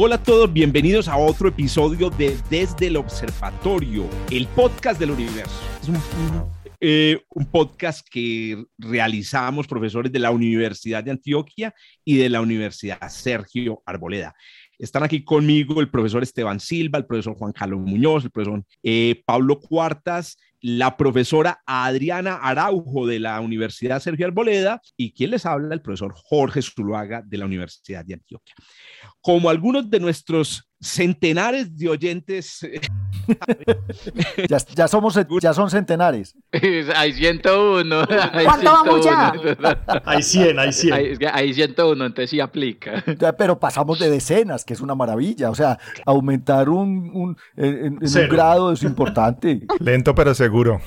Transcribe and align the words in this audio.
Hola 0.00 0.14
a 0.14 0.22
todos, 0.22 0.52
bienvenidos 0.52 1.08
a 1.08 1.16
otro 1.16 1.48
episodio 1.48 2.08
de 2.08 2.38
Desde 2.48 2.86
el 2.86 2.96
Observatorio, 2.98 4.08
el 4.30 4.46
podcast 4.46 5.00
del 5.00 5.10
universo. 5.10 5.60
Es 5.82 5.88
un, 5.88 5.96
eh, 6.78 7.20
un, 7.30 7.46
podcast 7.46 8.06
que 8.08 8.64
realizamos 8.78 9.66
profesores 9.66 10.12
de 10.12 10.20
la 10.20 10.30
Universidad 10.30 11.02
de 11.02 11.10
Antioquia 11.10 11.74
y 12.04 12.16
de 12.16 12.28
la 12.28 12.40
Universidad 12.40 13.08
Sergio 13.08 13.82
Arboleda. 13.84 14.36
Están 14.78 15.02
aquí 15.02 15.24
conmigo 15.24 15.80
el 15.80 15.90
profesor 15.90 16.22
Esteban 16.22 16.60
Silva, 16.60 16.98
el 16.98 17.06
profesor 17.06 17.34
Juan 17.34 17.50
Carlos 17.50 17.80
Muñoz, 17.80 18.22
el 18.22 18.30
profesor 18.30 18.62
eh, 18.84 19.20
Pablo 19.26 19.58
Cuartas, 19.58 20.38
la 20.60 20.96
profesora 20.96 21.62
Adriana 21.66 22.36
Araujo 22.36 23.06
de 23.06 23.20
la 23.20 23.40
Universidad 23.40 24.00
Sergio 24.00 24.26
Arboleda 24.26 24.80
y 24.96 25.12
quien 25.12 25.30
les 25.30 25.46
habla, 25.46 25.74
el 25.74 25.82
profesor 25.82 26.14
Jorge 26.16 26.62
Zuluaga 26.62 27.22
de 27.24 27.38
la 27.38 27.46
Universidad 27.46 28.04
de 28.04 28.14
Antioquia. 28.14 28.54
Como 29.20 29.50
algunos 29.50 29.88
de 29.88 30.00
nuestros 30.00 30.68
centenares 30.80 31.76
de 31.76 31.88
oyentes. 31.88 32.60
ya, 34.48 34.58
ya, 34.74 34.88
somos, 34.88 35.18
ya 35.40 35.52
son 35.52 35.70
centenares. 35.70 36.34
Hay 36.96 37.12
101. 37.12 38.06
Hay 38.32 38.44
¿Cuánto 38.44 38.72
vamos 38.72 39.04
ya? 39.04 39.32
Hay 40.04 40.22
100, 40.22 40.58
hay 40.58 40.72
100. 40.72 40.92
Hay, 40.92 41.16
hay 41.32 41.54
101, 41.54 42.06
entonces 42.06 42.30
sí 42.30 42.40
aplica. 42.40 43.04
Pero 43.36 43.58
pasamos 43.58 43.98
de 43.98 44.10
decenas, 44.10 44.64
que 44.64 44.74
es 44.74 44.80
una 44.80 44.94
maravilla. 44.94 45.50
O 45.50 45.54
sea, 45.54 45.78
aumentar 46.06 46.68
un, 46.68 47.10
un 47.12 47.36
en, 47.56 47.98
en 48.00 48.22
un 48.22 48.28
grado 48.28 48.72
es 48.72 48.82
importante. 48.82 49.66
Lento 49.80 50.14
pero 50.14 50.34
seguro. 50.34 50.80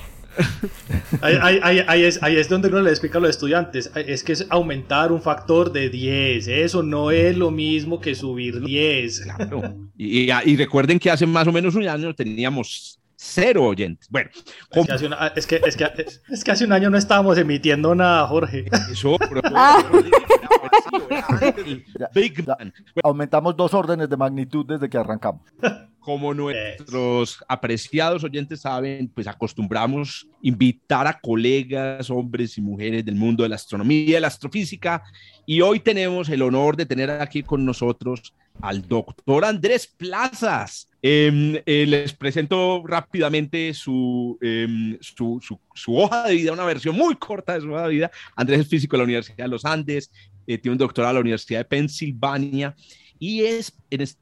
Ahí, 1.20 1.58
ahí, 1.62 1.84
ahí, 1.86 2.04
es, 2.04 2.22
ahí, 2.22 2.36
es, 2.36 2.48
donde 2.48 2.68
uno 2.68 2.80
le 2.80 2.90
explica 2.90 3.18
a 3.18 3.20
los 3.20 3.30
estudiantes, 3.30 3.90
es 3.94 4.24
que 4.24 4.32
es 4.32 4.46
aumentar 4.50 5.12
un 5.12 5.20
factor 5.20 5.72
de 5.72 5.88
10, 5.88 6.48
eso 6.48 6.82
no 6.82 7.10
es 7.10 7.36
lo 7.36 7.50
mismo 7.50 8.00
que 8.00 8.14
subir 8.14 8.60
10. 8.60 9.20
Claro. 9.20 9.74
Y, 9.96 10.30
y, 10.30 10.56
recuerden 10.56 10.98
que 10.98 11.10
hace 11.10 11.26
más 11.26 11.46
o 11.46 11.52
menos 11.52 11.74
un 11.74 11.86
año 11.86 12.14
teníamos 12.14 12.98
cero 13.22 13.66
oyentes. 13.66 14.08
Bueno, 14.10 14.30
es 14.72 14.86
que, 14.86 14.92
hace 14.92 15.06
una, 15.06 15.28
es, 15.28 15.46
que, 15.46 15.62
es, 15.64 15.76
que, 15.76 15.88
es, 16.28 16.44
que, 16.44 16.50
hace 16.50 16.64
un 16.64 16.72
año 16.72 16.90
no 16.90 16.98
estábamos 16.98 17.38
emitiendo 17.38 17.94
nada, 17.94 18.26
Jorge. 18.26 18.64
Eso, 18.90 19.16
pero, 19.28 19.42
Big 22.14 22.46
Man. 22.46 22.72
Aumentamos 23.02 23.56
dos 23.56 23.72
órdenes 23.74 24.08
de 24.08 24.16
magnitud 24.16 24.64
desde 24.66 24.88
que 24.88 24.98
arrancamos. 24.98 25.42
Como 26.02 26.34
nuestros 26.34 27.44
apreciados 27.46 28.24
oyentes 28.24 28.62
saben, 28.62 29.08
pues 29.08 29.28
acostumbramos 29.28 30.26
invitar 30.42 31.06
a 31.06 31.20
colegas, 31.20 32.10
hombres 32.10 32.58
y 32.58 32.60
mujeres 32.60 33.04
del 33.04 33.14
mundo 33.14 33.44
de 33.44 33.48
la 33.48 33.54
astronomía 33.54 34.02
y 34.02 34.12
de 34.12 34.20
la 34.20 34.26
astrofísica. 34.26 35.02
Y 35.46 35.60
hoy 35.60 35.78
tenemos 35.78 36.28
el 36.28 36.42
honor 36.42 36.76
de 36.76 36.86
tener 36.86 37.08
aquí 37.08 37.44
con 37.44 37.64
nosotros 37.64 38.34
al 38.60 38.86
doctor 38.86 39.44
Andrés 39.44 39.86
Plazas. 39.86 40.88
Eh, 41.00 41.62
eh, 41.66 41.86
les 41.86 42.12
presento 42.12 42.82
rápidamente 42.84 43.72
su, 43.72 44.38
eh, 44.40 44.98
su, 45.00 45.40
su, 45.40 45.58
su, 45.74 45.96
hoja 45.96 46.28
de 46.28 46.34
vida, 46.34 46.52
una 46.52 46.64
versión 46.64 46.96
muy 46.96 47.14
corta 47.14 47.54
de 47.54 47.60
su 47.60 47.72
hoja 47.72 47.84
de 47.84 47.94
vida. 47.94 48.10
Andrés 48.36 48.60
es 48.60 48.68
físico 48.68 48.96
de 48.96 48.98
la 48.98 49.04
Universidad 49.04 49.44
de 49.44 49.48
los 49.48 49.64
Andes, 49.64 50.10
tiene 50.44 50.72
un 50.72 50.78
doctorado 50.78 51.12
en 51.12 51.14
la 51.14 51.20
Universidad 51.20 51.60
de 51.60 51.64
Pensilvania 51.64 52.74
y 53.22 53.44
es, 53.44 53.72
es 53.88 54.18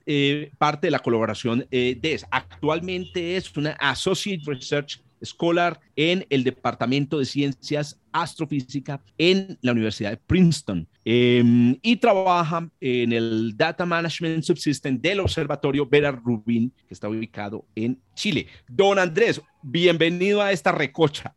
parte 0.59 0.89
de 0.89 0.91
la 0.91 0.99
colaboración 0.99 1.67
de 1.71 1.99
ES. 2.03 2.27
Actualmente 2.31 3.35
es 3.35 3.57
una 3.57 3.71
Associate 3.81 4.43
Research 4.45 5.01
Scholar 5.25 5.81
en 5.97 6.27
el 6.29 6.45
Departamento 6.45 7.19
de 7.19 7.25
Ciencias 7.25 7.99
Astrofísica 8.13 9.01
en 9.17 9.57
la 9.63 9.73
Universidad 9.73 10.11
de 10.11 10.17
Princeton 10.19 10.87
eh, 11.07 11.43
y 11.81 11.97
trabaja 11.97 12.69
en 12.79 13.13
el 13.13 13.57
Data 13.57 13.87
Management 13.87 14.45
Subsystem 14.45 15.01
del 15.01 15.21
Observatorio 15.21 15.87
Vera 15.87 16.11
Rubin, 16.11 16.71
que 16.87 16.93
está 16.93 17.09
ubicado 17.09 17.65
en 17.75 17.99
Chile. 18.15 18.49
Don 18.69 18.99
Andrés, 18.99 19.41
bienvenido 19.63 20.43
a 20.43 20.53
esta 20.53 20.73
recocha. 20.73 21.35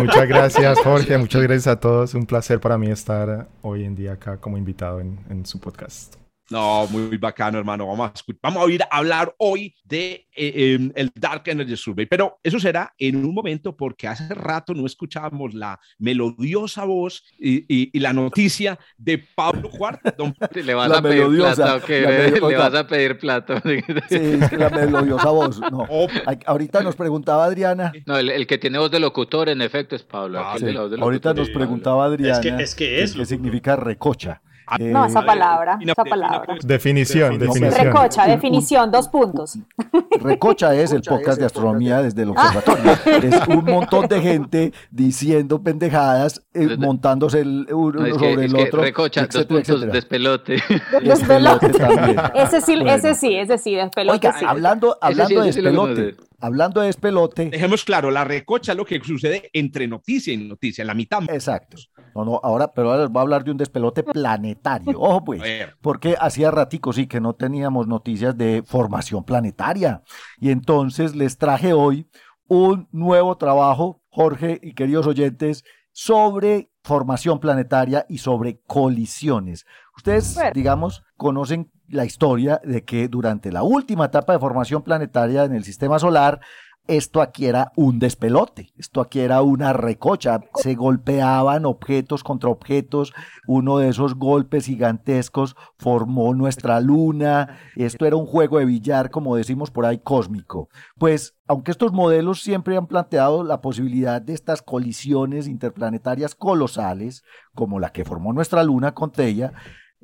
muchas 0.00 0.28
gracias, 0.28 0.78
Jorge. 0.80 1.18
Muchas 1.18 1.42
gracias 1.42 1.66
a 1.66 1.80
todos. 1.80 2.14
Un 2.14 2.24
placer 2.26 2.60
para 2.60 2.78
mí 2.78 2.88
estar 2.88 3.48
hoy 3.62 3.84
en 3.84 3.96
día 3.96 4.12
acá 4.12 4.38
como 4.38 4.56
invitado 4.58 5.00
en 5.00 5.44
su 5.44 5.58
podcast. 5.58 6.25
No, 6.50 6.86
muy 6.88 7.16
bacano, 7.16 7.58
hermano. 7.58 7.86
Vamos 7.86 8.10
a, 8.10 8.32
vamos 8.42 8.68
a 8.68 8.72
ir 8.72 8.82
a 8.82 8.98
hablar 8.98 9.34
hoy 9.38 9.74
de 9.84 10.26
eh, 10.36 10.52
eh, 10.54 10.90
el 10.94 11.10
Dark 11.14 11.42
Energy 11.46 11.76
Survey, 11.76 12.06
pero 12.06 12.38
eso 12.42 12.60
será 12.60 12.94
en 12.98 13.16
un 13.16 13.34
momento 13.34 13.76
porque 13.76 14.06
hace 14.06 14.32
rato 14.32 14.72
no 14.74 14.86
escuchábamos 14.86 15.54
la 15.54 15.80
melodiosa 15.98 16.84
voz 16.84 17.24
y, 17.38 17.58
y, 17.68 17.90
y 17.92 18.00
la 18.00 18.12
noticia 18.12 18.78
de 18.96 19.18
Pablo 19.18 19.70
Cuarto. 19.70 20.12
Don... 20.18 20.34
Le 20.54 20.74
vas 20.74 20.88
la 20.88 20.98
a 20.98 21.02
pedir 21.02 21.26
plata, 21.26 21.76
okay, 21.76 22.00
le 22.02 22.56
vas 22.56 22.74
a 22.74 22.86
pedir 22.86 23.18
plata. 23.18 23.62
Sí, 24.08 24.38
la 24.56 24.70
melodiosa 24.70 25.30
voz. 25.30 25.60
No. 25.60 25.86
Oh. 25.88 26.06
Ahorita 26.46 26.82
nos 26.82 26.94
preguntaba 26.94 27.44
Adriana. 27.44 27.92
No, 28.06 28.16
el, 28.16 28.30
el, 28.30 28.46
que 28.46 28.58
tiene 28.58 28.78
voz 28.78 28.90
de 28.90 29.00
locutor, 29.00 29.48
en 29.48 29.62
efecto, 29.62 29.96
es 29.96 30.02
Pablo. 30.02 30.40
Ah, 30.40 30.56
sí. 30.58 30.66
Ahorita 30.76 31.34
nos 31.34 31.50
preguntaba 31.50 32.04
Adriana. 32.04 32.34
Es 32.34 32.40
que 32.40 32.62
es, 32.62 32.74
que 32.74 33.02
es 33.02 33.14
¿Qué 33.14 33.26
significa 33.26 33.76
recocha? 33.76 34.42
No, 34.80 35.06
esa 35.06 35.24
palabra, 35.24 35.78
esa 35.80 36.04
palabra. 36.04 36.56
Definición, 36.64 37.38
definición. 37.38 37.86
Recocha, 37.86 38.26
definición, 38.26 38.90
dos 38.90 39.08
puntos. 39.08 39.58
Recocha 40.20 40.74
es 40.74 40.92
el 40.92 41.02
podcast 41.02 41.38
de 41.38 41.46
astronomía 41.46 42.02
desde 42.02 42.22
el 42.22 42.30
observatorio. 42.30 42.92
Es 43.22 43.46
un 43.48 43.64
montón 43.64 44.08
de 44.08 44.20
gente 44.20 44.72
diciendo 44.90 45.62
pendejadas, 45.62 46.42
eh, 46.52 46.76
montándose 46.78 47.40
el 47.40 47.68
uno 47.70 48.00
no, 48.00 48.06
es 48.06 48.14
sobre 48.14 48.34
que, 48.34 48.44
el 48.44 48.56
es 48.56 48.66
otro. 48.66 48.82
Recocha, 48.82 49.20
etcétera, 49.20 49.44
dos 49.44 49.46
puntos, 49.46 49.68
etcétera. 49.68 49.92
despelote. 49.92 50.62
Despelote 51.02 51.68
también. 51.70 52.16
Ese 52.34 52.60
sí, 52.60 52.74
bueno. 52.74 52.92
ese 52.92 53.14
sí, 53.14 53.36
ese 53.36 53.58
sí, 53.58 53.74
despelote. 53.76 54.26
Oiga, 54.26 54.38
sí. 54.38 54.44
hablando, 54.46 54.98
hablando 55.00 55.28
sí, 55.28 55.34
de 55.36 55.42
despelote. 55.42 56.16
Hablando 56.40 56.80
de 56.80 56.88
despelote. 56.88 57.50
Dejemos 57.50 57.84
claro, 57.84 58.10
la 58.10 58.24
recocha 58.24 58.72
es 58.72 58.78
lo 58.78 58.84
que 58.84 59.00
sucede 59.02 59.50
entre 59.52 59.86
noticia 59.86 60.32
y 60.32 60.36
noticia, 60.36 60.82
en 60.82 60.88
la 60.88 60.94
mitad. 60.94 61.22
Exacto. 61.28 61.76
No, 62.14 62.24
no, 62.24 62.40
ahora, 62.42 62.72
pero 62.72 62.90
ahora 62.90 63.02
les 63.02 63.10
voy 63.10 63.20
a 63.20 63.22
hablar 63.22 63.44
de 63.44 63.50
un 63.50 63.56
despelote 63.56 64.02
planetario. 64.02 64.98
Ojo, 65.00 65.24
pues, 65.24 65.42
porque 65.80 66.16
hacía 66.18 66.50
ratico 66.50 66.92
sí 66.92 67.06
que 67.06 67.20
no 67.20 67.34
teníamos 67.34 67.86
noticias 67.86 68.36
de 68.36 68.62
formación 68.66 69.24
planetaria. 69.24 70.02
Y 70.38 70.50
entonces 70.50 71.14
les 71.14 71.38
traje 71.38 71.72
hoy 71.72 72.08
un 72.48 72.88
nuevo 72.92 73.36
trabajo, 73.36 74.02
Jorge 74.08 74.58
y 74.62 74.74
queridos 74.74 75.06
oyentes, 75.06 75.64
sobre 75.92 76.70
formación 76.82 77.40
planetaria 77.40 78.06
y 78.08 78.18
sobre 78.18 78.60
colisiones. 78.66 79.66
Ustedes, 79.96 80.34
bueno. 80.34 80.50
digamos, 80.54 81.02
conocen 81.16 81.70
la 81.88 82.04
historia 82.04 82.60
de 82.64 82.84
que 82.84 83.08
durante 83.08 83.52
la 83.52 83.62
última 83.62 84.06
etapa 84.06 84.32
de 84.32 84.38
formación 84.38 84.82
planetaria 84.82 85.44
en 85.44 85.54
el 85.54 85.64
sistema 85.64 85.98
solar, 85.98 86.40
esto 86.88 87.20
aquí 87.20 87.46
era 87.46 87.72
un 87.74 87.98
despelote, 87.98 88.70
esto 88.76 89.00
aquí 89.00 89.20
era 89.20 89.42
una 89.42 89.72
recocha, 89.72 90.40
se 90.54 90.74
golpeaban 90.74 91.66
objetos 91.66 92.22
contra 92.22 92.50
objetos, 92.50 93.12
uno 93.46 93.78
de 93.78 93.88
esos 93.88 94.14
golpes 94.14 94.66
gigantescos 94.66 95.56
formó 95.78 96.32
nuestra 96.34 96.80
luna, 96.80 97.58
esto 97.74 98.06
era 98.06 98.16
un 98.16 98.26
juego 98.26 98.58
de 98.58 98.66
billar, 98.66 99.10
como 99.10 99.34
decimos 99.36 99.70
por 99.70 99.84
ahí, 99.84 99.98
cósmico. 99.98 100.68
Pues, 100.96 101.36
aunque 101.48 101.72
estos 101.72 101.92
modelos 101.92 102.42
siempre 102.42 102.76
han 102.76 102.86
planteado 102.86 103.42
la 103.42 103.60
posibilidad 103.60 104.22
de 104.22 104.34
estas 104.34 104.62
colisiones 104.62 105.48
interplanetarias 105.48 106.34
colosales, 106.36 107.24
como 107.54 107.80
la 107.80 107.90
que 107.90 108.04
formó 108.04 108.32
nuestra 108.32 108.62
luna 108.62 108.94
con 108.94 109.10
Teia, 109.10 109.52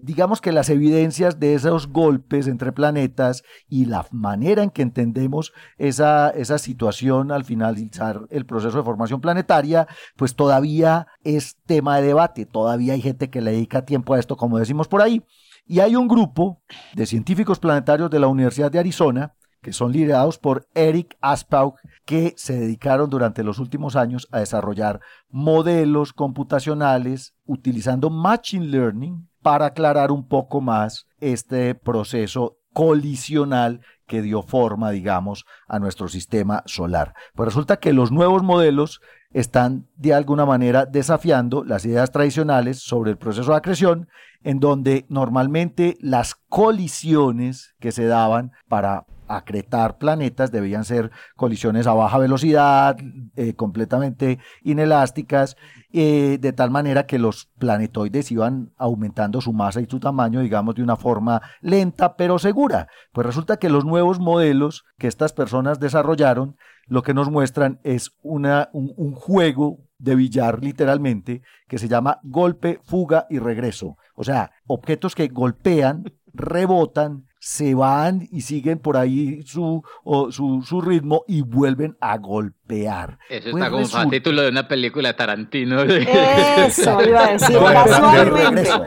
digamos 0.02 0.40
que 0.40 0.52
las 0.52 0.68
evidencias 0.68 1.38
de 1.38 1.54
esos 1.54 1.86
golpes 1.86 2.48
entre 2.48 2.72
planetas 2.72 3.44
y 3.68 3.86
la 3.86 4.04
manera 4.10 4.62
en 4.62 4.70
que 4.70 4.82
entendemos 4.82 5.52
esa, 5.78 6.28
esa 6.30 6.58
situación 6.58 7.30
al 7.30 7.44
finalizar 7.44 8.22
el 8.30 8.44
proceso 8.44 8.78
de 8.78 8.84
formación 8.84 9.20
planetaria, 9.20 9.86
pues 10.16 10.34
todavía 10.34 11.06
es 11.22 11.56
tema 11.66 11.96
de 11.96 12.08
debate, 12.08 12.46
todavía 12.46 12.94
hay 12.94 13.00
gente 13.00 13.30
que 13.30 13.40
le 13.40 13.52
dedica 13.52 13.84
tiempo 13.84 14.14
a 14.14 14.18
esto, 14.18 14.36
como 14.36 14.58
decimos 14.58 14.88
por 14.88 15.02
ahí. 15.02 15.22
Y 15.64 15.78
hay 15.78 15.94
un 15.94 16.08
grupo 16.08 16.60
de 16.94 17.06
científicos 17.06 17.60
planetarios 17.60 18.10
de 18.10 18.18
la 18.18 18.26
Universidad 18.26 18.72
de 18.72 18.80
Arizona, 18.80 19.36
que 19.62 19.72
son 19.72 19.92
liderados 19.92 20.38
por 20.38 20.66
Eric 20.74 21.16
Aspaug, 21.20 21.76
que 22.04 22.34
se 22.36 22.58
dedicaron 22.58 23.08
durante 23.08 23.44
los 23.44 23.60
últimos 23.60 23.94
años 23.94 24.26
a 24.32 24.40
desarrollar 24.40 25.00
modelos 25.28 26.12
computacionales 26.12 27.36
utilizando 27.46 28.10
Machine 28.10 28.66
Learning 28.66 29.28
para 29.42 29.66
aclarar 29.66 30.10
un 30.10 30.26
poco 30.26 30.60
más 30.60 31.06
este 31.20 31.74
proceso 31.74 32.58
colisional 32.72 33.80
que 34.06 34.22
dio 34.22 34.42
forma, 34.42 34.90
digamos, 34.90 35.44
a 35.68 35.78
nuestro 35.78 36.08
sistema 36.08 36.62
solar. 36.66 37.14
Pues 37.34 37.46
resulta 37.46 37.78
que 37.78 37.92
los 37.92 38.12
nuevos 38.12 38.42
modelos 38.42 39.00
están 39.32 39.86
de 39.96 40.14
alguna 40.14 40.46
manera 40.46 40.86
desafiando 40.86 41.64
las 41.64 41.84
ideas 41.84 42.10
tradicionales 42.10 42.80
sobre 42.80 43.10
el 43.10 43.18
proceso 43.18 43.52
de 43.52 43.56
acreción, 43.56 44.08
en 44.42 44.60
donde 44.60 45.06
normalmente 45.08 45.96
las 46.00 46.34
colisiones 46.48 47.74
que 47.78 47.92
se 47.92 48.06
daban 48.06 48.52
para 48.68 49.06
acretar 49.28 49.98
planetas 49.98 50.50
debían 50.50 50.84
ser 50.84 51.10
colisiones 51.36 51.86
a 51.86 51.94
baja 51.94 52.18
velocidad, 52.18 52.96
eh, 53.36 53.54
completamente 53.54 54.38
inelásticas, 54.62 55.56
eh, 55.92 56.38
de 56.40 56.52
tal 56.52 56.70
manera 56.70 57.06
que 57.06 57.18
los 57.18 57.50
planetoides 57.58 58.30
iban 58.30 58.72
aumentando 58.76 59.40
su 59.40 59.52
masa 59.52 59.80
y 59.80 59.86
su 59.86 60.00
tamaño, 60.00 60.40
digamos, 60.40 60.74
de 60.74 60.82
una 60.82 60.96
forma 60.96 61.40
lenta 61.60 62.16
pero 62.16 62.38
segura. 62.38 62.88
Pues 63.12 63.26
resulta 63.26 63.56
que 63.56 63.70
los 63.70 63.84
nuevos 63.84 64.18
modelos 64.18 64.84
que 64.98 65.06
estas 65.06 65.32
personas 65.32 65.80
desarrollaron 65.80 66.56
lo 66.86 67.02
que 67.02 67.14
nos 67.14 67.30
muestran 67.30 67.80
es 67.84 68.12
una, 68.22 68.68
un, 68.72 69.12
juego 69.12 69.78
de 69.98 70.14
billar 70.14 70.62
literalmente 70.62 71.42
que 71.68 71.78
se 71.78 71.88
llama 71.88 72.20
golpe, 72.22 72.80
fuga 72.82 73.26
y 73.30 73.38
regreso. 73.38 73.96
O 74.14 74.24
sea, 74.24 74.50
objetos 74.66 75.14
que 75.14 75.28
golpean, 75.28 76.12
rebotan, 76.34 77.26
se 77.44 77.74
van 77.74 78.28
y 78.30 78.42
siguen 78.42 78.78
por 78.78 78.96
ahí 78.96 79.42
su, 79.42 79.82
su, 80.30 80.62
su, 80.64 80.80
ritmo 80.80 81.24
y 81.26 81.42
vuelven 81.42 81.96
a 82.00 82.16
golpear. 82.16 83.18
Eso 83.28 83.50
pues 83.50 83.54
está 83.56 83.68
como 83.68 83.82
resulta... 83.82 84.10
título 84.10 84.42
de 84.42 84.50
una 84.50 84.68
película 84.68 85.08
de 85.08 85.14
Tarantino. 85.14 85.82
Eso 85.82 87.02
iba 87.04 87.24
a 87.24 87.32
decir, 87.32 87.58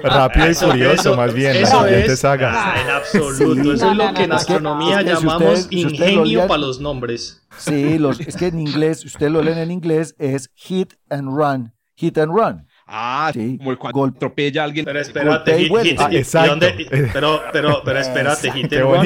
Rápido 0.03 0.49
y 0.49 0.55
furioso, 0.55 1.17
más 1.17 1.33
bien, 1.33 1.57
eso 1.57 1.85
es, 1.85 2.17
saga. 2.17 2.53
Ah, 2.55 2.81
en 2.81 2.89
absoluto, 2.91 3.73
eso 3.73 3.91
es 3.91 3.97
lo 3.97 4.13
que 4.13 4.23
en 4.23 4.31
astronomía 4.31 5.01
llamamos 5.01 5.67
ingenio 5.69 6.47
para 6.47 6.61
los 6.61 6.79
nombres. 6.79 7.45
Sí, 7.57 7.99
los, 7.99 8.21
es 8.21 8.37
que 8.37 8.47
en 8.47 8.59
inglés, 8.59 9.03
usted 9.03 9.29
lo 9.31 9.41
leen 9.41 9.57
en 9.57 9.71
inglés, 9.71 10.15
es 10.17 10.49
hit 10.55 10.93
and 11.09 11.27
run, 11.27 11.73
hit 11.95 12.17
and 12.17 12.31
run. 12.31 12.67
Ah, 12.87 13.31
sí. 13.33 13.57
como 13.57 13.71
el 13.71 13.77
cuando 13.79 14.05
atropella 14.05 14.61
a 14.61 14.65
alguien. 14.65 14.85
Pero 14.85 14.99
espérate, 14.99 15.57
hit, 15.57 15.75
hit, 15.81 15.99
ah, 15.99 16.09
exacto. 16.11 16.67
pero, 17.11 17.41
pero, 17.51 17.81
pero 17.83 17.99
espérate, 17.99 18.51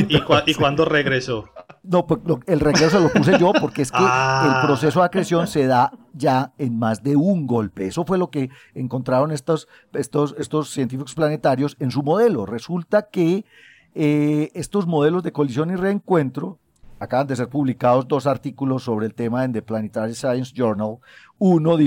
¿y, 0.10 0.22
cu 0.22 0.34
¿y 0.46 0.54
cuándo 0.54 0.84
regresó? 0.84 1.50
No, 1.84 2.06
pues, 2.06 2.20
el 2.48 2.60
regreso 2.60 3.00
lo 3.00 3.10
puse 3.10 3.40
yo 3.40 3.54
porque 3.54 3.81
es 3.84 3.92
que 3.92 3.98
ah. 4.02 4.60
el 4.62 4.68
proceso 4.68 5.00
de 5.00 5.06
acreción 5.06 5.48
se 5.48 5.66
da 5.66 5.94
ya 6.14 6.52
en 6.58 6.78
más 6.78 7.04
de 7.04 7.16
un 7.16 7.48
golpe. 7.48 7.88
Eso 7.88 8.04
fue 8.04 8.18
lo 8.18 8.30
que 8.30 8.50
encontraron 8.74 9.31
estos, 9.31 9.70
estos, 9.94 10.36
estos 10.38 10.72
científicos 10.72 11.16
planetarios 11.16 11.78
en 11.80 11.92
su 11.92 12.04
modelo. 12.04 12.46
Resulta 12.46 13.04
que 13.10 13.46
eh, 13.96 14.52
estos 14.54 14.88
modelos 14.88 15.24
de 15.24 15.31
colisión 15.31 15.72
y 15.72 15.76
reencuentro 15.76 16.60
acaban 17.00 17.28
de 17.28 17.36
ser 17.36 17.50
publicados 17.50 18.07
dos 18.07 18.28
artículos 18.28 18.84
sobre 18.84 19.06
el 19.06 19.13
tema 19.13 19.44
en 19.44 19.54
The 19.54 19.62
Planetary 19.62 20.13
Science 20.13 20.54
Journal, 20.54 20.98
uno, 21.38 21.78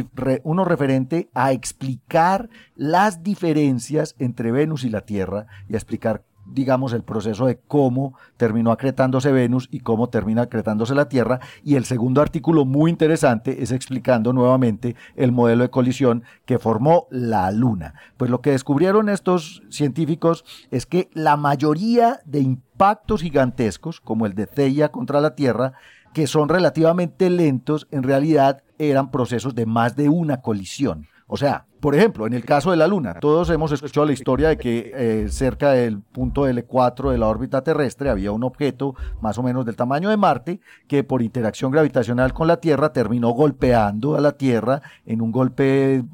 uno 0.43 0.65
referente 0.65 1.29
a 1.35 1.53
explicar 1.53 2.49
las 2.75 3.23
diferencias 3.23 4.15
entre 4.19 4.51
Venus 4.53 4.85
y 4.85 4.91
la 4.91 5.03
Tierra 5.03 5.47
y 5.69 5.75
a 5.75 5.77
explicar 5.77 6.25
digamos, 6.53 6.93
el 6.93 7.03
proceso 7.03 7.47
de 7.47 7.59
cómo 7.67 8.15
terminó 8.37 8.73
acretándose 8.73 9.33
Venus 9.33 9.69
y 9.71 9.81
cómo 9.81 10.09
termina 10.09 10.43
acretándose 10.43 10.95
la 10.95 11.09
Tierra. 11.09 11.41
Y 11.65 11.77
el 11.77 11.85
segundo 11.85 12.21
artículo 12.21 12.65
muy 12.65 12.91
interesante 12.91 13.63
es 13.63 13.73
explicando 13.73 14.33
nuevamente 14.33 14.97
el 15.17 15.33
modelo 15.33 15.63
de 15.63 15.71
colisión 15.71 16.25
que 16.45 16.59
formó 16.59 17.07
la 17.11 17.51
Luna. 17.51 17.95
Pues 18.17 18.31
lo 18.31 18.41
que 18.41 18.51
descubrieron 18.51 19.09
estos 19.09 19.63
científicos 19.71 20.45
es 20.71 20.87
que 20.87 21.11
la 21.13 21.37
mayoría 21.37 22.21
de 22.25 22.41
impactos 22.41 23.23
gigantescos, 23.23 24.01
como 24.01 24.27
el 24.27 24.35
de 24.35 24.47
Theia 24.47 24.91
contra 24.91 25.21
la 25.21 25.35
Tierra, 25.35 25.75
que 26.13 26.27
son 26.27 26.49
relativamente 26.49 27.31
lentos, 27.31 27.89
en 27.91 28.03
realidad 28.03 28.63
eran 28.79 29.11
procesos 29.11 29.55
de 29.55 29.67
más 29.67 29.97
de 29.97 30.09
una 30.09 30.43
colisión. 30.43 31.07
O 31.27 31.37
sea, 31.37 31.67
por 31.83 31.97
ejemplo, 31.97 32.29
en 32.29 32.33
el 32.33 32.45
caso 32.45 32.71
de 32.71 32.77
la 32.77 32.87
Luna, 32.87 33.15
todos 33.15 33.51
hemos 33.51 33.73
escuchado 33.73 34.07
la 34.07 34.13
historia 34.13 34.51
de 34.51 34.57
que 34.57 34.93
eh, 34.95 35.27
cerca 35.29 35.73
del 35.73 35.99
punto 35.99 36.49
L4 36.49 37.11
de 37.11 37.19
la 37.19 37.27
órbita 37.27 37.65
terrestre 37.65 38.09
había 38.09 38.31
un 38.31 38.45
objeto 38.45 38.95
más 39.21 39.37
o 39.39 39.43
menos 39.43 39.67
del 39.67 39.75
tamaño 39.75 40.09
de 40.09 40.17
Marte 40.17 40.61
que 40.87 41.03
por 41.03 41.23
interacción 41.23 41.73
gravitacional 41.73 42.33
con 42.35 42.47
la 42.47 42.59
Tierra 42.59 42.93
terminó 42.93 43.31
golpeando 43.31 44.15
a 44.15 44.21
la 44.21 44.31
Tierra 44.31 44.81
en 45.07 45.21
un 45.21 45.33
golpe 45.33 46.05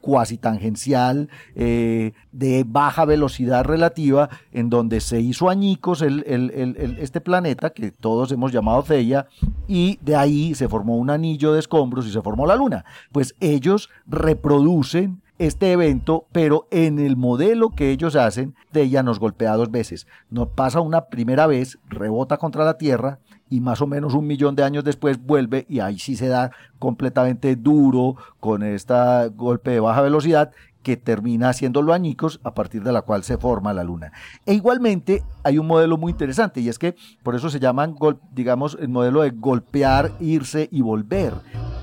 cuasi 0.00 0.38
tangencial 0.38 1.28
eh, 1.54 2.12
de 2.32 2.64
baja 2.66 3.04
velocidad 3.04 3.64
relativa 3.64 4.28
en 4.52 4.70
donde 4.70 5.00
se 5.00 5.20
hizo 5.20 5.48
añicos 5.48 6.02
este 6.02 7.20
planeta 7.20 7.70
que 7.70 7.90
todos 7.90 8.32
hemos 8.32 8.52
llamado 8.52 8.82
Theia 8.82 9.26
y 9.68 9.98
de 10.02 10.16
ahí 10.16 10.54
se 10.54 10.68
formó 10.68 10.96
un 10.96 11.10
anillo 11.10 11.52
de 11.52 11.60
escombros 11.60 12.06
y 12.06 12.12
se 12.12 12.22
formó 12.22 12.46
la 12.46 12.56
luna. 12.56 12.84
Pues 13.12 13.34
ellos 13.40 13.90
reproducen 14.06 15.22
este 15.40 15.72
evento, 15.72 16.26
pero 16.32 16.66
en 16.70 16.98
el 16.98 17.16
modelo 17.16 17.70
que 17.70 17.90
ellos 17.90 18.14
hacen, 18.14 18.54
Theia 18.72 19.02
nos 19.02 19.18
golpea 19.18 19.56
dos 19.56 19.70
veces. 19.70 20.06
Nos 20.28 20.48
pasa 20.48 20.80
una 20.80 21.06
primera 21.06 21.46
vez, 21.46 21.78
rebota 21.88 22.36
contra 22.36 22.62
la 22.62 22.76
Tierra, 22.76 23.20
y 23.50 23.60
más 23.60 23.82
o 23.82 23.86
menos 23.86 24.14
un 24.14 24.26
millón 24.26 24.56
de 24.56 24.62
años 24.62 24.84
después 24.84 25.22
vuelve 25.22 25.66
y 25.68 25.80
ahí 25.80 25.98
sí 25.98 26.16
se 26.16 26.28
da 26.28 26.52
completamente 26.78 27.56
duro 27.56 28.16
con 28.38 28.62
este 28.62 28.94
golpe 29.34 29.72
de 29.72 29.80
baja 29.80 30.00
velocidad 30.00 30.52
que 30.82 30.96
termina 30.96 31.50
haciéndolo 31.50 31.92
añicos 31.92 32.40
a 32.42 32.54
partir 32.54 32.82
de 32.82 32.92
la 32.92 33.02
cual 33.02 33.22
se 33.22 33.36
forma 33.36 33.74
la 33.74 33.84
luna. 33.84 34.12
E 34.46 34.54
igualmente 34.54 35.22
hay 35.42 35.58
un 35.58 35.66
modelo 35.66 35.98
muy 35.98 36.12
interesante 36.12 36.60
y 36.60 36.68
es 36.68 36.78
que 36.78 36.96
por 37.22 37.34
eso 37.34 37.50
se 37.50 37.60
llaman, 37.60 37.96
digamos, 38.32 38.78
el 38.80 38.88
modelo 38.88 39.22
de 39.22 39.30
golpear, 39.30 40.12
irse 40.20 40.68
y 40.72 40.80
volver. 40.80 41.34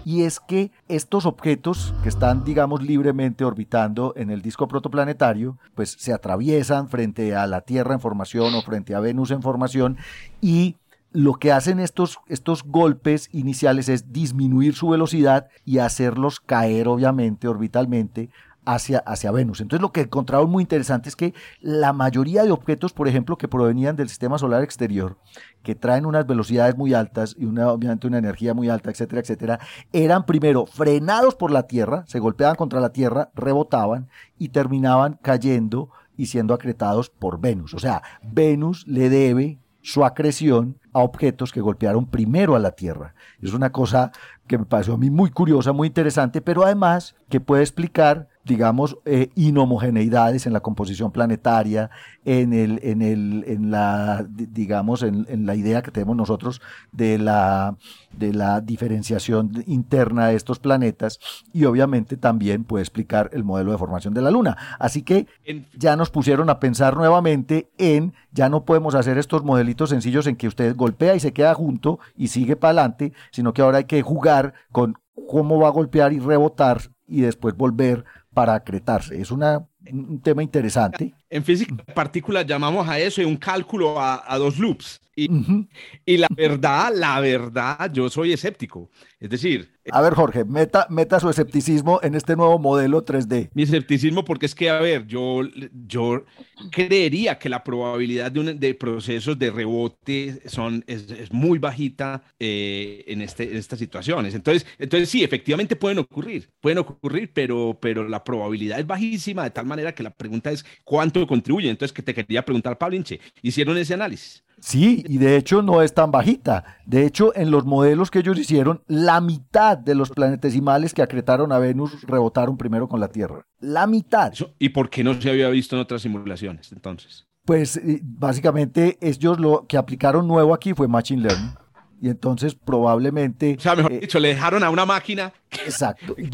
Y 0.04 0.24
es 0.24 0.40
que 0.40 0.72
estos 0.88 1.26
objetos 1.26 1.94
que 2.02 2.10
están, 2.10 2.46
digamos, 2.46 2.82
libremente 2.82 3.44
orbitando 3.44 4.14
en 4.16 4.32
el 4.32 4.42
disco 4.42 4.68
protoplanetario, 4.68 5.58
pues 5.76 5.96
se 6.00 6.14
atraviesan 6.14 6.88
frente 6.88 7.36
a 7.36 7.46
la 7.46 7.62
Tierra 7.62 7.94
en 7.94 8.00
formación 8.00 8.56
o 8.56 8.62
frente 8.62 8.96
a 8.96 9.02
Venus 9.02 9.32
en 9.32 9.42
formación 9.42 9.98
y 10.42 10.78
lo 11.12 11.36
que 11.36 11.52
hacen 11.52 11.80
estos, 11.80 12.20
estos 12.28 12.64
golpes 12.64 13.30
iniciales 13.32 13.90
es 13.90 14.12
disminuir 14.12 14.76
su 14.76 14.90
velocidad 14.90 15.48
y 15.66 15.80
hacerlos 15.80 16.40
caer, 16.40 16.88
obviamente, 16.88 17.48
orbitalmente 17.48 18.30
hacia, 18.68 19.00
hacia 19.00 19.32
Venus. 19.32 19.62
Entonces 19.62 19.82
lo 19.82 19.94
que 19.94 20.02
encontraron 20.02 20.50
muy 20.50 20.62
interesante 20.62 21.08
es 21.08 21.16
que 21.16 21.34
la 21.62 21.94
mayoría 21.94 22.44
de 22.44 22.52
objetos, 22.52 22.92
por 22.92 23.08
ejemplo, 23.08 23.38
que 23.38 23.48
provenían 23.48 23.96
del 23.96 24.10
sistema 24.10 24.38
solar 24.38 24.62
exterior, 24.62 25.18
que 25.64 25.74
traen 25.74 26.06
unas 26.06 26.28
velocidades 26.28 26.76
muy 26.76 26.94
altas 26.94 27.36
y 27.40 27.46
una, 27.46 27.72
obviamente 27.72 28.08
una 28.08 28.18
energía 28.18 28.54
muy 28.54 28.70
alta, 28.70 28.92
etcétera, 28.92 29.22
etcétera, 29.22 29.60
eran 29.94 30.26
primero 30.26 30.66
frenados 30.66 31.36
por 31.36 31.52
la 31.52 31.64
Tierra, 31.64 32.04
se 32.08 32.20
golpeaban 32.20 32.58
contra 32.58 32.82
la 32.82 32.92
Tierra, 32.92 33.32
rebotaban 33.34 34.10
y 34.38 34.50
terminaban 34.50 35.18
cayendo 35.22 35.90
y 36.18 36.26
siendo 36.26 36.54
acretados 36.54 37.10
por 37.10 37.40
Venus. 37.40 37.74
O 37.74 37.80
sea, 37.80 38.02
Venus 38.22 38.86
le 38.86 39.10
debe 39.10 39.60
su 39.82 40.04
acreción 40.04 40.78
a 40.98 41.04
objetos 41.04 41.52
que 41.52 41.62
golpearon 41.62 42.08
primero 42.08 42.56
a 42.56 42.60
la 42.60 42.72
Tierra. 42.72 43.14
Es 43.40 43.54
una 43.54 43.72
cosa 43.72 44.12
que 44.48 44.58
me 44.58 44.66
pareció 44.66 44.96
a 44.96 44.98
mí 44.98 45.12
muy 45.12 45.30
curiosa, 45.30 45.72
muy 45.72 45.88
interesante, 45.88 46.42
pero 46.42 46.64
además 46.64 47.16
que 47.30 47.40
puede 47.40 47.62
explicar 47.62 48.30
digamos, 48.48 48.98
eh, 49.06 49.30
inhomogeneidades 49.36 50.46
en 50.46 50.54
la 50.54 50.62
composición 50.62 51.12
planetaria, 51.12 51.90
en, 52.26 52.54
el, 52.54 52.80
en, 52.82 53.02
el, 53.02 53.44
en 53.48 53.72
la, 53.72 54.26
digamos, 54.28 55.04
en, 55.04 55.46
la 55.46 55.56
idea 55.56 55.82
que 55.82 55.92
tenemos 55.92 56.16
nosotros 56.16 56.62
de 56.92 57.18
la, 57.18 57.76
de 58.12 58.34
la 58.34 58.62
diferenciación 58.62 59.64
interna 59.68 60.28
de 60.28 60.36
estos 60.36 60.60
planetas 60.60 61.20
y 61.54 61.66
obviamente 61.66 62.18
también 62.18 62.64
puede 62.64 62.84
explicar 62.84 63.30
el 63.34 63.44
modelo 63.44 63.72
de 63.72 63.78
formación 63.78 64.14
de 64.14 64.22
la 64.22 64.32
Luna. 64.32 64.58
Así 64.80 65.04
que 65.04 65.28
ya 65.76 65.96
nos 65.96 66.10
pusieron 66.10 66.50
a 66.50 66.60
pensar 66.60 66.96
nuevamente 66.96 67.70
en, 67.78 68.14
ya 68.32 68.50
no 68.50 68.64
podemos 68.66 68.96
hacer 68.96 69.18
estos 69.18 69.44
modelitos 69.44 69.90
sencillos 69.90 70.28
en 70.28 70.36
que 70.36 70.48
usted 70.48 70.76
golpea 70.76 71.16
y 71.16 71.20
se 71.20 71.34
queda 71.34 71.54
junto 71.54 72.00
y 72.16 72.28
sigue 72.30 72.56
para 72.56 72.72
adelante, 72.72 73.14
sino 73.32 73.54
que 73.54 73.62
ahora 73.62 73.80
hay 73.80 73.86
que 73.86 74.02
jugar 74.02 74.54
con 74.72 74.96
cómo 75.28 75.60
va 75.60 75.68
a 75.68 75.72
golpear 75.72 76.14
y 76.14 76.20
rebotar 76.20 76.82
y 77.08 77.22
después 77.22 77.56
volver 77.56 78.06
para 78.38 78.54
acretarse. 78.54 79.20
Es 79.20 79.32
una, 79.32 79.68
un 79.92 80.22
tema 80.22 80.44
interesante. 80.44 81.12
En 81.28 81.44
física 81.44 81.74
de 81.74 81.92
partículas 81.92 82.46
llamamos 82.46 82.88
a 82.88 83.00
eso 83.00 83.20
un 83.26 83.36
cálculo 83.36 84.00
a, 84.00 84.38
dos 84.38 84.60
loops. 84.60 85.02
Y, 85.18 86.18
la 86.18 86.28
verdad, 86.30 86.94
la 86.96 87.20
verdad, 87.20 87.92
yo 87.92 88.08
soy 88.08 88.34
escéptico. 88.34 88.92
Es 89.20 89.32
decir... 89.32 89.76
A 89.90 90.02
ver, 90.02 90.14
Jorge, 90.14 90.46
meta, 90.46 90.86
meta 90.90 91.20
su 91.20 91.30
escepticismo 91.30 92.00
en 92.04 92.14
este 92.14 92.36
nuevo 92.36 92.60
modelo 92.60 93.04
3D. 93.04 93.50
Mi 93.54 93.64
escepticismo 93.64 94.24
porque 94.24 94.46
es 94.46 94.54
que, 94.54 94.70
a 94.70 94.80
ver, 94.80 95.08
yo, 95.08 95.42
yo 95.88 96.26
creería 96.72 97.40
que 97.40 97.50
la 97.50 97.64
probabilidad 97.64 98.32
de, 98.32 98.54
de 98.54 98.76
procesos 98.76 99.40
de 99.40 99.50
rebote 99.50 100.42
son, 100.46 100.84
es, 100.88 101.32
muy 101.32 101.58
bajita 101.58 102.22
eh, 102.38 103.06
en, 103.08 103.22
este, 103.22 103.50
en 103.50 103.58
estas 103.58 103.80
situaciones. 103.80 104.36
Entonces, 104.36 104.68
entonces, 104.78 105.10
sí, 105.10 105.24
efectivamente 105.24 105.76
pueden 105.76 105.98
ocurrir, 105.98 106.50
pueden 106.60 106.80
ocurrir, 106.80 107.32
pero, 107.34 107.78
pero 107.82 108.08
la 108.08 108.24
probabilidad 108.24 108.80
es 108.80 108.86
bajísima 108.86 109.46
de 109.46 109.52
tal 109.52 109.66
manera 109.66 109.96
que 109.96 110.04
la 110.04 110.12
pregunta 110.12 110.52
es 110.52 110.64
cuánto 110.84 111.26
contribuye. 111.26 111.70
Entonces, 111.70 111.94
que 111.94 112.04
te 112.04 112.14
quería 112.14 112.46
preguntar, 112.46 112.78
Pablo 112.78 112.98
Inche, 112.98 113.20
¿hicieron 113.42 113.78
ese 113.78 113.96
análisis? 113.96 114.44
Sí, 114.60 115.04
y 115.08 115.18
de 115.18 115.38
hecho 115.38 115.62
no 115.62 115.82
es 115.82 115.94
tan 115.94 116.12
bajita. 116.12 116.78
De 116.86 117.06
hecho, 117.06 117.36
en 117.36 117.52
los 117.52 117.66
modelos 117.66 118.12
que 118.12 118.20
ellos 118.20 118.40
hicieron, 118.40 118.82
la 118.88 119.22
mitad 119.22 119.78
de 119.78 119.96
los 119.96 120.10
planetesimales 120.10 120.94
que 120.94 121.02
acretaron 121.02 121.52
a 121.52 121.60
Venus 121.60 122.02
rebotaron 122.04 122.58
primero 122.58 122.88
con 122.88 123.00
la 123.00 123.10
Tierra. 123.10 123.46
La 123.60 123.88
mitad. 123.88 124.34
¿Y 124.60 124.70
por 124.70 124.90
qué 124.90 125.04
no 125.04 125.20
se 125.20 125.30
había 125.30 125.50
visto 125.50 125.76
en 125.76 125.82
otras 125.82 126.02
simulaciones 126.02 126.72
entonces? 126.72 127.28
Pues 127.46 127.78
eh, 127.78 128.02
básicamente 128.04 128.98
ellos 129.00 129.40
lo 129.40 129.66
que 129.68 129.78
aplicaron 129.78 130.28
nuevo 130.28 130.54
aquí 130.54 130.74
fue 130.74 130.88
Machine 130.88 131.22
Learning 131.22 131.67
y 132.02 132.10
entonces 132.10 132.56
probablemente... 132.56 133.56
O 133.58 133.62
sea, 133.62 133.76
mejor 133.76 133.94
eh, 133.94 134.00
dicho, 134.00 134.20
le 134.20 134.30
dejaron 134.30 134.64
a 134.64 134.70
una 134.70 134.86
máquina... 134.86 135.34
Exacto, 135.66 136.14
y, 136.18 136.28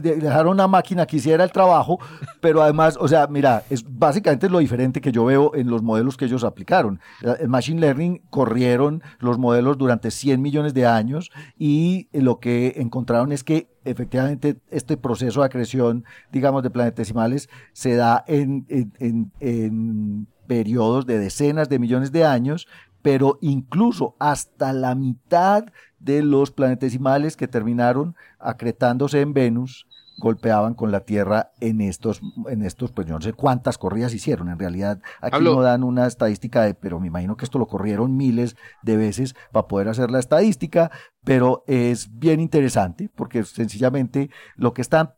dejaron 0.00 0.52
una 0.52 0.68
máquina 0.68 1.06
que 1.06 1.16
hiciera 1.16 1.42
el 1.42 1.50
trabajo, 1.50 1.98
pero 2.40 2.62
además, 2.62 2.98
o 3.00 3.08
sea, 3.08 3.26
mira, 3.26 3.64
es 3.70 3.82
básicamente 3.86 4.50
lo 4.50 4.58
diferente 4.58 5.00
que 5.00 5.10
yo 5.10 5.24
veo 5.24 5.54
en 5.54 5.70
los 5.70 5.82
modelos 5.82 6.18
que 6.18 6.26
ellos 6.26 6.44
aplicaron. 6.44 7.00
El 7.40 7.48
Machine 7.48 7.80
Learning 7.80 8.20
corrieron 8.28 9.02
los 9.20 9.38
modelos 9.38 9.78
durante 9.78 10.10
100 10.10 10.42
millones 10.42 10.74
de 10.74 10.86
años 10.86 11.30
y 11.58 12.08
lo 12.12 12.40
que 12.40 12.74
encontraron 12.76 13.32
es 13.32 13.42
que 13.42 13.68
efectivamente 13.84 14.60
este 14.70 14.98
proceso 14.98 15.40
de 15.40 15.46
acreción, 15.46 16.04
digamos, 16.30 16.62
de 16.62 16.70
planetesimales 16.70 17.48
se 17.72 17.96
da 17.96 18.22
en, 18.26 18.66
en, 18.68 19.32
en 19.40 20.26
periodos 20.48 21.06
de 21.06 21.18
decenas 21.18 21.68
de 21.68 21.78
millones 21.78 22.10
de 22.10 22.24
años, 22.24 22.66
pero 23.02 23.38
incluso 23.40 24.16
hasta 24.18 24.72
la 24.72 24.94
mitad 24.94 25.64
de 25.98 26.22
los 26.22 26.50
planetesimales 26.50 27.36
que 27.36 27.48
terminaron 27.48 28.14
acretándose 28.38 29.20
en 29.20 29.32
Venus 29.32 29.86
golpeaban 30.18 30.74
con 30.74 30.90
la 30.90 31.00
Tierra 31.00 31.52
en 31.60 31.80
estos, 31.80 32.20
en 32.48 32.62
estos, 32.62 32.90
pues 32.90 33.06
yo 33.06 33.14
no 33.14 33.20
sé 33.20 33.32
cuántas 33.32 33.78
corridas 33.78 34.12
hicieron. 34.12 34.48
En 34.48 34.58
realidad, 34.58 35.00
aquí 35.20 35.42
no 35.42 35.62
dan 35.62 35.84
una 35.84 36.06
estadística 36.06 36.62
de, 36.62 36.74
pero 36.74 36.98
me 37.00 37.06
imagino 37.06 37.36
que 37.36 37.44
esto 37.44 37.58
lo 37.58 37.66
corrieron 37.66 38.16
miles 38.16 38.56
de 38.82 38.96
veces 38.96 39.34
para 39.52 39.68
poder 39.68 39.88
hacer 39.88 40.10
la 40.10 40.18
estadística, 40.18 40.90
pero 41.28 41.62
es 41.66 42.18
bien 42.18 42.40
interesante 42.40 43.10
porque 43.14 43.44
sencillamente 43.44 44.30
lo 44.56 44.72
que 44.72 44.80
están 44.80 45.12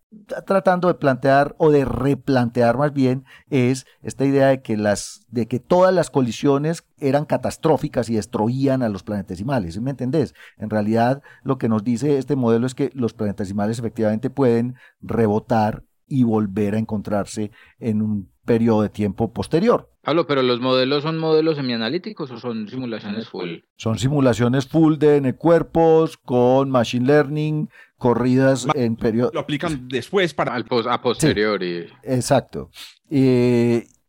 tratando 0.45 0.89
de 0.89 0.95
plantear 0.95 1.55
o 1.57 1.71
de 1.71 1.85
replantear 1.85 2.77
más 2.77 2.93
bien 2.93 3.25
es 3.49 3.87
esta 4.03 4.25
idea 4.25 4.49
de 4.49 4.61
que 4.61 4.77
las 4.77 5.25
de 5.29 5.47
que 5.47 5.61
todas 5.61 5.95
las 5.95 6.11
colisiones 6.11 6.85
eran 6.99 7.27
catastróficas 7.27 8.11
y 8.11 8.17
destruían 8.17 8.83
a 8.83 8.89
los 8.89 9.05
planetesimales, 9.05 9.81
¿me 9.81 9.93
entendés? 9.93 10.35
En 10.59 10.69
realidad 10.69 11.23
lo 11.45 11.59
que 11.59 11.69
nos 11.69 11.85
dice 11.85 12.19
este 12.19 12.35
modelo 12.35 12.67
es 12.67 12.75
que 12.75 12.91
los 12.93 13.15
planetesimales 13.15 13.79
efectivamente 13.79 14.31
pueden 14.31 14.75
rebotar 15.01 15.85
y 16.09 16.25
volver 16.25 16.75
a 16.75 16.79
encontrarse 16.79 17.53
en 17.79 18.03
un 18.03 18.33
periodo 18.51 18.83
de 18.83 18.89
tiempo 18.89 19.33
posterior. 19.33 19.89
Pablo, 20.03 20.27
pero 20.27 20.43
los 20.43 20.61
modelos 20.61 21.05
son 21.05 21.19
modelos 21.19 21.55
semianalíticos 21.55 22.33
o 22.33 22.41
son 22.41 22.69
simulaciones 22.69 23.29
full? 23.29 23.59
Son 23.77 23.97
simulaciones 23.97 24.67
full 24.67 24.97
de 24.97 25.19
N 25.19 25.33
cuerpos 25.37 26.17
con 26.17 26.69
machine 26.69 27.07
learning, 27.07 27.69
corridas 27.97 28.67
en 28.75 28.97
periodo. 28.97 29.31
Lo 29.33 29.39
aplican 29.39 29.87
después 29.87 30.35
para. 30.35 30.53
Al 30.55 30.67
a 30.89 31.01
posteriori. 31.01 31.87
exacto. 32.03 32.71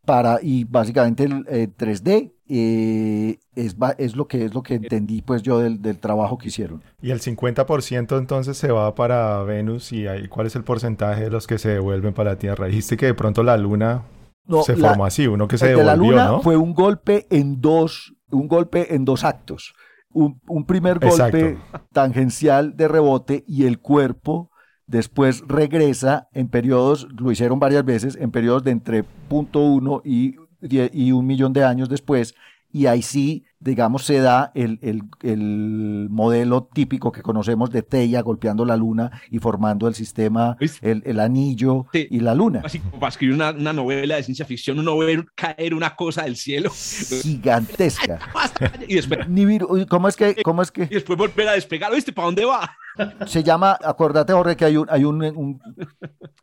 para, 0.05 0.39
y 0.41 0.63
básicamente 0.63 1.25
el 1.25 1.75
3D 1.75 2.33
eh, 2.49 3.37
es, 3.53 3.75
es, 3.99 4.15
lo 4.15 4.27
que, 4.27 4.45
es 4.45 4.55
lo 4.55 4.63
que 4.63 4.73
entendí 4.73 5.21
pues 5.21 5.43
yo 5.43 5.59
del, 5.59 5.83
del 5.83 5.99
trabajo 5.99 6.39
que 6.39 6.47
hicieron. 6.47 6.81
Y 6.99 7.11
el 7.11 7.21
50% 7.21 8.17
entonces 8.17 8.57
se 8.57 8.71
va 8.71 8.95
para 8.95 9.43
Venus 9.43 9.93
y 9.93 10.07
ahí, 10.07 10.27
¿cuál 10.27 10.47
es 10.47 10.55
el 10.55 10.63
porcentaje 10.63 11.25
de 11.25 11.29
los 11.29 11.45
que 11.45 11.59
se 11.59 11.69
devuelven 11.69 12.15
para 12.15 12.31
la 12.31 12.39
Tierra? 12.39 12.65
Dijiste 12.65 12.97
que 12.97 13.05
de 13.05 13.13
pronto 13.13 13.43
la 13.43 13.55
Luna 13.55 14.03
se 14.63 14.75
formó 14.75 15.05
así, 15.05 15.27
uno 15.27 15.47
que 15.47 15.57
se 15.57 15.67
devolvió, 15.67 15.91
de 15.91 15.97
la 16.15 16.25
Luna 16.27 16.39
fue 16.41 16.57
un 16.57 16.73
golpe 16.73 17.27
en 17.29 17.61
dos, 17.61 18.13
un 18.29 18.47
golpe 18.47 18.95
en 18.95 19.05
dos 19.05 19.23
actos. 19.23 19.73
Un, 20.13 20.41
un 20.47 20.65
primer 20.65 20.99
golpe 20.99 21.57
tangencial 21.93 22.75
de 22.75 22.89
rebote 22.89 23.45
y 23.47 23.65
el 23.65 23.79
cuerpo 23.79 24.51
después 24.85 25.41
regresa 25.47 26.27
en 26.33 26.49
periodos, 26.49 27.07
lo 27.17 27.31
hicieron 27.31 27.59
varias 27.59 27.85
veces, 27.85 28.17
en 28.19 28.29
periodos 28.31 28.63
de 28.63 28.71
entre 28.71 29.03
punto 29.03 29.61
uno 29.61 30.01
y, 30.03 30.35
y 30.61 31.11
un 31.13 31.25
millón 31.25 31.53
de 31.53 31.63
años 31.63 31.87
después, 31.87 32.35
y 32.69 32.87
ahí 32.87 33.01
sí, 33.01 33.45
digamos, 33.61 34.05
se 34.05 34.19
da 34.19 34.51
el, 34.55 34.79
el, 34.81 36.07
modelo 36.09 36.67
típico 36.73 37.11
que 37.11 37.21
conocemos 37.21 37.69
de 37.69 37.83
Teia 37.83 38.21
golpeando 38.21 38.65
la 38.65 38.75
luna 38.75 39.21
y 39.29 39.39
formando 39.39 39.87
el 39.87 39.93
sistema, 39.93 40.57
el, 40.81 41.03
el, 41.05 41.19
anillo 41.19 41.85
y 41.93 42.19
la 42.19 42.35
luna. 42.35 42.61
Así 42.63 42.79
como 42.79 42.99
para 42.99 43.09
escribir 43.09 43.35
una, 43.35 43.51
una, 43.51 43.71
novela 43.71 44.15
de 44.15 44.23
ciencia 44.23 44.45
ficción, 44.45 44.79
uno 44.79 44.97
ve 44.97 45.25
caer 45.35 45.73
una 45.73 45.95
cosa 45.95 46.23
del 46.23 46.35
cielo. 46.35 46.71
Gigantesca. 46.71 48.19
y 48.87 48.95
después... 48.95 49.19
¿Cómo 49.87 50.07
es 50.07 50.15
que...? 50.15 50.41
Cómo 50.43 50.61
es 50.61 50.71
que... 50.71 50.83
Y 50.83 50.95
después 50.95 51.17
volver 51.17 51.47
a 51.47 51.53
despegar. 51.53 51.93
¿Viste? 51.93 52.11
¿Para 52.11 52.25
dónde 52.25 52.45
va? 52.45 52.75
Se 53.25 53.43
llama, 53.43 53.77
acuérdate, 53.83 54.33
Jorge, 54.33 54.55
que 54.55 54.65
hay 54.65 54.77
un, 54.77 54.87
hay 54.89 55.05
un, 55.05 55.61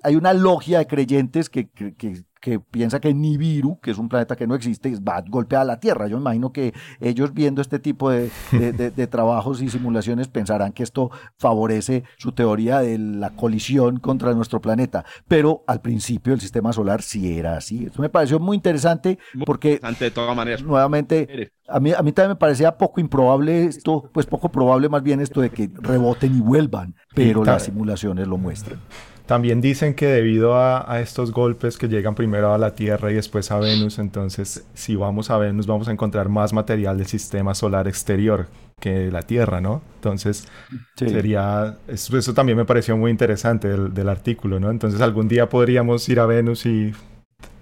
hay 0.03 0.17
una 0.17 0.33
logia 0.33 0.79
de 0.79 0.87
creyentes 0.87 1.49
que, 1.51 1.69
que, 1.69 1.95
que 2.41 2.61
piensa 2.61 3.01
que 3.01 3.13
Nibiru, 3.13 3.81
que 3.81 3.91
es 3.91 3.99
un 3.99 4.09
planeta 4.09 4.37
que 4.37 4.47
no 4.47 4.55
existe, 4.55 4.95
va 5.01 5.17
a 5.17 5.23
golpear 5.23 5.63
a 5.63 5.65
la 5.65 5.81
Tierra. 5.81 6.07
Yo 6.07 6.19
imagino 6.19 6.53
que 6.53 6.73
ellos 7.01 7.35
viendo 7.35 7.61
este 7.61 7.79
tipo 7.79 8.11
de, 8.11 8.31
de, 8.53 9.07
trabajos 9.07 9.61
y 9.61 9.69
simulaciones 9.69 10.29
pensarán 10.29 10.73
que 10.73 10.83
esto 10.83 11.11
favorece 11.37 12.05
su 12.17 12.33
teoría 12.33 12.81
de 12.81 12.99
la 12.99 13.31
colisión 13.31 13.99
contra 13.99 14.35
nuestro 14.35 14.61
planeta. 14.61 15.05
Pero 15.27 15.65
al 15.67 15.81
principio 15.81 16.33
el 16.33 16.41
sistema 16.41 16.73
solar 16.73 17.03
sí 17.03 17.39
era 17.39 17.57
así. 17.57 17.87
Esto 17.87 18.03
me 18.03 18.09
pareció 18.09 18.39
muy 18.39 18.57
interesante 18.57 19.19
porque... 19.45 19.73
Interesante 19.73 20.05
de 20.05 20.11
todas 20.11 20.37
maneras. 20.37 20.63
Nuevamente, 20.63 21.53
a 21.67 21.81
mí, 21.81 21.93
a 21.93 22.03
mí 22.03 22.13
también 22.13 22.31
me 22.31 22.37
parecía 22.37 22.77
poco 22.77 23.01
improbable 23.01 23.65
esto, 23.65 24.11
pues 24.13 24.27
poco 24.27 24.49
probable 24.51 24.89
más 24.89 25.03
bien 25.03 25.21
esto 25.21 25.41
de 25.41 25.51
que 25.51 25.71
reboten 25.75 26.38
y 26.39 26.41
vuelvan, 26.41 26.95
pero 27.15 27.45
las 27.45 27.65
simulaciones 27.65 28.27
lo 28.27 28.39
muestran. 28.39 28.79
También 29.27 29.61
dicen 29.61 29.93
que 29.93 30.07
debido 30.07 30.57
a, 30.57 31.01
estos 31.03 31.33
golpes 31.33 31.77
que 31.77 31.87
llegan 31.87 32.15
primero 32.15 32.55
a 32.55 32.57
la 32.57 32.75
Tierra 32.75 33.11
y 33.11 33.15
después 33.15 33.51
a 33.51 33.59
Venus, 33.59 33.99
entonces 33.99 34.65
si 34.73 34.97
vamos 34.97 35.29
a 35.31 35.37
Venus 35.37 35.67
vamos 35.67 35.89
a 35.89 35.93
encontrar 35.93 36.31
más 36.31 36.55
material 36.55 36.97
del 36.97 37.09
sistema 37.09 37.55
solar 37.55 37.87
exterior 37.89 38.47
que 38.81 39.11
la 39.11 39.21
Tierra, 39.21 39.61
¿no? 39.61 39.83
Entonces 39.97 40.49
sería, 40.97 41.77
eso, 41.89 42.33
también 42.33 42.57
me 42.57 42.65
pareció 42.65 42.97
muy 42.97 43.11
interesante 43.11 43.69
del, 43.69 44.09
artículo, 44.09 44.61
¿no? 44.61 44.71
Entonces 44.71 45.01
algún 45.03 45.29
día 45.29 45.47
podríamos 45.49 46.09
ir 46.09 46.21
a 46.21 46.27
Venus 46.27 46.65
y 46.65 46.93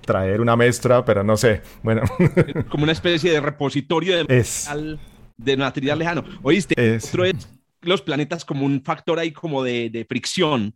traer 0.02 0.40
una 0.40 0.54
muestra, 0.54 1.04
pero 1.04 1.24
no 1.24 1.36
sé, 1.36 1.62
bueno. 1.82 2.02
Como 2.68 2.84
una 2.84 2.92
especie 2.92 3.32
de 3.32 3.40
repositorio 3.40 4.16
de 4.18 4.22
material, 4.22 5.00
de 5.36 5.56
material 5.56 5.98
lejano. 5.98 6.24
¿Oíste? 6.44 7.00
Otro 7.02 7.24
es 7.24 7.55
los 7.82 8.02
planetas 8.02 8.44
como 8.44 8.64
un 8.66 8.82
factor 8.82 9.18
ahí 9.18 9.32
como 9.32 9.62
de, 9.62 9.90
de 9.90 10.04
fricción 10.04 10.74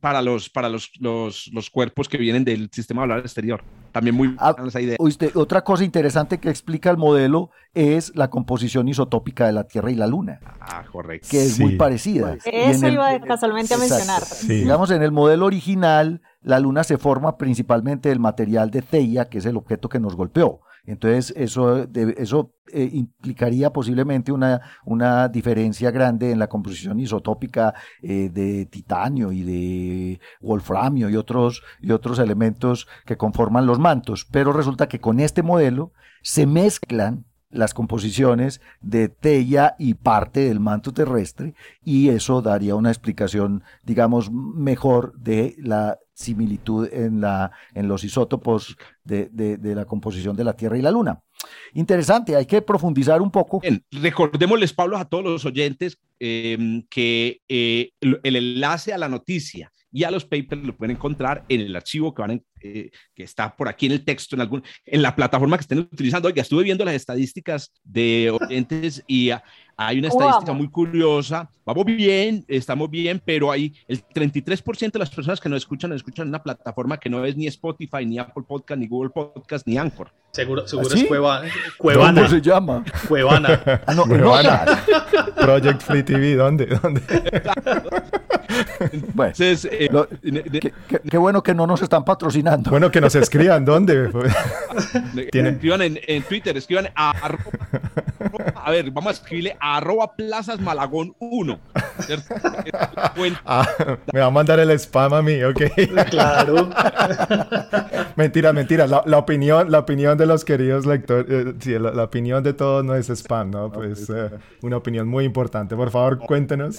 para 0.00 0.22
los, 0.22 0.50
para 0.50 0.68
los, 0.68 0.90
los, 1.00 1.50
los, 1.52 1.70
cuerpos 1.70 2.08
que 2.08 2.18
vienen 2.18 2.44
del 2.44 2.70
sistema 2.72 3.02
solar 3.02 3.20
exterior. 3.20 3.62
También 3.92 4.14
muy 4.14 4.36
ah, 4.38 4.54
esa 4.66 4.80
idea. 4.80 4.96
otra 5.34 5.62
cosa 5.62 5.84
interesante 5.84 6.38
que 6.38 6.48
explica 6.48 6.90
el 6.90 6.96
modelo 6.96 7.50
es 7.74 8.14
la 8.14 8.30
composición 8.30 8.88
isotópica 8.88 9.46
de 9.46 9.52
la 9.52 9.64
Tierra 9.64 9.90
y 9.90 9.94
la 9.94 10.06
Luna. 10.06 10.40
Ah, 10.60 10.84
correcto. 10.90 11.28
Que 11.30 11.42
es 11.42 11.58
muy 11.58 11.76
parecida. 11.76 12.36
Eso 12.44 12.88
iba 12.88 13.20
casualmente 13.20 13.74
a 13.74 13.78
mencionar. 13.78 14.22
Digamos, 14.46 14.90
en 14.90 15.02
el 15.02 15.12
modelo 15.12 15.46
original, 15.46 16.22
la 16.42 16.60
Luna 16.60 16.84
se 16.84 16.98
forma 16.98 17.36
principalmente 17.36 18.08
del 18.08 18.20
material 18.20 18.70
de 18.70 18.82
Theia, 18.82 19.28
que 19.28 19.38
es 19.38 19.46
el 19.46 19.56
objeto 19.56 19.88
que 19.88 20.00
nos 20.00 20.14
golpeó. 20.14 20.60
Entonces, 20.84 21.32
eso, 21.36 21.86
eso 21.94 22.54
eh, 22.72 22.88
implicaría 22.92 23.72
posiblemente 23.72 24.32
una, 24.32 24.60
una 24.84 25.28
diferencia 25.28 25.90
grande 25.90 26.30
en 26.30 26.38
la 26.38 26.48
composición 26.48 27.00
isotópica 27.00 27.74
eh, 28.02 28.30
de 28.32 28.66
titanio 28.66 29.32
y 29.32 29.42
de 29.42 30.20
wolframio 30.40 31.10
y 31.10 31.16
otros, 31.16 31.62
y 31.80 31.92
otros 31.92 32.18
elementos 32.18 32.86
que 33.06 33.16
conforman 33.16 33.66
los 33.66 33.78
mantos. 33.78 34.26
Pero 34.30 34.52
resulta 34.52 34.88
que 34.88 35.00
con 35.00 35.20
este 35.20 35.42
modelo 35.42 35.92
se 36.22 36.46
mezclan 36.46 37.24
las 37.50 37.74
composiciones 37.74 38.60
de 38.80 39.08
Teia 39.08 39.74
y 39.78 39.94
parte 39.94 40.40
del 40.40 40.60
manto 40.60 40.92
terrestre 40.92 41.54
y 41.84 42.08
eso 42.08 42.42
daría 42.42 42.76
una 42.76 42.90
explicación, 42.90 43.64
digamos, 43.84 44.30
mejor 44.30 45.18
de 45.18 45.56
la 45.58 45.98
similitud 46.20 46.88
en, 46.92 47.20
la, 47.20 47.50
en 47.74 47.88
los 47.88 48.04
isótopos 48.04 48.76
de, 49.04 49.28
de, 49.30 49.74
la 49.74 49.86
composición 49.86 50.36
de 50.36 50.44
la 50.44 50.52
Tierra 50.52 50.76
y 50.76 50.82
la 50.82 50.90
Luna. 50.90 51.20
Interesante, 51.72 52.36
hay 52.36 52.46
que 52.46 52.60
profundizar 52.60 53.22
un 53.22 53.30
poco. 53.30 53.60
Bien, 53.60 53.82
recordémosles, 53.90 54.72
Pablo, 54.72 54.98
a 54.98 55.06
todos 55.06 55.24
los 55.24 55.44
oyentes 55.44 55.98
em, 56.18 56.82
que 56.90 57.40
eh, 57.48 57.92
el 58.00 58.36
enlace 58.36 58.92
a 58.92 58.98
la 58.98 59.08
noticia 59.08 59.72
y 59.92 60.04
a 60.04 60.10
los 60.10 60.24
papers 60.24 60.62
lo 60.62 60.76
pueden 60.76 60.96
encontrar 60.96 61.44
en 61.48 61.60
el 61.62 61.74
archivo 61.74 62.14
que, 62.14 62.22
van 62.22 62.44
eh, 62.62 62.90
que 63.14 63.22
está 63.22 63.56
por 63.56 63.68
aquí 63.68 63.86
en 63.86 63.92
el 63.92 64.04
texto, 64.04 64.36
en, 64.36 64.42
algún, 64.42 64.62
en 64.84 65.02
la 65.02 65.14
plataforma 65.14 65.56
que 65.56 65.62
estén 65.62 65.78
utilizando. 65.78 66.28
Oiga, 66.28 66.42
estuve 66.42 66.62
viendo 66.62 66.84
las 66.84 66.94
estadísticas 66.94 67.72
de 67.84 68.30
oyentes 68.30 69.02
y 69.06 69.30
hay 69.76 69.98
una 69.98 70.08
estadística 70.08 70.52
muy 70.52 70.68
curiosa. 70.68 71.50
Vamos 71.64 71.86
bien, 71.86 72.44
estamos 72.48 72.90
bien, 72.90 73.22
pero 73.24 73.50
hay 73.50 73.74
el 73.88 74.04
33% 74.04 74.92
de 74.92 74.98
las 74.98 75.08
personas 75.08 75.40
que 75.40 75.48
nos 75.48 75.58
escuchan, 75.58 75.88
nos 75.88 75.98
escuchan 75.98 76.24
en 76.24 76.30
una 76.30 76.42
plataforma 76.42 76.98
que 76.98 77.08
no 77.08 77.24
es 77.24 77.36
ni 77.36 77.46
Spotify, 77.46 78.04
ni 78.04 78.18
Apple 78.18 78.44
Podcast, 78.46 78.78
ni 78.78 78.86
Google 78.86 79.10
Podcast, 79.10 79.66
ni 79.66 79.78
Anchor. 79.78 80.12
Seguro, 80.32 80.68
seguro 80.68 80.88
¿Ah, 80.92 80.96
es 80.96 81.04
Cueva, 81.04 81.42
Cuevana. 81.78 82.22
¿Cómo 82.22 82.34
se 82.34 82.40
llama? 82.40 82.84
Cuevana. 83.08 83.62
Ah, 83.86 83.94
no, 83.94 84.04
Cuevana. 84.04 84.84
Project 85.40 85.82
Free 85.82 86.02
TV, 86.02 86.34
¿dónde? 86.34 86.66
¿Dónde? 86.66 87.00
bueno, 89.14 89.32
eh, 89.38 90.72
qué, 91.10 91.18
bueno 91.18 91.42
que 91.42 91.54
no 91.54 91.66
nos 91.66 91.82
están 91.82 92.04
patrocinando. 92.04 92.49
Bueno, 92.68 92.90
que 92.90 93.00
nos 93.00 93.14
escriban, 93.14 93.64
¿dónde? 93.64 94.10
¿Tienen? 95.32 95.54
Escriban 95.54 95.80
en, 95.82 96.22
Twitter, 96.22 96.56
escriban 96.56 96.88
a, 96.94 97.12
a 98.54 98.70
ver, 98.70 98.90
vamos 98.90 99.10
a 99.10 99.12
escribirle 99.12 99.56
a 99.60 99.78
arroba 99.78 100.14
plazas 100.14 100.60
malagón 100.60 101.14
1. 101.18 101.60
Ah, 103.44 103.66
me 104.12 104.20
va 104.20 104.26
a 104.26 104.30
mandar 104.30 104.58
el 104.58 104.70
spam 104.70 105.12
a 105.12 105.22
mí, 105.22 105.42
ok. 105.42 105.60
Claro. 106.08 106.70
mentira, 108.16 108.52
mentira. 108.52 108.86
La, 108.86 109.18
opinión, 109.18 109.70
la 109.70 109.80
opinión 109.80 110.16
de 110.16 110.26
los 110.26 110.44
queridos 110.44 110.86
lectores, 110.86 111.26
eh, 111.28 111.54
sí, 111.60 111.78
la, 111.78 112.02
opinión 112.02 112.42
de 112.42 112.54
todos 112.54 112.84
no 112.84 112.94
es 112.94 113.10
spam, 113.10 113.50
¿no? 113.50 113.70
Pues 113.70 114.08
eh, 114.10 114.30
una 114.62 114.78
opinión 114.78 115.06
muy 115.08 115.24
importante. 115.24 115.76
Por 115.76 115.90
favor, 115.90 116.18
cuéntenos. 116.18 116.78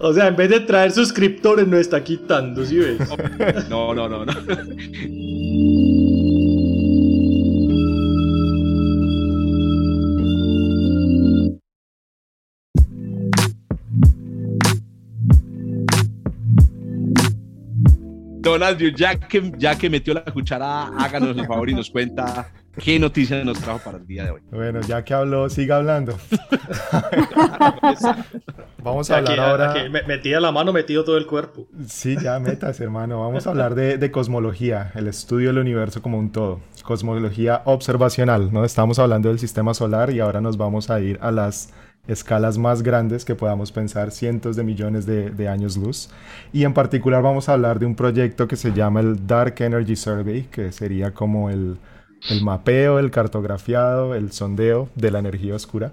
O 0.00 0.12
sea, 0.12 0.28
en 0.28 0.36
vez 0.36 0.50
de 0.50 0.60
traer 0.60 0.92
suscriptores, 0.92 1.66
no 1.66 1.76
está 1.76 2.02
quitando, 2.02 2.64
¿sí 2.64 2.78
ves? 2.78 2.98
No, 3.68 3.94
no, 3.94 4.08
no, 4.08 4.24
no. 4.24 4.32
Donald, 18.42 18.94
ya 18.96 19.14
que, 19.18 19.52
ya 19.56 19.78
que 19.78 19.88
metió 19.88 20.12
la 20.14 20.24
cuchara, 20.24 20.88
háganos 20.98 21.36
el 21.36 21.46
favor 21.46 21.70
y 21.70 21.74
nos 21.74 21.90
cuenta 21.90 22.50
qué 22.82 22.98
noticias 22.98 23.44
nos 23.44 23.60
trajo 23.60 23.78
para 23.84 23.98
el 23.98 24.06
día 24.06 24.24
de 24.24 24.30
hoy. 24.32 24.40
Bueno, 24.50 24.80
ya 24.80 25.04
que 25.04 25.14
habló, 25.14 25.48
siga 25.48 25.76
hablando. 25.76 26.18
Vamos 28.82 29.10
a 29.10 29.18
hablar 29.18 29.38
ahora. 29.38 29.74
metía 30.08 30.40
la 30.40 30.50
mano, 30.50 30.72
metido 30.72 31.04
todo 31.04 31.18
el 31.18 31.26
cuerpo. 31.26 31.68
Sí, 31.86 32.16
ya 32.20 32.40
metas, 32.40 32.80
hermano. 32.80 33.20
Vamos 33.20 33.46
a 33.46 33.50
hablar 33.50 33.76
de, 33.76 33.96
de, 33.96 34.10
cosmología, 34.10 34.90
el 34.96 35.06
estudio 35.06 35.50
del 35.50 35.58
universo 35.58 36.02
como 36.02 36.18
un 36.18 36.32
todo. 36.32 36.60
Cosmología 36.82 37.62
observacional, 37.64 38.52
¿no? 38.52 38.64
Estamos 38.64 38.98
hablando 38.98 39.28
del 39.28 39.38
sistema 39.38 39.72
solar 39.72 40.10
y 40.10 40.18
ahora 40.18 40.40
nos 40.40 40.56
vamos 40.56 40.90
a 40.90 41.00
ir 41.00 41.16
a 41.22 41.30
las 41.30 41.72
escalas 42.08 42.58
más 42.58 42.82
grandes 42.82 43.24
que 43.24 43.34
podamos 43.36 43.70
pensar, 43.70 44.10
cientos 44.10 44.56
de 44.56 44.64
millones 44.64 45.06
de, 45.06 45.48
años 45.48 45.76
luz. 45.76 46.08
Y 46.52 46.64
en 46.64 46.74
particular 46.74 47.22
vamos 47.22 47.48
a 47.48 47.52
hablar 47.52 47.78
de 47.78 47.86
un 47.86 47.94
proyecto 47.94 48.48
que 48.48 48.56
se 48.56 48.72
llama 48.72 49.00
el 49.00 49.26
Dark 49.26 49.54
Energy 49.58 49.96
Survey, 49.96 50.42
que 50.50 50.72
sería 50.72 51.12
como 51.12 51.50
el, 51.50 51.78
mapeo, 52.42 52.98
el 52.98 53.10
cartografiado, 53.10 54.14
el 54.14 54.32
sondeo 54.32 54.88
de 54.94 55.10
la 55.10 55.20
energía 55.20 55.54
oscura. 55.54 55.92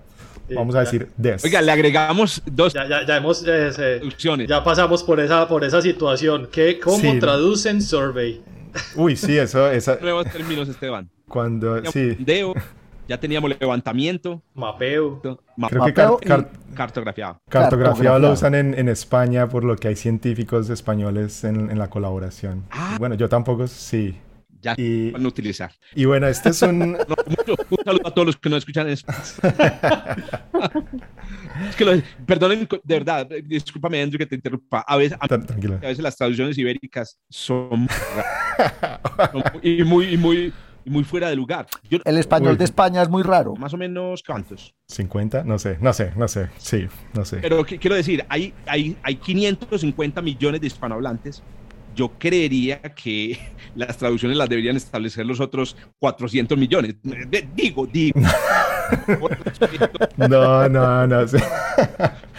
Vamos 0.51 0.74
a 0.74 0.80
decir 0.80 1.10
DES. 1.16 1.44
Oiga, 1.46 1.62
le 1.62 1.72
agregamos 1.72 2.42
dos 2.46 2.74
ya, 2.74 2.88
ya, 2.88 3.06
ya 3.06 3.18
hemos 3.18 3.46
eh, 3.48 4.01
ya 4.48 4.63
pasamos 4.63 5.04
por 5.04 5.20
esa 5.20 5.48
por 5.48 5.63
esa 5.63 5.80
situación. 5.80 6.50
¿Qué, 6.51 6.80
¿Cómo 6.80 7.20
traducen 7.20 7.84
survey? 7.84 8.42
Uy, 8.96 9.16
sí, 9.16 9.38
eso 9.38 9.70
esa 9.70 10.00
nuevos 10.01 10.25
términos, 10.25 10.68
Esteban. 10.68 11.08
Cuando 11.28 11.84
sí. 11.92 12.16
Sondeo, 12.16 12.56
ya 13.10 13.20
teníamos 13.20 13.51
levantamiento. 13.60 14.42
Mapeo. 14.54 15.20
Creo 15.22 16.20
que 16.20 16.46
cartografiado. 16.75 17.42
Cartografiado 17.50 18.20
lo 18.20 18.32
usan 18.34 18.54
en, 18.54 18.88
España 18.88 19.50
por 19.50 19.63
lo 19.63 19.75
que 19.75 19.88
hay 19.88 19.96
científicos 19.96 20.70
españoles 20.70 21.44
en, 21.44 21.78
la 21.78 21.89
colaboración. 21.89 22.66
Ah. 22.70 22.98
Bueno, 23.00 23.16
yo 23.16 23.28
tampoco, 23.28 23.68
sí. 23.68 24.16
Ya 24.62 24.75
y, 24.78 25.10
van 25.12 25.25
a 25.25 25.28
utilizar. 25.28 25.72
Y 25.96 26.06
bueno, 26.06 26.28
este 26.28 26.50
es 26.50 26.62
un... 26.62 26.82
un 27.70 27.84
saludo 27.84 28.08
a 28.08 28.12
todos 28.13 28.28
los 28.28 28.38
que 28.38 28.50
nos 28.50 28.60
escuchan 28.60 28.88
en 28.88 28.94
es 28.94 29.06
que 31.78 32.04
perdonen, 32.28 32.68
de 32.84 32.94
verdad, 32.94 33.28
discúlpame 33.46 34.01
Andrew 34.01 34.19
que 34.19 34.26
te 34.26 34.36
interrumpa. 34.36 34.82
A 34.82 34.98
veces, 34.98 35.17
a, 35.19 35.28
veces 35.28 36.00
las 36.00 36.15
traducciones 36.17 36.58
ibéricas 36.58 37.17
son, 37.30 37.88
son 39.32 39.43
y 39.63 39.84
muy, 39.84 40.13
y 40.13 40.17
muy 40.17 40.54
muy 40.89 41.04
fuera 41.04 41.30
de 41.30 41.36
lugar. 41.36 41.67
el 41.89 42.17
español 42.17 42.58
de 42.58 42.65
España 42.65 43.02
es 43.02 43.10
muy 43.10 43.23
raro. 43.23 43.56
Más 43.56 43.73
o 43.73 43.78
menos, 43.78 44.23
¿cuántos? 44.23 44.73
50, 44.88 45.43
no 45.43 45.60
sé, 45.60 45.78
no 45.80 45.93
sé, 45.93 46.12
no 46.15 46.28
sé, 46.28 46.49
sí, 46.58 46.88
no 47.13 47.23
sé. 47.23 47.38
Pero 47.38 47.63
quiero 47.65 47.95
decir, 47.95 48.25
hay, 48.28 48.54
hay, 48.65 48.97
hay 49.04 49.15
550 49.15 50.21
millones 50.21 50.62
de 50.62 50.67
hispanohablantes 50.67 51.43
yo 51.95 52.12
creería 52.17 52.82
que 52.82 53.38
las 53.75 53.97
traducciones 53.97 54.38
las 54.38 54.47
deberían 54.47 54.78
establecer 54.78 55.25
los 55.25 55.39
otros 55.39 55.75
400 55.99 56.58
millones. 56.58 56.95
Digo, 57.56 57.86
digo. 57.88 58.19
no, 60.17 60.69
no, 60.69 61.08
no. 61.08 61.25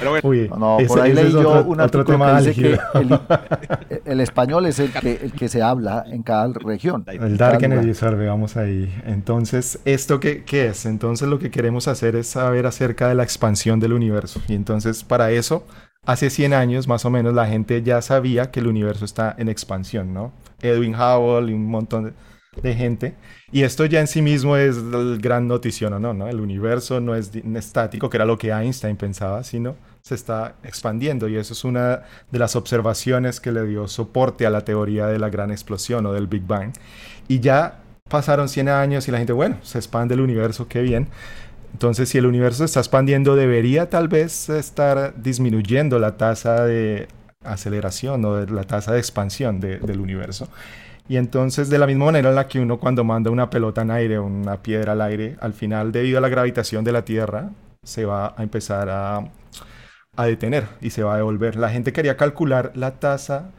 Pero 0.01 0.21
bueno, 0.21 0.57
no, 0.57 0.79
por 0.89 1.01
ahí 1.01 1.13
leí 1.13 1.31
yo 1.31 1.65
un 1.65 1.81
artículo 1.81 2.19
que 2.19 2.51
dice 2.51 2.55
que 2.55 4.01
el, 4.05 4.21
español 4.21 4.67
es 4.67 4.81
el 4.81 4.91
que, 4.93 5.21
el 5.23 5.33
que 5.33 5.49
se 5.49 5.63
habla 5.63 6.05
en 6.11 6.23
cada 6.23 6.53
región. 6.55 7.05
El 7.07 7.37
Dark 7.37 7.63
Energy 7.63 7.95
Survey, 7.95 8.27
vamos 8.27 8.57
ahí. 8.57 8.93
Entonces, 9.07 9.79
¿esto 9.85 10.19
qué, 10.19 10.43
qué 10.45 10.67
es? 10.67 10.87
Entonces 10.87 11.29
lo 11.29 11.39
que 11.39 11.51
queremos 11.51 11.87
hacer 11.87 12.17
es 12.17 12.27
saber 12.27 12.67
acerca 12.67 13.09
de 13.09 13.15
la 13.15 13.23
expansión 13.23 13.79
del 13.79 13.93
universo. 13.93 14.41
Y 14.49 14.55
entonces, 14.55 15.05
para 15.05 15.31
eso 15.31 15.65
hace 16.05 16.31
100 16.31 16.55
años 16.55 16.89
más 16.89 17.05
o 17.05 17.11
menos 17.11 17.35
la 17.35 17.47
gente 17.47 17.83
ya 17.83 18.01
sabía 18.03 18.51
que 18.51 18.61
el 18.61 18.67
universo 18.67 19.05
está 19.05 19.35
en 19.39 19.49
expansión, 19.49 20.15
¿no? 20.15 20.33
Edwin 20.63 20.95
Hubble 20.95 21.51
y 21.51 21.55
un 21.55 21.67
montón 21.67 22.15
de, 22.63 22.75
gente. 22.75 23.15
Y 23.53 23.63
esto 23.63 23.85
ya 23.87 24.01
en 24.01 24.07
sí 24.07 24.23
mismo 24.23 24.57
es 24.57 24.77
el 24.77 25.19
gran 25.21 25.47
notición, 25.47 26.01
¿no? 26.03 26.13
¿no? 26.13 26.29
El 26.29 26.41
universo 26.41 27.01
no 27.01 27.15
es 27.15 27.31
estático, 27.35 28.11
que 28.11 28.17
era 28.17 28.25
lo 28.25 28.39
que 28.39 28.51
Einstein 28.51 28.97
pensaba, 28.97 29.45
sino 29.45 29.77
se 30.03 30.15
está 30.15 30.55
expandiendo. 30.63 31.29
Y 31.29 31.37
eso 31.37 31.53
es 31.53 31.65
una 31.65 32.03
de 32.31 32.39
las 32.39 32.57
observaciones 32.57 33.41
que 33.41 33.53
le 33.53 33.65
dio 33.67 33.89
soporte 33.89 34.47
a 34.47 34.51
la 34.51 34.65
teoría 34.65 35.07
de 35.07 35.19
la 35.19 35.31
gran 35.31 35.51
explosión 35.51 36.07
o 36.07 36.13
del 36.13 36.27
Big 36.27 36.47
Bang. 36.47 36.73
Y 37.29 37.41
ya 37.41 37.81
pasaron 38.09 38.49
100 38.49 38.69
años 38.69 39.09
y 39.09 39.11
la 39.11 39.19
gente, 39.19 39.33
bueno, 39.33 39.57
se 39.63 39.79
expande 39.79 40.15
el 40.15 40.21
universo, 40.21 40.69
qué 40.69 40.83
bien. 40.83 41.09
Entonces, 41.73 42.09
si 42.09 42.19
el 42.19 42.27
universo 42.27 42.65
está 42.65 42.81
expandiendo, 42.81 43.37
debería 43.37 43.89
tal 43.89 44.09
vez 44.09 44.49
estar 44.49 45.15
disminuyendo 45.17 45.99
la 45.99 46.17
tasa 46.17 46.65
de 46.65 47.09
aceleración 47.45 48.25
o 48.25 48.45
la 48.45 48.65
tasa 48.65 48.93
de 48.93 48.99
expansión 48.99 49.61
del 49.61 50.01
universo. 50.01 50.49
Y 51.09 51.17
entonces, 51.17 51.71
de 51.71 51.79
la 51.79 51.87
misma 51.87 52.07
manera 52.07 52.29
en 52.29 52.35
la 52.35 52.47
que 52.47 52.61
uno 52.61 52.79
cuando 52.79 53.03
manda 53.03 53.31
una 53.31 53.51
pelota 53.51 53.83
en 53.83 53.91
aire 53.91 54.19
una 54.19 54.63
piedra 54.63 54.93
al 54.93 55.01
aire, 55.01 55.37
al 55.41 55.55
final, 55.55 55.91
debido 55.91 56.19
a 56.19 56.21
la 56.21 56.29
gravitación 56.29 56.85
de 56.85 56.93
la 56.93 57.05
Tierra, 57.05 57.51
se 57.83 58.05
va 58.05 58.35
a 58.37 58.43
empezar 58.43 58.89
a, 58.91 59.25
a 60.23 60.27
detener 60.27 60.67
y 60.81 60.91
se 60.91 61.03
va 61.03 61.15
a 61.15 61.17
devolver. 61.17 61.57
La 61.57 61.71
gente 61.71 61.93
quería 61.93 62.17
calcular 62.17 62.73
la 62.75 63.01
tasa 63.01 63.51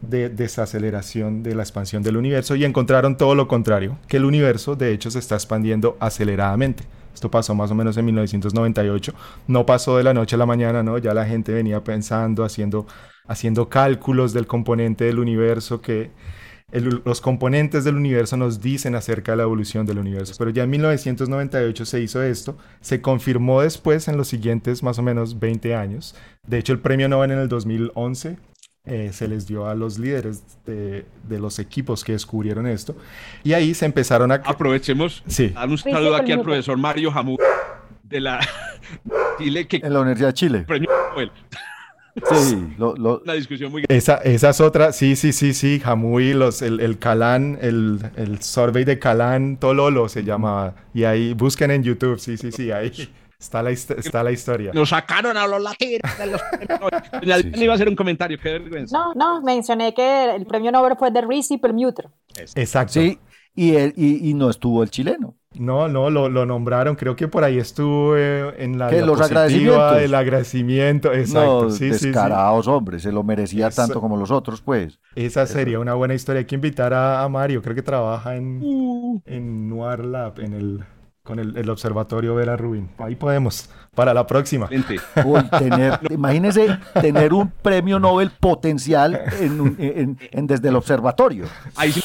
de 0.00 0.28
desaceleración 0.28 1.42
de 1.42 1.54
la 1.54 1.62
expansión 1.62 2.02
del 2.02 2.16
universo 2.16 2.54
y 2.54 2.64
encontraron 2.64 3.16
todo 3.16 3.34
lo 3.34 3.48
contrario, 3.48 3.98
que 4.06 4.18
el 4.18 4.24
universo 4.24 4.76
de 4.76 4.92
hecho 4.92 5.10
se 5.10 5.18
está 5.18 5.34
expandiendo 5.34 5.96
aceleradamente. 6.00 6.84
Esto 7.12 7.30
pasó 7.30 7.54
más 7.54 7.70
o 7.72 7.74
menos 7.74 7.96
en 7.96 8.04
1998. 8.04 9.12
No 9.48 9.66
pasó 9.66 9.96
de 9.96 10.04
la 10.04 10.14
noche 10.14 10.36
a 10.36 10.38
la 10.38 10.46
mañana, 10.46 10.84
¿no? 10.84 10.98
Ya 10.98 11.14
la 11.14 11.26
gente 11.26 11.52
venía 11.52 11.82
pensando, 11.82 12.44
haciendo, 12.44 12.86
haciendo 13.26 13.68
cálculos 13.68 14.32
del 14.32 14.46
componente 14.46 15.04
del 15.04 15.18
universo 15.18 15.80
que 15.80 16.12
los 16.70 17.20
componentes 17.22 17.84
del 17.84 17.96
universo 17.96 18.36
nos 18.36 18.60
dicen 18.60 18.94
acerca 18.94 19.32
de 19.32 19.38
la 19.38 19.44
evolución 19.44 19.86
del 19.86 19.98
universo. 19.98 20.34
Pero 20.38 20.50
ya 20.50 20.64
en 20.64 20.70
1998 20.70 21.84
se 21.86 22.00
hizo 22.00 22.22
esto, 22.22 22.58
se 22.80 23.00
confirmó 23.00 23.62
después 23.62 24.06
en 24.08 24.16
los 24.16 24.28
siguientes 24.28 24.82
más 24.82 24.98
o 24.98 25.02
menos 25.02 25.38
20 25.38 25.74
años. 25.74 26.14
De 26.46 26.58
hecho, 26.58 26.72
el 26.72 26.80
premio 26.80 27.08
Nobel 27.08 27.30
en 27.30 27.38
el 27.38 27.48
2011 27.48 28.36
eh, 28.84 29.10
se 29.12 29.28
les 29.28 29.46
dio 29.46 29.66
a 29.66 29.74
los 29.74 29.98
líderes 29.98 30.42
de, 30.66 31.04
los 31.28 31.58
equipos 31.58 32.04
que 32.04 32.12
descubrieron 32.12 32.66
esto. 32.66 32.96
Y 33.44 33.54
ahí 33.54 33.74
se 33.74 33.86
empezaron 33.86 34.30
a... 34.32 34.36
Aprovechemos. 34.36 35.22
Sí. 35.26 35.48
Dar 35.48 35.68
un 35.68 35.78
saludo 35.78 36.16
aquí 36.16 36.32
al 36.32 36.42
profesor 36.42 36.76
Mario 36.76 37.10
Jamú 37.10 37.36
de 38.02 38.20
la 38.20 38.40
Chile. 39.38 39.66
Que... 39.66 39.76
En 39.76 39.92
la 39.92 40.00
Universidad 40.00 40.28
de 40.28 40.34
Chile. 40.34 40.64
Premio 40.66 40.90
Nobel. 41.10 41.30
Sí, 42.24 42.76
una 42.78 43.32
discusión 43.34 43.70
muy 43.70 43.84
esa, 43.88 44.16
esa 44.16 44.50
es 44.50 44.60
otra, 44.60 44.92
sí, 44.92 45.16
sí, 45.16 45.32
sí, 45.32 45.54
sí, 45.54 45.80
Jamui, 45.80 46.34
los, 46.34 46.62
el, 46.62 46.80
el 46.80 46.98
Calán, 46.98 47.58
el, 47.60 48.00
el 48.16 48.42
survey 48.42 48.84
de 48.84 48.98
Calán 48.98 49.56
Tololo 49.58 50.08
se 50.08 50.24
llamaba. 50.24 50.74
Y 50.94 51.04
ahí, 51.04 51.34
busquen 51.34 51.70
en 51.70 51.82
YouTube, 51.82 52.18
sí, 52.18 52.36
sí, 52.36 52.52
sí, 52.52 52.70
ahí. 52.70 52.92
Está 53.38 53.62
la, 53.62 53.70
está 53.70 54.24
la 54.24 54.32
historia. 54.32 54.72
Nos 54.74 54.88
sacaron 54.88 55.36
a 55.36 55.46
los 55.46 55.62
latinos. 55.62 56.00
Nadie 57.24 57.52
iba 57.64 57.72
a 57.72 57.76
hacer 57.76 57.88
un 57.88 57.94
comentario, 57.94 58.36
qué 58.42 58.58
vergüenza. 58.58 58.98
No, 58.98 59.14
no, 59.14 59.40
mencioné 59.42 59.94
que 59.94 60.34
el 60.34 60.44
premio 60.44 60.72
Nobel 60.72 60.96
fue 60.98 61.12
de 61.12 61.20
Reese 61.20 61.56
Perlmutter. 61.58 62.08
Exacto. 62.56 62.94
Sí, 62.94 63.16
y, 63.54 63.76
y, 63.76 64.30
y, 64.30 64.34
no 64.34 64.50
estuvo 64.50 64.82
el 64.82 64.90
chileno. 64.90 65.36
No, 65.58 65.88
no, 65.88 66.10
lo, 66.10 66.28
lo, 66.28 66.46
nombraron. 66.46 66.96
Creo 66.96 67.16
que 67.16 67.28
por 67.28 67.44
ahí 67.44 67.58
estuvo 67.58 68.16
en 68.16 68.78
la 68.78 68.88
¿Qué, 68.88 69.02
los 69.02 69.20
agradecimientos? 69.20 69.96
del 69.96 70.14
agradecimiento. 70.14 71.12
Exacto. 71.12 71.64
No, 71.64 71.70
sí, 71.70 71.88
descarados, 71.88 72.64
sí, 72.64 72.70
hombre. 72.70 72.98
Se 73.00 73.12
lo 73.12 73.22
merecía 73.22 73.70
tanto 73.70 74.00
como 74.00 74.16
los 74.16 74.30
otros, 74.30 74.60
pues. 74.60 74.98
Esa 75.14 75.46
sería 75.46 75.80
una 75.80 75.94
buena 75.94 76.14
historia. 76.14 76.40
Hay 76.40 76.46
que 76.46 76.54
invitar 76.54 76.94
a, 76.94 77.28
Mario. 77.28 77.62
Creo 77.62 77.74
que 77.74 77.82
trabaja 77.82 78.36
en, 78.36 78.60
uh. 78.62 79.20
en 79.26 79.68
Noir 79.68 80.04
Lab, 80.04 80.40
en 80.40 80.54
el 80.54 80.84
con 81.28 81.38
el, 81.38 81.68
observatorio 81.68 82.34
Vera 82.34 82.56
Rubin. 82.56 82.88
Ahí 82.96 83.14
podemos, 83.14 83.68
para 83.94 84.14
la 84.14 84.26
próxima. 84.26 84.66
tener, 85.58 86.00
imagínese 86.08 86.78
tener 87.02 87.34
un 87.34 87.50
premio 87.50 87.98
Nobel 87.98 88.30
potencial 88.30 89.20
en, 89.38 90.46
desde 90.46 90.70
el 90.70 90.76
observatorio. 90.76 91.44
Ahí 91.76 91.92
sí, 91.92 92.00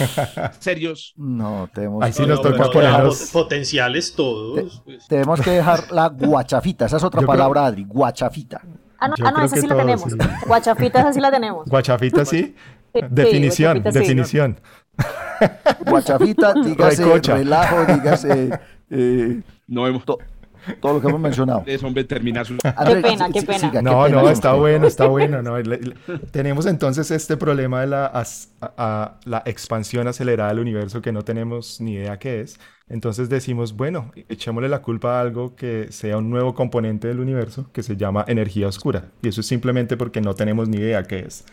serios. 0.59 1.13
No, 1.15 1.69
tenemos, 1.73 2.03
Ahí 2.03 2.11
sí 2.11 2.25
nos 2.25 2.41
toca 2.41 2.69
Potenciales 3.31 4.13
todos. 4.13 4.81
Pues. 4.83 5.07
Tenemos 5.07 5.39
que 5.39 5.51
dejar 5.51 5.89
la 5.89 6.09
guachafita, 6.09 6.87
esa 6.87 6.97
es 6.97 7.03
otra 7.05 7.21
palabra, 7.21 7.65
Adri, 7.65 7.85
guachafita. 7.85 8.61
Ah, 8.99 9.07
no, 9.07 9.15
ah, 9.23 9.31
no 9.31 9.41
esa 9.45 9.55
sí 9.55 9.67
la 9.67 9.77
tenemos. 9.77 10.13
Guachafita, 10.45 10.99
esa 10.99 11.13
sí 11.13 11.21
la 11.21 11.31
tenemos. 11.31 11.69
Guachafita, 11.69 12.25
sí. 12.25 12.55
definición, 13.09 13.83
definición. 13.83 14.59
Guachafita, 15.85 16.53
dígase 16.65 17.19
relajo, 17.21 17.85
dígase 17.85 18.59
eh, 18.93 19.41
no 19.67 19.87
hemos... 19.87 20.05
todo 20.05 20.19
lo 20.81 21.01
que 21.01 21.07
hemos 21.07 21.19
mencionado. 21.21 21.63
Es 21.65 21.83
hombre 21.83 22.03
terminar 22.03 22.45
su... 22.45 22.57
Qué 22.57 22.95
pena, 23.01 23.29
qué 23.31 23.41
pena. 23.41 23.81
no, 23.81 24.07
no, 24.09 24.29
está 24.29 24.53
bueno, 24.53 24.87
está 24.87 25.07
bueno. 25.07 25.41
No. 25.41 25.55
tenemos 26.31 26.65
entonces 26.65 27.11
este 27.11 27.37
problema 27.37 27.81
de 27.81 27.87
la, 27.87 28.25
la 29.25 29.43
expansión 29.45 30.07
acelerada 30.07 30.49
del 30.49 30.59
universo 30.59 31.01
que 31.01 31.11
no 31.11 31.23
tenemos 31.23 31.81
ni 31.81 31.93
idea 31.93 32.17
qué 32.19 32.41
es. 32.41 32.59
Entonces 32.89 33.29
decimos, 33.29 33.75
bueno, 33.75 34.11
echémosle 34.29 34.67
la 34.67 34.81
culpa 34.81 35.17
a 35.17 35.21
algo 35.21 35.55
que 35.55 35.87
sea 35.91 36.17
un 36.17 36.29
nuevo 36.29 36.53
componente 36.53 37.07
del 37.07 37.21
universo 37.21 37.69
que 37.71 37.81
se 37.81 37.95
llama 37.95 38.25
energía 38.27 38.67
oscura. 38.67 39.05
Y 39.21 39.29
eso 39.29 39.41
es 39.41 39.47
simplemente 39.47 39.95
porque 39.95 40.21
no 40.21 40.35
tenemos 40.35 40.67
ni 40.67 40.77
idea 40.77 41.03
qué 41.03 41.19
es. 41.19 41.45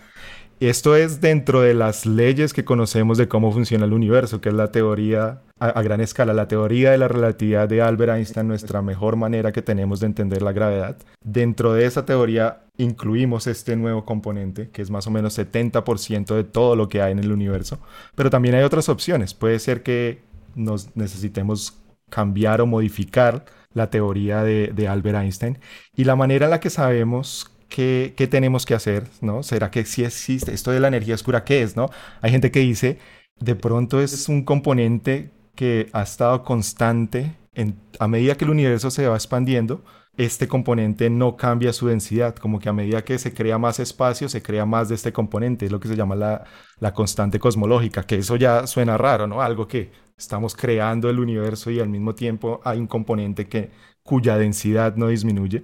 Esto 0.61 0.95
es 0.95 1.23
dentro 1.23 1.63
de 1.63 1.73
las 1.73 2.05
leyes 2.05 2.53
que 2.53 2.67
conocemos 2.67 3.17
de 3.17 3.29
cómo 3.29 3.51
funciona 3.51 3.87
el 3.87 3.95
universo, 3.95 4.43
que 4.43 4.51
es 4.51 4.55
la 4.55 4.71
teoría 4.71 5.41
a, 5.59 5.81
gran 5.81 6.03
escala, 6.03 6.35
la 6.35 6.49
teoría 6.49 6.91
de 6.91 6.99
la 6.99 7.09
relatividad 7.09 7.67
de 7.67 7.81
Albert 7.81 8.13
Einstein, 8.13 8.47
nuestra 8.47 8.83
mejor 8.83 9.17
manera 9.17 9.53
que 9.53 9.63
tenemos 9.63 10.01
de 10.01 10.07
entender 10.09 10.43
la 10.43 10.53
gravedad. 10.53 10.99
Dentro 11.25 11.73
de 11.73 11.87
esa 11.87 12.05
teoría 12.05 12.65
incluimos 12.77 13.47
este 13.47 13.75
nuevo 13.75 14.05
componente, 14.05 14.69
que 14.69 14.83
es 14.83 14.91
más 14.91 15.07
o 15.07 15.11
menos 15.11 15.39
70% 15.39 16.35
de 16.35 16.45
todo 16.45 16.77
lo 16.77 16.91
que 16.91 17.01
hay 17.01 17.13
en 17.13 17.21
el 17.21 17.33
universo, 17.33 17.79
pero 18.15 18.29
también 18.29 18.55
hay 18.55 18.63
otras 18.63 18.91
opciones. 18.91 19.33
Puede 19.33 19.61
ser 19.61 19.83
que 19.83 20.21
nos 20.55 20.95
necesitemos 20.95 21.79
cambiar 22.11 22.61
o 22.61 22.67
modificar 22.67 23.47
la 23.73 23.89
teoría 23.89 24.43
de, 24.43 24.73
de 24.75 24.89
Albert 24.89 25.21
Einstein 25.21 25.59
y 25.97 26.05
la 26.05 26.17
manera 26.17 26.45
en 26.47 26.51
la 26.51 26.61
que 26.61 26.69
sabemos 26.69 27.51
¿qué, 27.71 28.29
tenemos 28.31 28.67
que 28.67 28.75
hacer? 28.75 29.05
¿no? 29.23 29.43
¿Será 29.43 29.71
que 29.71 29.85
sí 29.87 30.05
existe 30.05 30.53
esto 30.53 30.71
de 30.71 30.81
la 30.81 30.89
energía 30.89 31.15
oscura? 31.15 31.45
¿Qué 31.45 31.63
es? 31.63 31.77
¿no? 31.77 31.89
Hay 32.21 32.31
gente 32.31 32.51
que 32.51 32.61
dice, 32.61 32.99
de 33.39 33.55
pronto 33.55 34.01
es 34.01 34.29
un 34.29 34.45
componente 34.45 35.31
que 35.55 35.89
ha 35.93 36.03
estado 36.03 36.43
constante 36.45 37.37
en, 37.55 37.77
a 37.99 38.09
medida 38.09 38.37
que 38.37 38.45
el 38.45 38.51
universo 38.51 38.91
se 38.91 39.07
va 39.09 39.15
expandiendo, 39.15 39.83
este 40.17 40.49
componente 40.49 41.09
no 41.09 41.37
cambia 41.37 41.73
su 41.73 41.87
densidad, 41.87 42.37
como 42.37 42.59
que 42.59 42.69
a 42.69 42.73
medida 42.73 43.03
que 43.05 43.19
se 43.19 43.33
crea 43.33 43.59
más 43.59 43.81
espacio, 43.81 44.29
se 44.29 44.43
crea 44.43 44.67
más 44.67 44.89
de 44.89 44.97
este 44.97 45.13
componente, 45.13 45.67
es 45.67 45.73
lo 45.73 45.81
que 45.81 45.89
se 45.89 45.97
llama 45.97 46.15
la, 46.15 46.45
la 46.79 46.93
constante 46.93 47.39
cosmológica, 47.39 48.03
que 48.03 48.17
eso 48.17 48.37
ya 48.37 48.67
suena 48.67 48.99
raro, 48.99 49.27
¿no? 49.27 49.41
Algo 49.41 49.67
que 49.67 49.91
estamos 50.19 50.55
creando 50.55 51.09
el 51.09 51.19
universo 51.21 51.71
y 51.71 51.81
al 51.81 51.89
mismo 51.89 52.15
tiempo 52.15 52.61
hay 52.65 52.79
un 52.79 52.87
componente 52.87 53.49
que, 53.49 53.71
cuya 54.03 54.37
densidad 54.37 54.97
no 54.97 55.09
disminuye. 55.09 55.63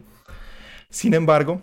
Sin 0.91 1.15
embargo, 1.15 1.61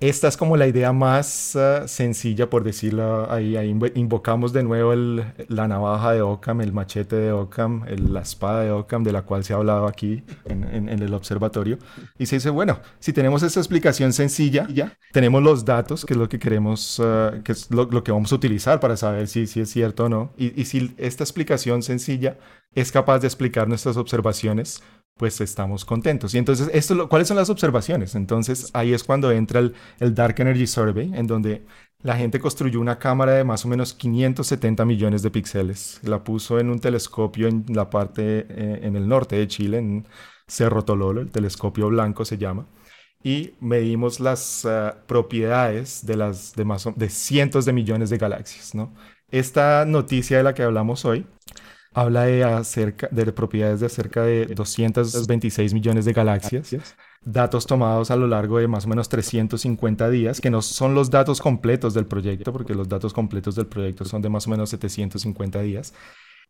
esta 0.00 0.26
es 0.26 0.36
como 0.36 0.56
la 0.56 0.66
idea 0.66 0.92
más 0.92 1.54
ah, 1.54 1.86
sencilla, 1.86 2.50
por 2.50 2.64
decirlo 2.64 3.30
ahí, 3.30 3.56
ahí 3.56 3.68
invocamos 3.94 4.52
de 4.52 4.62
nuevo 4.62 4.92
el, 4.92 5.24
la 5.48 5.68
navaja 5.68 6.12
de 6.12 6.22
Occam, 6.22 6.60
el 6.60 6.72
machete 6.72 7.16
de 7.16 7.32
Occam, 7.32 7.84
la 7.86 8.20
espada 8.20 8.62
de 8.62 8.72
Occam, 8.72 9.04
de 9.04 9.12
la 9.12 9.22
cual 9.22 9.44
se 9.44 9.52
ha 9.52 9.56
hablado 9.56 9.86
aquí 9.86 10.24
en, 10.44 10.64
en, 10.64 10.88
el 10.88 11.14
observatorio. 11.14 11.78
Y 12.18 12.26
se 12.26 12.36
dice, 12.36 12.50
bueno, 12.50 12.80
si 12.98 13.12
tenemos 13.12 13.42
esta 13.42 13.60
explicación 13.60 14.12
sencilla, 14.12 14.66
ya 14.72 14.96
tenemos 15.12 15.42
los 15.42 15.64
datos, 15.64 16.04
que 16.04 16.14
es 16.14 16.18
lo 16.18 16.28
que 16.28 16.38
queremos, 16.38 16.98
uh, 16.98 17.42
que 17.44 17.52
es 17.52 17.70
lo, 17.70 17.84
lo, 17.84 18.02
que 18.02 18.10
vamos 18.10 18.32
a 18.32 18.34
utilizar 18.34 18.80
para 18.80 18.96
saber 18.96 19.28
si, 19.28 19.46
si 19.46 19.60
es 19.60 19.70
cierto 19.70 20.06
o 20.06 20.08
no. 20.08 20.32
Y, 20.36 20.60
y 20.60 20.64
si 20.64 20.94
esta 20.98 21.22
explicación 21.22 21.82
sencilla 21.82 22.38
es 22.74 22.90
capaz 22.90 23.20
de 23.20 23.26
explicar 23.26 23.68
nuestras 23.68 23.96
observaciones, 23.96 24.82
pues 25.16 25.40
estamos 25.40 25.84
contentos. 25.84 26.34
Y 26.34 26.38
entonces, 26.38 26.68
¿cuáles 27.08 27.28
son 27.28 27.36
las 27.36 27.50
observaciones? 27.50 28.14
Entonces, 28.14 28.70
ahí 28.74 28.92
es 28.92 29.04
cuando 29.04 29.30
entra 29.30 29.60
el, 29.60 30.14
Dark 30.14 30.36
Energy 30.40 30.66
Survey, 30.66 31.12
en 31.14 31.26
donde 31.26 31.64
la 32.02 32.16
gente 32.16 32.40
construyó 32.40 32.80
una 32.80 32.98
cámara 32.98 33.32
de 33.32 33.44
más 33.44 33.64
o 33.64 33.68
menos 33.68 33.94
570 33.94 34.84
millones 34.84 35.22
de 35.22 35.30
píxeles. 35.30 36.00
La 36.02 36.24
puso 36.24 36.58
en 36.58 36.70
un 36.70 36.80
telescopio 36.80 37.48
en 37.48 37.64
la 37.68 37.90
parte, 37.90 38.46
eh, 38.48 38.80
en 38.82 38.96
el 38.96 39.06
norte 39.08 39.36
de 39.36 39.46
Chile, 39.46 39.78
en 39.78 40.06
Cerro 40.46 40.84
Tololo, 40.84 41.20
el 41.20 41.30
telescopio 41.30 41.88
blanco 41.88 42.24
se 42.24 42.38
llama. 42.38 42.66
Y 43.22 43.54
medimos 43.60 44.18
las 44.18 44.64
eh, 44.64 44.92
propiedades 45.06 46.04
de, 46.04 46.16
las, 46.16 46.54
de, 46.54 46.64
más, 46.64 46.88
de 46.96 47.08
cientos 47.08 47.64
de 47.64 47.72
millones 47.72 48.10
de 48.10 48.18
galaxias, 48.18 48.74
¿no? 48.74 48.92
Esta 49.30 49.84
noticia 49.86 50.36
de 50.36 50.42
la 50.42 50.54
que 50.54 50.62
hablamos 50.62 51.04
hoy 51.04 51.26
habla 51.94 52.24
de, 52.24 52.44
acerca, 52.44 53.08
de 53.10 53.32
propiedades 53.32 53.80
de 53.80 53.88
cerca 53.88 54.22
de 54.22 54.46
226 54.46 55.74
millones 55.74 56.04
de 56.04 56.12
galaxias, 56.12 56.74
datos 57.24 57.66
tomados 57.66 58.10
a 58.10 58.16
lo 58.16 58.26
largo 58.26 58.58
de 58.58 58.68
más 58.68 58.86
o 58.86 58.88
menos 58.88 59.08
350 59.08 60.10
días, 60.10 60.40
que 60.40 60.50
no 60.50 60.62
son 60.62 60.94
los 60.94 61.10
datos 61.10 61.40
completos 61.40 61.94
del 61.94 62.06
proyecto, 62.06 62.52
porque 62.52 62.74
los 62.74 62.88
datos 62.88 63.12
completos 63.12 63.54
del 63.54 63.66
proyecto 63.66 64.04
son 64.04 64.22
de 64.22 64.28
más 64.28 64.46
o 64.46 64.50
menos 64.50 64.70
750 64.70 65.60
días, 65.60 65.94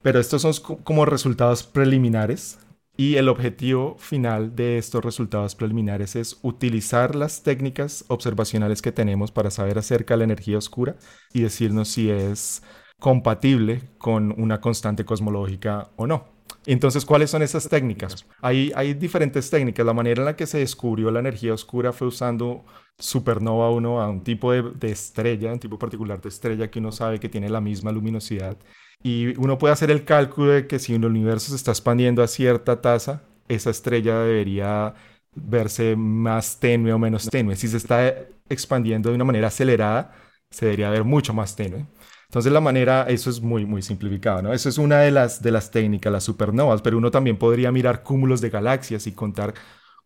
pero 0.02 0.20
estos 0.20 0.42
son 0.42 0.52
como 0.82 1.04
resultados 1.04 1.62
preliminares. 1.62 2.58
Y 2.94 3.16
el 3.16 3.30
objetivo 3.30 3.96
final 3.98 4.54
de 4.54 4.76
estos 4.76 5.02
resultados 5.02 5.54
preliminares 5.54 6.14
es 6.14 6.38
utilizar 6.42 7.14
las 7.16 7.42
técnicas 7.42 8.04
observacionales 8.08 8.82
que 8.82 8.92
tenemos 8.92 9.32
para 9.32 9.50
saber 9.50 9.78
acerca 9.78 10.12
de 10.12 10.18
la 10.18 10.24
energía 10.24 10.58
oscura 10.58 10.96
y 11.32 11.40
decirnos 11.40 11.88
si 11.88 12.10
es 12.10 12.62
compatible 13.02 13.82
con 13.98 14.32
una 14.40 14.60
constante 14.60 15.04
cosmológica 15.04 15.88
o 15.96 16.06
no. 16.06 16.24
Entonces, 16.66 17.04
¿cuáles 17.04 17.30
son 17.30 17.42
esas 17.42 17.68
técnicas? 17.68 18.24
Hay, 18.40 18.94
diferentes 18.94 19.50
técnicas. 19.50 19.84
La 19.84 19.92
manera 19.92 20.22
en 20.22 20.26
la 20.26 20.36
que 20.36 20.46
se 20.46 20.58
descubrió 20.58 21.10
la 21.10 21.18
energía 21.18 21.52
oscura 21.52 21.92
fue 21.92 22.06
usando 22.06 22.64
supernova 22.96 23.72
1 23.72 24.00
a 24.00 24.08
un 24.08 24.22
tipo 24.22 24.52
de, 24.52 24.62
de, 24.78 24.92
estrella, 24.92 25.52
un 25.52 25.58
tipo 25.58 25.80
particular 25.80 26.20
de 26.20 26.28
estrella 26.28 26.70
que 26.70 26.78
uno 26.78 26.92
sabe 26.92 27.18
que 27.18 27.28
tiene 27.28 27.48
la 27.48 27.60
misma 27.60 27.90
luminosidad. 27.90 28.56
Y 29.02 29.36
uno 29.36 29.58
puede 29.58 29.72
hacer 29.72 29.90
el 29.90 30.04
cálculo 30.04 30.52
de 30.52 30.68
que 30.68 30.78
si 30.78 30.94
un 30.94 31.04
universo 31.04 31.50
se 31.50 31.56
está 31.56 31.72
expandiendo 31.72 32.22
a 32.22 32.28
cierta 32.28 32.80
tasa, 32.80 33.24
esa 33.48 33.70
estrella 33.70 34.20
debería 34.20 34.94
verse 35.34 35.96
más 35.96 36.60
tenue 36.60 36.92
o 36.92 37.00
menos 37.00 37.28
tenue. 37.28 37.56
Si 37.56 37.66
se 37.66 37.78
está 37.78 38.14
expandiendo 38.48 39.08
de 39.08 39.16
una 39.16 39.24
manera 39.24 39.48
acelerada, 39.48 40.14
se 40.50 40.66
debería 40.66 40.90
ver 40.90 41.02
mucho 41.02 41.34
más 41.34 41.56
tenue. 41.56 41.86
Entonces 42.32 42.50
la 42.50 42.62
manera, 42.62 43.02
eso 43.10 43.28
es 43.28 43.42
muy, 43.42 43.66
muy 43.66 43.82
simplificado, 43.82 44.40
¿no? 44.40 44.54
Eso 44.54 44.70
es 44.70 44.78
una 44.78 45.00
de 45.00 45.10
las, 45.10 45.42
de 45.42 45.50
las 45.50 45.70
técnicas, 45.70 46.10
las 46.10 46.24
supernovas, 46.24 46.80
pero 46.80 46.96
uno 46.96 47.10
también 47.10 47.36
podría 47.36 47.70
mirar 47.70 48.02
cúmulos 48.02 48.40
de 48.40 48.48
galaxias 48.48 49.06
y 49.06 49.12
contar 49.12 49.52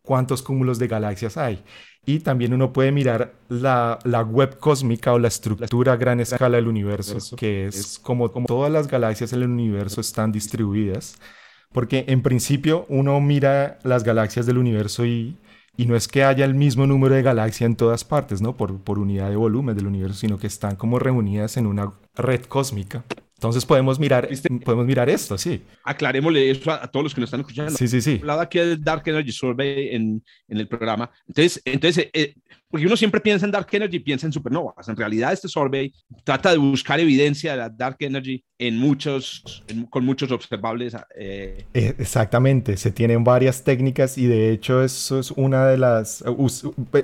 cuántos 0.01 0.41
cúmulos 0.41 0.77
de 0.77 0.89
galaxias 0.89 1.37
hay. 1.37 1.63
Y 2.05 2.19
también 2.19 2.53
uno 2.53 2.73
puede 2.73 2.91
mirar 2.91 3.33
la, 3.47 3.97
la 4.03 4.23
web 4.23 4.59
cósmica 4.59 5.13
o 5.13 5.19
la 5.19 5.29
estructura 5.29 5.93
a 5.93 5.95
gran 5.95 6.19
escala 6.19 6.57
del 6.57 6.67
universo, 6.67 7.17
que 7.37 7.67
es 7.67 7.97
como, 7.97 8.29
como 8.29 8.45
todas 8.45 8.73
las 8.73 8.89
galaxias 8.89 9.31
en 9.31 9.43
el 9.43 9.49
universo 9.49 10.01
están 10.01 10.33
distribuidas. 10.33 11.15
Porque 11.71 12.03
en 12.09 12.21
principio 12.23 12.85
uno 12.89 13.21
mira 13.21 13.79
las 13.83 14.03
galaxias 14.03 14.45
del 14.45 14.57
universo 14.57 15.05
y 15.05 15.37
y 15.77 15.85
no 15.85 15.95
es 15.95 16.07
que 16.07 16.23
haya 16.23 16.43
el 16.43 16.55
mismo 16.55 16.87
número 16.87 17.13
de 17.13 17.21
galaxias 17.21 17.69
en 17.69 17.75
todas 17.75 18.03
partes, 18.03 18.41
¿no? 18.41 18.57
Por, 18.57 18.81
por 18.81 18.97
unidad 18.97 19.29
de 19.29 19.35
volumen 19.35 19.75
del 19.75 19.85
universo, 19.85 20.19
sino 20.19 20.39
que 20.39 20.47
están 20.47 20.75
como 20.75 20.97
reunidas 20.97 21.55
en 21.55 21.67
una 21.67 21.93
red 22.15 22.41
cósmica. 22.45 23.05
Entonces 23.35 23.63
podemos 23.63 23.99
mirar, 23.99 24.27
podemos 24.65 24.87
mirar 24.87 25.07
esto, 25.11 25.37
sí. 25.37 25.61
Aclarémosle 25.83 26.49
eso 26.49 26.71
a, 26.71 26.87
todos 26.87 27.03
los 27.03 27.13
que 27.13 27.21
nos 27.21 27.27
están 27.27 27.41
escuchando. 27.41 27.71
Sí, 27.71 27.87
sí, 27.87 28.01
sí. 28.01 28.17
Hablaba 28.19 28.41
aquí 28.41 28.57
del 28.57 28.83
Dark 28.83 29.03
Energy 29.05 29.31
Survey 29.31 29.95
en, 29.95 30.23
en 30.47 30.57
el 30.57 30.67
programa. 30.67 31.11
Entonces, 31.27 31.61
entonces 31.63 32.09
eh, 32.13 32.33
porque 32.69 32.85
uno 32.85 32.97
siempre 32.97 33.21
piensa 33.21 33.45
en 33.45 33.51
Dark 33.51 33.67
Energy, 33.71 33.99
piensa 33.99 34.25
en 34.25 34.33
supernovas. 34.33 34.87
En 34.89 34.95
realidad, 34.95 35.31
este 35.31 35.47
survey 35.47 35.93
trata 36.23 36.51
de 36.51 36.57
buscar 36.57 36.99
evidencia 36.99 37.51
de 37.51 37.57
la 37.57 37.69
Dark 37.69 37.97
Energy 37.99 38.43
en 38.59 38.77
muchos, 38.77 39.63
con 39.89 40.03
muchos 40.03 40.31
observables. 40.31 40.95
Eh, 41.15 41.65
eh... 41.73 41.95
Exactamente, 41.97 42.75
se 42.77 42.91
tienen 42.91 43.23
varias 43.23 43.63
técnicas 43.63 44.17
y 44.17 44.25
de 44.25 44.51
hecho 44.51 44.83
eso 44.83 45.19
es 45.19 45.31
una 45.31 45.67
de 45.67 45.77
las... 45.77 46.23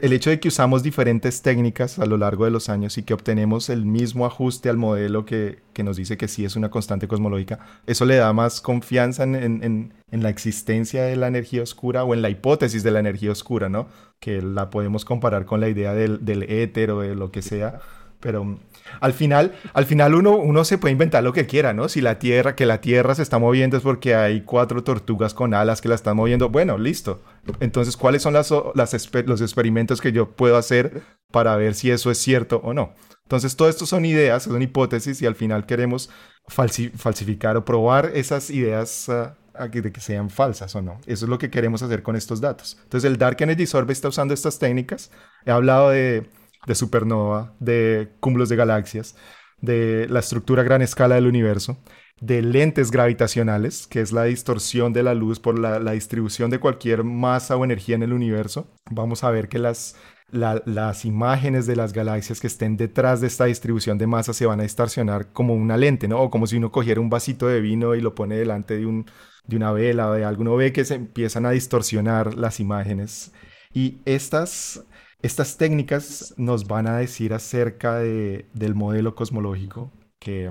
El 0.02 0.14
hecho 0.14 0.30
de 0.30 0.40
que 0.40 0.48
usamos 0.48 0.84
diferentes 0.84 1.42
técnicas 1.42 2.00
a 2.00 2.06
lo 2.06 2.18
largo 2.18 2.46
de 2.46 2.52
los 2.52 2.70
años 2.70 2.98
y 2.98 3.04
que 3.04 3.14
obtenemos 3.14 3.70
el 3.70 3.86
mismo 3.86 4.26
ajuste 4.26 4.70
al 4.70 4.78
modelo 4.78 5.26
que, 5.26 5.60
que 5.74 5.84
nos 5.84 5.98
dice 5.98 6.18
que 6.18 6.28
sí 6.28 6.44
es 6.44 6.56
una 6.56 6.70
constante 6.70 7.08
cosmológica, 7.08 7.60
eso 7.86 8.06
le 8.06 8.16
da 8.16 8.34
más 8.34 8.60
confianza 8.60 9.24
en, 9.24 9.36
en, 9.36 9.94
en 10.12 10.24
la 10.24 10.30
existencia 10.30 11.04
de 11.04 11.16
la 11.16 11.28
energía 11.28 11.64
oscura 11.64 12.04
o 12.04 12.14
en 12.14 12.22
la 12.22 12.30
hipótesis 12.30 12.84
de 12.84 12.92
la 12.92 13.00
energía 13.00 13.32
oscura, 13.32 13.70
¿no? 13.70 13.88
Que 14.24 14.42
la 14.42 14.70
podemos 14.70 15.04
comparar 15.04 15.46
con 15.46 15.60
la 15.60 15.68
idea 15.68 15.94
del, 15.94 16.24
del 16.24 16.44
éter 16.44 16.92
o 16.92 17.02
de 17.02 17.14
lo 17.14 17.30
que 17.30 17.42
sea, 17.42 17.82
pero 18.22 18.58
al 19.02 19.12
final, 19.12 19.54
al 19.74 19.86
final 19.86 20.16
uno, 20.16 20.38
uno 20.38 20.64
se 20.64 20.78
puede 20.78 20.94
inventar 20.94 21.26
lo 21.26 21.34
que 21.34 21.46
quiera, 21.46 21.74
¿no? 21.74 21.90
Si 21.90 22.00
la 22.00 22.20
Tierra, 22.20 22.56
que 22.56 22.66
la 22.66 22.80
Tierra 22.80 23.16
se 23.16 23.22
está 23.22 23.38
moviendo 23.38 23.76
es 23.76 23.84
porque 23.84 24.16
hay 24.16 24.44
cuatro 24.44 24.82
tortugas 24.82 25.34
con 25.34 25.54
alas 25.54 25.82
que 25.82 25.90
la 25.90 25.96
están 25.96 26.16
moviendo, 26.16 26.48
bueno, 26.48 26.78
listo. 26.78 27.22
Entonces, 27.60 27.98
¿cuáles 27.98 28.22
son 28.22 28.34
las, 28.34 28.50
los 28.50 29.42
experimentos 29.42 30.00
que 30.00 30.14
yo 30.14 30.32
puedo 30.32 30.56
hacer 30.56 31.02
para 31.30 31.58
ver 31.58 31.76
si 31.76 31.92
eso 31.92 32.10
es 32.10 32.18
cierto 32.18 32.62
o 32.64 32.74
no? 32.74 32.94
Entonces, 33.24 33.58
todo 33.58 33.68
esto 33.68 33.86
son 33.86 34.06
ideas, 34.06 34.44
son 34.44 34.62
hipótesis 34.62 35.22
y 35.22 35.26
al 35.26 35.36
final 35.36 35.66
queremos 35.66 36.10
falsificar 36.48 37.58
o 37.58 37.66
probar 37.66 38.12
esas 38.14 38.50
ideas 38.50 39.10
ah, 39.56 39.68
de 39.68 39.92
que 39.92 40.02
sean 40.02 40.30
falsas 40.30 40.76
o 40.76 40.82
no. 40.82 41.00
Eso 41.06 41.26
es 41.26 41.30
lo 41.30 41.38
que 41.38 41.50
queremos 41.50 41.82
hacer 41.82 42.04
con 42.04 42.16
estos 42.16 42.42
datos. 42.42 42.78
Entonces 42.84 43.10
el 43.10 43.18
Dark 43.18 43.38
Energy 43.42 43.66
Survey 43.66 43.94
está 43.94 44.08
usando 44.08 44.34
estas 44.34 44.60
técnicas. 44.60 45.12
He 45.46 45.52
hablado 45.52 45.90
de, 45.90 46.30
de 46.66 46.76
supernova, 46.76 47.54
de 47.60 48.12
cúmulos 48.20 48.50
de 48.50 48.56
galaxias, 48.56 49.16
de 49.62 50.08
la 50.10 50.20
estructura 50.20 50.62
a 50.62 50.66
gran 50.66 50.82
escala 50.82 51.16
del 51.16 51.28
universo, 51.28 51.78
de 52.20 52.42
lentes 52.42 52.92
gravitacionales, 52.92 53.88
que 53.88 54.02
es 54.02 54.12
la 54.12 54.24
distorsión 54.24 54.94
de 54.94 55.04
la 55.04 55.14
luz 55.14 55.40
por 55.40 55.58
la, 55.58 55.80
la 55.80 55.92
distribución 55.94 56.50
de 56.50 56.60
cualquier 56.60 57.04
masa 57.04 57.56
o 57.58 57.64
energía 57.64 57.96
en 57.96 58.04
el 58.04 58.14
universo. 58.14 58.68
Vamos 58.90 59.24
a 59.24 59.32
ver 59.32 59.50
que 59.50 59.60
las 59.60 59.96
las 60.34 61.06
imágenes 61.06 61.68
de 61.68 61.76
las 61.76 61.94
galaxias 61.94 62.40
que 62.40 62.48
estén 62.48 62.76
detrás 62.76 63.22
de 63.22 63.28
esta 63.28 63.46
distribución 63.46 63.98
de 64.00 64.08
masa 64.08 64.34
se 64.34 64.48
van 64.48 64.60
a 64.60 64.64
distorsionar 64.64 65.32
como 65.32 65.54
una 65.54 65.78
lente, 65.78 66.08
¿no? 66.08 66.20
O 66.22 66.30
como 66.32 66.48
si 66.48 66.58
uno 66.58 66.72
cogiera 66.72 67.00
un 67.00 67.10
vasito 67.10 67.48
de 67.48 67.62
vino 67.62 67.94
y 67.94 68.02
lo 68.02 68.16
pone 68.16 68.36
delante 68.36 68.78
de, 68.78 68.86
un, 68.88 69.06
de 69.48 69.56
una 69.56 69.72
vela 69.72 70.10
o 70.10 70.14
de 70.14 70.26
algo. 70.26 70.42
Uno 70.42 70.56
ve 70.56 70.74
que 70.74 70.86
se 70.86 70.96
empiezan 70.96 71.46
a 71.46 71.52
distorsionar 71.52 72.36
las 72.36 72.60
imágenes. 72.60 73.32
Y 73.74 73.98
estas, 74.06 74.84
estas 75.22 75.58
técnicas 75.58 76.34
nos 76.38 76.68
van 76.68 76.88
a 76.88 76.98
decir 76.98 77.34
acerca 77.34 77.96
de, 77.96 78.46
del 78.54 78.76
modelo 78.76 79.16
cosmológico 79.16 79.92
que, 80.20 80.50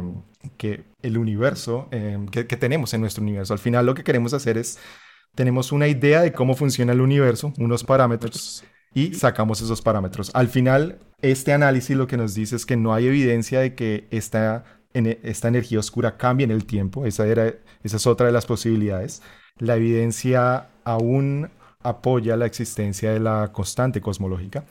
que 0.57 0.85
el 1.03 1.19
universo, 1.19 1.89
eh, 1.91 2.19
que, 2.31 2.47
que 2.47 2.57
tenemos 2.57 2.93
en 2.95 3.01
nuestro 3.01 3.23
universo. 3.23 3.53
Al 3.53 3.59
final 3.59 3.87
lo 3.87 3.95
que 3.95 4.05
queremos 4.05 4.35
hacer 4.35 4.59
es, 4.59 4.79
tenemos 5.35 5.73
una 5.73 5.89
idea 5.89 6.21
de 6.21 6.33
cómo 6.33 6.55
funciona 6.55 6.93
el 6.93 7.01
universo, 7.01 7.53
unos 7.59 7.85
parámetros 7.85 8.65
y 8.95 9.15
sacamos 9.15 9.61
esos 9.63 9.81
parámetros. 9.81 10.31
Al 10.35 10.49
final, 10.49 10.99
este 11.23 11.53
análisis 11.53 11.97
lo 11.97 12.07
que 12.07 12.17
nos 12.17 12.35
dice 12.35 12.57
es 12.57 12.67
que 12.67 12.77
no 12.77 12.93
hay 12.93 13.07
evidencia 13.07 13.61
de 13.61 13.75
que 13.75 14.07
esta, 14.11 14.65
esta 14.95 15.49
energía 15.49 15.79
oscura 15.79 16.17
cambie 16.17 16.45
en 16.45 16.51
el 16.51 16.65
tiempo. 16.65 17.07
Esa, 17.07 17.27
era, 17.27 17.55
esa 17.83 17.97
es 17.97 18.07
otra 18.07 18.27
de 18.27 18.33
las 18.33 18.47
posibilidades. 18.47 19.23
La 19.59 19.77
evidencia 19.77 20.69
aún 20.85 21.51
apoya 21.83 22.37
la 22.37 22.47
existencia 22.47 23.13
de 23.13 23.21
la 23.21 23.51
constante 23.53 24.01
cosmológica 24.01 24.65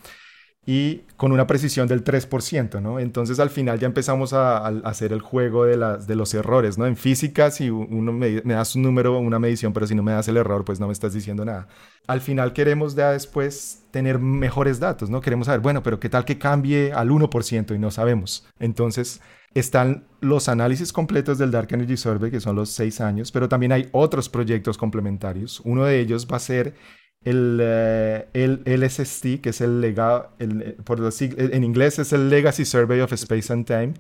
y 0.66 0.98
con 1.18 1.32
una 1.32 1.48
precisión 1.48 1.88
del 1.88 2.04
3%, 2.04 2.82
¿no? 2.82 3.00
Entonces 3.00 3.40
al 3.40 3.50
final 3.50 3.80
ya 3.80 3.88
empezamos 3.88 4.32
a, 4.34 4.68
hacer 4.68 5.12
el 5.12 5.22
juego 5.22 5.66
de, 5.66 5.76
las, 5.76 6.06
de 6.06 6.16
los 6.16 6.34
errores, 6.36 6.78
¿no? 6.78 6.86
En 6.86 6.96
física, 6.96 7.50
si 7.50 7.72
uno 7.72 8.14
me, 8.14 8.42
das 8.42 8.76
un 8.76 8.84
número, 8.84 9.18
una 9.18 9.40
medición, 9.40 9.74
pero 9.74 9.88
si 9.88 9.96
no 9.96 10.04
me 10.04 10.12
das 10.12 10.28
el 10.28 10.38
error, 10.38 10.64
pues 10.64 10.80
no 10.80 10.86
me 10.86 10.94
estás 10.94 11.14
diciendo 11.14 11.46
nada. 11.46 11.68
Al 12.06 12.22
final 12.22 12.54
queremos 12.54 12.96
ya 12.96 13.12
después 13.12 13.84
tener 13.90 14.20
mejores 14.20 14.80
datos, 14.80 15.10
¿no? 15.10 15.20
Queremos 15.20 15.48
saber, 15.48 15.62
bueno, 15.62 15.82
pero 15.82 16.00
¿qué 16.00 16.10
tal 16.10 16.26
que 16.26 16.38
cambie 16.38 16.94
al 16.94 17.10
1% 17.10 17.76
y 17.76 17.80
no 17.80 17.90
sabemos? 17.90 18.48
Entonces 18.60 19.20
están 19.54 20.06
los 20.22 20.50
análisis 20.50 20.94
completos 20.94 21.38
del 21.38 21.52
Dark 21.52 21.68
Energy 21.72 21.98
Survey, 21.98 22.32
que 22.32 22.40
son 22.40 22.56
los 22.56 22.70
seis 22.70 23.02
años, 23.02 23.32
pero 23.32 23.50
también 23.50 23.72
hay 23.72 23.90
otros 23.92 24.30
proyectos 24.30 24.78
complementarios. 24.78 25.60
Uno 25.62 25.86
de 25.86 26.00
ellos 26.00 26.28
va 26.32 26.38
a 26.38 26.40
ser 26.40 26.76
el, 27.24 27.60
eh, 27.62 28.28
LSST, 28.66 29.42
que 29.42 29.50
es 29.50 29.62
el 29.62 29.82
legado, 29.82 30.32
eh, 30.40 30.78
por 30.84 31.00
en 31.00 31.64
inglés 31.64 32.00
es 32.00 32.14
el 32.14 32.30
Legacy 32.30 32.66
Survey 32.66 33.02
of 33.02 33.14
Space 33.14 33.52
and 33.52 33.66
Time, 33.66 33.94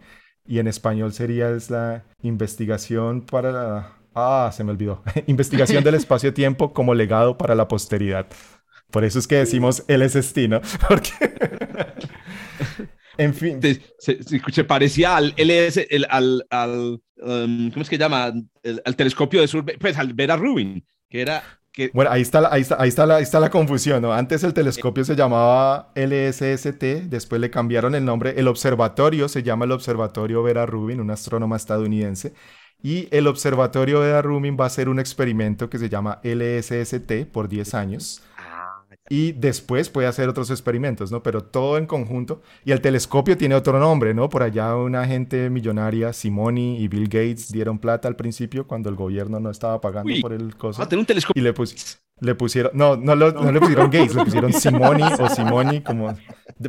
y 0.45 0.59
en 0.59 0.67
español 0.67 1.13
sería 1.13 1.49
es 1.51 1.69
la 1.69 2.03
investigación 2.21 3.21
para 3.21 3.51
la, 3.51 3.93
ah, 4.15 4.51
se 4.53 4.63
me 4.63 4.71
olvidó, 4.71 5.03
investigación 5.27 5.83
del 5.83 5.95
espacio-tiempo 5.95 6.73
como 6.73 6.93
legado 6.93 7.37
para 7.37 7.55
la 7.55 7.67
posteridad. 7.67 8.27
Por 8.89 9.05
eso 9.05 9.19
es 9.19 9.27
que 9.27 9.37
decimos 9.37 9.83
LSST, 9.87 10.37
¿no? 10.49 10.61
Porque... 10.87 11.11
en 13.17 13.34
fin. 13.34 13.60
Se, 14.00 14.63
parecía 14.63 15.17
al 15.17 15.34
LS, 15.38 15.88
el, 15.89 16.06
al, 16.10 16.45
al 16.50 17.02
um, 17.17 17.71
¿cómo 17.71 17.82
es 17.82 17.89
que 17.89 17.97
llama? 17.97 18.34
al 18.86 18.95
telescopio 18.95 19.41
de 19.41 19.47
Survey, 19.47 19.78
pues 19.78 19.97
al 19.97 20.13
Vera 20.13 20.36
Rubin, 20.36 20.86
que 21.10 21.21
era 21.21 21.43
bueno, 21.93 22.12
ahí 22.12 22.21
está, 22.21 22.41
la, 22.41 22.50
ahí, 22.52 22.62
está, 22.62 22.82
ahí, 22.82 22.89
está 22.89 23.06
la, 23.06 23.15
ahí 23.17 23.24
está 23.24 23.39
la 23.39 23.50
confusión, 23.50 24.02
¿no? 24.02 24.12
Antes 24.12 24.43
el 24.43 24.54
telescopio 24.54 25.06
se 25.06 25.15
llamaba 25.15 25.93
LSST, 25.95 26.84
después 27.08 27.39
le 27.39 27.50
cambiaron 27.50 27.95
el 27.95 28.04
nombre. 28.04 28.34
El 28.38 28.50
observatorio 28.50 29.30
se 29.30 29.41
llama 29.41 29.63
el 29.63 29.71
Observatorio 29.71 30.43
Vera 30.43 30.65
Rubin, 30.65 31.00
un 31.00 31.12
astrónoma 31.12 31.56
estadounidense. 31.56 32.34
Y 32.84 33.08
el 33.15 33.28
Observatorio 33.28 34.02
Vera 34.02 34.21
Rubin 34.21 34.58
va 34.60 34.65
a 34.65 34.67
hacer 34.67 34.89
un 34.89 35.00
experimento 35.00 35.69
que 35.69 35.78
se 35.78 35.88
llama 35.88 36.19
LSST 36.24 37.26
por 37.32 37.47
10 37.47 37.74
años 37.74 38.21
y 39.12 39.34
después 39.34 39.89
puede 39.89 40.08
hacer 40.08 40.30
otros 40.30 40.50
experimentos, 40.52 41.12
¿no? 41.12 41.21
Pero 41.21 41.43
todo 41.43 41.78
en 41.78 41.86
conjunto. 41.86 42.41
Y 42.63 42.71
el 42.71 42.80
telescopio 42.80 43.36
tiene 43.36 43.56
otro 43.56 43.78
nombre, 43.78 44.13
¿no? 44.13 44.30
Por 44.30 44.41
allá 44.41 44.74
una 44.78 45.06
gente 45.06 45.50
millonaria, 45.50 46.13
Simoni 46.13 46.78
y 46.78 46.88
Bill 46.88 47.10
Gates 47.10 47.52
dieron 47.52 47.78
plata 47.78 48.08
al 48.08 48.15
principio 48.15 48.65
cuando 48.65 48.88
el 48.88 48.95
gobierno 48.95 49.41
no 49.41 49.50
estaba 49.52 49.82
pagando 49.82 50.13
por 50.21 50.32
el 50.32 50.56
coso. 50.56 50.82
Ah, 50.82 50.88
un 50.95 51.06
telescopio. 51.06 51.41
Y 51.41 51.43
le, 51.43 51.54
le 52.21 52.36
pusieron, 52.36 52.71
no, 52.74 52.95
no, 52.95 53.17
no, 53.17 53.52
le 53.52 53.60
pusieron 53.60 53.91
Gates, 53.91 54.15
le 54.15 54.24
pusieron 54.24 54.54
Simoni 54.54 55.04
o 55.19 55.28
Simoni 55.28 55.82
como, 55.82 56.15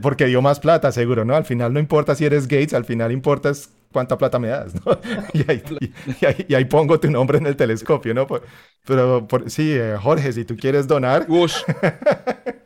porque 0.02 0.26
dio 0.26 0.42
más 0.42 0.58
plata, 0.58 0.90
seguro, 0.90 1.24
¿no? 1.24 1.36
Al 1.36 1.44
final 1.44 1.72
no 1.72 1.78
importa 1.78 2.16
si 2.16 2.24
eres 2.24 2.48
Gates, 2.48 2.74
al 2.74 2.84
final 2.84 3.12
importa 3.12 3.52
cuánta 3.92 4.18
plata 4.18 4.38
me 4.38 4.48
das, 4.48 4.74
¿no? 4.86 4.98
Y 5.32 5.50
ahí, 5.50 5.62
y, 6.48 6.54
ahí, 6.54 6.64
pongo 6.64 6.98
tu 6.98 7.10
nombre 7.10 7.38
en 7.38 7.46
el 7.46 7.56
telescopio, 7.56 8.14
¿no? 8.14 8.26
pero 8.84 9.26
por, 9.28 9.50
sí, 9.50 9.72
eh, 9.72 9.96
Jorge, 10.00 10.32
si 10.32 10.44
tú 10.44 10.56
quieres 10.56 10.88
donar... 10.88 11.26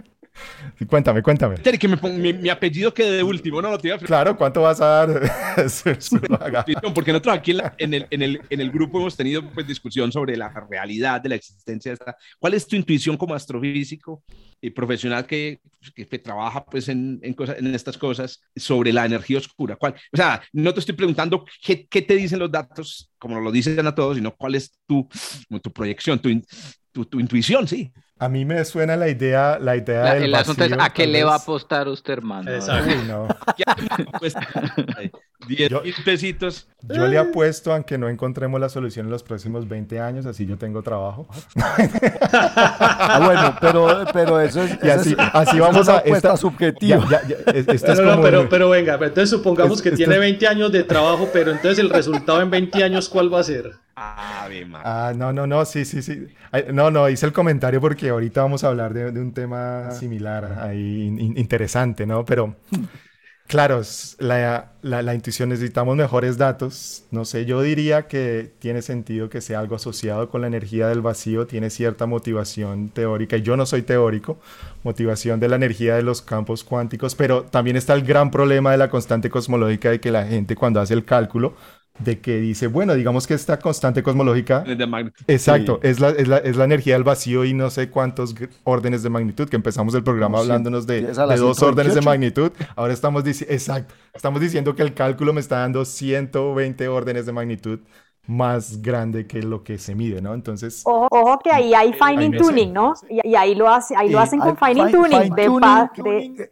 Cuéntame, 0.85 1.23
cuéntame. 1.23 1.57
Que 1.57 1.89
mi, 1.89 2.49
apellido 2.51 2.93
quede 2.93 3.17
de 3.17 3.23
último, 3.23 3.63
¿no? 3.63 3.79
Claro, 4.05 4.37
¿cuánto 4.37 4.63
vas 4.63 4.81
a 4.81 5.07
dar? 5.07 5.23
Porque 6.95 7.13
nosotros 7.13 7.35
aquí 7.35 7.57
en, 7.79 7.95
el, 7.95 8.07
en, 8.11 8.23
el, 8.23 8.41
en 8.51 8.61
el 8.61 8.71
grupo 8.71 8.99
hemos 8.99 9.17
tenido 9.17 9.49
pues, 9.51 9.67
discusión 9.67 10.13
sobre 10.13 10.37
la 10.37 10.53
realidad 10.71 11.21
de 11.23 11.31
la 11.31 11.35
existencia 11.37 11.91
de 11.91 11.95
esta. 11.95 12.17
¿Cuál 12.39 12.55
es 12.55 12.67
tu 12.67 12.77
intuición 12.77 13.17
como 13.17 13.35
astrofísico 13.35 14.23
y 14.61 14.71
profesional 14.71 15.27
que, 15.27 15.61
que, 15.95 16.19
trabaja 16.19 16.65
pues, 16.67 16.89
en, 16.89 17.21
en, 17.23 17.33
cosas, 17.33 17.59
en 17.59 17.75
estas 17.75 17.97
cosas 17.97 18.43
sobre 18.55 18.93
la 18.93 19.07
energía 19.07 19.39
oscura? 19.39 19.77
¿Cuál? 19.77 19.95
O 20.13 20.17
sea, 20.17 20.43
no 20.53 20.75
te 20.75 20.81
estoy 20.81 20.95
preguntando 20.95 21.47
qué, 21.63 21.87
qué 21.87 22.03
te 22.03 22.17
dicen 22.17 22.39
los 22.39 22.53
datos, 22.53 23.11
como 23.19 23.41
lo 23.41 23.51
dicen 23.51 23.87
a 23.87 23.95
todos, 23.95 24.17
sino 24.17 24.35
cuál 24.37 24.57
es 24.57 24.79
tu, 24.87 25.09
tu 25.63 25.73
proyección, 25.73 26.19
tu, 26.19 26.29
tu, 26.97 27.05
tu 27.05 27.21
intuición, 27.21 27.69
sí. 27.69 27.93
A 28.19 28.31
mí 28.31 28.47
me 28.47 28.65
suena 28.65 28.97
la 28.97 29.11
idea, 29.11 29.59
la 29.61 29.77
idea 29.77 30.03
la, 30.03 30.15
del 30.15 30.25
El 30.25 30.35
asunto 30.35 30.65
es, 30.65 30.73
¿a 30.73 30.89
qué 30.91 31.07
le 31.07 31.23
va 31.23 31.35
a 31.35 31.37
apostar 31.37 31.87
usted, 31.89 32.15
hermano? 32.15 32.51
Exacto. 32.51 32.95
no. 33.07 33.29
10 35.47 35.83
mil 35.83 35.95
pesitos. 36.05 36.69
Yo 36.83 37.07
le 37.07 37.19
apuesto, 37.19 37.73
aunque 37.73 37.99
no 37.99 38.09
encontremos 38.09 38.61
la 38.61 38.69
solución 38.69 39.07
en 39.07 39.13
los 39.13 39.23
próximos 39.23 39.69
20 39.69 40.01
años, 40.01 40.27
así 40.27 40.47
yo 40.47 40.57
tengo 40.57 40.83
trabajo. 40.83 41.27
ah, 42.33 43.21
bueno, 43.25 43.57
pero, 43.61 44.05
pero 44.13 44.41
eso 44.41 44.63
es... 44.63 44.79
Y 44.83 44.89
así, 44.89 45.17
así 45.19 45.59
vamos 45.59 45.89
a... 45.89 45.99
Esta 45.99 46.37
subjetiva. 46.37 47.07
pero, 48.23 48.49
pero, 48.49 48.71
venga, 48.71 48.95
entonces 48.95 49.31
supongamos 49.31 49.83
que 49.83 49.91
tiene 49.93 50.19
20 50.19 50.47
años 50.47 50.73
de 50.73 50.85
trabajo, 50.85 51.29
pero 51.33 51.51
entonces 51.51 51.79
el 51.79 51.91
resultado 51.91 52.41
en 52.41 52.51
20 52.51 52.85
años, 52.85 53.09
¿cuál 53.09 53.33
va 53.33 53.41
a 53.41 53.45
ser? 53.45 53.73
Ah, 53.97 54.47
ah, 54.85 55.13
no, 55.17 55.33
no, 55.33 55.47
no, 55.47 55.65
sí, 55.65 55.85
sí, 55.87 56.03
sí. 56.03 56.27
No, 56.73 56.91
no, 56.91 57.09
hice 57.09 57.27
el 57.27 57.33
comentario 57.33 57.81
porque 57.81 58.11
ahorita 58.11 58.43
vamos 58.43 58.63
a 58.63 58.69
hablar 58.69 58.93
de, 58.93 59.21
un 59.21 59.33
tema 59.33 59.91
similar, 59.91 60.59
ahí 60.61 61.07
interesante, 61.37 62.07
¿no? 62.07 62.25
Pero 62.25 62.57
Claro, 63.47 63.81
la, 64.19 64.73
la, 64.83 65.15
intuición 65.15 65.51
necesitamos 65.51 65.95
mejores 65.97 66.37
datos. 66.37 67.05
No 67.13 67.25
sé, 67.25 67.45
yo 67.45 67.63
diría 67.63 68.09
que 68.09 68.53
tiene 68.59 68.83
sentido 68.83 69.29
que 69.29 69.41
sea 69.41 69.61
algo 69.61 69.77
asociado 69.77 70.29
con 70.29 70.41
la 70.41 70.49
energía 70.49 70.89
del 70.89 71.01
vacío, 71.01 71.47
tiene 71.47 71.71
cierta 71.71 72.07
motivación 72.07 72.89
teórica, 72.89 73.37
y 73.37 73.43
yo 73.43 73.57
no 73.57 73.65
soy 73.65 73.83
teórico, 73.83 74.41
motivación 74.83 75.39
de 75.39 75.49
la 75.49 75.57
energía 75.57 75.95
de 75.95 76.03
los 76.03 76.23
campos 76.23 76.65
cuánticos, 76.65 77.15
pero 77.15 77.45
también 77.45 77.77
está 77.77 77.95
el 77.95 78.03
gran 78.03 78.33
problema 78.33 78.73
de 78.73 78.79
la 78.79 78.91
constante 78.91 79.31
cosmológica 79.31 79.91
de 79.91 80.01
que 80.01 80.11
la 80.11 80.27
gente 80.27 80.57
cuando 80.57 80.81
hace 80.81 80.95
el 80.95 81.05
cálculo 81.05 81.55
de 81.99 82.21
que 82.21 82.39
dice, 82.39 82.67
bueno, 82.67 82.95
digamos 82.95 83.27
que 83.27 83.35
esta 83.35 83.59
constante 83.59 84.03
cosmológica... 84.03 84.65
Exacto, 85.27 85.81
es, 85.83 86.01
la, 86.01 86.11
es, 86.11 86.29
la, 86.29 86.39
es, 86.39 86.57
la, 86.57 86.65
energía 86.65 86.95
del 86.95 87.05
vacío 87.05 87.45
y 87.45 87.55
no 87.55 87.71
sé 87.71 87.91
cuántos 87.91 88.35
órdenes 88.65 89.03
de 89.03 89.11
magnitud, 89.11 89.49
que 89.49 89.57
empezamos 89.57 89.95
el 89.95 90.03
programa 90.03 90.39
hablándonos 90.39 90.87
de, 90.87 91.03
de 91.03 91.37
dos 91.37 91.63
órdenes 91.63 91.95
de 91.95 92.01
magnitud, 92.03 92.53
ahora 92.75 92.93
estamos 92.93 93.25
diciendo, 93.25 93.55
exacto, 93.55 93.95
estamos 94.15 94.41
diciendo 94.41 94.75
que 94.75 94.83
el 94.83 94.95
cálculo 94.95 95.33
me 95.33 95.41
está 95.41 95.59
dando 95.61 95.85
120 95.85 96.89
órdenes 96.89 97.27
de 97.27 97.33
magnitud 97.33 97.81
más 98.27 98.83
grande 98.83 99.27
que 99.27 99.43
lo 99.43 99.63
que 99.63 99.79
se 99.79 99.95
mide, 99.95 100.21
¿no? 100.21 100.35
Entonces... 100.35 100.83
Ojo, 100.85 101.39
que 101.43 101.51
ahí 101.51 101.75
hay 101.75 101.93
fine 101.93 102.37
tuning, 102.37 102.73
¿no? 102.73 102.95
Y, 103.09 103.35
ahí 103.35 103.55
lo, 103.55 103.69
hace, 103.69 103.95
ahí 103.97 104.11
lo 104.11 104.19
hacen 104.19 104.41
con 104.41 104.57
fine 104.57 104.91
tuning, 104.91 105.35
de, 105.35 105.43
de, 105.43 106.51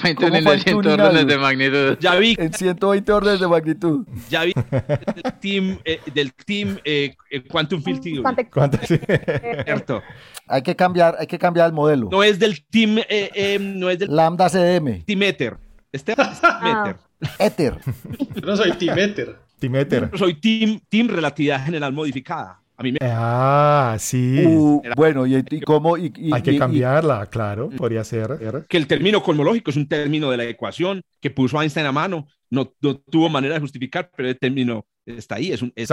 120 0.00 0.74
órdenes 0.74 1.26
de 1.26 1.38
magnitud. 1.38 1.98
Ya 2.00 2.14
vi. 2.16 2.34
En 2.38 2.52
120 2.52 3.12
órdenes 3.12 3.40
de 3.40 3.48
magnitud. 3.48 4.06
Ya 4.30 4.44
vi 4.44 4.54
del 4.54 5.32
team, 5.40 5.78
eh, 5.84 6.00
del 6.14 6.32
team 6.32 6.78
eh, 6.84 7.14
eh, 7.30 7.42
Quantum 7.50 7.82
Field 7.82 8.00
Theory. 8.00 8.22
Cierto. 9.64 10.02
Hay 10.46 10.62
que 10.62 10.74
cambiar, 10.74 11.16
hay 11.18 11.26
que 11.26 11.38
cambiar 11.38 11.66
el 11.66 11.72
modelo. 11.72 12.08
No 12.10 12.22
es 12.22 12.38
del 12.38 12.64
team, 12.66 12.96
no 13.60 13.90
es 13.90 13.98
del 13.98 14.14
Lambda 14.14 14.48
CDM. 14.48 15.04
Team 15.04 15.22
Ether. 15.22 15.58
Este 15.92 16.12
es 16.12 16.18
ah. 16.42 16.96
Ether. 17.38 17.78
Yo 18.34 18.46
no 18.46 18.56
soy 18.56 18.72
Team 18.72 18.98
Ether. 18.98 19.47
Team 19.58 19.76
Ether. 19.76 20.10
Soy 20.16 20.34
Team, 20.34 20.80
team 20.88 21.08
Relatividad 21.08 21.64
General 21.64 21.92
Modificada. 21.92 22.60
A 22.76 22.82
mí 22.84 22.92
me... 22.92 22.98
Ah, 23.02 23.96
sí. 23.98 24.44
Uh, 24.46 24.80
bueno, 24.96 25.26
¿y, 25.26 25.42
cómo? 25.62 25.98
Y, 25.98 26.12
Hay 26.32 26.42
que 26.42 26.56
cambiarla, 26.56 27.26
claro, 27.26 27.70
podría 27.70 28.04
ser. 28.04 28.66
Que 28.68 28.76
el 28.76 28.86
término 28.86 29.20
cosmológico 29.20 29.70
es 29.70 29.76
un 29.76 29.88
término 29.88 30.30
de 30.30 30.36
la 30.36 30.44
ecuación 30.44 31.02
que 31.20 31.30
puso 31.30 31.60
Einstein 31.60 31.86
a 31.86 31.92
mano. 31.92 32.28
No, 32.50 32.66
tuvo 33.10 33.28
manera 33.28 33.54
de 33.54 33.60
justificar, 33.60 34.10
pero 34.16 34.28
el 34.28 34.38
término 34.38 34.86
está 35.16 35.36
ahí. 35.36 35.52
Es, 35.52 35.62
es, 35.74 35.90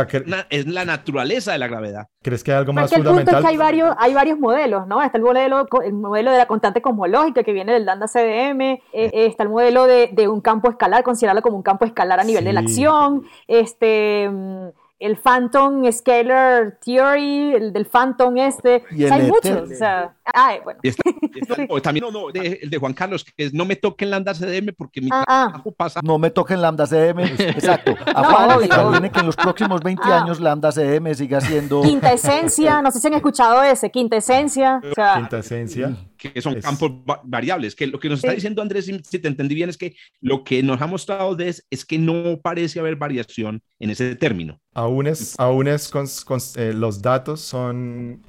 es, 0.49 0.67
la 0.67 0.85
naturaleza 0.85 1.53
de 1.53 1.59
la 1.59 1.67
gravedad. 1.67 2.07
¿Crees 2.21 2.43
que 2.43 2.51
hay 2.51 2.57
algo 2.57 2.73
más 2.73 2.91
fundamental? 2.91 3.45
hay 3.45 3.57
varios, 3.57 3.95
hay 3.99 4.13
varios 4.13 4.39
modelos, 4.39 4.87
¿no? 4.87 5.01
Está 5.01 5.17
el 5.17 5.23
modelo, 5.23 5.67
el 5.83 5.93
modelo 5.93 6.31
de 6.31 6.37
la 6.37 6.45
constante 6.45 6.81
cosmológica 6.81 7.43
que 7.43 7.53
viene 7.53 7.73
del 7.73 7.85
Lambda 7.85 8.07
CDM, 8.07 8.61
eh, 8.61 8.81
está 8.93 9.43
el 9.43 9.49
modelo 9.49 9.85
de, 9.85 10.09
de, 10.11 10.27
un 10.27 10.41
campo 10.41 10.69
escalar, 10.69 11.03
considerarlo 11.03 11.41
como 11.41 11.57
un 11.57 11.63
campo 11.63 11.85
escalar 11.85 12.19
a 12.19 12.23
nivel 12.23 12.43
de 12.43 12.53
la 12.53 12.59
acción. 12.61 13.23
Este 13.47 14.29
mm, 14.29 14.67
el 14.99 15.17
Phantom 15.17 15.91
Scalar 15.91 16.79
Theory, 16.83 17.53
el 17.53 17.73
del 17.73 17.85
Phantom 17.85 18.37
este. 18.37 18.83
hay 19.11 19.23
muchos. 19.23 19.69
O 19.69 19.75
sea, 19.75 20.15
bueno. 20.63 21.81
también 21.81 22.05
no, 22.11 22.29
el 22.29 22.69
de 22.69 22.77
Juan 22.77 22.93
Carlos, 22.93 23.25
que 23.25 23.45
es 23.45 23.53
no 23.53 23.65
me 23.65 23.75
toquen 23.75 24.09
lambda 24.09 24.33
CDM 24.33 24.73
porque 24.77 25.01
mi 25.01 25.09
ah, 25.11 25.23
ah. 25.27 25.47
trabajo 25.49 25.71
pasa. 25.71 25.99
No 26.03 26.17
me 26.17 26.29
toquen 26.29 26.61
lambda 26.61 26.85
CDM, 26.85 27.19
exacto. 27.39 27.93
A 28.13 28.23
Juan 28.23 28.91
viene 28.91 29.11
que 29.11 29.19
en 29.19 29.25
los 29.25 29.35
próximos 29.35 29.81
20 29.81 30.01
ah. 30.05 30.21
años 30.21 30.39
lambda 30.39 30.71
CDM 30.71 31.13
siga 31.13 31.41
siendo. 31.41 31.81
Quinta 31.81 32.13
esencia, 32.13 32.81
no 32.81 32.91
sé 32.91 32.99
si 32.99 33.07
han 33.07 33.13
escuchado 33.15 33.63
ese, 33.63 33.91
quinta 33.91 34.17
esencia. 34.17 34.81
O 34.89 34.93
sea, 34.93 35.15
quinta 35.15 35.39
esencia 35.39 35.95
que 36.31 36.41
son 36.41 36.59
campos 36.61 36.91
variables, 37.23 37.75
que 37.75 37.87
lo 37.87 37.99
que 37.99 38.09
nos 38.09 38.19
está 38.19 38.33
diciendo 38.33 38.61
Andrés, 38.61 38.85
si 38.85 39.19
te 39.19 39.27
entendí 39.27 39.55
bien, 39.55 39.69
es 39.69 39.77
que 39.77 39.95
lo 40.21 40.43
que 40.43 40.63
nos 40.63 40.81
ha 40.81 40.87
mostrado 40.87 41.37
es, 41.39 41.65
es 41.69 41.85
que 41.85 41.97
no 41.97 42.39
parece 42.41 42.79
haber 42.79 42.95
variación 42.95 43.61
en 43.79 43.89
ese 43.89 44.15
término. 44.15 44.59
Aún 44.73 45.07
es, 45.07 45.35
aún 45.39 45.67
es 45.67 45.89
con, 45.89 46.07
eh, 46.55 46.73
los 46.73 47.01
datos 47.01 47.41
son, 47.41 48.21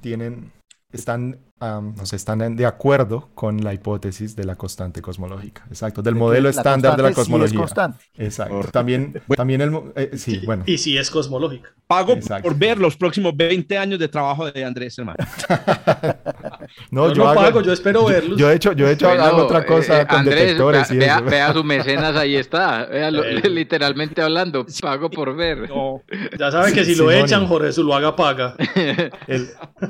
tienen, 0.00 0.52
están 0.92 1.38
no 1.60 2.06
sé, 2.06 2.16
están 2.16 2.56
de 2.56 2.64
acuerdo 2.64 3.28
con 3.34 3.62
la 3.62 3.74
hipótesis 3.74 4.34
de 4.34 4.44
la 4.44 4.56
constante 4.56 5.02
cosmológica. 5.02 5.64
Exacto, 5.68 6.00
del 6.00 6.14
modelo 6.14 6.48
estándar 6.48 6.96
de 6.96 7.02
la 7.02 7.12
cosmología. 7.12 7.54
es 7.54 7.58
constante. 7.58 8.04
Exacto. 8.16 8.68
También, 8.72 9.20
también 9.36 9.60
el. 9.60 9.78
Eh, 9.94 10.10
sí, 10.16 10.40
bueno. 10.46 10.64
Y 10.66 10.78
si 10.78 10.96
es 10.96 11.10
cosmológica. 11.10 11.70
Pago 11.86 12.16
por 12.42 12.54
ver 12.56 12.78
los 12.78 12.96
próximos 12.96 13.36
20 13.36 13.76
años 13.76 13.98
de 13.98 14.06
trabajo 14.06 14.50
de 14.50 14.64
Andrés, 14.64 14.96
hermano. 14.96 15.18
no, 16.92 17.12
yo, 17.12 17.24
no 17.24 17.34
pago, 17.34 17.62
yo 17.62 17.72
espero 17.72 18.04
verlos. 18.04 18.38
Yo 18.38 18.48
he 18.48 18.54
hecho, 18.54 18.72
yo 18.72 18.86
he 18.86 18.92
hecho 18.92 19.10
otra 19.10 19.66
cosa 19.66 20.02
eh, 20.02 20.06
con 20.06 20.20
Andrés, 20.20 20.40
detectores. 20.40 20.88
Vea, 20.90 21.18
y 21.18 21.28
vea, 21.28 21.52
su 21.52 21.64
mecenas, 21.64 22.14
ahí 22.14 22.36
está. 22.36 22.88
literalmente 23.50 24.22
hablando, 24.22 24.64
pago 24.80 25.10
por 25.10 25.34
ver. 25.34 25.68
Ya 26.38 26.52
saben 26.52 26.72
que 26.72 26.84
si 26.86 26.94
lo 26.94 27.10
echan, 27.10 27.46
Jorge, 27.46 27.72
su 27.72 27.82
lo 27.82 27.92
haga 27.94 28.14
paga. 28.14 28.54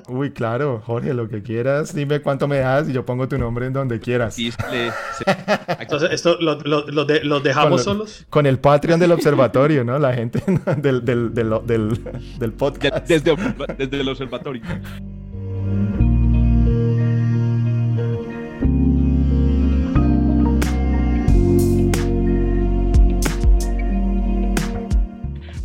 uy, 0.08 0.30
claro, 0.30 0.82
Jorge, 0.84 1.12
lo 1.12 1.28
que 1.28 1.42
quiere 1.42 1.59
dime 1.94 2.20
cuánto 2.20 2.48
me 2.48 2.58
das 2.58 2.88
y 2.88 2.92
yo 2.92 3.04
pongo 3.04 3.28
tu 3.28 3.38
nombre 3.38 3.66
en 3.66 3.72
donde 3.72 4.00
quieras. 4.00 4.36
Entonces, 5.78 6.10
¿esto 6.12 6.36
lo, 6.40 7.40
dejamos 7.40 7.84
solos? 7.84 8.26
Con 8.28 8.46
el 8.46 8.58
Patreon 8.58 9.00
del 9.00 9.12
observatorio, 9.12 9.84
¿no? 9.84 9.98
La 9.98 10.12
gente 10.14 10.42
del, 10.76 11.04
del, 11.04 11.34
del, 11.34 12.00
del, 12.38 12.52
podcast. 12.52 13.06
Desde, 13.06 13.34
desde 13.78 14.00
el 14.00 14.08
observatorio. 14.08 14.62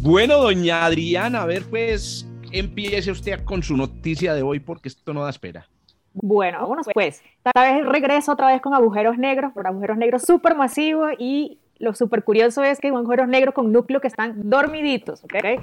Bueno, 0.06 0.38
doña 0.38 0.86
Adriana, 0.86 1.42
a 1.42 1.46
ver, 1.48 1.64
pues 1.64 2.28
empiece 2.52 3.10
usted 3.10 3.44
con 3.44 3.64
su 3.64 3.76
noticia 3.76 4.36
de 4.36 4.44
hoy 4.44 4.60
porque 4.60 4.90
esto 4.90 5.14
no 5.16 5.24
da 5.24 5.32
espera. 5.32 5.68
Bueno, 6.16 6.66
bueno, 6.66 6.82
pues, 6.94 7.22
otra 7.44 7.74
vez 7.74 7.86
regreso 7.86 8.32
otra 8.32 8.48
vez 8.48 8.62
con 8.62 8.74
agujeros 8.74 9.18
negros, 9.18 9.52
por 9.54 9.68
agujeros 9.68 9.98
negros 9.98 10.24
supermasivos 10.24 11.12
y 11.20 11.60
lo 11.78 11.94
súper 11.94 12.24
curioso 12.24 12.64
es 12.64 12.80
que 12.80 12.88
hay 12.88 12.94
agujeros 12.94 13.28
negros 13.28 13.54
con 13.54 13.72
núcleos 13.72 14.02
que 14.02 14.08
están 14.08 14.50
dormiditos, 14.50 15.24
¿ok? 15.26 15.62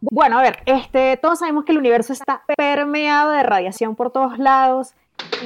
Bueno, 0.00 0.40
a 0.40 0.42
ver, 0.42 0.58
este, 0.66 1.16
todos 1.16 1.38
sabemos 1.38 1.64
que 1.64 1.70
el 1.70 1.78
universo 1.78 2.12
está 2.12 2.42
permeado 2.56 3.30
de 3.30 3.44
radiación 3.44 3.94
por 3.94 4.10
todos 4.10 4.38
lados. 4.38 4.94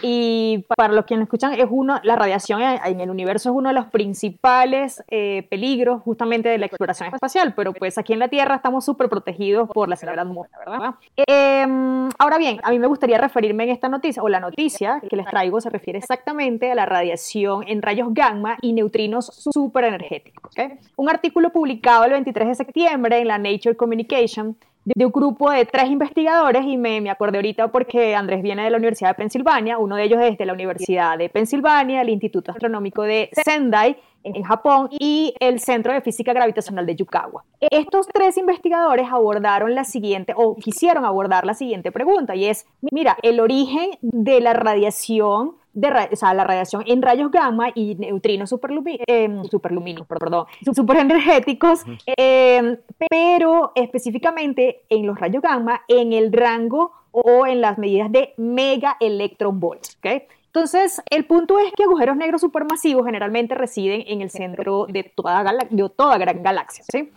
Y 0.02 0.64
para 0.76 0.92
los 0.92 1.04
que 1.04 1.14
nos 1.14 1.24
escuchan, 1.24 1.54
es 1.54 1.66
uno, 1.68 2.00
la 2.02 2.16
radiación 2.16 2.62
en 2.62 3.00
el 3.00 3.10
universo 3.10 3.50
es 3.50 3.56
uno 3.56 3.68
de 3.68 3.74
los 3.74 3.86
principales 3.86 5.02
eh, 5.08 5.46
peligros 5.48 6.02
justamente 6.02 6.48
de 6.48 6.58
la 6.58 6.66
exploración 6.66 7.12
espacial, 7.12 7.54
pero 7.54 7.72
pues 7.72 7.98
aquí 7.98 8.12
en 8.12 8.18
la 8.18 8.28
Tierra 8.28 8.56
estamos 8.56 8.84
súper 8.84 9.08
protegidos 9.08 9.68
por 9.68 9.88
la 9.88 9.96
celebridad 9.96 10.26
atmósfera, 10.26 10.58
¿verdad? 10.64 10.94
Em, 11.16 12.08
ahora 12.18 12.38
bien, 12.38 12.60
a 12.62 12.70
mí 12.70 12.78
me 12.78 12.86
gustaría 12.86 13.18
referirme 13.18 13.64
en 13.64 13.70
esta 13.70 13.88
noticia, 13.88 14.22
o 14.22 14.28
la 14.28 14.40
noticia 14.40 15.00
que 15.08 15.16
les 15.16 15.26
traigo 15.26 15.60
se 15.60 15.70
refiere 15.70 15.98
exactamente 15.98 16.70
a 16.70 16.74
la 16.74 16.86
radiación 16.86 17.64
en 17.66 17.82
rayos 17.82 18.08
gamma 18.12 18.56
y 18.60 18.72
neutrinos 18.72 19.26
súper 19.26 19.84
energéticos. 19.84 20.54
Un 20.96 21.08
artículo 21.08 21.50
publicado 21.50 22.04
el 22.04 22.12
23 22.12 22.48
de 22.48 22.54
septiembre 22.54 23.18
en 23.18 23.28
la 23.28 23.38
Nature 23.38 23.76
Communication 23.76 24.56
de 24.94 25.04
un 25.04 25.10
grupo 25.10 25.50
de 25.50 25.64
tres 25.66 25.90
investigadores 25.90 26.64
y 26.64 26.76
me, 26.76 27.00
me 27.00 27.10
acordé 27.10 27.38
ahorita 27.38 27.68
porque 27.68 28.14
Andrés 28.14 28.40
viene 28.40 28.62
de 28.62 28.70
la 28.70 28.76
Universidad 28.76 29.10
de 29.10 29.14
Pensilvania, 29.14 29.78
uno 29.78 29.96
de 29.96 30.04
ellos 30.04 30.20
es 30.22 30.38
de 30.38 30.46
la 30.46 30.52
Universidad 30.52 31.18
de 31.18 31.28
Pensilvania, 31.28 32.02
el 32.02 32.08
Instituto 32.08 32.52
Astronómico 32.52 33.02
de 33.02 33.28
Sendai 33.32 33.96
en 34.22 34.42
Japón 34.42 34.88
y 34.90 35.34
el 35.40 35.58
Centro 35.60 35.92
de 35.92 36.00
Física 36.00 36.32
Gravitacional 36.32 36.86
de 36.86 36.96
Yukawa. 36.96 37.44
Estos 37.60 38.06
tres 38.08 38.36
investigadores 38.36 39.08
abordaron 39.10 39.74
la 39.74 39.84
siguiente, 39.84 40.34
o 40.36 40.56
quisieron 40.56 41.04
abordar 41.04 41.46
la 41.46 41.54
siguiente 41.54 41.90
pregunta, 41.92 42.34
y 42.36 42.46
es, 42.46 42.66
mira, 42.80 43.16
el 43.22 43.40
origen 43.40 43.90
de 44.02 44.40
la 44.40 44.52
radiación 44.52 45.56
de 45.76 46.08
o 46.10 46.16
sea, 46.16 46.32
la 46.32 46.44
radiación 46.44 46.82
en 46.86 47.02
rayos 47.02 47.30
gamma 47.30 47.68
y 47.74 47.94
neutrinos 47.96 48.50
em, 49.06 49.44
superlumínicos, 49.44 50.06
perdón, 50.06 50.46
superenergéticos, 50.74 51.84
eh, 52.16 52.78
pero 53.10 53.72
específicamente 53.74 54.84
en 54.88 55.06
los 55.06 55.20
rayos 55.20 55.42
gamma 55.42 55.82
en 55.86 56.14
el 56.14 56.32
rango 56.32 56.92
o 57.12 57.46
en 57.46 57.60
las 57.60 57.78
medidas 57.78 58.10
de 58.10 58.32
mega 58.38 58.96
electron 59.00 59.60
volts, 59.60 59.96
¿okay? 59.98 60.22
Entonces, 60.46 61.02
el 61.10 61.26
punto 61.26 61.58
es 61.58 61.70
que 61.76 61.84
agujeros 61.84 62.16
negros 62.16 62.40
supermasivos 62.40 63.04
generalmente 63.04 63.54
residen 63.54 64.04
en 64.06 64.22
el 64.22 64.30
centro 64.30 64.86
de 64.88 65.04
toda, 65.04 65.44
de 65.68 65.88
toda 65.90 66.16
gran 66.16 66.42
galaxia, 66.42 66.82
¿sí? 66.90 67.12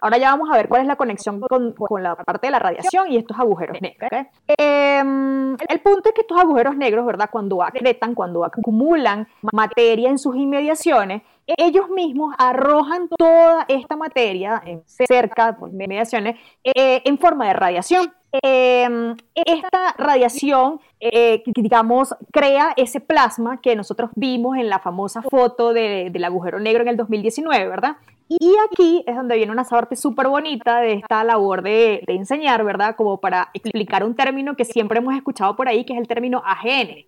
Ahora 0.00 0.18
ya 0.18 0.30
vamos 0.30 0.48
a 0.52 0.56
ver 0.56 0.68
cuál 0.68 0.82
es 0.82 0.86
la 0.86 0.96
conexión 0.96 1.40
con, 1.40 1.74
la 2.02 2.16
parte 2.16 2.48
de 2.48 2.50
la 2.50 2.58
radiación 2.58 3.10
y 3.10 3.16
estos 3.16 3.38
agujeros 3.38 3.80
negros. 3.80 4.10
Em, 4.46 5.56
el 5.68 5.80
punto 5.80 6.08
es 6.08 6.14
que 6.14 6.22
estos 6.22 6.38
agujeros 6.38 6.76
negros, 6.76 7.06
¿verdad? 7.06 7.28
Cuando 7.30 7.62
acretan, 7.62 8.14
cuando 8.14 8.44
acumulan 8.44 9.28
materia 9.52 10.10
en 10.10 10.18
sus 10.18 10.36
inmediaciones, 10.36 11.22
ellos 11.46 11.90
mismos 11.90 12.34
arrojan 12.38 13.08
toda 13.08 13.66
esta 13.68 13.96
materia 13.96 14.62
cerca, 14.86 15.56
por 15.56 15.72
mediaciones, 15.72 16.36
eh, 16.64 17.02
en 17.04 17.18
forma 17.18 17.46
de 17.48 17.52
radiación. 17.52 18.12
Em, 18.42 19.16
esta 19.34 19.94
radiación, 19.96 20.80
eh, 20.98 21.42
digamos, 21.46 22.16
crea 22.32 22.72
ese 22.76 23.00
plasma 23.00 23.60
que 23.60 23.76
nosotros 23.76 24.10
vimos 24.16 24.56
en 24.56 24.68
la 24.68 24.80
famosa 24.80 25.22
foto 25.22 25.72
del 25.72 26.24
agujero 26.24 26.58
negro 26.58 26.82
en 26.82 26.88
el 26.88 26.96
2019, 26.96 27.68
¿verdad? 27.68 27.96
Y 28.28 28.54
aquí 28.70 29.04
es 29.06 29.14
donde 29.14 29.36
viene 29.36 29.52
una 29.52 29.64
parte 29.64 29.96
súper 29.96 30.28
bonita 30.28 30.80
de 30.80 30.94
esta 30.94 31.24
labor 31.24 31.62
de, 31.62 32.02
enseñar, 32.06 32.64
¿verdad? 32.64 32.96
Como 32.96 33.18
para 33.18 33.50
explicar 33.52 34.02
un 34.04 34.14
término 34.14 34.56
que 34.56 34.64
siempre 34.64 34.98
hemos 34.98 35.14
escuchado 35.14 35.56
por 35.56 35.68
ahí, 35.68 35.84
que 35.84 35.92
es 35.92 35.98
el 35.98 36.08
término 36.08 36.42
AGN. 36.44 37.04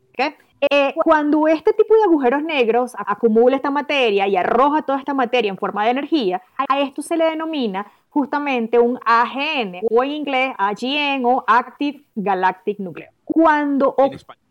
Eh, 0.70 0.94
cuando 1.04 1.48
este 1.48 1.72
tipo 1.74 1.94
de 1.94 2.04
agujeros 2.04 2.42
negros 2.42 2.92
acumula 2.98 3.56
esta 3.56 3.70
materia 3.70 4.26
y 4.26 4.36
arroja 4.36 4.82
toda 4.82 4.98
esta 4.98 5.12
materia 5.12 5.50
en 5.50 5.58
forma 5.58 5.84
de 5.84 5.90
energía, 5.90 6.42
a 6.56 6.80
esto 6.80 7.02
se 7.02 7.16
le 7.16 7.24
denomina 7.24 7.86
justamente 8.16 8.78
un 8.78 8.98
AGN 9.04 9.82
o 9.90 10.02
en 10.02 10.10
inglés 10.10 10.54
AGN 10.56 11.26
o 11.26 11.44
Active 11.46 12.02
Galactic 12.14 12.78
Nucleo. 12.78 13.10
Cuando 13.26 13.94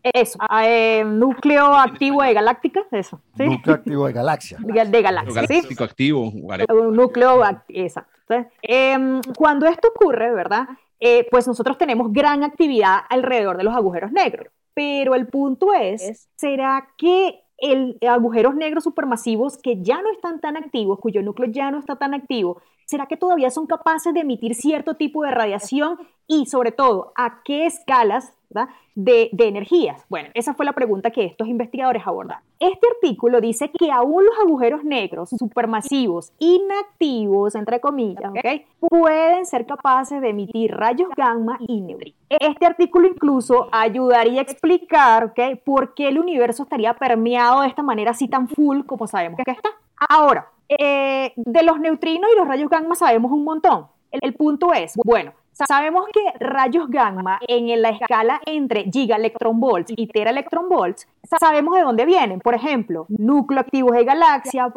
eso, 0.04 0.38
eh, 0.62 1.02
núcleo 1.04 1.74
activo 1.74 2.22
de 2.22 2.32
galáctica, 2.32 2.82
eso. 2.92 3.20
Núcleo 3.36 3.74
activo 3.74 4.06
de 4.06 4.12
galaxia. 4.12 4.58
De, 4.60 5.02
galaxia, 5.02 5.46
¿sí? 5.48 5.62
activo. 5.80 6.30
Un 6.30 6.94
núcleo, 6.94 7.42
exacto. 7.70 8.12
Em, 8.62 9.20
cuando 9.36 9.66
esto 9.66 9.88
ocurre, 9.88 10.32
¿verdad? 10.32 10.68
Eh, 11.00 11.26
pues 11.28 11.48
nosotros 11.48 11.76
tenemos 11.76 12.12
gran 12.12 12.44
actividad 12.44 13.00
alrededor 13.08 13.56
de 13.56 13.64
los 13.64 13.74
agujeros 13.74 14.12
negros. 14.12 14.46
Pero 14.74 15.16
el 15.16 15.26
punto 15.26 15.74
es, 15.74 16.28
¿será 16.36 16.86
que 16.96 17.42
el 17.58 17.98
agujeros 18.08 18.54
negros 18.54 18.84
supermasivos 18.84 19.58
que 19.58 19.82
ya 19.82 20.02
no 20.02 20.12
están 20.12 20.40
tan 20.40 20.56
activos, 20.56 21.00
cuyo 21.00 21.20
núcleo 21.22 21.50
ya 21.50 21.72
no 21.72 21.80
está 21.80 21.96
tan 21.96 22.14
activo, 22.14 22.60
¿será 22.86 23.06
que 23.06 23.16
todavía 23.16 23.50
son 23.50 23.66
capaces 23.66 24.14
de 24.14 24.20
emitir 24.20 24.54
cierto 24.54 24.94
tipo 24.94 25.24
de 25.24 25.32
radiación 25.32 25.98
y 26.26 26.46
sobre 26.46 26.72
todo 26.72 27.12
a 27.16 27.42
qué 27.44 27.66
escalas 27.66 28.32
de, 28.94 29.30
energías? 29.38 30.04
Bueno, 30.08 30.30
esa 30.34 30.54
fue 30.54 30.64
la 30.64 30.72
pregunta 30.72 31.10
que 31.10 31.24
estos 31.24 31.48
investigadores 31.48 32.06
abordan. 32.06 32.38
Este 32.58 32.86
artículo 32.94 33.40
dice 33.40 33.70
que 33.70 33.90
aún 33.90 34.24
los 34.24 34.34
agujeros 34.38 34.84
negros 34.84 35.30
supermasivos 35.30 36.32
inactivos, 36.38 37.54
entre 37.54 37.80
comillas, 37.80 38.32
pueden 38.78 39.44
ser 39.44 39.66
capaces 39.66 40.20
de 40.20 40.30
emitir 40.30 40.72
rayos 40.72 41.08
gamma 41.16 41.58
y 41.60 41.80
neutrinos. 41.80 42.16
Este 42.28 42.66
artículo 42.66 43.08
incluso 43.08 43.68
ayudaría 43.72 44.40
a 44.40 44.44
explicar 44.44 45.34
por 45.64 45.94
qué 45.94 46.08
el 46.08 46.18
universo 46.18 46.62
estaría 46.62 46.94
permeado 46.94 47.62
de 47.62 47.68
esta 47.68 47.82
manera 47.82 48.12
así 48.12 48.28
tan 48.28 48.48
full 48.48 48.84
como 48.86 49.06
sabemos 49.06 49.40
que 49.44 49.50
está. 49.50 49.70
Ahora, 50.08 50.50
eh, 50.68 51.32
de 51.36 51.62
los 51.62 51.80
neutrinos 51.80 52.30
y 52.32 52.36
los 52.36 52.48
rayos 52.48 52.70
gamma 52.70 52.94
sabemos 52.94 53.32
un 53.32 53.44
montón. 53.44 53.86
el 54.10 54.34
punto 54.34 54.72
es, 54.72 54.94
bueno, 55.04 55.32
Sabemos 55.66 56.04
que 56.12 56.20
rayos 56.44 56.86
gamma 56.90 57.40
en 57.48 57.80
la 57.80 57.88
escala 57.88 58.42
entre 58.44 58.84
gigaelectronvolts 58.92 59.94
y 59.96 60.06
teraelectronvolts, 60.06 61.08
sabemos 61.38 61.76
de 61.76 61.82
dónde 61.82 62.04
vienen. 62.04 62.40
Por 62.40 62.54
ejemplo, 62.54 63.06
núcleo 63.08 63.60
activos 63.60 63.92
de 63.92 64.04
galaxia, 64.04 64.72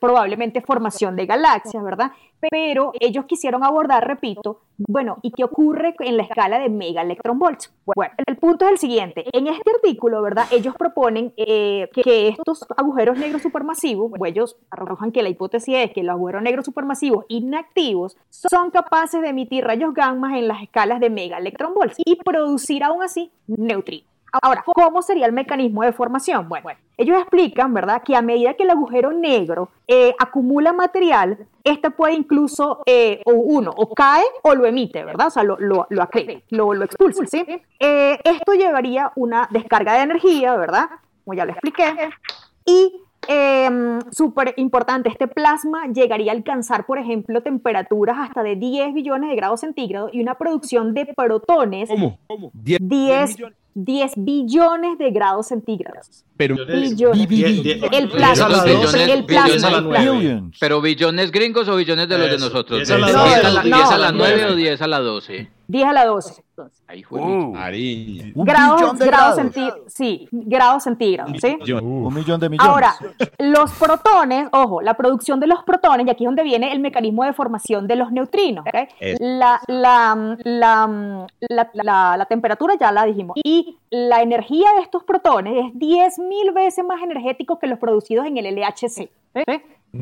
probablemente 0.00 0.60
formación 0.60 1.16
de 1.16 1.26
galaxias, 1.26 1.82
¿verdad? 1.82 2.12
Pero 2.50 2.92
ellos 3.00 3.24
quisieron 3.26 3.64
abordar, 3.64 4.06
repito, 4.06 4.60
bueno, 4.76 5.18
¿y 5.22 5.30
qué 5.30 5.44
ocurre 5.44 5.94
en 6.00 6.16
la 6.16 6.24
escala 6.24 6.58
de 6.58 6.68
megaelectronvolts? 6.68 7.72
Bueno, 7.86 8.12
el 8.26 8.36
punto 8.36 8.66
es 8.66 8.72
el 8.72 8.78
siguiente. 8.78 9.24
En 9.32 9.46
este 9.46 9.70
artículo, 9.70 10.20
¿verdad? 10.20 10.46
Ellos 10.50 10.74
proponen 10.76 11.32
eh, 11.36 11.88
que 11.92 12.28
estos 12.28 12.66
agujeros 12.76 13.18
negros 13.18 13.42
supermasivos, 13.42 14.12
o 14.18 14.26
ellos 14.26 14.56
arrojan 14.70 15.12
que 15.12 15.22
la 15.22 15.28
hipótesis 15.28 15.74
es 15.76 15.92
que 15.92 16.02
los 16.02 16.14
agujeros 16.14 16.42
negros 16.42 16.66
supermasivos 16.66 17.24
inactivos 17.28 18.16
son 18.28 18.70
capaces 18.70 19.22
de 19.22 19.28
emitir 19.28 19.64
rayos 19.64 19.94
gamma 19.94 20.38
en 20.38 20.48
las 20.48 20.62
escalas 20.62 21.00
de 21.00 21.10
megaelectronvolts 21.10 21.96
y 22.04 22.16
producir 22.16 22.84
aún 22.84 23.02
así 23.02 23.30
neutrinos. 23.46 24.13
Ahora, 24.42 24.64
¿cómo 24.64 25.02
sería 25.02 25.26
el 25.26 25.32
mecanismo 25.32 25.82
de 25.82 25.92
formación? 25.92 26.48
Bueno, 26.48 26.68
ellos 26.96 27.18
explican, 27.18 27.72
¿verdad?, 27.74 28.02
que 28.02 28.16
a 28.16 28.22
medida 28.22 28.54
que 28.54 28.64
el 28.64 28.70
agujero 28.70 29.12
negro 29.12 29.70
eh, 29.86 30.14
acumula 30.18 30.72
material, 30.72 31.46
este 31.62 31.90
puede 31.90 32.14
incluso, 32.14 32.82
eh, 32.86 33.22
uno, 33.26 33.72
o 33.76 33.94
cae 33.94 34.24
o 34.42 34.54
lo 34.54 34.66
emite, 34.66 35.04
¿verdad? 35.04 35.28
O 35.28 35.30
sea, 35.30 35.42
lo, 35.42 35.58
lo, 35.58 35.86
lo, 35.90 36.08
lo, 36.50 36.74
lo 36.74 36.84
expulsa, 36.84 37.26
¿sí? 37.26 37.44
Eh, 37.78 38.18
esto 38.24 38.52
llevaría 38.54 39.12
una 39.16 39.48
descarga 39.50 39.94
de 39.94 40.02
energía, 40.02 40.56
¿verdad? 40.56 40.88
Como 41.24 41.34
ya 41.34 41.44
lo 41.44 41.52
expliqué. 41.52 42.10
Y 42.66 43.00
eh, 43.28 43.98
súper 44.10 44.54
importante, 44.56 45.08
este 45.08 45.28
plasma 45.28 45.86
llegaría 45.86 46.32
a 46.32 46.34
alcanzar, 46.34 46.86
por 46.86 46.98
ejemplo, 46.98 47.42
temperaturas 47.42 48.16
hasta 48.18 48.42
de 48.42 48.56
10 48.56 48.94
billones 48.94 49.30
de 49.30 49.36
grados 49.36 49.60
centígrados 49.60 50.10
y 50.12 50.20
una 50.20 50.36
producción 50.36 50.94
de 50.94 51.06
protones. 51.06 51.88
¿Cómo? 51.88 52.18
¿Cómo? 52.26 52.50
10, 52.54 52.80
10 52.82 53.36
10 53.36 53.54
billones 53.74 54.98
de 54.98 55.10
grados 55.10 55.48
centígrados. 55.48 56.24
Pero 56.36 56.56
billones. 56.66 57.66
el 57.92 58.08
plasma. 58.08 58.64
el 59.08 59.24
plasma. 59.24 60.50
Pero 60.60 60.80
billones 60.80 61.30
gringos 61.30 61.68
o 61.68 61.76
billones 61.76 62.08
de 62.08 62.18
los 62.18 62.30
de 62.30 62.38
nosotros. 62.38 62.88
10 62.88 62.90
a 62.90 63.98
la 63.98 64.12
9 64.12 64.46
o 64.46 64.54
10 64.54 64.82
a 64.82 64.86
la 64.86 65.00
12. 65.00 65.50
10 65.66 65.86
a 65.86 65.92
la 65.92 66.06
12. 66.06 66.44
Ahí 66.86 67.02
fue. 67.02 67.20
Uh, 67.20 67.52
grados, 68.34 68.98
grados, 68.98 69.36
centígrados. 69.36 69.80
Sí, 69.88 70.28
grados 70.30 70.82
centígrados. 70.84 71.32
¿sí? 71.40 71.58
un 71.72 72.14
millón 72.14 72.38
de 72.38 72.48
millones. 72.48 72.70
Ahora, 72.70 72.94
los 73.38 73.72
protones, 73.72 74.48
ojo, 74.52 74.80
la 74.82 74.94
producción 74.94 75.40
de 75.40 75.46
los 75.46 75.64
protones, 75.64 76.06
y 76.06 76.10
aquí 76.10 76.24
es 76.24 76.28
donde 76.28 76.42
viene 76.42 76.72
el 76.72 76.80
mecanismo 76.80 77.24
de 77.24 77.32
formación 77.32 77.86
de 77.86 77.96
los 77.96 78.12
neutrinos. 78.12 78.64
¿okay? 78.66 78.86
La, 79.18 79.60
la, 79.66 80.36
la, 80.44 82.16
la, 82.16 82.26
temperatura 82.26 82.74
ya 82.78 82.92
la 82.92 83.04
dijimos. 83.04 83.36
Y 83.42 83.78
la 83.90 84.22
energía 84.22 84.68
de 84.76 84.82
estos 84.82 85.02
protones 85.04 85.66
es 85.66 85.72
10.000 85.74 86.54
veces 86.54 86.84
más 86.84 87.02
energético 87.02 87.58
que 87.58 87.66
los 87.66 87.78
producidos 87.78 88.26
en 88.26 88.36
el 88.36 88.54
LHC. 88.54 89.10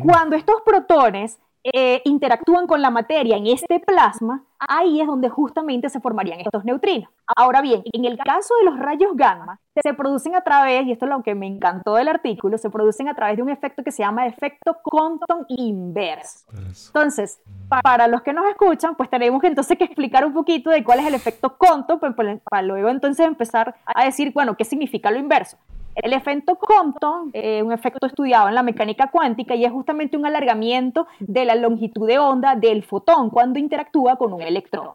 Cuando 0.04 0.36
estos 0.36 0.62
protones 0.64 1.38
eh, 1.64 2.02
interactúan 2.04 2.66
con 2.66 2.82
la 2.82 2.90
materia 2.90 3.36
en 3.36 3.46
este 3.46 3.78
plasma, 3.78 4.44
ahí 4.68 5.00
es 5.00 5.06
donde 5.06 5.28
justamente 5.28 5.88
se 5.88 6.00
formarían 6.00 6.40
estos 6.40 6.64
neutrinos. 6.64 7.08
Ahora 7.36 7.60
bien, 7.60 7.82
en 7.92 8.04
el 8.04 8.18
caso 8.18 8.54
de 8.60 8.70
los 8.70 8.78
rayos 8.78 9.12
gamma, 9.14 9.58
se 9.82 9.94
producen 9.94 10.34
a 10.34 10.42
través, 10.42 10.86
y 10.86 10.92
esto 10.92 11.06
es 11.06 11.10
lo 11.10 11.22
que 11.22 11.34
me 11.34 11.46
encantó 11.46 11.94
del 11.94 12.08
artículo, 12.08 12.58
se 12.58 12.70
producen 12.70 13.08
a 13.08 13.14
través 13.14 13.36
de 13.36 13.42
un 13.42 13.48
efecto 13.48 13.82
que 13.82 13.90
se 13.90 14.02
llama 14.02 14.26
efecto 14.26 14.78
Compton 14.82 15.46
inverso. 15.48 16.46
Entonces, 16.88 17.40
para 17.82 18.06
los 18.08 18.22
que 18.22 18.32
nos 18.32 18.46
escuchan, 18.46 18.94
pues 18.96 19.08
tenemos 19.08 19.42
entonces 19.44 19.78
que 19.78 19.84
explicar 19.84 20.26
un 20.26 20.34
poquito 20.34 20.70
de 20.70 20.84
cuál 20.84 21.00
es 21.00 21.06
el 21.06 21.14
efecto 21.14 21.56
Compton, 21.56 21.98
pues, 21.98 22.12
pues, 22.14 22.40
para 22.50 22.62
luego 22.62 22.88
entonces 22.88 23.26
empezar 23.26 23.76
a 23.86 24.04
decir, 24.04 24.32
bueno, 24.32 24.56
¿qué 24.56 24.64
significa 24.64 25.10
lo 25.10 25.18
inverso? 25.18 25.56
El 25.94 26.14
efecto 26.14 26.56
Compton 26.56 27.30
eh, 27.34 27.62
un 27.62 27.72
efecto 27.72 28.06
estudiado 28.06 28.48
en 28.48 28.54
la 28.54 28.62
mecánica 28.62 29.10
cuántica 29.10 29.54
y 29.54 29.64
es 29.64 29.72
justamente 29.72 30.16
un 30.16 30.24
alargamiento 30.24 31.06
de 31.20 31.44
la 31.44 31.54
longitud 31.54 32.06
de 32.06 32.18
onda 32.18 32.56
del 32.56 32.82
fotón 32.82 33.28
cuando 33.28 33.58
interactúa 33.58 34.16
con 34.16 34.32
un 34.32 34.42
electrón. 34.42 34.90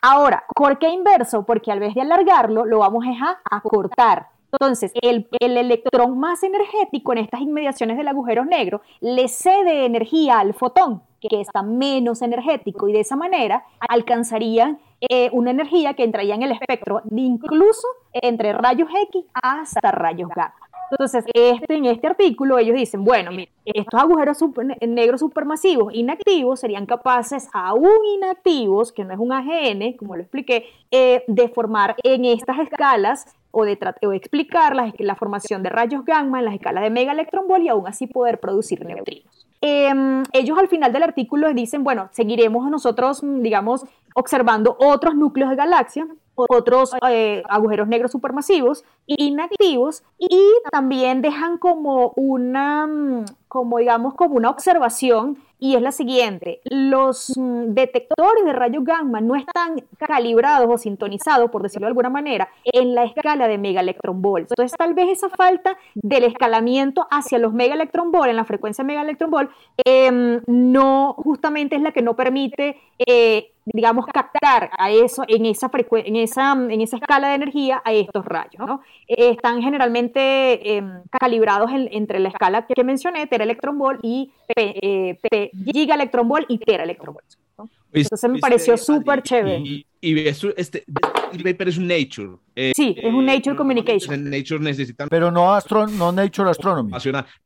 Ahora, 0.00 0.44
¿por 0.54 0.78
qué 0.78 0.88
inverso? 0.88 1.44
Porque 1.44 1.70
al 1.70 1.80
vez 1.80 1.94
de 1.94 2.00
alargarlo, 2.00 2.64
lo 2.64 2.78
vamos 2.78 3.04
a 3.06 3.40
acortar. 3.56 4.28
Entonces, 4.52 4.92
el, 5.00 5.26
electrón 5.40 6.18
más 6.18 6.42
energético 6.42 7.12
en 7.12 7.18
estas 7.18 7.40
inmediaciones 7.40 7.96
del 7.96 8.08
agujero 8.08 8.44
negro 8.44 8.82
le 9.00 9.28
cede 9.28 9.86
energía 9.86 10.38
al 10.38 10.52
fotón, 10.54 11.02
que 11.28 11.40
está 11.40 11.62
menos 11.62 12.22
energético, 12.22 12.88
y 12.88 12.92
de 12.92 13.00
esa 13.00 13.16
manera 13.16 13.64
alcanzarían 13.88 14.78
eh, 15.00 15.30
una 15.32 15.50
energía 15.50 15.94
que 15.94 16.04
entraría 16.04 16.34
en 16.34 16.42
el 16.42 16.52
espectro, 16.52 17.02
incluso 17.10 17.86
entre 18.12 18.52
rayos 18.52 18.88
X 19.08 19.24
hasta 19.32 19.90
rayos 19.90 20.28
gamma. 20.34 20.54
Entonces, 20.92 21.24
este, 21.32 21.74
en 21.74 21.86
este 21.86 22.06
artículo 22.06 22.58
ellos 22.58 22.76
dicen, 22.76 23.02
bueno, 23.02 23.30
estos 23.64 23.98
agujeros 23.98 24.38
negros 24.86 25.20
supermasivos 25.20 25.94
inactivos 25.94 26.60
serían 26.60 26.84
capaces, 26.84 27.48
aún 27.54 28.04
inactivos, 28.14 28.92
que 28.92 29.02
no 29.02 29.14
es 29.14 29.18
un 29.18 29.32
AGN, 29.32 29.96
como 29.96 30.16
lo 30.16 30.22
expliqué, 30.22 30.66
eh, 30.90 31.24
de 31.28 31.48
formar 31.48 31.96
en 32.04 32.26
estas 32.26 32.58
escalas 32.58 33.24
o 33.52 33.64
de, 33.64 33.78
o 34.02 34.12
explicar 34.12 34.76
la, 34.76 35.14
formación 35.14 35.62
de 35.62 35.70
rayos 35.70 36.04
gamma 36.04 36.40
en 36.40 36.44
las 36.44 36.54
escalas 36.54 36.82
de 36.82 36.90
mega 36.90 37.14
y 37.60 37.68
aún 37.68 37.86
así 37.86 38.06
poder 38.06 38.38
producir 38.38 38.84
neutrinos. 38.84 39.46
Em, 39.64 40.24
ellos 40.32 40.58
al 40.58 40.66
final 40.66 40.92
del 40.92 41.04
artículo 41.04 41.54
dicen, 41.54 41.84
bueno, 41.84 42.08
seguiremos 42.10 42.68
nosotros, 42.68 43.20
digamos, 43.22 43.84
observando 44.16 44.76
otros 44.80 45.14
núcleos 45.14 45.50
de 45.50 45.56
galaxia, 45.56 46.08
otros 46.34 46.90
eh, 47.08 47.44
agujeros 47.48 47.86
negros 47.86 48.10
supermasivos 48.10 48.84
inactivos 49.06 50.02
y 50.18 50.52
también 50.72 51.22
dejan 51.22 51.58
como 51.58 52.12
una, 52.16 53.24
como 53.46 53.78
digamos, 53.78 54.14
como 54.14 54.34
una 54.34 54.50
observación 54.50 55.38
y 55.62 55.76
es 55.76 55.80
la 55.80 55.92
siguiente. 55.92 56.60
Los 56.64 57.34
mm, 57.36 57.66
detectores 57.68 58.44
de 58.44 58.52
rayos 58.52 58.82
gamma 58.82 59.20
no 59.20 59.36
están 59.36 59.76
calibrados 59.96 60.68
o 60.68 60.76
sintonizados, 60.76 61.52
por 61.52 61.62
decirlo 61.62 61.86
de 61.86 61.90
alguna 61.90 62.10
manera, 62.10 62.48
en 62.64 62.96
la 62.96 63.04
escala 63.04 63.46
de 63.46 63.58
megaelectronvolts. 63.58 64.50
Entonces, 64.50 64.76
tal 64.76 64.94
vez 64.94 65.10
esa 65.10 65.28
falta 65.28 65.78
del 65.94 66.24
escalamiento 66.24 67.06
hacia 67.12 67.38
los 67.38 67.52
megaelectronvolts, 67.52 68.30
en 68.30 68.36
la 68.36 68.44
frecuencia 68.44 68.82
megaelectronvolt, 68.82 69.52
eh, 69.86 70.40
no 70.48 71.14
justamente 71.18 71.76
es 71.76 71.82
la 71.82 71.92
que 71.92 72.02
no 72.02 72.16
permite 72.16 72.80
eh, 72.98 73.52
digamos, 73.64 74.06
captar 74.06 74.70
a 74.76 74.90
eso, 74.90 75.24
en 75.28 75.46
esa, 75.46 75.70
en 76.04 76.16
esa, 76.16 76.52
en 76.52 76.80
esa 76.80 76.96
escala 76.96 77.28
de 77.28 77.34
energía 77.34 77.82
a 77.84 77.92
estos 77.92 78.24
rayos. 78.24 78.66
¿no? 78.66 78.82
Eh, 79.06 79.30
están 79.30 79.62
generalmente 79.62 80.76
em, 80.76 81.02
calibrados 81.10 81.70
entre 81.72 82.20
la 82.20 82.28
escala 82.28 82.66
que 82.66 82.84
mencioné, 82.84 83.26
teraelectronvolt 83.26 84.00
y 84.02 84.32
eh, 84.56 85.18
y 85.52 85.86
teraelectronvolt. 85.86 87.26
¿no? 87.58 87.68
Entonces 87.92 88.30
me 88.30 88.38
pareció 88.38 88.76
súper 88.76 89.22
chévere. 89.22 89.58
Y, 89.58 89.86
y, 90.00 90.28
este, 90.28 90.84
el 91.32 91.42
paper 91.42 91.68
es 91.68 91.78
un 91.78 91.86
Nature. 91.86 92.36
Eh, 92.56 92.72
sí, 92.74 92.94
es 92.98 93.12
un 93.12 93.24
Nature 93.24 93.54
Communication. 93.54 94.30
Nature 94.30 94.60
necesitan... 94.60 95.08
Pero 95.08 95.30
no, 95.30 95.52
astro, 95.52 95.86
no 95.86 96.10
Nature 96.10 96.50
Astronomy. 96.50 96.92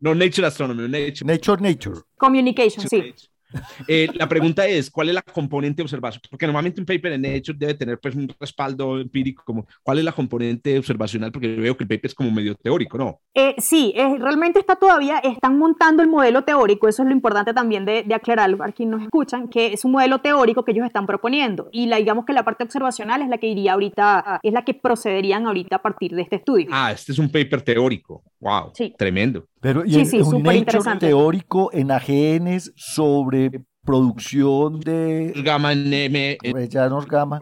No 0.00 0.14
Nature 0.14 0.46
Astronomy, 0.46 0.88
Nature. 0.88 1.24
Nature, 1.24 1.60
Nature. 1.60 2.00
Communication, 2.16 2.88
sí. 2.88 3.14
Eh, 3.88 4.08
la 4.14 4.28
pregunta 4.28 4.66
es, 4.66 4.90
¿cuál 4.90 5.08
es 5.08 5.14
la 5.14 5.22
componente 5.22 5.82
observación? 5.82 6.22
Porque 6.28 6.46
normalmente 6.46 6.80
un 6.80 6.86
paper 6.86 7.12
en 7.12 7.22
Nature 7.22 7.56
debe 7.58 7.74
tener 7.74 7.98
pues 8.00 8.14
un 8.14 8.32
respaldo 8.40 8.98
empírico, 8.98 9.42
como, 9.44 9.66
¿cuál 9.82 9.98
es 9.98 10.04
la 10.04 10.12
componente 10.12 10.78
observacional? 10.78 11.30
Porque 11.30 11.54
veo 11.56 11.76
que 11.76 11.84
el 11.84 11.88
paper 11.88 12.06
es 12.06 12.14
como 12.14 12.30
medio 12.30 12.54
teórico, 12.54 12.98
¿no? 12.98 13.20
Eh, 13.34 13.54
sí, 13.58 13.94
realmente 14.18 14.58
está 14.58 14.76
todavía, 14.76 15.18
están 15.18 15.58
montando 15.58 16.02
el 16.02 16.08
modelo 16.08 16.42
teórico, 16.42 16.88
eso 16.88 17.02
es 17.02 17.08
lo 17.08 17.14
importante 17.14 17.52
también 17.54 17.84
de, 17.84 18.02
de 18.02 18.14
aclarar 18.14 18.56
a 18.60 18.72
quienes 18.72 18.96
nos 18.96 19.02
escuchan, 19.02 19.48
que 19.48 19.72
es 19.72 19.84
un 19.84 19.92
modelo 19.92 20.20
teórico 20.20 20.64
que 20.64 20.72
ellos 20.72 20.86
están 20.86 21.06
proponiendo 21.06 21.68
y 21.72 21.86
la, 21.86 21.96
digamos 21.96 22.24
que 22.24 22.32
la 22.32 22.44
parte 22.44 22.64
observacional 22.64 23.22
es 23.22 23.28
la 23.28 23.38
que 23.38 23.46
iría 23.46 23.74
ahorita, 23.74 24.40
es 24.42 24.52
la 24.52 24.64
que 24.64 24.74
procederían 24.74 25.46
ahorita 25.46 25.76
a 25.76 25.82
partir 25.82 26.14
de 26.14 26.22
este 26.22 26.36
estudio. 26.36 26.68
Ah, 26.70 26.92
este 26.92 27.12
es 27.12 27.18
un 27.18 27.30
paper 27.30 27.62
teórico, 27.62 28.22
wow, 28.40 28.70
sí. 28.74 28.94
tremendo. 28.96 29.46
Pero 29.60 29.84
y 29.84 30.04
sí, 30.04 30.20
un 30.20 30.42
Nature 30.42 30.96
teórico 31.00 31.70
en 31.72 31.90
AGNs 31.90 32.72
sobre 32.76 33.45
producción 33.84 34.80
de 34.80 35.32
gamma 35.36 35.72
M, 35.72 36.38
gamma 37.08 37.40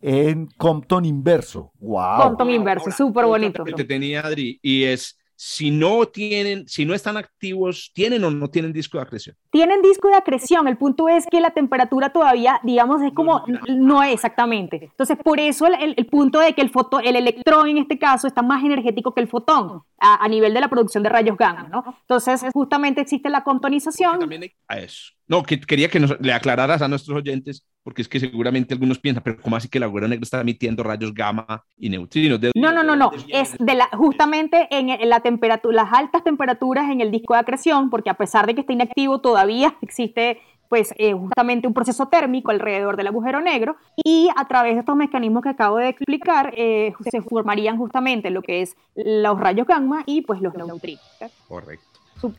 en 0.00 0.46
Compton 0.58 1.04
inverso. 1.04 1.72
Wow. 1.78 2.22
Compton 2.22 2.50
inverso, 2.50 2.90
súper 2.90 3.24
bonito. 3.24 3.64
Que 3.64 3.84
tenía 3.84 4.20
Adri 4.20 4.58
y 4.60 4.84
es 4.84 5.16
si 5.36 5.70
no 5.70 6.06
tienen, 6.06 6.68
si 6.68 6.84
no 6.84 6.94
están 6.94 7.16
activos, 7.16 7.90
¿tienen 7.92 8.22
o 8.24 8.30
no 8.30 8.48
tienen 8.48 8.72
disco 8.72 8.98
de 8.98 9.02
acreción? 9.02 9.36
Tienen 9.50 9.82
disco 9.82 10.08
de 10.08 10.14
acreción, 10.14 10.68
el 10.68 10.76
punto 10.76 11.08
es 11.08 11.26
que 11.26 11.40
la 11.40 11.50
temperatura 11.50 12.10
todavía, 12.10 12.60
digamos, 12.62 13.02
es 13.02 13.12
como, 13.12 13.44
no, 13.68 14.02
es 14.02 14.14
exactamente. 14.14 14.84
Entonces, 14.84 15.18
por 15.22 15.40
eso 15.40 15.66
el, 15.66 15.94
el, 15.96 16.06
punto 16.06 16.38
de 16.38 16.54
que 16.54 16.62
el, 16.62 16.70
foto, 16.70 17.00
el 17.00 17.16
electrón 17.16 17.68
en 17.68 17.78
este 17.78 17.98
caso 17.98 18.26
está 18.26 18.42
más 18.42 18.64
energético 18.64 19.12
que 19.12 19.20
el 19.20 19.28
fotón 19.28 19.82
a, 19.98 20.28
nivel 20.28 20.54
de 20.54 20.60
la 20.60 20.68
producción 20.68 21.02
de 21.02 21.08
rayos 21.08 21.36
gamma, 21.36 21.68
¿no? 21.68 21.84
Entonces, 22.00 22.44
justamente 22.52 23.00
existe 23.00 23.28
la 23.28 23.42
comptonización. 23.42 24.20
También 24.20 24.50
a 24.68 24.78
eso. 24.78 25.12
No, 25.26 25.42
que 25.42 25.58
quería 25.60 25.88
que 25.88 26.00
nos, 26.00 26.20
le 26.20 26.32
aclararas 26.32 26.82
a 26.82 26.88
nuestros 26.88 27.16
oyentes, 27.16 27.66
porque 27.82 28.02
es 28.02 28.08
que 28.08 28.20
seguramente 28.20 28.74
algunos 28.74 28.98
piensan, 28.98 29.22
pero 29.22 29.40
¿cómo 29.40 29.56
así 29.56 29.68
que 29.68 29.78
el 29.78 29.84
agujero 29.84 30.08
negro 30.08 30.22
está 30.22 30.40
emitiendo 30.40 30.82
rayos 30.82 31.14
gamma 31.14 31.64
y 31.78 31.88
neutrinos? 31.88 32.40
no, 32.54 32.72
no, 32.72 32.82
no, 32.82 32.94
no, 32.94 33.12
es 33.28 33.56
de 33.58 33.74
la, 33.74 33.88
justamente 33.92 34.68
en, 34.70 35.08
la 35.08 35.20
temperatura, 35.20 35.84
las 35.84 35.92
altas 35.92 36.24
temperaturas 36.24 36.90
en 36.90 37.00
el 37.00 37.10
disco 37.10 37.34
de 37.34 37.40
acreción, 37.40 37.88
porque 37.88 38.10
a 38.10 38.14
pesar 38.14 38.46
de 38.46 38.54
que 38.54 38.60
está 38.60 38.72
inactivo, 38.72 39.20
todavía 39.20 39.76
existe 39.80 40.40
pues 40.68 40.92
eh, 40.98 41.12
justamente 41.12 41.68
un 41.68 41.74
proceso 41.74 42.08
térmico 42.08 42.50
alrededor 42.50 42.96
del 42.96 43.06
agujero 43.06 43.40
negro 43.40 43.76
y 43.96 44.28
a 44.34 44.46
través 44.48 44.74
de 44.74 44.80
estos 44.80 44.96
mecanismos 44.96 45.42
que 45.42 45.50
acabo 45.50 45.76
de 45.76 45.90
explicar 45.90 46.52
eh, 46.56 46.92
se 47.10 47.22
formarían 47.22 47.76
justamente 47.76 48.30
lo 48.30 48.42
que 48.42 48.62
es 48.62 48.76
los 48.96 49.38
rayos 49.38 49.66
gamma 49.66 50.02
y 50.06 50.22
pues 50.22 50.40
los 50.40 50.54
neutrinos. 50.54 51.02
Correcto. 51.48 51.93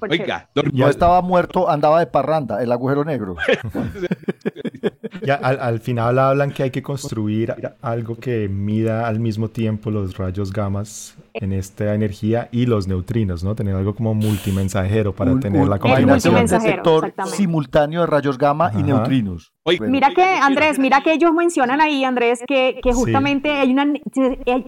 Oiga, 0.10 0.50
ya 0.74 0.90
estaba 0.90 1.22
muerto, 1.22 1.70
andaba 1.70 2.00
de 2.00 2.08
parranda, 2.08 2.62
el 2.62 2.72
agujero 2.72 3.04
negro. 3.06 3.36
ya, 5.26 5.36
al, 5.36 5.80
final 5.80 6.18
hablan 6.20 6.52
que 6.52 6.64
hay 6.64 6.72
que 6.72 6.82
construir 6.82 7.56
algo 7.82 8.18
que 8.18 8.50
mida 8.50 9.08
al 9.08 9.20
mismo 9.20 9.50
tiempo 9.50 9.92
los 9.92 10.18
rayos 10.18 10.52
gamas 10.52 11.16
en 11.42 11.52
esta 11.54 11.94
energía 11.94 12.48
y 12.52 12.66
los 12.66 12.88
neutrinos, 12.88 13.44
¿no? 13.44 13.56
Tener 13.56 13.76
algo 13.76 13.94
como 13.94 14.14
multimensajero 14.14 15.14
para 15.14 15.40
tener 15.40 15.68
la 15.68 15.80
combinación. 15.80 16.36
Un 16.36 16.46
detector 16.46 17.14
simultáneo 17.26 18.02
de 18.02 18.08
rayos 18.08 18.38
gamma 18.38 18.72
y 18.78 18.84
neutrinos. 18.84 19.54
Mira 19.82 20.12
que, 20.16 20.24
Andrés, 20.24 20.80
mira 20.80 21.02
que 21.02 21.14
ellos 21.14 21.34
mencionan 21.34 21.82
ahí, 21.82 22.04
Andrés, 22.04 22.44
que, 22.48 22.80
que 22.82 22.94
justamente 22.94 23.52
hay 23.52 23.72
una, 23.72 23.94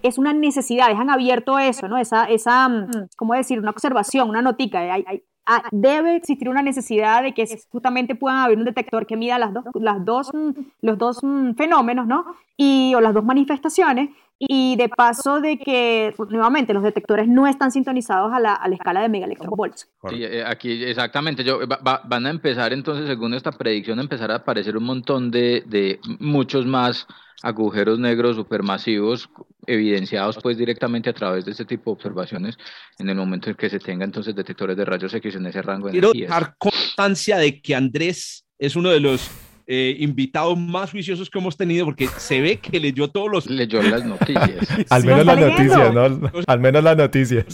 es 0.02 0.18
una 0.18 0.32
necesidad, 0.32 0.88
dejan 0.88 1.08
abierto 1.08 1.58
eso, 1.58 1.88
¿no? 1.88 1.98
Esa, 1.98 2.24
esa 2.24 2.68
mm, 2.68 3.08
¿cómo 3.16 3.34
decir? 3.34 3.58
Una 3.60 3.70
observación, 3.70 4.28
una 4.28 4.42
notica. 4.42 4.80
Hay, 4.80 5.04
hay, 5.06 5.22
ah, 5.46 5.62
debe 5.70 6.16
existir 6.16 6.48
una 6.48 6.62
necesidad 6.62 7.22
de 7.22 7.32
que 7.32 7.46
justamente 7.70 8.14
puedan 8.14 8.40
haber 8.40 8.58
un 8.58 8.64
detector 8.64 9.06
que 9.06 9.16
mida 9.16 9.38
las 9.38 9.54
dos, 9.54 9.64
las 9.74 10.04
dos, 10.04 10.30
mm, 10.34 10.50
los 10.82 10.98
dos 10.98 11.18
mm, 11.22 11.52
fenómenos, 11.54 12.06
¿no? 12.06 12.24
Y, 12.56 12.92
o 12.94 13.00
las 13.00 13.14
dos 13.14 13.24
manifestaciones 13.24 14.10
y 14.38 14.76
de 14.76 14.88
paso 14.88 15.40
de 15.40 15.58
que, 15.58 16.14
nuevamente, 16.30 16.72
los 16.72 16.82
detectores 16.82 17.26
no 17.26 17.46
están 17.46 17.72
sintonizados 17.72 18.32
a 18.32 18.38
la, 18.38 18.54
a 18.54 18.68
la 18.68 18.74
escala 18.76 19.02
de 19.02 19.08
megaelectronvolts. 19.08 19.88
Sí, 20.08 20.22
eh, 20.22 20.44
aquí 20.46 20.84
exactamente, 20.84 21.42
yo, 21.42 21.60
van 21.66 22.26
a 22.26 22.30
empezar 22.30 22.72
entonces, 22.72 23.06
según 23.08 23.34
esta 23.34 23.50
predicción, 23.50 23.98
a 23.98 24.02
empezar 24.02 24.30
a 24.30 24.36
aparecer 24.36 24.76
un 24.76 24.84
montón 24.84 25.30
de, 25.30 25.64
de 25.66 25.98
muchos 26.20 26.66
más 26.66 27.06
agujeros 27.42 27.98
negros 27.98 28.36
supermasivos 28.36 29.30
evidenciados 29.66 30.38
pues 30.42 30.58
directamente 30.58 31.10
a 31.10 31.12
través 31.12 31.44
de 31.44 31.52
este 31.52 31.64
tipo 31.64 31.90
de 31.90 31.94
observaciones 31.94 32.56
en 32.98 33.08
el 33.08 33.14
momento 33.14 33.48
en 33.48 33.54
que 33.54 33.70
se 33.70 33.78
tenga 33.78 34.04
entonces 34.04 34.34
detectores 34.34 34.76
de 34.76 34.84
rayos 34.84 35.14
X 35.14 35.36
en 35.36 35.46
ese 35.46 35.62
rango 35.62 35.86
de 35.86 35.92
Quiero 35.92 36.10
dar 36.28 36.56
constancia 36.58 37.38
de 37.38 37.60
que 37.60 37.76
Andrés 37.76 38.44
es 38.58 38.74
uno 38.74 38.90
de 38.90 38.98
los 38.98 39.30
eh, 39.70 39.94
invitados 39.98 40.58
más 40.58 40.90
juiciosos 40.90 41.28
que 41.28 41.38
hemos 41.38 41.54
tenido, 41.54 41.84
porque 41.84 42.08
se 42.16 42.40
ve 42.40 42.56
que 42.56 42.80
leyó 42.80 43.08
todos 43.08 43.30
los... 43.30 43.50
Leyó 43.50 43.82
las 43.82 44.02
noticias. 44.02 44.66
Al 44.88 45.04
menos 45.04 45.26
las 45.26 45.38
noticias, 45.38 45.92
¿no? 45.92 46.30
Al 46.46 46.58
menos 46.60 46.82
las 46.82 46.96
noticias. 46.96 47.44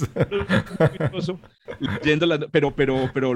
Leyendo 1.80 2.26
las, 2.26 2.38
pero, 2.52 2.70
pero, 2.70 3.10
pero, 3.12 3.34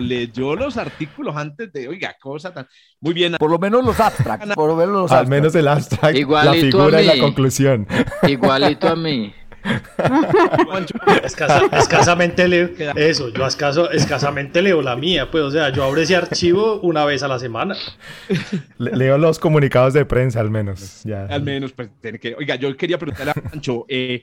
leyó 0.00 0.56
los 0.56 0.76
artículos 0.76 1.36
antes 1.36 1.72
de, 1.72 1.86
oiga, 1.86 2.16
cosa 2.20 2.52
tan... 2.52 2.66
Muy 3.00 3.14
bien. 3.14 3.36
Por 3.38 3.52
lo 3.52 3.60
menos 3.60 3.84
los 3.84 4.00
abstracts. 4.00 4.54
Por 4.56 4.68
lo 4.68 4.74
menos 4.74 4.94
los 5.02 5.12
Al 5.12 5.28
menos 5.28 5.54
el 5.54 5.68
abstract, 5.68 6.18
la 6.18 6.52
figura 6.54 7.00
y 7.00 7.06
la 7.06 7.18
conclusión. 7.20 7.86
Igualito 8.26 8.88
a 8.88 8.96
mí. 8.96 9.32
escasamente 11.72 12.48
leo 12.48 12.70
eso, 12.96 13.28
yo 13.28 13.46
escasamente 13.46 14.62
leo 14.62 14.82
la 14.82 14.96
mía, 14.96 15.30
pues, 15.30 15.44
o 15.44 15.50
sea, 15.50 15.70
yo 15.70 15.84
abro 15.84 16.00
ese 16.00 16.16
archivo 16.16 16.80
una 16.80 17.04
vez 17.04 17.22
a 17.22 17.28
la 17.28 17.38
semana. 17.38 17.76
leo 18.78 19.18
los 19.18 19.38
comunicados 19.38 19.94
de 19.94 20.04
prensa, 20.04 20.40
al 20.40 20.50
menos. 20.50 21.02
Ya. 21.04 21.26
Al 21.26 21.42
menos, 21.42 21.72
pues, 21.72 21.90
tiene 22.00 22.18
que. 22.18 22.34
Oiga, 22.34 22.56
yo 22.56 22.76
quería 22.76 22.98
preguntarle 22.98 23.32
a 23.32 23.34
Pancho, 23.34 23.84
eh, 23.88 24.22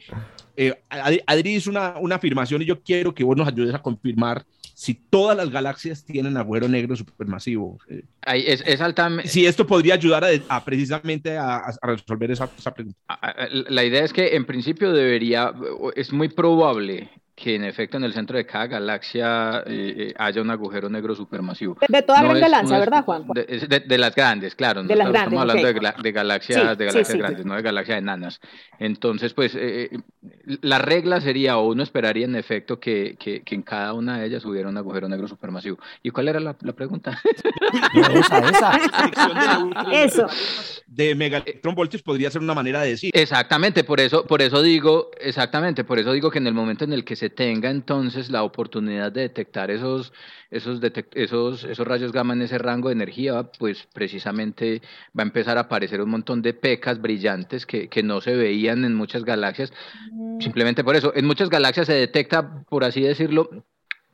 eh, 0.55 0.73
Adri 0.89 1.55
hizo 1.55 1.69
una, 1.69 1.95
una 1.99 2.15
afirmación 2.15 2.61
y 2.61 2.65
yo 2.65 2.81
quiero 2.81 3.13
que 3.13 3.23
vos 3.23 3.37
nos 3.37 3.47
ayudes 3.47 3.73
a 3.73 3.81
confirmar 3.81 4.45
si 4.79 4.93
todas 4.93 5.35
las 5.35 5.49
galaxias 5.49 6.05
tienen 6.05 6.37
agujero 6.37 6.69
negro 6.69 6.95
supermasivo. 6.95 7.79
Eh, 7.89 8.05
es, 8.25 8.63
es 8.65 8.79
altamente... 8.79 9.27
Si 9.27 9.45
esto 9.45 9.67
podría 9.67 9.95
ayudar 9.95 10.23
a, 10.47 10.63
precisamente 10.63 11.37
a, 11.37 11.69
resolver 11.81 12.31
esa, 12.31 12.49
esa, 12.57 12.73
pregunta. 12.73 12.97
La 13.49 13.83
idea 13.83 14.05
es 14.05 14.13
que 14.13 14.37
en 14.37 14.45
principio 14.45 14.93
debería, 14.93 15.53
es 15.97 16.13
muy 16.13 16.29
probable 16.29 17.09
que 17.39 17.55
en 17.55 17.63
efecto 17.63 17.97
en 17.97 18.03
el 18.03 18.13
centro 18.13 18.37
de 18.37 18.45
cada 18.45 18.67
galaxia 18.67 19.63
eh, 19.65 19.93
eh, 19.97 20.13
haya 20.17 20.41
un 20.41 20.51
agujero 20.51 20.89
negro 20.89 21.15
supermasivo. 21.15 21.77
De, 21.87 22.01
toda 22.01 22.21
gran 22.21 22.39
galaxia, 22.39 22.79
¿verdad, 22.79 23.03
Juan? 23.05 23.25
De, 23.27 23.97
las 23.97 24.13
grandes, 24.13 24.55
claro. 24.55 24.83
De 24.83 24.95
las 24.95 25.09
grandes, 25.09 25.23
estamos 25.23 25.41
hablando 25.41 25.67
de, 25.67 25.73
galaxias, 26.11 26.77
de 26.77 26.85
galaxias 26.85 27.17
grandes, 27.17 27.45
no 27.45 27.55
de 27.55 27.61
galaxias 27.61 27.97
enanas. 27.97 28.41
Entonces, 28.77 29.33
pues, 29.33 29.55
eh, 29.55 29.89
la 30.61 30.79
regla 30.79 31.21
sería, 31.21 31.57
o 31.57 31.69
uno 31.69 31.81
esperaría 31.81 32.25
en 32.25 32.35
efecto 32.35 32.79
que, 32.79 33.15
que, 33.17 33.41
en 33.55 33.61
cada 33.61 33.93
una 33.93 34.19
de 34.19 34.27
ellas 34.27 34.43
hubiera 34.45 34.67
un 34.67 34.77
agujero 34.77 35.07
negro 35.07 35.27
supermasivo. 35.27 35.79
¿Y 36.03 36.09
cuál 36.11 36.27
era 36.27 36.39
la, 36.39 36.53
pregunta? 36.53 37.19
esa, 38.13 38.39
esa. 38.49 38.79
Eso. 39.91 40.27
De 40.99 41.15
megaelectronvoltios 41.15 42.03
podría 42.03 42.29
ser 42.29 42.41
una 42.41 42.53
manera 42.53 42.81
de 42.81 42.89
decir. 42.89 43.11
Exactamente, 43.13 43.85
por 43.85 44.01
eso, 44.01 44.25
por 44.27 44.41
eso 44.41 44.61
digo, 44.61 45.11
exactamente, 45.21 45.85
por 45.85 45.97
eso 45.97 46.11
digo 46.11 46.29
que 46.29 46.39
en 46.39 46.47
el 46.47 46.53
momento 46.53 46.83
en 46.83 46.91
el 46.91 47.05
que 47.05 47.15
se 47.15 47.29
tenga 47.29 47.69
entonces 47.69 48.29
la 48.29 48.43
oportunidad 48.43 49.09
de 49.09 49.21
detectar 49.21 49.71
esos, 49.71 50.11
esos, 50.51 50.81
esos, 51.13 51.63
esos 51.63 51.87
rayos 51.87 52.11
gamma 52.11 52.33
en 52.33 52.41
ese 52.41 52.57
rango 52.57 52.89
de 52.89 52.95
energía, 52.95 53.43
pues 53.57 53.87
precisamente 53.93 54.81
va 55.17 55.23
a 55.23 55.27
empezar 55.27 55.57
a 55.57 55.61
aparecer 55.61 56.01
un 56.01 56.09
montón 56.09 56.41
de 56.41 56.53
pecas 56.53 56.99
brillantes 56.99 57.65
que, 57.65 57.87
que 57.87 58.03
no 58.03 58.19
se 58.19 58.35
veían 58.35 58.83
en 58.83 58.93
muchas 58.93 59.23
galaxias, 59.23 59.71
mm. 60.11 60.41
simplemente 60.41 60.83
por 60.83 60.97
eso. 60.97 61.13
En 61.15 61.23
muchas 61.23 61.49
galaxias 61.49 61.87
se 61.87 61.93
detecta, 61.93 62.65
por 62.67 62.83
así 62.83 62.99
decirlo, 62.99 63.49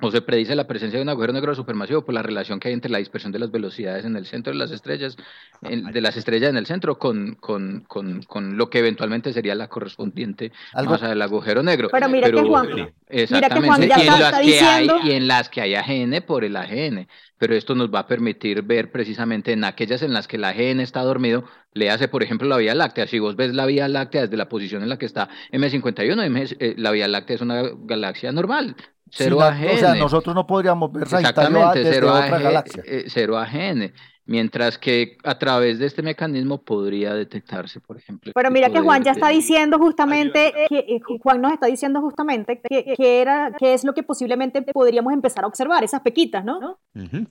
o 0.02 0.12
se 0.12 0.22
predice 0.22 0.56
la 0.56 0.68
presencia 0.68 1.00
de 1.00 1.04
un 1.04 1.10
agujero 1.10 1.32
negro 1.32 1.56
supermasivo 1.56 2.04
por 2.04 2.14
la 2.14 2.22
relación 2.22 2.60
que 2.60 2.68
hay 2.68 2.74
entre 2.74 2.92
la 2.92 2.98
dispersión 2.98 3.32
de 3.32 3.40
las 3.40 3.50
velocidades 3.50 4.04
en 4.04 4.18
el 4.18 4.26
centro 4.26 4.52
de 4.52 4.60
las 4.60 4.72
estrellas, 4.72 5.16
de 5.62 6.02
las 6.02 6.18
estrellas 6.18 6.50
en 6.50 6.58
el 6.58 6.66
centro, 6.66 7.00
con, 7.00 7.36
con, 7.36 7.86
con, 7.88 8.22
con 8.24 8.58
lo 8.58 8.70
que 8.70 8.80
eventualmente 8.80 9.32
sería 9.32 9.56
la 9.56 9.70
correspondiente 9.70 10.52
masa 10.74 11.08
del 11.08 11.22
agujero 11.22 11.64
negro. 11.64 11.88
Pero 11.92 12.10
mira 12.10 12.30
que 12.30 12.42
Juan, 12.42 12.94
exactamente, 13.08 13.88
y, 13.88 14.02
en 14.02 14.20
las 14.20 14.40
que 14.40 14.60
hay, 14.60 14.88
y 15.04 15.12
en 15.12 15.28
las 15.28 15.50
que 15.50 15.62
hay 15.62 15.76
AGN 15.76 16.24
por 16.26 16.44
el 16.44 16.58
AGN. 16.58 17.08
Pero 17.38 17.54
esto 17.54 17.76
nos 17.76 17.94
va 17.94 18.00
a 18.00 18.08
permitir 18.08 18.62
ver 18.62 18.92
precisamente 18.92 19.52
en 19.52 19.64
aquellas 19.66 20.02
en 20.02 20.14
las 20.14 20.28
que 20.28 20.38
el 20.38 20.44
AGN 20.46 20.80
está 20.80 21.02
dormido, 21.02 21.46
le 21.74 21.90
hace, 21.90 22.08
por 22.08 22.24
ejemplo, 22.24 22.48
la 22.48 22.58
Vía 22.58 22.74
Láctea. 22.74 23.08
Si 23.08 23.20
vos 23.20 23.36
ves 23.36 23.54
la 23.54 23.66
Vía 23.66 23.88
Láctea 23.90 24.22
desde 24.22 24.38
la 24.38 24.48
posición 24.48 24.84
en 24.84 24.90
la 24.90 24.98
que 24.98 25.06
está 25.06 25.30
M51, 25.52 26.56
eh, 26.60 26.76
la 26.78 26.92
Vía 26.92 27.08
Láctea 27.10 27.36
es 27.36 27.42
una 27.42 27.64
galaxia 27.84 28.32
normal, 28.32 28.78
Cero 29.12 29.42
AGN. 29.42 29.76
O 29.76 29.78
sea, 29.78 29.96
nosotros 29.96 30.36
no 30.36 30.48
podríamos 30.48 30.92
ver 30.92 31.04
Exactamente, 31.04 31.80
desde 31.80 31.94
cero 31.94 32.14
otra 32.14 32.40
galaxia. 32.40 32.84
Eh, 32.86 33.06
cero 33.08 33.38
AGN. 33.38 33.94
Mientras 34.28 34.80
que 34.80 35.18
a 35.24 35.38
través 35.38 35.78
de 35.78 35.86
este 35.86 36.02
mecanismo 36.02 36.64
podría 36.64 37.14
detectarse, 37.14 37.80
por 37.80 37.96
ejemplo. 37.96 38.32
Pero 38.34 38.50
mira 38.50 38.72
que 38.72 38.80
Juan 38.80 39.04
ya 39.04 39.12
está 39.12 39.30
diciendo 39.30 39.78
justamente, 39.78 40.52
que, 40.68 40.80
eh, 40.80 41.00
Juan 41.22 41.42
nos 41.42 41.54
está 41.54 41.68
diciendo 41.68 42.02
justamente 42.02 42.60
que, 42.68 43.22
era, 43.22 43.52
que 43.52 43.76
es 43.76 43.84
lo 43.84 43.94
que 43.94 44.02
posiblemente 44.02 44.64
podríamos 44.74 45.14
empezar 45.14 45.44
a 45.44 45.48
observar, 45.48 45.84
esas 45.84 46.02
pequitas, 46.02 46.44
¿no? 46.44 46.80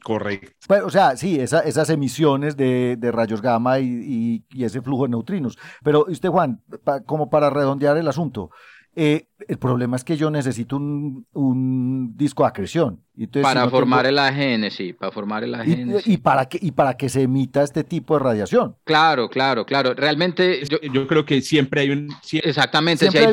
correcto. 0.05 0.53
Pues, 0.69 0.83
o 0.83 0.91
sea, 0.91 1.17
sí, 1.17 1.41
esas 1.41 1.91
emisiones 1.91 2.57
de, 2.57 2.97
rayos 3.13 3.43
gamma 3.43 3.81
y, 3.81 4.45
ese 4.57 4.81
flujo 4.81 5.03
de 5.03 5.09
neutrinos. 5.09 5.59
Pero 5.83 6.05
usted, 6.09 6.29
Juan, 6.29 6.63
como 7.07 7.29
para 7.29 7.51
redondear 7.51 7.97
el 7.97 8.07
asunto, 8.07 8.51
eh, 8.97 9.29
el 9.49 9.59
problema 9.59 9.97
es 9.97 10.05
que 10.05 10.17
yo 10.17 10.31
necesito 10.31 10.77
un, 10.77 11.27
un 11.33 12.17
disco 12.17 12.43
de 12.45 12.49
acreción 12.49 13.04
para 13.43 13.69
formar 13.69 14.07
el 14.07 14.19
AGN, 14.19 14.71
sí, 14.71 14.93
para 14.93 15.13
formar 15.13 15.45
el 15.45 15.55
AGN. 15.55 16.01
Y, 16.05 16.17
para 16.17 16.47
que, 16.47 16.59
y 16.61 16.73
para 16.73 16.97
que 16.97 17.09
se 17.09 17.23
emita 17.23 17.63
este 17.63 17.85
tipo 17.85 18.15
de 18.15 18.25
radiación. 18.25 18.77
Claro, 18.85 19.29
claro, 19.29 19.65
claro. 19.65 19.95
Realmente. 19.95 20.65
Yo, 20.69 20.81
yo 20.81 21.07
creo 21.07 21.25
que 21.25 21.41
siempre 21.41 21.83
hay 21.83 21.91
un. 21.91 22.09
exactamente, 22.33 23.11
si 23.11 23.19
hay, 23.19 23.27
hay 23.27 23.33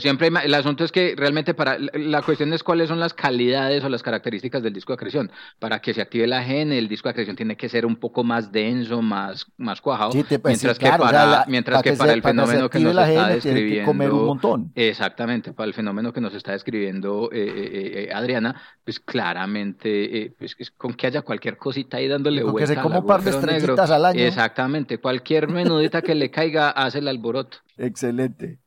siempre 0.00 0.28
el 0.44 0.54
asunto 0.54 0.84
es 0.84 0.92
que 0.92 1.14
realmente 1.16 1.52
para. 1.52 1.76
La 1.78 2.22
cuestión 2.22 2.52
es 2.54 2.62
cuáles 2.62 2.88
son 2.88 2.98
las 2.98 3.12
calidades 3.12 3.84
o 3.84 3.88
las 3.88 4.02
características 4.02 4.62
del 4.62 4.72
disco 4.72 4.92
de 4.92 4.94
acreción. 4.94 5.30
Para 5.58 5.80
que 5.80 5.92
se 5.92 6.00
active 6.00 6.24
el 6.24 6.32
AGN, 6.32 6.72
el 6.72 6.88
disco 6.88 7.08
de 7.08 7.10
acreción 7.10 7.36
tiene 7.36 7.56
que 7.56 7.68
ser 7.68 7.84
un 7.84 7.96
poco 7.96 8.24
más 8.24 8.50
denso, 8.50 9.02
más, 9.02 9.46
más 9.58 9.80
cuajado. 9.80 10.12
Pues, 10.12 10.40
mientras 10.42 10.78
que 10.78 10.88
para, 10.88 11.44
mientras 11.48 11.82
que, 11.82 11.92
para 11.92 12.12
el 12.14 12.22
fenómeno 12.22 12.70
que, 12.70 12.78
nos 12.78 12.96
está 12.96 13.28
describiendo. 13.28 13.86
comer 13.86 14.10
un 14.10 14.24
montón. 14.24 14.72
Exactamente, 14.74 15.52
para 15.52 15.66
el 15.66 15.74
fenómeno 15.74 16.12
que 16.12 16.20
nos 16.20 16.34
está 16.34 16.52
describiendo 16.52 17.30
eh, 17.32 17.44
eh, 17.46 18.08
eh, 18.08 18.14
Adriana 18.14 18.60
pues 18.86 19.00
claramente, 19.00 20.16
eh, 20.16 20.32
pues, 20.38 20.54
con 20.76 20.94
que 20.94 21.08
haya 21.08 21.22
cualquier 21.22 21.56
cosita 21.56 21.96
ahí 21.96 22.06
dándole 22.06 22.44
vuelta. 22.44 22.60
Que 22.60 22.76
se 22.76 22.80
como 22.80 23.00
un 23.00 23.06
par 23.06 23.20
de 23.20 23.30
estrellitas 23.30 23.90
al 23.90 24.04
año. 24.04 24.20
Exactamente, 24.20 24.98
cualquier 24.98 25.48
menudita 25.48 26.02
que 26.02 26.14
le 26.14 26.30
caiga 26.30 26.70
hace 26.84 27.00
el 27.00 27.08
alboroto. 27.08 27.58
Excelente. 27.76 28.60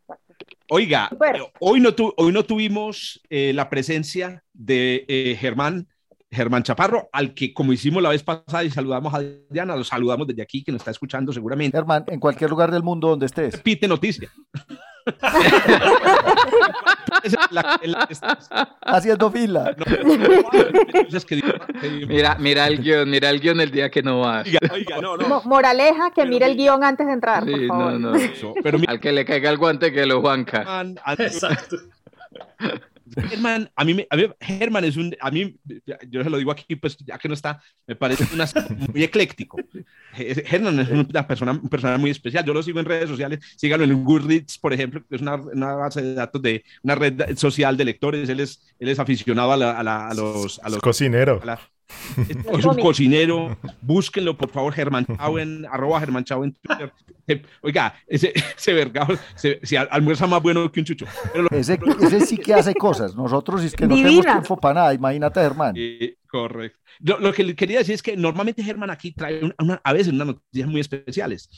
Oiga, 0.70 1.10
hoy, 1.62 1.80
no 1.80 1.96
hoy 2.18 2.34
no 2.34 2.44
tuvimos 2.44 3.22
eh, 3.30 3.54
la 3.54 3.70
presencia 3.70 4.44
de 4.52 5.06
eh, 5.08 5.38
Germán. 5.40 5.88
Germán 6.30 6.64
Chaparro, 6.64 7.10
al 7.14 7.34
que 7.34 7.54
como 7.54 7.72
hicimos 7.72 8.04
la 8.04 8.10
vez 8.10 8.22
pasada 8.22 8.66
y 8.66 8.70
saludamos 8.70 9.14
a 9.14 9.22
Diana, 9.50 9.78
lo 9.78 9.86
saludamos 9.86 10.28
desde 10.28 10.44
aquí, 10.44 10.64
que 10.64 10.74
nos 10.74 10.82
está 10.82 10.92
escuchando 10.92 11.32
seguramente. 11.32 11.78
Germán, 11.78 12.04
en 12.08 12.20
cualquier 12.20 12.50
lugar 12.50 12.72
del 12.72 12.84
mundo 12.84 13.08
donde 13.08 13.26
estés. 13.26 13.58
Pite 13.62 13.88
noticia. 13.88 14.30
Haciendo 18.82 19.32
fila. 19.32 19.76
mira, 22.08 22.36
mira 22.40 22.68
el 22.68 22.80
guion, 22.82 23.10
mira 23.10 23.30
el 23.30 23.40
guion 23.40 23.62
el 23.62 23.72
día 23.72 23.90
que 23.90 24.02
no 24.02 24.22
vas. 24.22 24.48
Moraleja, 25.46 26.12
que 26.12 26.26
mire 26.26 26.46
el 26.46 26.56
guion 26.56 26.84
antes 26.84 27.08
de 27.08 27.14
entrar. 27.14 27.44
Al 28.88 29.00
que 29.00 29.12
le 29.12 29.26
caiga 29.26 29.50
el 29.50 29.58
guante, 29.58 29.92
que 29.92 30.06
lo 30.06 30.22
juanca. 30.22 30.84
Exacto. 31.18 31.78
Germán, 33.16 33.70
a 33.76 33.86
mí, 33.86 34.06
a 34.10 34.16
mí, 34.16 34.24
Germán 34.40 34.86
es 34.86 34.98
un, 34.98 35.16
a 35.20 35.32
mí, 35.32 35.56
yo 36.10 36.24
se 36.24 36.30
lo 36.30 36.38
digo 36.38 36.52
aquí, 36.52 36.76
pues 36.76 36.98
ya 36.98 37.18
que 37.18 37.28
no 37.28 37.34
está, 37.34 37.62
me 37.88 37.96
parece 37.96 38.26
una, 38.34 38.46
muy 38.94 39.04
ecléctico. 39.04 39.58
Germán 40.14 40.80
es 40.80 40.90
una 40.90 41.28
persona, 41.28 41.52
un 41.52 41.70
persona 41.70 41.98
muy 41.98 42.12
especial. 42.12 42.46
Yo 42.46 42.54
lo 42.54 42.64
sigo 42.64 42.80
en 42.80 42.86
redes 42.86 43.10
sociales, 43.10 43.40
síganlo 43.58 43.86
en 43.86 44.04
Goodreads, 44.04 44.58
por 44.58 44.74
ejemplo, 44.74 45.04
que 45.08 45.16
es 45.16 45.22
una, 45.22 45.36
una, 45.36 45.76
base 45.76 46.02
de 46.02 46.14
datos 46.14 46.42
de 46.42 46.64
una 46.84 46.96
red 46.96 47.38
social 47.38 47.78
de 47.78 47.86
lectores. 47.86 48.30
Él 48.30 48.40
es, 48.40 48.62
él 48.80 48.90
es 48.90 49.00
aficionado 49.00 49.52
a, 49.52 49.80
a, 49.80 50.14
los, 50.14 50.60
a 50.60 50.70
los... 50.70 50.80
Cocinero. 50.80 51.42
Es 52.58 52.66
un 52.66 52.80
cocinero, 52.80 53.58
búsquenlo 53.82 54.38
por 54.38 54.50
favor, 54.50 54.74
Germán 54.74 55.06
Chauen, 55.06 55.66
arroba 55.72 56.00
Germán 56.00 56.24
Chauen 56.24 56.50
en 56.50 56.54
Twitter. 56.54 56.94
Eh, 57.28 57.42
oiga, 57.62 57.94
ese, 58.08 58.34
ese 58.58 58.74
vergado 58.74 59.18
se, 59.36 59.60
almuerza 59.78 60.28
más 60.28 60.42
bueno 60.42 60.72
que 60.72 60.80
un 60.80 60.86
chucho. 60.86 61.06
ese, 61.52 61.80
ese, 62.02 62.22
sí 62.22 62.38
que 62.38 62.54
hace 62.54 62.74
cosas, 62.74 63.16
nosotros 63.16 63.64
es 63.64 63.74
que 63.74 63.88
no 63.88 63.96
tenemos 63.96 64.26
tiempo 64.26 64.58
para 64.58 64.74
nada, 64.76 64.94
imagínate 64.94 65.40
Germán. 65.40 65.76
correcto. 66.28 66.80
Lo, 67.02 67.32
que 67.32 67.56
quería 67.56 67.80
decir 67.80 67.96
es 67.96 68.04
que 68.04 68.18
normalmente 68.18 68.62
Germán 68.62 68.90
aquí 68.90 69.14
trae 69.14 69.40
a 69.84 69.94
veces 69.94 70.12
unas 70.12 70.28
noticias 70.28 70.68
muy 70.68 70.82
especiales. 70.82 71.50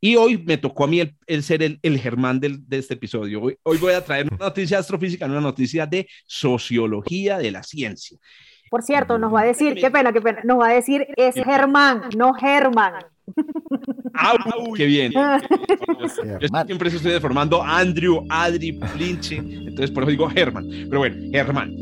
Y 0.00 0.14
hoy 0.14 0.38
me 0.38 0.56
tocó 0.56 0.84
a 0.84 0.86
mí 0.86 1.00
el, 1.26 1.42
ser 1.42 1.64
el, 1.64 1.80
el 1.82 1.98
Germán 1.98 2.38
del, 2.38 2.66
de 2.68 2.78
este 2.78 2.94
episodio. 2.94 3.42
Hoy, 3.42 3.58
hoy 3.64 3.78
voy 3.78 3.92
a 3.94 4.04
traer 4.04 4.28
una 4.32 4.46
noticia 4.46 4.78
astrofísica, 4.78 5.26
una 5.26 5.40
noticia 5.40 5.86
de 5.86 6.06
sociología 6.26 7.38
de 7.38 7.50
la 7.50 7.64
ciencia. 7.64 8.18
Por 8.74 8.82
cierto, 8.82 9.18
nos 9.20 9.32
va 9.32 9.42
a 9.42 9.44
decir, 9.44 9.76
qué 9.76 9.88
pena, 9.88 10.12
qué 10.12 10.20
pena, 10.20 10.40
nos 10.42 10.58
va 10.58 10.70
a 10.70 10.72
decir 10.72 11.06
es 11.16 11.36
Germán, 11.36 12.08
no 12.16 12.34
Germán. 12.34 12.94
¡Ah, 14.14 14.34
qué 14.74 14.86
bien! 14.86 15.12
Yo 15.12 16.48
siempre 16.66 16.88
estoy 16.88 17.20
formando 17.20 17.62
Andrew, 17.62 18.26
Adri, 18.28 18.76
Linche, 18.98 19.36
entonces 19.36 19.92
por 19.92 20.02
eso 20.02 20.10
digo 20.10 20.28
Germán. 20.28 20.66
Pero 20.68 20.98
bueno, 20.98 21.14
Germán. 21.30 21.72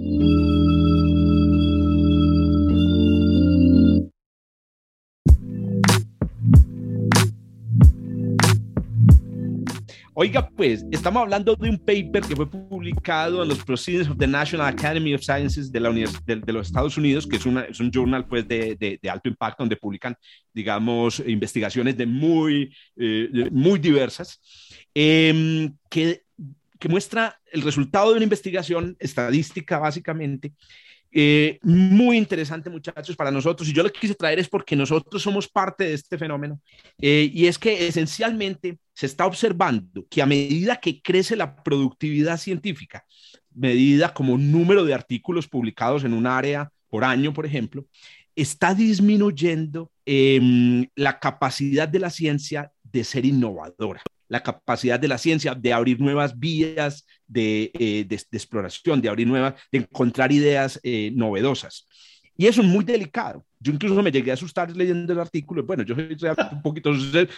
Oiga, 10.15 10.47
pues, 10.47 10.85
estamos 10.91 11.23
hablando 11.23 11.57
de 11.57 11.71
un 11.71 11.79
paper 11.79 12.23
que 12.23 12.37
fue 12.37 12.51
publicado 12.51 13.43
en 13.43 13.49
los 13.49 13.65
Proceedings 13.65 14.11
of 14.11 14.19
the 14.19 14.27
National 14.27 14.67
Academy 14.67 15.15
of 15.15 15.23
Sciences 15.23 15.73
de, 15.73 15.81
la 15.81 15.91
de, 15.91 16.53
los 16.53 16.67
Estados 16.67 16.99
Unidos, 16.99 17.27
que 17.27 17.37
es, 17.37 17.47
una, 17.47 17.63
es 17.63 17.81
un 17.81 17.91
journal 17.91 18.27
pues, 18.27 18.47
de, 18.47 18.77
de, 18.77 19.11
alto 19.11 19.31
impacto 19.31 19.63
donde 19.63 19.77
publican, 19.77 20.15
digamos, 20.53 21.23
investigaciones 21.27 21.97
de 21.97 22.05
muy, 22.05 22.77
eh, 22.97 23.49
muy 23.51 23.79
diversas, 23.79 24.39
em, 24.93 25.75
que, 25.89 26.25
que 26.79 26.89
muestra 26.91 27.41
el 27.51 27.63
resultado 27.63 28.11
de 28.11 28.17
una 28.17 28.25
investigación 28.25 28.95
estadística, 29.01 29.79
básicamente, 29.79 30.53
eh, 31.15 31.59
muy 31.63 32.17
interesante, 32.17 32.71
muchachos, 32.71 33.15
para 33.15 33.31
nosotros. 33.31 33.69
Y 33.69 33.73
yo 33.73 33.83
lo 33.83 33.93
que 33.93 34.01
quise 34.01 34.15
traer 34.15 34.39
es 34.39 34.49
porque 34.49 34.75
nosotros 34.75 35.23
somos 35.23 35.47
parte 35.47 35.85
de 35.85 35.95
este 35.95 36.17
fenómeno. 36.17 36.61
Eh, 36.99 37.31
y 37.33 37.47
es 37.47 37.59
que 37.59 37.87
esencialmente 37.87 38.79
se 38.95 39.07
está 39.07 39.27
observando 39.27 40.07
que 40.09 40.23
a 40.23 40.27
medida 40.27 40.77
que 40.77 41.03
crece 41.03 41.37
la 41.37 41.63
productividad 41.63 42.39
científica, 42.39 43.05
medida 43.55 44.15
como 44.15 44.39
número 44.39 44.85
de 44.85 44.95
artículos 44.95 45.47
publicados 45.47 46.05
en 46.05 46.15
un 46.15 46.27
área 46.27 46.71
por 46.89 47.05
año, 47.05 47.33
por 47.35 47.45
ejemplo, 47.45 47.87
está 48.35 48.75
disminuyendo 48.75 49.91
em, 50.07 50.87
la 50.95 51.19
capacidad 51.19 51.87
de 51.89 51.99
la 51.99 52.11
ciencia 52.11 52.73
de 52.83 53.05
ser 53.05 53.27
innovadora 53.27 54.03
la 54.29 54.43
capacidad 54.43 54.99
de 54.99 55.09
la 55.09 55.18
ciencia 55.18 55.55
de 55.55 55.73
abrir 55.73 56.01
nuevas 56.01 56.39
vías 56.39 57.07
de, 57.27 57.70
eh, 57.79 58.07
exploración, 58.33 59.01
de 59.01 59.09
abrir 59.09 59.27
nuevas, 59.27 59.55
de 59.70 59.79
encontrar 59.79 60.33
ideas 60.33 60.81
eh, 60.83 61.11
novedosas. 61.14 61.87
Y 62.37 62.47
eso 62.47 62.62
es 62.62 62.66
muy 62.66 62.85
delicado. 62.85 63.45
Yo 63.61 63.73
incluso 63.73 64.03
me 64.03 64.11
llegué 64.11 64.31
a 64.31 64.35
asustar 64.35 64.75
leyendo 64.75 65.12
el 65.12 65.20
artículo. 65.20 65.62
Bueno, 65.62 65.85
yo 65.85 65.95
soy 65.95 66.16
un 66.51 66.62
poquito 66.62 66.93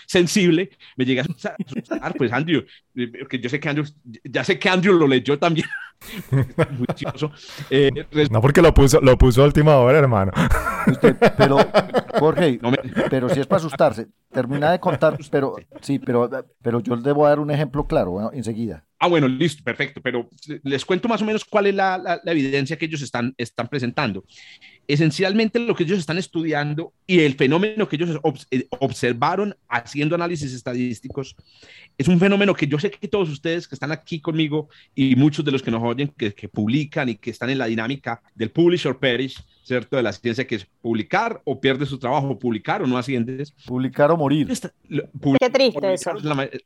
sensible. 0.06 0.70
Me 0.96 1.04
llegué 1.04 1.20
a 1.20 1.24
asustar, 1.24 1.56
pues 2.16 2.32
Andrew, 2.32 2.64
eh, 2.94 3.12
que 3.28 3.38
yo 3.38 3.48
sé 3.50 3.60
que 3.60 3.68
Andrew, 3.68 3.84
ya 4.24 4.44
sé 4.44 4.58
que 4.58 4.68
Andrew 4.68 4.94
lo 4.94 5.06
leyó 5.06 5.38
también. 5.38 5.66
muy 6.30 6.86
eh, 7.70 7.90
no 8.30 8.40
porque 8.40 8.62
lo 8.62 8.72
puso, 8.72 9.00
lo 9.00 9.16
puso 9.16 9.42
a 9.42 9.46
última 9.46 9.76
hora, 9.76 9.98
hermano. 9.98 10.32
pero, 11.36 11.58
Jorge, 12.18 12.60
pero 13.10 13.28
si 13.28 13.40
es 13.40 13.46
para 13.46 13.58
asustarse, 13.58 14.06
termina 14.30 14.70
de 14.70 14.80
contar, 14.80 15.16
pero 15.30 15.56
sí, 15.80 15.98
pero, 15.98 16.28
pero 16.62 16.80
yo 16.80 16.94
les 16.94 17.04
debo 17.04 17.26
dar 17.26 17.40
un 17.40 17.50
ejemplo 17.50 17.86
claro 17.86 18.32
enseguida. 18.32 18.84
Ah, 18.98 19.08
bueno, 19.08 19.28
listo, 19.28 19.62
perfecto. 19.62 20.00
Pero 20.00 20.30
les 20.62 20.84
cuento 20.84 21.08
más 21.08 21.20
o 21.20 21.24
menos 21.24 21.44
cuál 21.44 21.66
es 21.66 21.74
la, 21.74 21.98
la, 21.98 22.20
la 22.22 22.32
evidencia 22.32 22.78
que 22.78 22.86
ellos 22.86 23.02
están, 23.02 23.34
están 23.36 23.68
presentando 23.68 24.24
esencialmente 24.86 25.58
lo 25.58 25.74
que 25.74 25.84
ellos 25.84 25.98
están 25.98 26.18
estudiando 26.18 26.92
y 27.06 27.20
el 27.20 27.34
fenómeno 27.34 27.88
que 27.88 27.96
ellos 27.96 28.18
eh, 28.50 28.66
observaron 28.80 29.56
haciendo 29.68 30.14
análisis 30.14 30.52
estadísticos 30.52 31.36
es 31.96 32.08
un 32.08 32.18
fenómeno 32.18 32.54
que 32.54 32.66
yo 32.66 32.78
sé 32.78 32.90
que 32.90 33.08
todos 33.08 33.30
ustedes 33.30 33.66
que 33.66 33.74
están 33.74 33.92
aquí 33.92 34.20
conmigo 34.20 34.68
y 34.94 35.16
muchos 35.16 35.44
de 35.44 35.52
los 35.52 35.62
que 35.62 35.70
nos 35.70 35.82
oyen, 35.94 36.12
que, 36.16 36.34
que 36.34 36.48
publican 36.48 37.08
y 37.08 37.16
que 37.16 37.30
están 37.30 37.50
en 37.50 37.58
la 37.58 37.66
dinámica 37.66 38.22
del 38.34 38.50
publish 38.50 38.86
or 38.86 38.98
perish, 38.98 39.42
¿cierto? 39.62 39.96
De 39.96 40.02
la 40.02 40.12
ciencia, 40.12 40.46
que 40.46 40.56
es 40.56 40.66
publicar 40.80 41.40
o 41.44 41.60
pierde 41.60 41.86
su 41.86 41.98
trabajo, 41.98 42.38
publicar 42.38 42.82
o 42.82 42.86
no 42.86 42.98
asciendes. 42.98 43.52
Publicar 43.66 44.10
o 44.10 44.16
morir. 44.16 44.46
Qué 44.46 45.50
triste 45.50 45.94
eso. 45.94 46.12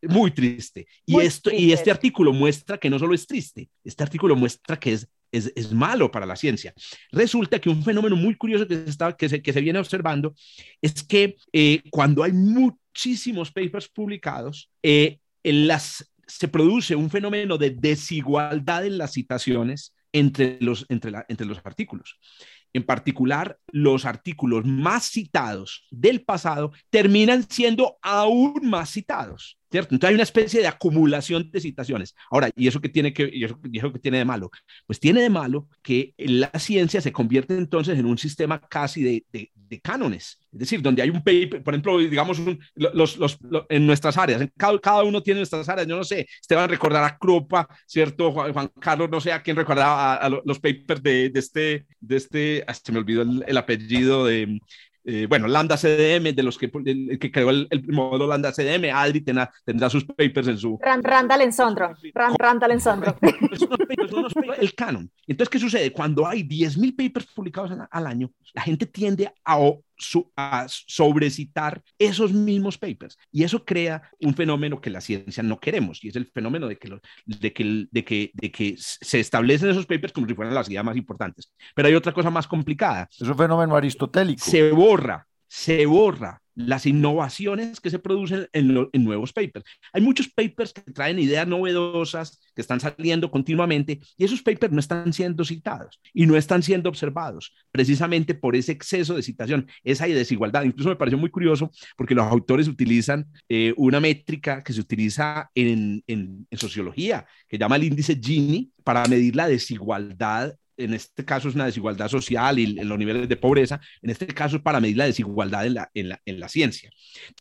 muy 0.03 0.31
triste. 0.31 0.87
Y, 1.07 1.21
esto, 1.21 1.51
y 1.53 1.73
este 1.73 1.91
artículo 1.91 2.33
muestra 2.33 2.79
que 2.79 2.91
no 2.91 2.99
solo 2.99 3.15
es 3.15 3.27
triste, 3.27 3.69
este 3.85 4.03
artículo 4.03 4.37
muestra 4.37 4.79
que 4.79 4.93
es, 4.95 5.09
es, 5.31 5.53
es 5.55 5.73
malo 5.73 6.11
para 6.11 6.27
la 6.27 6.37
ciencia. 6.37 6.75
Resulta 7.13 7.59
que 7.61 7.71
un 7.71 7.83
fenómeno 7.83 8.17
muy 8.17 8.35
curioso 8.35 8.67
que 8.67 8.75
se, 8.75 8.91
está, 8.91 9.17
que 9.17 9.29
se, 9.29 9.43
que 9.43 9.53
se 9.53 9.61
viene 9.61 9.79
observando 9.79 10.35
es 10.83 11.03
que 11.03 11.37
eh, 11.53 11.83
cuando 11.91 12.23
hay 12.23 12.33
muchísimos 12.33 13.53
papers 13.53 13.89
publicados, 13.89 14.71
eh, 14.83 15.19
en 15.43 15.67
las, 15.67 16.08
se 16.29 16.47
produce 16.49 16.95
un 16.95 17.11
fenómeno 17.11 17.59
de 17.59 17.71
desigualdad 17.71 18.87
en 18.87 18.99
las 18.99 19.13
citaciones 19.13 19.95
entre 20.13 20.59
los, 20.61 20.87
entre, 20.89 21.13
entre 21.29 21.47
los 21.47 21.59
artículos. 21.65 22.19
En 22.73 22.85
particular, 22.85 23.59
los 23.69 24.05
artículos 24.05 24.65
más 24.67 25.05
citados 25.05 25.87
del 25.91 26.23
pasado 26.23 26.73
terminan 26.91 27.49
siendo 27.49 27.99
aún 28.03 28.61
más 28.63 28.91
citados. 28.91 29.59
¿Cierto? 29.71 29.95
Entonces 29.95 30.09
hay 30.09 30.15
una 30.15 30.23
especie 30.23 30.61
de 30.61 30.67
acumulación 30.67 31.51
de 31.51 31.61
citaciones. 31.61 32.15
Ahora, 32.31 32.51
¿y 32.57 32.69
eso 32.69 32.81
qué 32.81 32.89
tiene 32.89 33.13
que, 33.13 33.29
y 33.31 33.45
eso, 33.45 33.61
que 33.61 33.99
tiene 33.99 34.19
de 34.19 34.25
malo? 34.25 34.51
Pues 34.87 34.99
tiene 34.99 35.21
de 35.21 35.29
malo 35.29 35.69
que 35.83 36.15
la 36.17 36.51
ciencia 36.59 37.01
se 37.03 37.13
convierte 37.13 37.57
entonces 37.57 37.99
en 37.99 38.07
un 38.07 38.17
sistema 38.17 38.61
casi 38.61 39.03
de, 39.03 39.27
de, 39.31 39.51
de 39.55 39.81
cánones. 39.81 40.41
Es 40.53 40.61
decir, 40.61 40.81
donde 40.81 41.03
hay 41.03 41.11
un 41.11 41.23
paper, 41.23 41.63
por 41.63 41.75
ejemplo, 41.75 41.99
digamos, 41.99 42.41
los, 42.75 43.19
los, 43.19 43.39
en 43.69 43.87
nuestras 43.87 44.17
áreas, 44.17 44.41
en 44.41 44.51
cada, 44.57 44.79
cada, 44.79 45.03
uno 45.03 45.23
tiene 45.23 45.41
nuestras 45.41 45.69
áreas. 45.69 45.87
Yo 45.87 45.97
no 45.97 46.05
sé, 46.05 46.27
Esteban 46.41 46.71
recordará 46.71 47.19
Cropa, 47.19 47.69
¿cierto? 47.87 48.33
Juan, 48.33 48.71
Carlos, 48.81 49.11
no 49.11 49.21
sé 49.21 49.33
a 49.33 49.43
quién 49.43 49.57
recordará 49.57 50.15
a, 50.15 50.29
los 50.31 50.59
papers 50.59 51.03
de, 51.03 51.29
de, 51.29 51.39
este, 51.39 51.87
de 52.01 52.17
este, 52.17 52.65
se 52.83 52.93
me 52.93 52.99
olvidó 52.99 53.23
el, 53.23 53.45
el 53.47 53.57
apellido 53.59 54.25
de 54.25 54.59
eh, 55.11 55.27
bueno, 55.27 55.49
Lambda 55.49 55.79
CDM, 55.79 56.35
de 56.35 56.43
los 56.43 56.59
que, 56.59 56.71
el, 56.85 57.19
que 57.19 57.33
creó 57.33 57.49
el, 57.49 57.67
el, 57.71 57.83
modelo 57.89 58.27
Lambda 58.27 58.53
CDM, 58.53 58.91
Adri 58.93 59.23
tendrá, 59.23 59.51
tendrá 59.65 59.89
sus 59.89 60.05
papers 60.05 60.49
en 60.49 60.59
su... 60.59 60.79
Randall 60.83 61.41
en 61.41 61.51
Sondro. 61.51 61.95
Randall 62.15 62.73
en 62.73 62.81
Sondro. 62.83 63.17
el 64.61 64.75
canon. 64.75 65.11
Entonces, 65.27 65.49
¿qué 65.49 65.59
sucede? 65.59 65.93
Cuando 65.93 66.27
hay 66.27 66.43
10.000 66.43 66.95
papers 66.95 67.25
publicados 67.35 67.73
al 67.91 68.07
año, 68.07 68.31
la 68.53 68.61
gente 68.61 68.85
tiende 68.85 69.33
a 69.47 69.57
su, 69.99 70.31
a 70.37 70.67
sobrecitar 70.69 71.83
esos 71.99 72.33
mismos 72.33 72.79
papers. 72.79 73.19
Y 73.31 73.45
eso 73.45 73.65
crea 73.65 74.03
un 74.21 74.35
fenómeno 74.35 74.81
que 74.81 74.91
la 74.91 75.01
ciencia 75.01 75.43
no 75.43 75.59
queremos, 75.59 76.03
y 76.05 76.09
es 76.09 76.17
el 76.17 76.27
fenómeno 76.27 76.69
de 76.69 76.79
que, 76.79 76.89
lo, 76.89 77.01
de 77.27 77.53
que, 77.53 77.87
de 77.91 78.05
que, 78.05 78.31
de 78.35 78.51
que 78.51 78.75
se 78.79 79.21
establecen 79.21 79.71
esos 79.71 79.87
papers 79.87 80.13
como 80.13 80.27
si 80.27 80.35
fueran 80.35 80.55
las 80.55 80.69
ideas 80.71 80.85
más 80.85 80.97
importantes. 80.97 81.53
Pero 81.75 81.89
hay 81.89 81.95
otra 81.95 82.13
cosa 82.13 82.31
más 82.31 82.47
complicada. 82.47 83.09
Es 83.11 83.29
un 83.29 83.37
fenómeno 83.37 83.77
aristotélico. 83.77 84.45
Se 84.45 84.71
borra, 84.71 85.27
se 85.47 85.87
borra 85.87 86.41
las 86.59 86.87
innovaciones 86.87 87.81
que 87.81 87.89
se 87.89 88.01
producen 88.01 88.49
en, 88.53 88.89
nuevos 89.05 89.33
papers. 89.33 89.65
Hay 89.93 90.03
muchos 90.03 90.29
papers 90.29 90.73
que 90.73 90.83
traen 90.93 91.19
ideas 91.21 91.47
novedosas 91.47 92.41
que 92.55 92.61
están 92.61 92.81
saliendo 92.81 93.31
continuamente 93.31 94.01
y 94.17 94.25
esos 94.25 94.43
papers 94.43 94.73
no 94.73 94.81
están 94.81 95.13
siendo 95.13 95.45
citados 95.45 96.01
y 96.13 96.27
no 96.27 96.37
están 96.37 96.65
siendo 96.65 96.89
observados 96.89 97.55
precisamente 97.71 98.35
por 98.35 98.57
ese 98.57 98.73
exceso 98.73 99.15
de 99.15 99.23
citación, 99.23 99.69
esa 99.85 100.07
desigualdad. 100.09 100.65
Incluso 100.65 100.89
me 100.89 100.97
pareció 100.97 101.17
muy 101.17 101.31
curioso 101.31 101.71
porque 101.97 102.17
los 102.17 102.27
autores 102.27 102.67
utilizan 102.67 103.27
eh, 103.49 103.73
una 103.77 104.01
métrica 104.01 104.65
que 104.65 104.73
se 104.73 104.81
utiliza 104.81 105.51
en, 105.55 106.03
en 106.09 106.47
sociología 106.53 107.25
que 107.47 107.57
llama 107.57 107.77
el 107.77 107.85
índice 107.85 108.19
Gini 108.21 108.73
para 108.83 109.07
medir 109.07 109.37
la 109.37 109.47
desigualdad 109.47 110.57
en 110.79 110.95
este 110.95 111.25
caso 111.25 111.49
es 111.49 111.55
una 111.55 111.67
desigualdad 111.67 112.09
social 112.09 112.59
y 112.59 112.79
en 112.79 112.89
los 112.89 112.99
niveles 112.99 113.29
de 113.29 113.37
pobreza, 113.37 113.81
en 114.01 114.11
este 114.11 114.27
caso 114.29 114.57
es 114.57 114.63
para 114.63 114.81
medir 114.81 114.97
la 114.97 115.05
desigualdad 115.05 115.67
en 115.67 115.75
la, 115.75 115.91
en 115.95 116.09
la, 116.09 116.21
en 116.25 116.41
la 116.41 116.49
ciencia. 116.49 116.91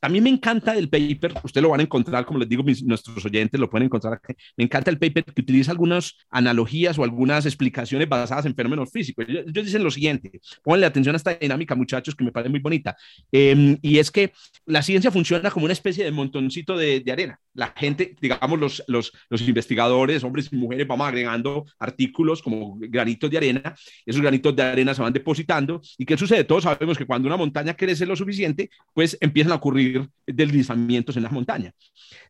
También 0.02 0.24
me 0.24 0.30
encanta 0.30 0.76
el 0.76 0.90
paper, 0.90 1.34
ustedes 1.44 1.62
lo 1.64 1.70
van 1.70 1.80
a 1.80 1.84
encontrar, 1.84 2.26
como 2.26 2.40
les 2.40 2.50
digo, 2.50 2.64
mis, 2.64 2.84
nuestros 2.84 3.24
oyentes 3.26 3.60
lo 3.60 3.70
pueden 3.70 3.86
encontrar 3.86 4.14
aquí, 4.14 4.34
me 4.58 4.64
encanta 4.64 4.92
el 4.92 4.98
paper 4.98 5.24
que 5.24 5.42
utiliza 5.42 5.72
algunas 5.72 6.16
analogías 6.30 6.98
o 6.98 7.04
algunas 7.04 7.46
explicaciones 7.46 8.10
basadas 8.10 8.46
en 8.46 8.56
fenómenos 8.56 8.92
físicos. 8.92 9.26
Ellos, 9.28 9.46
ellos 9.48 9.66
dicen 9.66 9.84
lo 9.84 9.92
siguiente, 9.92 10.42
pónganle 10.64 10.88
atención 10.88 11.16
a 11.16 11.18
esta 11.18 11.34
dinámica, 11.36 11.76
muchachos, 11.76 12.16
que 12.16 12.24
me 12.24 12.32
parece 12.32 12.50
muy 12.50 12.60
bonita, 12.60 12.98
eh, 13.32 13.78
y 13.82 14.00
es 14.00 14.12
que 14.12 14.34
la 14.66 14.82
ciencia 14.82 15.12
funciona 15.12 15.52
como 15.52 15.66
una 15.66 15.74
especie 15.74 16.04
de 16.04 16.12
montoncito 16.12 16.76
de, 16.76 17.00
de 17.02 17.12
arena. 17.12 17.40
La 17.54 17.74
gente, 17.76 18.16
digamos, 18.22 18.60
los, 18.60 18.84
los, 18.88 19.12
los 19.30 19.42
investigadores, 19.42 20.24
hombres 20.24 20.50
y 20.52 20.56
mujeres, 20.56 20.88
vamos 20.88 21.08
agregando 21.08 21.66
artículos 21.80 22.42
como 22.42 22.78
granitos 22.80 23.27
de 23.30 23.38
arena, 23.38 23.76
esos 24.06 24.22
granitos 24.22 24.56
de 24.56 24.64
arena 24.64 24.94
se 24.94 25.02
van 25.02 25.14
depositando. 25.14 25.82
¿Y 25.98 26.06
qué 26.06 26.18
sucede? 26.18 26.44
Todos 26.44 26.64
sabemos 26.64 26.98
que 26.98 27.06
cuando 27.06 27.28
una 27.28 27.38
montaña 27.38 27.76
crece 27.76 28.06
lo 28.06 28.16
suficiente, 28.16 28.70
pues 28.94 29.18
empiezan 29.20 29.54
a 29.54 29.56
ocurrir 29.56 30.08
deslizamientos 30.26 31.18
en 31.18 31.24
la 31.24 31.30
montaña. 31.30 31.74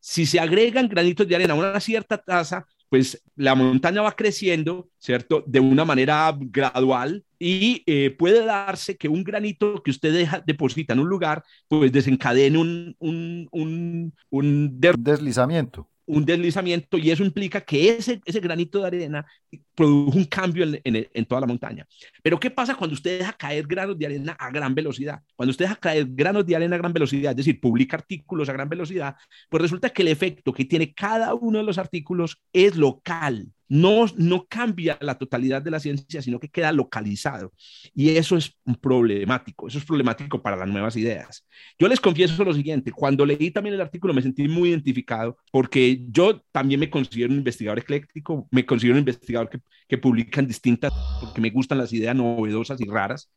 Si 0.00 0.26
se 0.26 0.40
agregan 0.40 0.88
granitos 0.88 1.26
de 1.26 1.36
arena 1.36 1.54
a 1.54 1.56
una 1.56 1.80
cierta 1.80 2.18
tasa, 2.18 2.66
pues 2.88 3.22
la 3.36 3.54
montaña 3.54 4.02
va 4.02 4.16
creciendo, 4.16 4.88
¿cierto? 4.98 5.44
De 5.46 5.60
una 5.60 5.84
manera 5.84 6.34
gradual 6.38 7.24
y 7.38 7.82
eh, 7.86 8.10
puede 8.10 8.44
darse 8.44 8.96
que 8.96 9.08
un 9.08 9.24
granito 9.24 9.82
que 9.82 9.90
usted 9.90 10.12
deja, 10.12 10.42
deposita 10.46 10.94
en 10.94 11.00
un 11.00 11.08
lugar, 11.08 11.44
pues 11.68 11.92
desencadene 11.92 12.58
un, 12.58 12.96
un, 12.98 13.48
un, 13.52 14.14
un 14.30 14.80
deslizamiento 14.80 15.88
un 16.08 16.24
deslizamiento 16.24 16.96
y 16.96 17.10
eso 17.10 17.22
implica 17.22 17.60
que 17.60 17.90
ese, 17.90 18.20
ese 18.24 18.40
granito 18.40 18.80
de 18.80 18.86
arena 18.86 19.26
produjo 19.74 20.16
un 20.16 20.24
cambio 20.24 20.64
en, 20.64 20.80
en, 20.82 21.06
en, 21.12 21.24
toda 21.26 21.42
la 21.42 21.46
montaña. 21.46 21.86
Pero 22.22 22.40
¿qué 22.40 22.50
pasa 22.50 22.74
cuando 22.74 22.94
usted 22.94 23.20
deja 23.20 23.32
caer 23.34 23.66
granos 23.66 23.98
de 23.98 24.06
arena 24.06 24.32
a 24.32 24.50
gran 24.50 24.74
velocidad? 24.74 25.20
Cuando 25.36 25.50
usted 25.50 25.66
deja 25.66 25.76
caer 25.76 26.06
granos 26.08 26.46
de 26.46 26.56
arena 26.56 26.76
a 26.76 26.78
gran 26.78 26.92
velocidad, 26.92 27.32
es 27.32 27.36
decir, 27.36 27.60
publica 27.60 27.96
artículos 27.98 28.48
a 28.48 28.54
gran 28.54 28.68
velocidad, 28.68 29.16
pues 29.50 29.62
resulta 29.62 29.90
que 29.90 30.02
el 30.02 30.08
efecto 30.08 30.52
que 30.52 30.64
tiene 30.64 30.94
cada 30.94 31.34
uno 31.34 31.58
de 31.58 31.64
los 31.64 31.78
artículos 31.78 32.40
es 32.52 32.76
local 32.76 33.52
no, 33.68 34.06
no 34.16 34.46
cambia 34.48 34.98
la 35.00 35.16
totalidad 35.16 35.62
de 35.62 35.70
la 35.70 35.80
ciencia, 35.80 36.22
sino 36.22 36.40
que 36.40 36.48
queda 36.48 36.72
localizado. 36.72 37.52
Y 37.94 38.10
eso 38.10 38.36
es 38.36 38.56
problemático, 38.80 39.68
eso 39.68 39.78
es 39.78 39.84
problemático 39.84 40.42
para 40.42 40.56
las 40.56 40.68
nuevas 40.68 40.96
ideas. 40.96 41.46
Yo 41.78 41.88
les 41.88 42.00
confieso 42.00 42.42
lo 42.44 42.54
siguiente, 42.54 42.92
cuando 42.92 43.26
leí 43.26 43.50
también 43.50 43.74
el 43.74 43.80
artículo 43.80 44.14
me 44.14 44.22
sentí 44.22 44.48
muy 44.48 44.70
identificado 44.70 45.38
porque 45.50 46.04
yo 46.08 46.40
también 46.52 46.80
me 46.80 46.90
considero 46.90 47.32
un 47.32 47.38
investigador 47.38 47.78
ecléctico, 47.78 48.48
me 48.50 48.64
considero 48.64 48.94
un 48.94 49.00
investigador 49.00 49.48
que, 49.48 49.60
que 49.86 49.98
publica 49.98 50.40
en 50.40 50.46
distintas, 50.46 50.92
porque 51.20 51.40
me 51.40 51.50
gustan 51.50 51.78
las 51.78 51.92
ideas 51.92 52.16
novedosas 52.16 52.80
y 52.80 52.84
raras. 52.84 53.30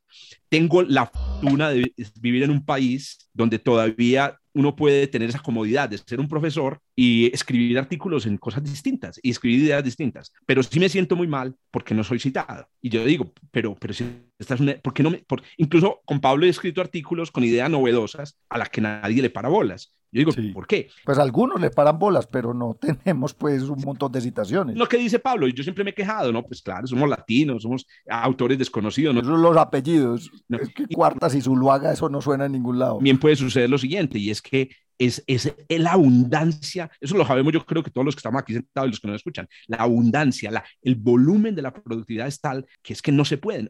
Tengo 0.50 0.84
la 0.84 1.08
fortuna 1.08 1.70
de 1.70 1.94
vivir 2.20 2.44
en 2.44 2.52
un 2.52 2.66
país 2.66 3.30
donde 3.34 3.60
todavía 3.60 4.41
uno 4.54 4.76
puede 4.76 5.08
tener 5.08 5.30
esa 5.30 5.40
comodidad 5.40 5.90
de 5.90 5.98
ser 5.98 6.20
un 6.20 6.28
profesor 6.28 6.80
y 6.96 7.34
escribir 7.34 7.78
artículos 7.78 8.26
en 8.26 8.38
cosas 8.38 8.64
distintas 8.64 9.20
y 9.22 9.30
escribir 9.32 9.64
ideas 9.64 9.84
distintas, 9.84 10.34
pero 10.46 10.64
sí 10.64 10.80
me 10.80 10.90
siento 10.90 11.16
muy 11.16 11.28
mal 11.28 11.56
porque 11.72 11.94
no 11.94 12.04
soy 12.04 12.20
citado. 12.20 12.68
Y 12.82 12.90
yo 12.90 13.06
digo, 13.06 13.34
pero, 13.52 13.76
pero 13.76 13.94
si 13.94 14.06
esta 14.40 14.56
es 14.56 14.60
una, 14.60 14.74
¿por 14.76 14.94
qué 14.94 15.04
no 15.04 15.12
me, 15.12 15.20
por, 15.20 15.42
incluso 15.58 16.02
con 16.06 16.20
Pablo 16.20 16.46
he 16.46 16.50
escrito 16.50 16.82
artículos 16.82 17.32
con 17.32 17.44
ideas 17.44 17.70
novedosas 17.70 18.38
a 18.50 18.58
las 18.58 18.70
que 18.70 18.82
nadie 18.82 19.22
le 19.22 19.30
para 19.30 19.50
bolas. 19.50 19.94
Yo 20.12 20.20
digo, 20.20 20.32
sí. 20.32 20.50
¿por 20.50 20.68
qué? 20.68 20.90
Pues 21.06 21.18
algunos 21.18 21.62
le 21.62 21.70
paran 21.70 21.98
bolas, 21.98 22.28
pero 22.28 22.54
no 22.54 22.78
tenemos 23.04 23.34
pues 23.34 23.64
un 23.64 23.82
montón 23.82 24.12
de 24.12 24.22
citaciones. 24.22 24.76
Lo 24.76 24.88
que 24.88 24.98
dice 24.98 25.20
Pablo, 25.20 25.48
y 25.48 25.54
yo 25.54 25.64
siempre 25.64 25.84
me 25.84 25.92
he 25.92 25.94
quejado, 25.94 26.32
¿no? 26.32 26.44
Pues 26.44 26.62
claro, 26.62 26.86
somos 26.88 27.10
latinos, 27.10 27.64
somos 27.64 27.88
autores 28.10 28.58
desconocidos. 28.58 29.16
¿no? 29.16 29.22
Esos 29.22 29.40
los 29.40 29.58
apellidos. 29.58 30.32
No. 30.48 30.58
Es 30.58 30.70
que 30.70 30.88
Cuartas 30.88 31.36
y 31.36 31.42
Zuluaga, 31.42 31.94
eso 31.94 32.10
no 32.10 32.22
suena 32.22 32.46
en 32.46 32.52
ningún 32.52 32.80
lado. 32.80 33.00
Bien 33.00 33.20
puede 33.20 33.36
suceder 33.36 33.70
lo 33.70 33.78
siguiente, 33.78 34.20
y 34.20 34.30
es 34.30 34.42
que 34.42 34.70
es, 35.08 35.24
es, 35.28 35.54
la 35.70 35.94
abundancia, 35.94 36.90
eso 37.00 37.18
lo 37.18 37.26
sabemos 37.26 37.54
yo 37.54 37.66
creo 37.66 37.84
que 37.84 37.92
todos 37.92 38.06
los 38.06 38.16
que 38.16 38.20
estamos 38.20 38.42
aquí 38.42 38.54
sentados 38.54 38.88
y 38.88 38.92
los 38.92 39.00
que 39.00 39.08
nos 39.08 39.16
escuchan, 39.18 39.48
la 39.68 39.78
abundancia, 39.78 40.52
la, 40.52 40.64
el 40.84 40.96
volumen 40.96 41.56
de 41.56 41.62
la 41.62 41.74
productividad 41.74 42.28
es 42.28 42.40
tal 42.40 42.66
que 42.82 42.94
es 42.94 43.02
que 43.02 43.12
no 43.12 43.26
se 43.26 43.38
pueden, 43.38 43.68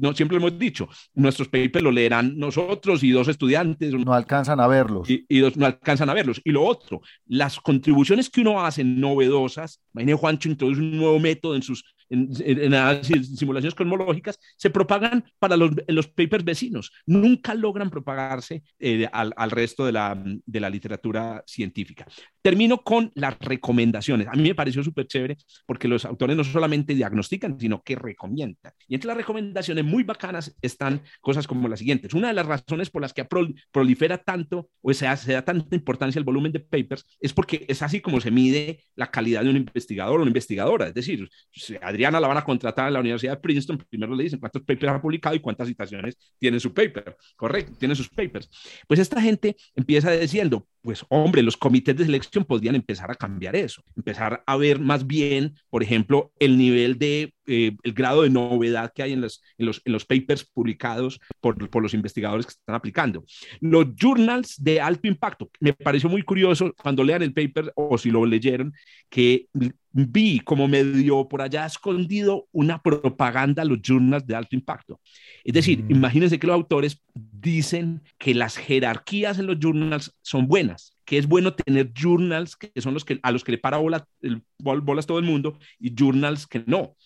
no, 0.00 0.14
siempre 0.14 0.38
hemos 0.38 0.58
dicho, 0.58 0.88
nuestros 1.14 1.48
papers 1.48 1.82
lo 1.82 1.90
leerán 1.90 2.38
nosotros 2.38 3.02
y 3.02 3.10
dos 3.10 3.28
estudiantes. 3.28 3.92
No 3.92 4.14
alcanzan 4.14 4.60
a 4.60 4.66
verlos. 4.66 5.08
Y, 5.08 5.24
y 5.28 5.40
dos, 5.40 5.56
no 5.56 5.66
alcanzan 5.66 6.10
a 6.10 6.14
verlos. 6.14 6.40
Y 6.44 6.50
lo 6.52 6.64
otro, 6.64 7.00
las 7.26 7.60
contribuciones 7.60 8.30
que 8.30 8.40
uno 8.40 8.64
hace 8.64 8.84
novedosas, 8.84 9.82
imagínate 9.94 10.20
Juancho 10.20 10.48
introduce 10.48 10.80
un 10.80 10.96
nuevo 10.96 11.18
método 11.18 11.54
en 11.54 11.62
sus 11.62 11.84
en, 12.12 12.28
en, 12.40 12.74
en, 12.74 13.24
simulaciones 13.24 13.74
cosmológicas, 13.74 14.38
se 14.56 14.70
propagan 14.70 15.24
para 15.38 15.56
los, 15.56 15.70
los 15.88 16.08
papers 16.08 16.44
vecinos. 16.44 16.92
Nunca 17.06 17.54
logran 17.54 17.90
propagarse 17.90 18.62
eh, 18.78 19.08
al, 19.12 19.32
al, 19.36 19.50
resto 19.50 19.86
de 19.86 19.92
la, 19.92 20.22
de 20.24 20.60
la 20.60 20.70
literatura 20.70 21.42
científica. 21.46 22.06
termino 22.42 22.82
con 22.82 23.10
las 23.14 23.38
recomendaciones. 23.38 24.28
A 24.28 24.32
mí 24.32 24.42
me 24.42 24.54
pareció 24.54 24.82
súper 24.82 25.06
chévere 25.06 25.36
porque 25.66 25.88
los 25.88 26.04
autores 26.04 26.36
no 26.36 26.44
solamente 26.44 26.94
diagnostican, 26.94 27.58
sino 27.58 27.82
que 27.82 27.96
recomiendan. 27.96 28.72
Y 28.88 28.94
entre 28.94 29.08
las 29.08 29.16
recomendaciones 29.16 29.84
muy 29.84 30.02
bacanas 30.02 30.56
están 30.62 31.02
cosas 31.20 31.46
como 31.46 31.68
las 31.68 31.78
siguientes. 31.78 32.14
Una 32.14 32.28
de 32.28 32.34
las 32.34 32.46
razones 32.46 32.90
por 32.90 33.02
las 33.02 33.12
que 33.12 33.26
prolifera 33.70 34.18
tanto 34.18 34.68
o 34.82 34.92
sea, 34.94 35.16
se 35.16 35.32
da 35.32 35.42
tanta 35.42 35.74
importancia 35.76 36.18
al 36.18 36.24
volumen 36.24 36.52
de 36.52 36.60
papers 36.60 37.06
es 37.20 37.32
porque 37.32 37.64
es 37.68 37.82
así 37.82 38.00
como 38.00 38.20
se 38.20 38.30
mide 38.30 38.84
la 38.94 39.10
calidad 39.10 39.42
de 39.42 39.50
un 39.50 39.56
investigador 39.56 40.18
o 40.18 40.22
una 40.22 40.30
investigadora. 40.30 40.88
Es 40.88 40.94
decir, 40.94 41.28
si 41.52 41.76
Adriana 42.02 42.20
la 42.20 42.28
van 42.28 42.38
a 42.38 42.44
contratar 42.44 42.88
en 42.88 42.94
la 42.94 43.00
Universidad 43.00 43.34
de 43.34 43.40
Princeton, 43.40 43.78
primero 43.88 44.14
le 44.14 44.24
dicen 44.24 44.40
cuántos 44.40 44.62
papers 44.62 44.92
ha 44.92 45.00
publicado 45.00 45.36
y 45.36 45.40
cuántas 45.40 45.68
citaciones 45.68 46.16
tiene 46.38 46.58
su 46.58 46.74
paper. 46.74 47.16
Correcto, 47.36 47.72
tiene 47.78 47.94
sus 47.94 48.08
papers. 48.08 48.50
Pues 48.88 48.98
esta 48.98 49.20
gente 49.20 49.56
empieza 49.76 50.10
diciendo, 50.10 50.66
pues 50.80 51.04
hombre, 51.08 51.42
los 51.42 51.56
comités 51.56 51.96
de 51.96 52.04
selección 52.04 52.44
podrían 52.44 52.74
empezar 52.74 53.10
a 53.10 53.14
cambiar 53.14 53.54
eso, 53.54 53.84
empezar 53.96 54.42
a 54.46 54.56
ver 54.56 54.80
más 54.80 55.06
bien, 55.06 55.54
por 55.70 55.82
ejemplo, 55.84 56.32
el 56.40 56.58
nivel 56.58 56.98
de, 56.98 57.34
eh, 57.46 57.76
el 57.84 57.92
grado 57.92 58.22
de 58.22 58.30
novedad 58.30 58.92
que 58.92 59.04
hay 59.04 59.12
en 59.12 59.20
los, 59.20 59.40
en 59.58 59.66
los, 59.66 59.80
en 59.84 59.92
los 59.92 60.04
papers 60.04 60.44
publicados 60.44 61.20
por, 61.40 61.70
por, 61.70 61.82
los 61.82 61.94
investigadores 61.94 62.46
que 62.46 62.50
están 62.50 62.74
aplicando. 62.74 63.24
Los 63.60 63.86
journals 63.94 64.56
de 64.58 64.80
alto 64.80 65.06
impacto, 65.06 65.50
me 65.60 65.72
pareció 65.72 66.08
muy 66.08 66.22
curioso 66.22 66.74
cuando 66.82 67.04
lean 67.04 67.22
el 67.22 67.32
paper 67.32 67.72
o 67.76 67.96
si 67.96 68.10
lo 68.10 68.26
leyeron, 68.26 68.72
que 69.08 69.46
vi 69.92 70.40
como 70.40 70.68
medio 70.68 71.28
por 71.28 71.42
allá 71.42 71.66
escondido 71.66 72.48
una 72.52 72.80
propaganda 72.82 73.62
a 73.62 73.64
los 73.64 73.80
journals 73.82 74.26
de 74.26 74.34
alto 74.34 74.56
impacto. 74.56 75.00
Es 75.44 75.54
decir, 75.54 75.84
mm. 75.84 75.90
imagínense 75.90 76.38
que 76.38 76.46
los 76.46 76.54
autores 76.54 77.02
dicen 77.14 78.02
que 78.18 78.34
las 78.34 78.56
jerarquías 78.56 79.38
en 79.38 79.46
los 79.46 79.58
journals 79.58 80.16
son 80.22 80.46
buenas, 80.46 80.91
que 81.04 81.18
es 81.18 81.26
bueno 81.26 81.54
tener 81.54 81.92
journals 81.92 82.56
que 82.56 82.80
son 82.80 82.94
los 82.94 83.04
que 83.04 83.18
a 83.22 83.32
los 83.32 83.44
que 83.44 83.52
le 83.52 83.58
para 83.58 83.78
bola, 83.78 84.06
el, 84.20 84.42
bolas 84.58 85.06
todo 85.06 85.18
el 85.18 85.24
mundo 85.24 85.58
y 85.78 85.94
journals 85.94 86.46
que 86.46 86.62
no. 86.66 86.96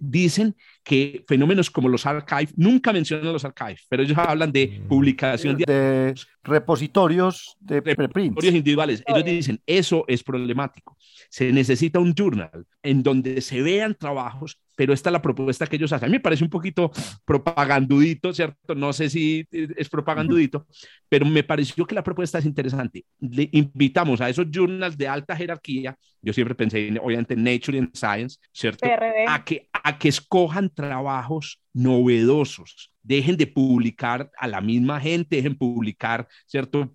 dicen 0.00 0.56
que 0.82 1.24
fenómenos 1.26 1.70
como 1.70 1.88
los 1.88 2.06
archives, 2.06 2.52
nunca 2.56 2.92
mencionan 2.92 3.32
los 3.32 3.44
archives, 3.44 3.86
pero 3.88 4.02
ellos 4.02 4.18
hablan 4.18 4.52
de 4.52 4.80
mm. 4.82 4.88
publicación 4.88 5.56
de, 5.56 6.14
repositorios 6.42 7.56
de 7.60 7.80
repositorios 7.80 8.54
individuales. 8.54 9.02
Ellos 9.06 9.24
dicen, 9.24 9.60
eso 9.66 10.04
es 10.08 10.22
problemático. 10.22 10.96
Se 11.28 11.52
necesita 11.52 11.98
un 11.98 12.14
journal 12.14 12.66
en 12.82 13.02
donde 13.02 13.40
se 13.40 13.62
vean 13.62 13.94
trabajos 13.94 14.58
pero 14.78 14.92
esta 14.92 15.10
es 15.10 15.12
la 15.12 15.20
propuesta 15.20 15.66
que 15.66 15.74
ellos 15.74 15.92
hacen. 15.92 16.06
A 16.06 16.08
mí 16.08 16.18
me 16.18 16.20
parece 16.20 16.44
un 16.44 16.50
poquito 16.50 16.92
propagandudito, 17.24 18.32
¿cierto? 18.32 18.76
No 18.76 18.92
sé 18.92 19.10
si 19.10 19.44
es 19.50 19.88
propagandudito, 19.88 20.68
pero 21.08 21.26
me 21.26 21.42
pareció 21.42 21.84
que 21.84 21.96
la 21.96 22.04
propuesta 22.04 22.38
es 22.38 22.44
interesante. 22.44 23.04
Le 23.18 23.48
invitamos 23.50 24.20
a 24.20 24.28
esos 24.28 24.46
journals 24.52 24.96
de 24.96 25.08
alta 25.08 25.34
jerarquía, 25.34 25.96
yo 26.22 26.32
siempre 26.32 26.54
pensé, 26.54 26.96
obviamente, 27.02 27.34
en 27.34 27.42
Nature 27.42 27.76
y 27.76 27.80
en 27.80 27.90
Science, 27.92 28.38
¿cierto? 28.52 28.86
A 29.26 29.44
que, 29.44 29.68
a 29.72 29.98
que 29.98 30.10
escojan 30.10 30.70
trabajos 30.70 31.60
novedosos, 31.72 32.92
dejen 33.08 33.38
de 33.38 33.46
publicar 33.46 34.30
a 34.38 34.46
la 34.46 34.60
misma 34.60 35.00
gente, 35.00 35.36
dejen 35.36 35.56
publicar, 35.56 36.28
¿cierto? 36.46 36.92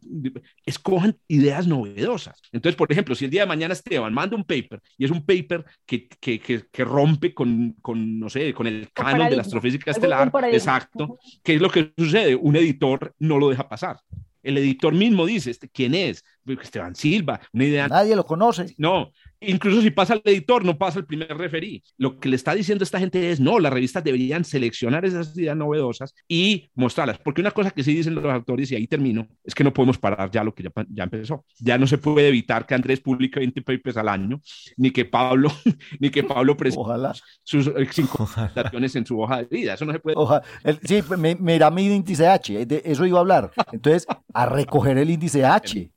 Escojan 0.63 1.17
ideas 1.27 1.65
novedosas. 1.65 2.39
Entonces, 2.51 2.75
por 2.77 2.91
ejemplo, 2.91 3.15
si 3.15 3.25
el 3.25 3.31
día 3.31 3.41
de 3.41 3.47
mañana 3.47 3.73
Esteban 3.73 4.13
manda 4.13 4.37
un 4.37 4.43
paper 4.43 4.79
y 4.95 5.05
es 5.05 5.11
un 5.11 5.25
paper 5.25 5.65
que, 5.87 6.07
que, 6.07 6.39
que, 6.39 6.85
rompe 6.85 7.33
con, 7.33 7.75
con, 7.81 8.19
no 8.19 8.29
sé, 8.29 8.53
con 8.53 8.67
el 8.67 8.91
canon 8.93 9.27
de 9.27 9.35
la 9.37 9.41
astrofísica 9.41 9.89
estelar, 9.89 10.31
exacto, 10.51 11.17
¿qué 11.43 11.55
es 11.55 11.61
lo 11.61 11.71
que 11.71 11.91
sucede? 11.97 12.35
Un 12.35 12.55
editor 12.57 13.15
no 13.17 13.39
lo 13.39 13.49
deja 13.49 13.67
pasar. 13.67 13.97
El 14.43 14.57
editor 14.57 14.93
mismo 14.93 15.25
dice, 15.25 15.49
este, 15.49 15.69
¿quién 15.69 15.95
es? 15.95 16.23
Esteban 16.45 16.95
Silva, 16.95 17.39
una 17.53 17.63
idea. 17.63 17.87
Nadie 17.87 18.15
lo 18.15 18.25
conoce. 18.25 18.75
No, 18.77 19.11
incluso 19.45 19.81
si 19.81 19.91
pasa 19.91 20.13
el 20.15 20.21
editor, 20.25 20.63
no 20.65 20.77
pasa 20.77 20.99
el 20.99 21.05
primer 21.05 21.35
referí. 21.37 21.83
Lo 21.97 22.19
que 22.19 22.29
le 22.29 22.35
está 22.35 22.53
diciendo 22.53 22.83
esta 22.83 22.99
gente 22.99 23.31
es, 23.31 23.39
no, 23.39 23.59
las 23.59 23.73
revistas 23.73 24.03
deberían 24.03 24.45
seleccionar 24.45 25.05
esas 25.05 25.37
ideas 25.37 25.57
novedosas 25.57 26.13
y 26.27 26.69
mostrarlas. 26.75 27.19
Porque 27.19 27.41
una 27.41 27.51
cosa 27.51 27.71
que 27.71 27.83
sí 27.83 27.93
dicen 27.93 28.15
los 28.15 28.25
autores, 28.25 28.71
y 28.71 28.75
ahí 28.75 28.87
termino, 28.87 29.27
es 29.43 29.55
que 29.55 29.63
no 29.63 29.73
podemos 29.73 29.97
parar 29.97 30.29
ya 30.31 30.43
lo 30.43 30.53
que 30.53 30.63
ya, 30.63 30.71
ya 30.89 31.03
empezó. 31.03 31.45
Ya 31.59 31.77
no 31.77 31.87
se 31.87 31.97
puede 31.97 32.27
evitar 32.27 32.65
que 32.65 32.75
Andrés 32.75 32.99
publique 32.99 33.39
20 33.39 33.61
papers 33.61 33.97
al 33.97 34.09
año, 34.09 34.41
ni 34.77 34.91
que 34.91 35.05
Pablo, 35.05 35.51
ni 35.99 36.09
que 36.09 36.23
Pablo 36.23 36.55
presente 36.57 36.83
sus 37.43 37.67
eh, 37.67 37.87
cinco 37.91 38.27
en 38.55 39.05
su 39.05 39.19
hoja 39.19 39.37
de 39.37 39.45
vida. 39.45 39.73
Eso 39.73 39.85
no 39.85 39.93
se 39.93 39.99
puede. 39.99 40.17
sí, 40.83 41.01
mira 41.39 41.71
mi 41.71 41.85
índice 41.85 42.27
H, 42.27 42.65
de 42.65 42.81
eso 42.85 43.05
iba 43.05 43.17
a 43.17 43.21
hablar. 43.21 43.51
Entonces, 43.71 44.05
a 44.33 44.45
recoger 44.45 44.97
el 44.97 45.09
índice 45.09 45.45
H. 45.45 45.92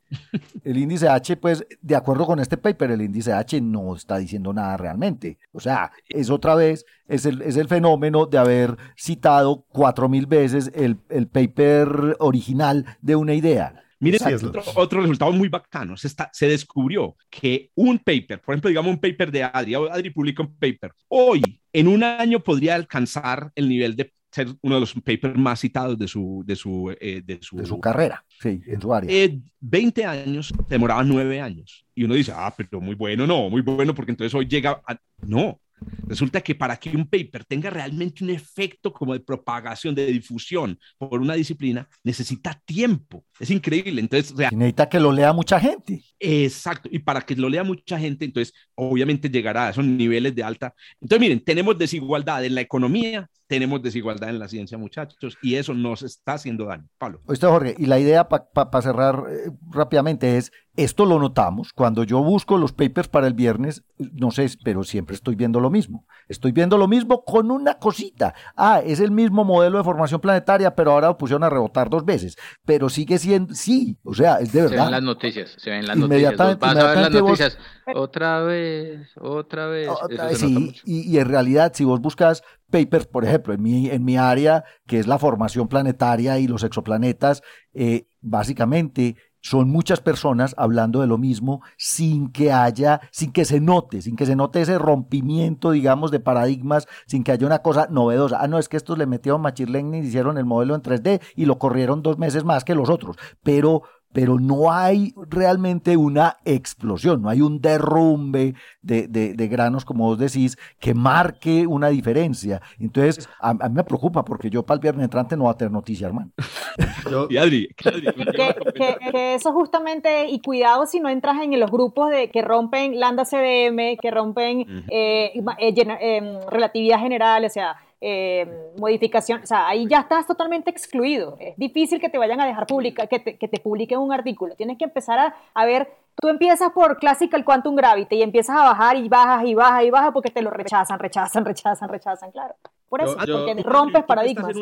El 0.64 0.78
índice 0.78 1.08
H, 1.08 1.36
pues, 1.36 1.66
de 1.80 1.96
acuerdo 1.96 2.26
con 2.26 2.38
este 2.40 2.56
paper, 2.56 2.90
el 2.92 3.02
índice 3.02 3.32
H 3.32 3.60
no 3.60 3.94
está 3.94 4.18
diciendo 4.18 4.52
nada 4.52 4.76
realmente. 4.76 5.38
O 5.52 5.60
sea, 5.60 5.90
es 6.08 6.30
otra 6.30 6.54
vez, 6.54 6.84
es 7.08 7.26
el, 7.26 7.42
es 7.42 7.56
el 7.56 7.68
fenómeno 7.68 8.26
de 8.26 8.38
haber 8.38 8.76
citado 8.96 9.64
cuatro 9.68 10.08
mil 10.08 10.26
veces 10.26 10.70
el, 10.74 10.98
el 11.08 11.28
paper 11.28 12.16
original 12.18 12.84
de 13.00 13.16
una 13.16 13.34
idea. 13.34 13.82
Mire, 13.98 14.18
otro, 14.34 14.62
otro, 14.74 15.00
resultado 15.00 15.32
muy 15.32 15.48
bacano. 15.48 15.96
Se, 15.96 16.06
está, 16.06 16.28
se 16.32 16.48
descubrió 16.48 17.16
que 17.30 17.70
un 17.74 17.98
paper, 17.98 18.42
por 18.42 18.54
ejemplo, 18.54 18.68
digamos 18.68 18.90
un 18.90 19.00
paper 19.00 19.30
de 19.30 19.44
Adri, 19.44 19.74
Adri 19.74 20.10
publica 20.10 20.42
un 20.42 20.54
paper, 20.54 20.92
hoy, 21.08 21.42
en 21.72 21.88
un 21.88 22.04
año, 22.04 22.40
podría 22.40 22.74
alcanzar 22.74 23.52
el 23.54 23.68
nivel 23.68 23.96
de 23.96 24.12
ser 24.36 24.48
uno 24.60 24.74
de 24.74 24.80
los 24.80 24.92
papers 24.92 25.36
más 25.36 25.60
citados 25.60 25.98
de 25.98 26.06
su, 26.06 26.42
de 26.46 26.54
su, 26.54 26.94
eh, 27.00 27.22
de 27.24 27.38
su, 27.40 27.56
de 27.56 27.66
su 27.66 27.80
carrera, 27.80 28.22
sí, 28.40 28.60
en 28.66 28.80
su 28.80 28.92
área. 28.92 29.10
Eh, 29.10 29.40
20 29.60 30.04
años, 30.04 30.52
demoraba 30.68 31.02
9 31.02 31.40
años. 31.40 31.86
Y 31.94 32.04
uno 32.04 32.14
dice, 32.14 32.32
ah, 32.34 32.52
pero 32.54 32.80
muy 32.80 32.94
bueno, 32.94 33.26
no, 33.26 33.48
muy 33.48 33.62
bueno, 33.62 33.94
porque 33.94 34.12
entonces 34.12 34.34
hoy 34.34 34.46
llega 34.46 34.82
a... 34.86 34.96
No, 35.22 35.58
Resulta 36.06 36.40
que 36.40 36.54
para 36.54 36.76
que 36.76 36.96
un 36.96 37.06
paper 37.06 37.44
tenga 37.44 37.68
realmente 37.68 38.24
un 38.24 38.30
efecto 38.30 38.92
como 38.92 39.12
de 39.12 39.20
propagación, 39.20 39.94
de 39.94 40.06
difusión 40.06 40.78
por 40.96 41.20
una 41.20 41.34
disciplina, 41.34 41.88
necesita 42.02 42.60
tiempo. 42.64 43.24
Es 43.38 43.50
increíble. 43.50 44.00
Entonces, 44.00 44.34
necesita 44.52 44.88
que 44.88 45.00
lo 45.00 45.12
lea 45.12 45.32
mucha 45.32 45.60
gente. 45.60 46.02
Exacto. 46.18 46.88
Y 46.90 47.00
para 47.00 47.20
que 47.20 47.36
lo 47.36 47.48
lea 47.48 47.64
mucha 47.64 47.98
gente, 47.98 48.24
entonces, 48.24 48.54
obviamente 48.74 49.28
llegará 49.28 49.66
a 49.66 49.70
esos 49.70 49.84
niveles 49.84 50.34
de 50.34 50.42
alta. 50.42 50.74
Entonces, 51.00 51.20
miren, 51.20 51.40
tenemos 51.40 51.76
desigualdad 51.76 52.44
en 52.44 52.54
la 52.54 52.62
economía, 52.62 53.28
tenemos 53.46 53.82
desigualdad 53.82 54.30
en 54.30 54.38
la 54.38 54.48
ciencia, 54.48 54.76
muchachos, 54.78 55.36
y 55.42 55.54
eso 55.54 55.74
nos 55.74 56.02
está 56.02 56.34
haciendo 56.34 56.66
daño. 56.66 56.88
Pablo. 56.98 57.20
Oíste, 57.26 57.46
Jorge, 57.46 57.74
y 57.78 57.86
la 57.86 57.98
idea 57.98 58.28
para 58.28 58.82
cerrar 58.82 59.24
eh, 59.28 59.50
rápidamente 59.70 60.36
es 60.36 60.52
esto 60.76 61.06
lo 61.06 61.18
notamos 61.18 61.72
cuando 61.72 62.04
yo 62.04 62.22
busco 62.22 62.58
los 62.58 62.72
papers 62.72 63.08
para 63.08 63.26
el 63.26 63.32
viernes, 63.32 63.84
no 63.98 64.30
sé, 64.30 64.46
pero 64.62 64.84
siempre 64.84 65.14
estoy 65.14 65.34
viendo 65.34 65.58
lo 65.58 65.70
mismo. 65.70 66.06
Estoy 66.28 66.52
viendo 66.52 66.76
lo 66.76 66.86
mismo 66.86 67.24
con 67.24 67.50
una 67.50 67.78
cosita. 67.78 68.34
Ah, 68.56 68.82
es 68.84 69.00
el 69.00 69.10
mismo 69.10 69.44
modelo 69.44 69.78
de 69.78 69.84
formación 69.84 70.20
planetaria, 70.20 70.74
pero 70.74 70.92
ahora 70.92 71.08
lo 71.08 71.16
pusieron 71.16 71.44
a 71.44 71.50
rebotar 71.50 71.88
dos 71.88 72.04
veces. 72.04 72.36
Pero 72.64 72.90
sigue 72.90 73.18
siendo, 73.18 73.54
sí, 73.54 73.98
o 74.04 74.14
sea, 74.14 74.36
es 74.36 74.52
de 74.52 74.62
verdad. 74.62 74.76
Se 74.76 74.82
ven 74.82 74.90
las 74.90 75.02
noticias, 75.02 75.54
se 75.56 75.70
ven 75.70 75.86
las 75.86 75.96
noticias. 75.96 76.36
Vas 76.36 76.76
a 76.76 76.86
ver 76.88 76.98
las 76.98 77.10
noticias. 77.10 77.58
Otra 77.94 78.40
vez, 78.42 79.08
otra 79.18 79.66
vez. 79.68 79.88
sí, 80.34 80.74
y, 80.84 81.10
y, 81.10 81.18
en 81.18 81.28
realidad, 81.28 81.72
si 81.74 81.84
vos 81.84 82.00
buscas 82.00 82.42
papers, 82.70 83.06
por 83.06 83.24
ejemplo, 83.24 83.54
en 83.54 83.62
mi, 83.62 83.88
en 83.88 84.04
mi 84.04 84.16
área, 84.16 84.64
que 84.86 84.98
es 84.98 85.06
la 85.06 85.18
formación 85.18 85.68
planetaria 85.68 86.38
y 86.38 86.46
los 86.46 86.62
exoplanetas, 86.64 87.42
eh, 87.74 88.06
básicamente 88.20 89.16
son 89.46 89.70
muchas 89.70 90.00
personas 90.00 90.56
hablando 90.58 91.00
de 91.00 91.06
lo 91.06 91.18
mismo 91.18 91.62
sin 91.76 92.32
que 92.32 92.50
haya, 92.50 93.00
sin 93.12 93.30
que 93.30 93.44
se 93.44 93.60
note, 93.60 94.02
sin 94.02 94.16
que 94.16 94.26
se 94.26 94.34
note 94.34 94.60
ese 94.60 94.76
rompimiento, 94.76 95.70
digamos, 95.70 96.10
de 96.10 96.18
paradigmas, 96.18 96.88
sin 97.06 97.22
que 97.22 97.30
haya 97.30 97.46
una 97.46 97.60
cosa 97.60 97.86
novedosa. 97.88 98.38
Ah, 98.40 98.48
no, 98.48 98.58
es 98.58 98.68
que 98.68 98.76
estos 98.76 98.98
le 98.98 99.06
metieron 99.06 99.42
Machine 99.42 99.70
Learning, 99.70 100.04
hicieron 100.04 100.36
el 100.36 100.46
modelo 100.46 100.74
en 100.74 100.82
3D 100.82 101.20
y 101.36 101.44
lo 101.44 101.60
corrieron 101.60 102.02
dos 102.02 102.18
meses 102.18 102.42
más 102.42 102.64
que 102.64 102.74
los 102.74 102.90
otros. 102.90 103.16
Pero 103.44 103.82
pero 104.12 104.38
no 104.38 104.72
hay 104.72 105.12
realmente 105.28 105.96
una 105.96 106.38
explosión, 106.44 107.22
no 107.22 107.28
hay 107.28 107.42
un 107.42 107.60
derrumbe 107.60 108.54
de, 108.80 109.48
granos, 109.50 109.84
como 109.84 110.04
vos 110.04 110.18
decís, 110.18 110.56
que 110.78 110.94
marque 110.94 111.66
una 111.66 111.88
diferencia. 111.88 112.62
Entonces, 112.78 113.28
a, 113.40 113.54
mí 113.54 113.74
me 113.74 113.84
preocupa 113.84 114.24
porque 114.24 114.48
yo 114.48 114.64
para 114.64 114.76
el 114.76 114.80
viernes 114.80 115.04
entrante 115.04 115.36
no 115.36 115.44
voy 115.44 115.52
a 115.52 115.56
tener 115.56 115.72
noticia, 115.72 116.06
hermano. 116.06 116.30
y 117.30 117.36
Adri, 117.36 117.68
que, 117.76 119.34
eso 119.34 119.52
justamente, 119.52 120.28
y 120.28 120.40
cuidado 120.40 120.86
si 120.86 121.00
no 121.00 121.08
entras 121.08 121.42
en 121.42 121.58
los 121.58 121.70
grupos 121.70 122.10
de 122.10 122.30
que 122.30 122.42
rompen 122.42 122.98
lambda 122.98 123.24
CDM, 123.24 123.98
que 124.00 124.10
rompen 124.10 124.84
eh, 124.90 125.32
eh, 125.58 125.74
em, 126.00 126.40
relatividad 126.48 127.00
general, 127.00 127.44
o 127.44 127.50
sea, 127.50 127.76
eh, 128.00 128.72
modificación, 128.78 129.42
o 129.42 129.46
sea, 129.46 129.68
ahí 129.68 129.86
ya 129.88 130.00
estás 130.00 130.26
totalmente 130.26 130.70
excluido. 130.70 131.36
Es 131.40 131.56
difícil 131.56 132.00
que 132.00 132.08
te 132.08 132.18
vayan 132.18 132.40
a 132.40 132.46
dejar 132.46 132.66
publicar, 132.66 133.08
que 133.08 133.18
te, 133.18 133.38
que 133.38 133.48
te 133.48 133.58
publiquen 133.58 133.98
un 133.98 134.12
artículo. 134.12 134.54
Tienes 134.54 134.78
que 134.78 134.84
empezar 134.84 135.18
a, 135.18 135.36
a, 135.54 135.64
ver, 135.64 135.90
tú 136.20 136.28
empiezas 136.28 136.70
por 136.72 136.98
Classical 136.98 137.44
Quantum 137.44 137.74
Gravity 137.74 138.16
y 138.16 138.22
empiezas 138.22 138.56
a 138.56 138.64
bajar 138.64 138.96
y 138.96 139.08
bajas 139.08 139.44
y 139.46 139.54
bajas 139.54 139.84
y 139.84 139.90
bajas 139.90 140.10
porque 140.12 140.30
te 140.30 140.42
lo 140.42 140.50
rechazan, 140.50 140.98
rechazan, 140.98 141.44
rechazan, 141.44 141.88
rechazan, 141.88 142.30
claro. 142.30 142.54
Por 142.88 143.02
eso, 143.02 143.16
porque 143.16 143.62
rompes 143.64 144.04
paradigmas 144.04 144.54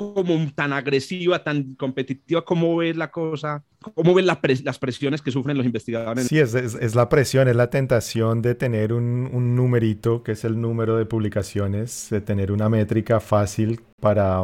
como 0.00 0.34
tan 0.54 0.72
agresiva, 0.72 1.44
tan 1.44 1.74
competitiva, 1.74 2.42
¿cómo 2.42 2.74
ves 2.74 2.96
la 2.96 3.10
cosa? 3.10 3.62
¿Cómo 3.94 4.14
ves 4.14 4.24
las 4.24 4.78
presiones 4.78 5.20
que 5.20 5.30
sufren 5.30 5.58
los 5.58 5.66
investigadores? 5.66 6.26
Sí, 6.26 6.38
es, 6.38 6.54
es, 6.54 6.94
la 6.94 7.10
presión, 7.10 7.48
es 7.48 7.56
la 7.56 7.68
tentación 7.68 8.40
de 8.40 8.54
tener 8.54 8.94
un, 8.94 9.28
un, 9.30 9.54
numerito, 9.54 10.22
que 10.22 10.32
es 10.32 10.44
el 10.44 10.58
número 10.58 10.96
de 10.96 11.04
publicaciones, 11.04 12.08
de 12.10 12.22
tener 12.22 12.50
una 12.50 12.70
métrica 12.70 13.20
fácil 13.20 13.82
para, 14.00 14.42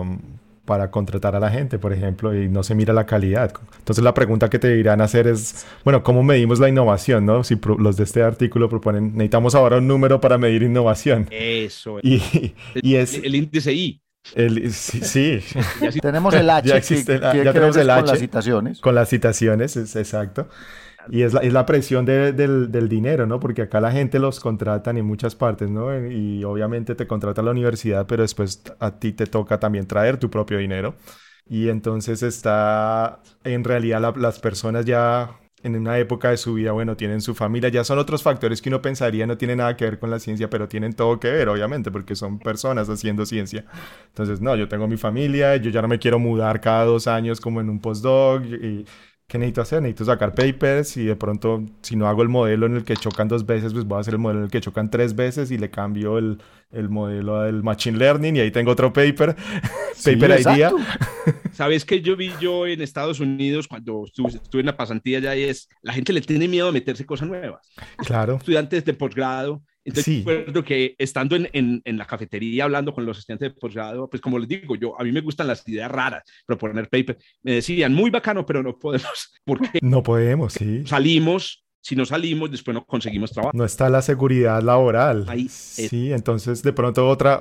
para 0.66 0.90
contratar 0.90 1.34
a 1.34 1.40
la 1.40 1.48
gente, 1.48 1.78
por 1.78 1.94
ejemplo, 1.94 2.34
y 2.34 2.50
no 2.50 2.62
se 2.62 2.74
mira 2.74 2.92
la 2.92 3.06
calidad. 3.06 3.54
Entonces 3.78 4.04
la 4.04 4.12
pregunta 4.12 4.50
que 4.50 4.58
te 4.58 4.74
dirán 4.74 5.00
hacer 5.00 5.26
es, 5.26 5.66
bueno, 5.84 6.02
¿cómo 6.02 6.22
medimos 6.22 6.58
la 6.58 6.68
innovación? 6.68 7.24
¿no? 7.24 7.44
Si 7.44 7.58
los 7.78 7.96
de 7.96 8.04
este 8.04 8.22
artículo 8.22 8.68
proponen, 8.68 9.12
necesitamos 9.12 9.54
ahora 9.54 9.78
un 9.78 9.86
número 9.86 10.20
para 10.20 10.36
medir 10.36 10.64
innovación. 10.64 11.28
Eso. 11.30 11.98
Y, 12.02 12.20
y 12.74 12.96
es... 12.96 13.14
El, 13.14 13.36
índice 13.36 13.72
I. 13.72 14.02
El, 14.34 14.72
sí, 14.72 15.40
tenemos 16.00 16.34
el 16.34 16.48
H. 16.50 16.68
Ya, 16.68 16.76
existe, 16.76 17.20
ya 17.20 17.52
tenemos 17.52 17.76
el 17.76 17.90
H. 17.90 18.00
Con 18.02 18.10
las 18.10 18.18
citaciones. 18.18 18.80
Con 18.80 18.94
las 18.94 19.08
citaciones, 19.08 19.76
es, 19.76 19.96
exacto. 19.96 20.48
Y 21.08 21.22
es 21.22 21.32
la, 21.32 21.40
es 21.40 21.52
la 21.52 21.64
presión 21.66 22.04
del, 22.04 22.34
del, 22.34 22.88
dinero, 22.88 23.26
¿no? 23.26 23.38
Porque 23.38 23.62
acá 23.62 23.80
la 23.80 23.92
gente 23.92 24.18
los 24.18 24.40
contratan 24.40 24.96
en 24.96 25.04
muchas 25.04 25.36
partes, 25.36 25.70
¿no? 25.70 25.96
Y 26.08 26.42
obviamente 26.42 26.96
te 26.96 27.06
contrata 27.06 27.42
la 27.42 27.52
universidad, 27.52 28.06
pero 28.08 28.22
después 28.22 28.62
a 28.80 28.98
ti 28.98 29.12
te 29.12 29.26
toca 29.26 29.60
también 29.60 29.86
traer 29.86 30.16
tu 30.16 30.28
propio 30.30 30.58
dinero. 30.58 30.96
Y 31.48 31.68
entonces 31.68 32.24
está, 32.24 33.20
en 33.44 33.62
realidad 33.62 34.16
las 34.16 34.40
personas 34.40 34.84
ya 34.84 35.30
en 35.62 35.74
una 35.76 35.98
época 35.98 36.30
de 36.30 36.36
su 36.36 36.54
vida, 36.54 36.72
bueno, 36.72 36.96
tienen 36.96 37.20
su 37.20 37.34
familia, 37.34 37.68
ya 37.70 37.82
son 37.82 37.98
otros 37.98 38.22
factores 38.22 38.60
que 38.62 38.68
uno 38.68 38.82
pensaría 38.82 39.26
no 39.26 39.36
tienen 39.36 39.58
nada 39.58 39.76
que 39.76 39.84
ver 39.84 39.98
con 39.98 40.10
la 40.10 40.18
ciencia, 40.18 40.50
pero 40.50 40.68
tienen 40.68 40.92
todo 40.92 41.18
que 41.18 41.30
ver, 41.30 41.48
obviamente, 41.48 41.90
porque 41.90 42.14
son 42.14 42.38
personas 42.38 42.88
haciendo 42.88 43.26
ciencia. 43.26 43.64
Entonces, 44.08 44.40
no, 44.40 44.54
yo 44.54 44.68
tengo 44.68 44.86
mi 44.86 44.96
familia, 44.96 45.56
yo 45.56 45.70
ya 45.70 45.82
no 45.82 45.88
me 45.88 45.98
quiero 45.98 46.18
mudar 46.18 46.60
cada 46.60 46.84
dos 46.84 47.06
años 47.06 47.40
como 47.40 47.60
en 47.60 47.70
un 47.70 47.80
postdoc, 47.80 48.44
y 48.44 48.84
¿qué 49.26 49.38
necesito 49.38 49.62
hacer? 49.62 49.82
Necesito 49.82 50.04
sacar 50.04 50.34
papers 50.34 50.96
y 50.96 51.04
de 51.04 51.16
pronto, 51.16 51.64
si 51.82 51.96
no 51.96 52.06
hago 52.06 52.22
el 52.22 52.28
modelo 52.28 52.66
en 52.66 52.76
el 52.76 52.84
que 52.84 52.94
chocan 52.96 53.28
dos 53.28 53.44
veces, 53.44 53.72
pues 53.72 53.84
voy 53.84 53.98
a 53.98 54.00
hacer 54.00 54.14
el 54.14 54.20
modelo 54.20 54.40
en 54.40 54.44
el 54.44 54.50
que 54.50 54.60
chocan 54.60 54.90
tres 54.90 55.14
veces 55.14 55.50
y 55.50 55.58
le 55.58 55.70
cambio 55.70 56.18
el, 56.18 56.38
el 56.70 56.88
modelo 56.88 57.42
del 57.42 57.62
Machine 57.62 57.98
Learning 57.98 58.36
y 58.36 58.40
ahí 58.40 58.50
tengo 58.50 58.70
otro 58.70 58.92
paper, 58.92 59.34
paper 60.04 60.40
idea. 60.40 60.70
¿Sabes 61.52 61.84
qué 61.84 62.00
yo 62.00 62.16
vi 62.16 62.32
yo 62.40 62.66
en 62.66 62.80
Estados 62.80 63.20
Unidos 63.20 63.66
cuando 63.66 64.04
estuve, 64.04 64.28
estuve 64.28 64.60
en 64.60 64.66
la 64.66 64.76
pasantía 64.76 65.18
ya 65.18 65.34
y 65.34 65.44
es, 65.44 65.68
la 65.82 65.92
gente 65.92 66.12
le 66.12 66.20
tiene 66.20 66.46
miedo 66.48 66.68
a 66.68 66.72
meterse 66.72 67.04
cosas 67.04 67.28
nuevas. 67.28 67.72
Claro. 67.98 68.36
Estudiantes 68.36 68.84
de 68.84 68.94
posgrado 68.94 69.62
entonces, 69.86 70.18
recuerdo 70.18 70.64
que 70.64 70.94
estando 70.98 71.36
en, 71.36 71.48
en, 71.52 71.80
en, 71.84 71.96
la 71.96 72.06
cafetería 72.06 72.64
hablando 72.64 72.92
con 72.92 73.06
los 73.06 73.18
estudiantes 73.18 73.52
de 73.52 73.60
posgrado, 73.60 74.10
pues 74.10 74.20
como 74.20 74.38
les 74.38 74.48
digo, 74.48 74.74
yo 74.74 75.00
a 75.00 75.04
mí 75.04 75.12
me 75.12 75.20
gustan 75.20 75.46
las 75.46 75.66
ideas 75.68 75.90
raras, 75.90 76.24
proponer 76.44 76.88
paper, 76.88 77.16
me 77.42 77.52
decían, 77.52 77.94
muy 77.94 78.10
bacano, 78.10 78.44
pero 78.44 78.62
no 78.62 78.76
podemos. 78.76 79.32
porque 79.44 79.78
No 79.82 80.02
podemos, 80.02 80.54
sí. 80.54 80.82
Salimos, 80.86 81.64
si 81.80 81.94
no 81.94 82.04
salimos, 82.04 82.50
después 82.50 82.74
no 82.74 82.84
conseguimos 82.84 83.30
trabajo. 83.30 83.56
No 83.56 83.64
está 83.64 83.88
la 83.88 84.02
seguridad 84.02 84.60
laboral. 84.60 85.24
Ahí, 85.28 85.48
sí, 85.48 86.12
entonces 86.12 86.62
de 86.64 86.72
pronto 86.72 87.08
otra, 87.08 87.40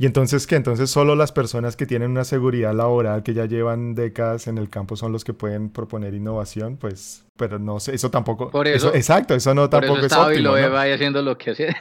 ¿Y 0.00 0.06
entonces 0.06 0.46
qué? 0.46 0.56
Entonces 0.56 0.88
solo 0.88 1.14
las 1.14 1.30
personas 1.30 1.76
que 1.76 1.84
tienen 1.84 2.12
una 2.12 2.24
seguridad 2.24 2.72
laboral, 2.72 3.22
que 3.22 3.34
ya 3.34 3.44
llevan 3.44 3.94
décadas 3.94 4.46
en 4.46 4.56
el 4.56 4.70
campo, 4.70 4.96
son 4.96 5.12
los 5.12 5.24
que 5.24 5.34
pueden 5.34 5.68
proponer 5.68 6.14
innovación, 6.14 6.78
pues, 6.78 7.26
pero 7.36 7.58
no 7.58 7.78
sé, 7.80 7.96
eso 7.96 8.10
tampoco... 8.10 8.50
Por 8.50 8.66
eso, 8.66 8.94
exacto, 8.94 9.34
eso 9.34 9.54
no 9.54 9.68
tampoco 9.68 9.98
eso 9.98 10.06
es 10.06 10.12
óptimo. 10.14 10.38
Y 10.38 10.62
lo 10.62 10.70
¿no? 10.70 10.78
haciendo 10.78 11.20
lo 11.20 11.36
que 11.36 11.50
hace. 11.50 11.76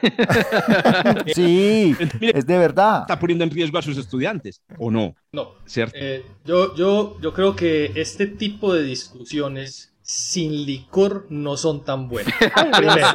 sí, 1.33 1.95
es 2.19 2.45
de 2.45 2.57
verdad. 2.57 3.03
Está 3.03 3.17
poniendo 3.17 3.45
en 3.45 3.51
riesgo 3.51 3.77
a 3.77 3.81
sus 3.81 3.97
estudiantes, 3.97 4.61
¿o 4.77 4.91
no? 4.91 5.15
No. 5.31 5.53
¿Cierto? 5.63 5.97
Eh, 5.97 6.25
yo, 6.43 6.75
yo, 6.75 7.17
yo 7.21 7.33
creo 7.33 7.55
que 7.55 7.93
este 7.95 8.27
tipo 8.27 8.73
de 8.73 8.83
discusiones 8.83 9.88
sin 10.09 10.65
licor 10.65 11.27
no 11.29 11.55
son 11.55 11.83
tan 11.85 12.09
buenos. 12.09 12.33
primero, 12.77 13.07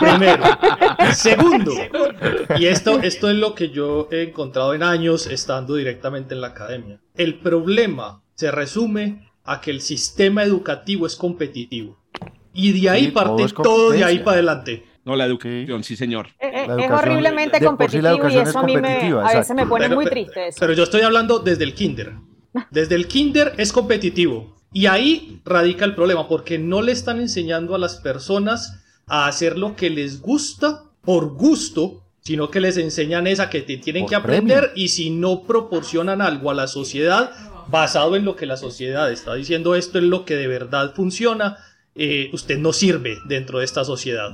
primero. 0.00 0.44
Segundo, 1.12 1.72
y 2.58 2.64
esto, 2.64 3.00
esto 3.00 3.28
es 3.28 3.36
lo 3.36 3.54
que 3.54 3.68
yo 3.68 4.08
he 4.10 4.22
encontrado 4.22 4.72
en 4.72 4.82
años 4.82 5.26
estando 5.26 5.74
directamente 5.74 6.34
en 6.34 6.40
la 6.40 6.46
academia. 6.46 7.00
El 7.14 7.38
problema 7.40 8.22
se 8.34 8.50
resume 8.50 9.28
a 9.44 9.60
que 9.60 9.70
el 9.70 9.82
sistema 9.82 10.42
educativo 10.42 11.06
es 11.06 11.16
competitivo. 11.16 11.98
Y 12.54 12.80
de 12.80 12.88
ahí 12.88 13.10
parte 13.10 13.44
todo, 13.62 13.90
de 13.90 14.04
ahí 14.04 14.20
para 14.20 14.36
adelante. 14.36 14.86
No, 15.04 15.16
la 15.16 15.26
educación, 15.26 15.84
sí, 15.84 15.96
señor. 15.96 16.28
Eh, 16.40 16.50
eh, 16.50 16.66
es 16.78 16.90
horriblemente 16.90 17.62
competitivo 17.62 18.26
y 18.26 18.36
eso 18.38 18.58
a 18.58 18.62
mí 18.62 18.78
me, 18.78 19.12
a 19.12 19.36
veces 19.36 19.54
me 19.54 19.66
pone 19.66 19.90
muy 19.90 20.06
triste. 20.06 20.48
Pero 20.58 20.72
yo 20.72 20.84
estoy 20.84 21.02
hablando 21.02 21.40
desde 21.40 21.64
el 21.64 21.74
kinder. 21.74 22.14
Desde 22.70 22.94
el 22.94 23.06
kinder 23.06 23.52
es 23.58 23.70
competitivo. 23.70 24.57
Y 24.72 24.86
ahí 24.86 25.40
radica 25.44 25.84
el 25.84 25.94
problema, 25.94 26.28
porque 26.28 26.58
no 26.58 26.82
le 26.82 26.92
están 26.92 27.20
enseñando 27.20 27.74
a 27.74 27.78
las 27.78 27.96
personas 27.96 28.80
a 29.06 29.26
hacer 29.26 29.58
lo 29.58 29.76
que 29.76 29.90
les 29.90 30.20
gusta 30.20 30.84
por 31.02 31.34
gusto, 31.34 32.02
sino 32.20 32.50
que 32.50 32.60
les 32.60 32.76
enseñan 32.76 33.26
esa 33.26 33.48
que 33.48 33.62
te 33.62 33.78
tienen 33.78 34.06
que 34.06 34.14
aprender 34.14 34.72
y 34.76 34.88
si 34.88 35.10
no 35.10 35.44
proporcionan 35.44 36.20
algo 36.20 36.50
a 36.50 36.54
la 36.54 36.66
sociedad 36.66 37.30
basado 37.70 38.16
en 38.16 38.24
lo 38.24 38.36
que 38.36 38.46
la 38.46 38.56
sociedad 38.56 39.10
está 39.10 39.34
diciendo, 39.34 39.74
esto 39.74 39.98
es 39.98 40.04
lo 40.04 40.24
que 40.24 40.36
de 40.36 40.46
verdad 40.46 40.94
funciona, 40.94 41.58
eh, 41.94 42.30
usted 42.32 42.58
no 42.58 42.72
sirve 42.72 43.18
dentro 43.26 43.58
de 43.58 43.64
esta 43.64 43.84
sociedad. 43.84 44.30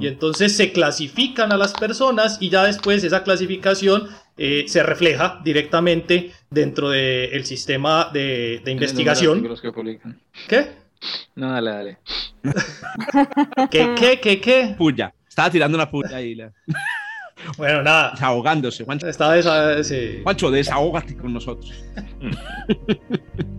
Y 0.00 0.06
entonces 0.06 0.56
se 0.56 0.72
clasifican 0.72 1.52
a 1.52 1.56
las 1.56 1.72
personas 1.72 2.38
y 2.40 2.48
ya 2.48 2.64
después 2.64 3.02
esa 3.04 3.22
clasificación 3.22 4.08
eh, 4.36 4.64
se 4.66 4.82
refleja 4.82 5.40
directamente 5.44 6.32
dentro 6.50 6.90
del 6.90 7.44
sistema 7.44 8.10
de, 8.12 8.62
investigación. 8.66 9.46
¿Qué? 10.48 10.82
No, 11.34 11.52
dale, 11.52 11.70
dale. 11.70 11.98
¿Qué, 13.70 13.94
qué, 13.98 14.20
qué, 14.20 14.40
qué? 14.40 14.74
Puya. 14.76 15.12
Estaba 15.28 15.50
tirando 15.50 15.76
una 15.76 15.90
puya 15.90 16.16
ahí. 16.16 16.36
Bueno, 17.56 17.82
nada. 17.82 18.12
Desahogándose, 18.12 18.84
Juancho. 18.84 19.08
Estaba 19.08 19.34
desa 19.34 19.82
sí. 19.82 20.20
Juancho, 20.22 20.48
desahógate 20.48 21.16
con 21.16 21.32
nosotros. 21.32 21.72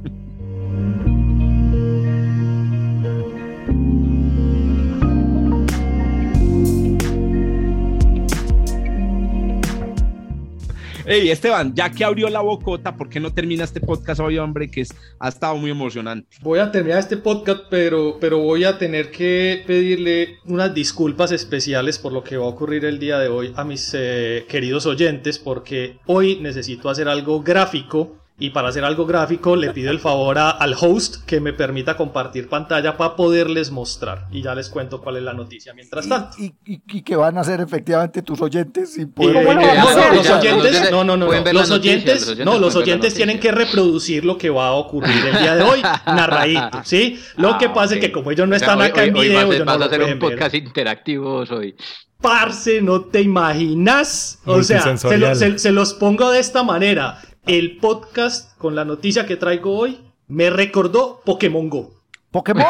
Hey, 11.05 11.29
Esteban, 11.29 11.75
ya 11.75 11.91
que 11.91 12.05
abrió 12.05 12.29
la 12.29 12.39
bocota, 12.39 12.95
¿por 12.95 13.09
qué 13.09 13.19
no 13.19 13.33
termina 13.33 13.65
este 13.65 13.81
podcast 13.81 14.21
hoy, 14.21 14.37
hombre? 14.37 14.71
Que 14.71 14.85
ha 15.19 15.27
estado 15.27 15.57
muy 15.57 15.69
emocionante. 15.69 16.37
Voy 16.41 16.59
a 16.59 16.71
terminar 16.71 16.99
este 16.99 17.17
podcast, 17.17 17.63
pero, 17.69 18.17
pero 18.21 18.37
voy 18.37 18.63
a 18.63 18.77
tener 18.77 19.11
que 19.11 19.65
pedirle 19.67 20.37
unas 20.45 20.73
disculpas 20.73 21.33
especiales 21.33 21.99
por 21.99 22.13
lo 22.13 22.23
que 22.23 22.37
va 22.37 22.45
a 22.45 22.47
ocurrir 22.47 22.85
el 22.85 22.99
día 22.99 23.19
de 23.19 23.27
hoy 23.27 23.51
a 23.57 23.65
mis 23.65 23.91
eh, 23.93 24.45
queridos 24.47 24.85
oyentes, 24.85 25.39
porque 25.39 25.97
hoy 26.05 26.39
necesito 26.39 26.89
hacer 26.89 27.09
algo 27.09 27.43
gráfico 27.43 28.22
y 28.39 28.49
para 28.49 28.69
hacer 28.69 28.83
algo 28.83 29.05
gráfico 29.05 29.55
le 29.55 29.71
pido 29.71 29.91
el 29.91 29.99
favor 29.99 30.39
al 30.39 30.75
host 30.79 31.23
que 31.25 31.39
me 31.39 31.53
permita 31.53 31.95
compartir 31.95 32.49
pantalla 32.49 32.97
para 32.97 33.15
poderles 33.15 33.69
mostrar. 33.69 34.27
Y 34.31 34.41
ya 34.41 34.55
les 34.55 34.69
cuento 34.69 35.01
cuál 35.01 35.17
es 35.17 35.23
la 35.23 35.33
noticia 35.33 35.73
mientras 35.73 36.09
tanto. 36.09 36.35
¿Y, 36.39 36.53
y, 36.65 37.01
qué 37.03 37.15
van 37.15 37.37
a 37.37 37.41
hacer 37.41 37.61
efectivamente 37.61 38.23
tus 38.23 38.41
oyentes 38.41 38.93
sin 38.93 39.11
poder... 39.11 39.45
no, 39.45 40.13
los 40.13 40.29
oyentes, 40.29 40.91
no, 40.91 41.03
no, 41.03 41.15
no, 41.15 41.31
los 41.53 41.71
oyentes, 41.71 42.37
no, 42.39 42.57
los 42.57 42.75
oyentes 42.75 43.13
tienen 43.13 43.39
que 43.39 43.51
reproducir 43.51 44.25
lo 44.25 44.37
que 44.37 44.49
va 44.49 44.69
a 44.69 44.73
ocurrir 44.73 45.25
el 45.27 45.37
día 45.37 45.55
de 45.55 45.61
hoy, 45.61 45.81
narradito, 46.07 46.81
¿sí? 46.83 47.19
Lo 47.37 47.57
que 47.59 47.65
ah, 47.65 47.73
pasa 47.73 47.95
es 47.95 48.01
que 48.01 48.11
como 48.11 48.31
ellos 48.31 48.47
no 48.47 48.55
están 48.55 48.81
acá 48.81 49.03
en 49.03 49.13
video, 49.13 49.53
yo 49.53 49.63
no 49.63 49.71
a 49.71 49.85
hacer 49.85 50.01
un 50.01 50.19
podcast 50.19 50.55
interactivo 50.55 51.43
hoy. 51.51 51.75
Parce, 52.19 52.81
no 52.81 53.01
te 53.01 53.21
imaginas. 53.21 54.39
O 54.45 54.63
sea, 54.63 54.97
se 54.97 55.71
los 55.71 55.93
pongo 55.93 56.31
de 56.31 56.39
esta 56.39 56.63
manera 56.63 57.19
el 57.45 57.77
podcast 57.77 58.57
con 58.57 58.75
la 58.75 58.85
noticia 58.85 59.25
que 59.25 59.35
traigo 59.35 59.77
hoy 59.77 59.99
me 60.27 60.49
recordó 60.49 61.21
Pokémon 61.25 61.69
Go. 61.69 62.03
Pokémon. 62.31 62.65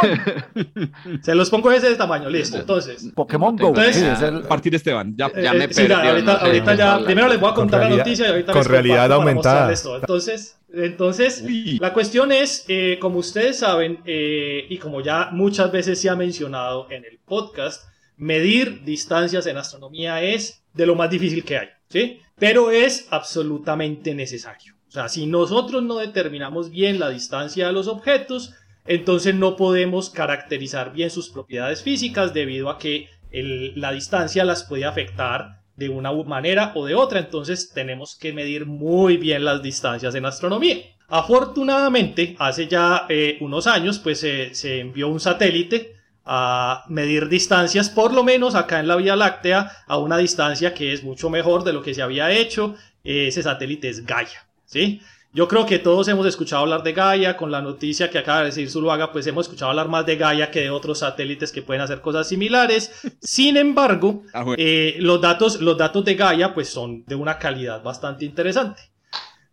Se 1.22 1.34
los 1.34 1.50
pongo 1.50 1.72
ese 1.72 1.90
de 1.90 1.96
tamaño, 1.96 2.30
listo. 2.30 2.58
Entonces, 2.58 3.10
Pokémon 3.16 3.56
Go. 3.56 3.70
Entonces, 3.70 4.04
a 4.04 4.42
partir 4.42 4.72
de 4.72 4.78
Esteban, 4.78 5.16
ya, 5.16 5.32
ya 5.42 5.54
me 5.54 5.74
sí, 5.74 5.90
ahorita, 5.90 6.76
ya, 6.76 7.00
primero 7.00 7.30
les 7.30 7.40
voy 7.40 7.50
a 7.50 7.54
contar 7.54 7.90
la 7.90 7.98
noticia 7.98 8.28
y 8.28 8.30
ahorita 8.30 8.52
con 8.52 8.62
les 8.62 8.68
realidad 8.68 9.12
aumentada. 9.14 9.72
Esto. 9.72 9.96
Entonces, 9.96 10.58
entonces 10.74 11.44
la 11.80 11.94
cuestión 11.94 12.32
es, 12.34 12.66
eh, 12.68 12.98
como 13.00 13.20
ustedes 13.20 13.60
saben, 13.60 14.00
eh, 14.06 14.66
y 14.70 14.78
como 14.80 15.02
ya 15.02 15.30
muchas 15.32 15.72
veces 15.72 16.02
se 16.02 16.10
ha 16.10 16.16
mencionado 16.16 16.88
en 16.92 17.06
el 17.06 17.20
podcast, 17.26 17.86
medir 18.18 18.84
distancias 18.84 19.48
en 19.48 19.58
astronomía 19.58 20.22
es 20.22 20.64
de 20.74 20.86
lo 20.86 20.96
más 20.96 21.10
difícil 21.10 21.44
que 21.46 21.58
hay, 21.58 21.70
¿sí? 21.94 22.22
pero 22.38 22.72
es 22.72 23.08
absolutamente 23.12 24.16
necesario. 24.16 24.74
O 24.88 24.92
sea, 24.92 25.08
si 25.10 25.28
nosotros 25.28 25.84
no 25.84 25.98
determinamos 25.98 26.72
bien 26.72 27.00
la 27.00 27.10
distancia 27.10 27.68
de 27.68 27.74
los 27.74 27.88
objetos, 27.88 28.54
entonces 28.86 29.34
no 29.36 29.56
podemos 29.56 30.10
caracterizar 30.10 30.92
bien 30.92 31.10
sus 31.10 31.30
propiedades 31.30 31.84
físicas 31.84 32.34
debido 32.34 32.70
a 32.70 32.80
que 32.80 33.08
la 33.32 33.92
distancia 33.92 34.44
las 34.44 34.64
puede 34.64 34.86
afectar 34.86 35.62
de 35.76 35.90
una 35.90 36.12
manera 36.12 36.72
o 36.76 36.86
de 36.86 36.94
otra, 36.94 37.20
entonces 37.20 37.72
tenemos 37.74 38.16
que 38.16 38.34
medir 38.34 38.66
muy 38.66 39.18
bien 39.18 39.46
las 39.46 39.64
distancias 39.64 40.14
en 40.14 40.26
astronomía. 40.26 40.78
Afortunadamente, 41.08 42.36
hace 42.40 42.68
ya 42.68 43.06
eh, 43.10 43.38
unos 43.42 43.68
años, 43.68 44.00
pues 44.00 44.20
se 44.20 44.80
envió 44.80 45.08
un 45.08 45.20
satélite 45.20 45.96
a 46.26 46.86
medir 46.88 47.28
distancias, 47.28 47.90
por 47.90 48.14
lo 48.14 48.24
menos 48.24 48.56
acá 48.56 48.80
en 48.80 48.88
la 48.88 48.96
Vía 48.96 49.16
Láctea, 49.16 49.72
a 49.88 49.98
una 49.98 50.18
distancia 50.18 50.74
que 50.74 50.94
es 50.94 51.04
mucho 51.04 51.30
mejor 51.30 51.64
de 51.64 51.74
lo 51.74 51.82
que 51.82 51.94
se 51.94 52.02
había 52.02 52.32
hecho. 52.32 52.76
Ese 53.04 53.44
satélite 53.44 53.90
es 53.90 54.06
Gaia, 54.06 54.48
¿sí? 54.66 55.02
Yo 55.36 55.48
creo 55.48 55.66
que 55.66 55.80
todos 55.80 56.08
hemos 56.10 56.28
escuchado 56.28 56.62
hablar 56.62 56.84
de 56.84 56.94
Gaia, 56.94 57.36
con 57.36 57.50
la 57.50 57.60
noticia 57.60 58.12
que 58.12 58.20
acaba 58.20 58.42
de 58.42 58.46
decir 58.46 58.70
Zuluaga, 58.70 59.12
pues 59.12 59.26
hemos 59.26 59.48
escuchado 59.48 59.72
hablar 59.72 59.90
más 59.90 60.06
de 60.06 60.16
Gaia 60.16 60.52
que 60.52 60.62
de 60.62 60.70
otros 60.70 61.00
satélites 61.00 61.52
que 61.52 61.64
pueden 61.64 61.82
hacer 61.82 62.02
cosas 62.02 62.28
similares. 62.28 62.92
Sin 63.20 63.58
embargo, 63.58 64.22
ah, 64.32 64.46
eh, 64.58 64.96
los, 65.00 65.20
datos, 65.20 65.60
los 65.60 65.76
datos 65.76 66.06
de 66.06 66.14
Gaia 66.14 66.54
pues 66.54 66.70
son 66.70 67.04
de 67.06 67.16
una 67.16 67.40
calidad 67.40 67.82
bastante 67.82 68.26
interesante. 68.26 68.84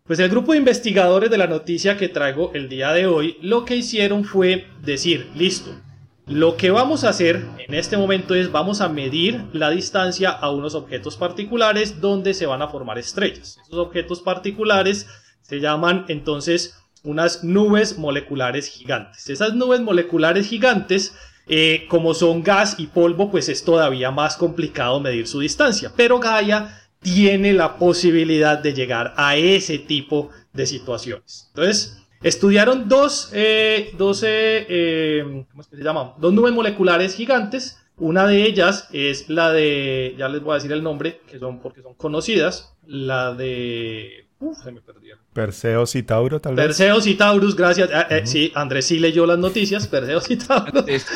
Pues 0.05 0.19
el 0.19 0.29
grupo 0.29 0.53
de 0.53 0.59
investigadores 0.59 1.31
de 1.31 1.39
la 1.39 1.47
noticia 1.47 1.97
que 1.97 2.09
traigo 2.09 2.51
el 2.53 2.69
día 2.69 2.93
de 2.93 3.07
hoy, 3.07 3.39
lo 3.41 3.65
que 3.65 3.77
hicieron 3.77 4.25
fue 4.25 4.67
decir, 4.83 5.31
listo, 5.35 5.71
lo 6.31 6.57
que 6.57 6.71
vamos 6.71 7.03
a 7.03 7.09
hacer 7.09 7.45
en 7.59 7.75
este 7.75 7.97
momento 7.97 8.37
es 8.37 8.53
vamos 8.53 8.81
a 8.81 8.89
medir 8.89 9.47
la 9.53 9.69
distancia 9.71 10.31
a 10.31 10.51
unos 10.53 10.77
objetos 10.77 11.17
particulares 11.17 12.01
donde 12.01 12.35
se 12.35 12.47
van 12.47 12.63
a 12.63 12.69
formar 12.69 12.99
estrellas. 12.99 13.59
Esos 13.61 13.79
objetos 13.81 14.21
particulares 14.21 15.09
se 15.43 15.59
llaman 15.59 16.05
entonces 16.07 16.77
unas 17.03 17.43
nubes 17.43 17.99
moleculares 17.99 18.69
gigantes. 18.69 19.29
Esas 19.29 19.55
nubes 19.55 19.81
moleculares 19.81 20.47
gigantes, 20.47 21.17
eh, 21.49 21.87
como 21.89 22.15
son 22.15 22.45
gas 22.45 22.77
y 22.79 22.87
polvo, 22.87 23.29
pues 23.33 23.49
es 23.49 23.65
todavía 23.65 24.13
más 24.13 24.37
complicado 24.37 25.01
medir 25.01 25.27
su 25.27 25.41
distancia. 25.41 25.93
Pero 25.97 26.21
Gaia 26.21 26.81
tiene 27.01 27.53
la 27.55 27.77
posibilidad 27.77 28.57
de 28.57 28.73
llegar 28.73 29.15
a 29.17 29.35
ese 29.35 29.79
tipo 29.79 30.31
de 30.53 30.67
situaciones. 30.67 31.47
Entonces, 31.49 32.00
estudiaron 32.23 32.89
dos, 32.89 33.31
eh, 33.33 33.93
eh, 33.95 35.45
¿cómo 35.51 35.63
se 35.63 35.77
llama? 35.77 36.15
Dos 36.19 36.33
nubes 36.33 36.53
moleculares 36.53 37.15
gigantes. 37.15 37.79
Una 37.97 38.27
de 38.27 38.45
ellas 38.45 38.89
es 38.93 39.29
la 39.29 39.53
de, 39.53 40.15
ya 40.17 40.29
les 40.29 40.43
voy 40.43 40.53
a 40.53 40.55
decir 40.55 40.73
el 40.73 40.83
nombre, 40.83 41.21
que 41.29 41.39
son 41.39 41.61
porque 41.61 41.83
son 41.83 41.95
conocidas, 41.95 42.75
la 42.87 43.35
de 43.35 44.27
Uf, 44.41 44.63
se 44.63 44.73
me 44.73 44.81
perdieron. 44.81 45.20
Perseos 45.33 45.95
y 45.95 46.03
Tauro, 46.03 46.41
tal 46.41 46.57
vez. 46.57 46.67
Perseos 46.67 47.07
y 47.07 47.15
Taurus, 47.15 47.55
gracias. 47.55 47.89
Eh, 47.89 48.07
eh, 48.11 48.23
sí, 48.25 48.51
Andrés 48.53 48.87
sí 48.87 48.99
leyó 48.99 49.27
las 49.27 49.39
noticias. 49.39 49.87
Perseos 49.87 50.29
y 50.29 50.37
Taurus. 50.37 51.07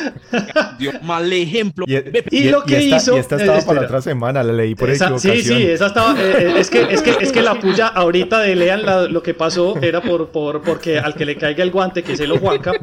Dio 0.79 0.93
mal 1.01 1.31
ejemplo. 1.33 1.85
Y, 2.31 2.49
lo 2.49 2.63
que 2.63 2.81
hizo. 2.81 3.17
Y 3.17 3.19
esta 3.19 3.35
estaba 3.35 3.59
para 3.61 3.81
la 3.81 3.87
otra 3.87 4.01
semana, 4.01 4.41
la 4.41 4.53
leí 4.53 4.73
por 4.73 4.89
esa, 4.89 5.19
Sí, 5.19 5.41
sí, 5.41 5.63
esa 5.63 5.87
estaba. 5.87 6.15
Eh, 6.17 6.53
es, 6.57 6.69
que, 6.69 6.83
es, 6.83 7.01
que, 7.01 7.11
es 7.19 7.33
que 7.33 7.41
la 7.41 7.59
puya 7.59 7.87
ahorita 7.87 8.39
de 8.39 8.55
lean 8.55 8.83
lo 9.11 9.21
que 9.21 9.33
pasó 9.33 9.75
era 9.81 10.01
por, 10.01 10.29
por, 10.29 10.61
porque 10.61 10.97
al 10.97 11.13
que 11.15 11.25
le 11.25 11.35
caiga 11.35 11.61
el 11.63 11.71
guante, 11.71 12.01
que 12.01 12.15
se 12.15 12.25
lo 12.25 12.37
Juanca. 12.37 12.71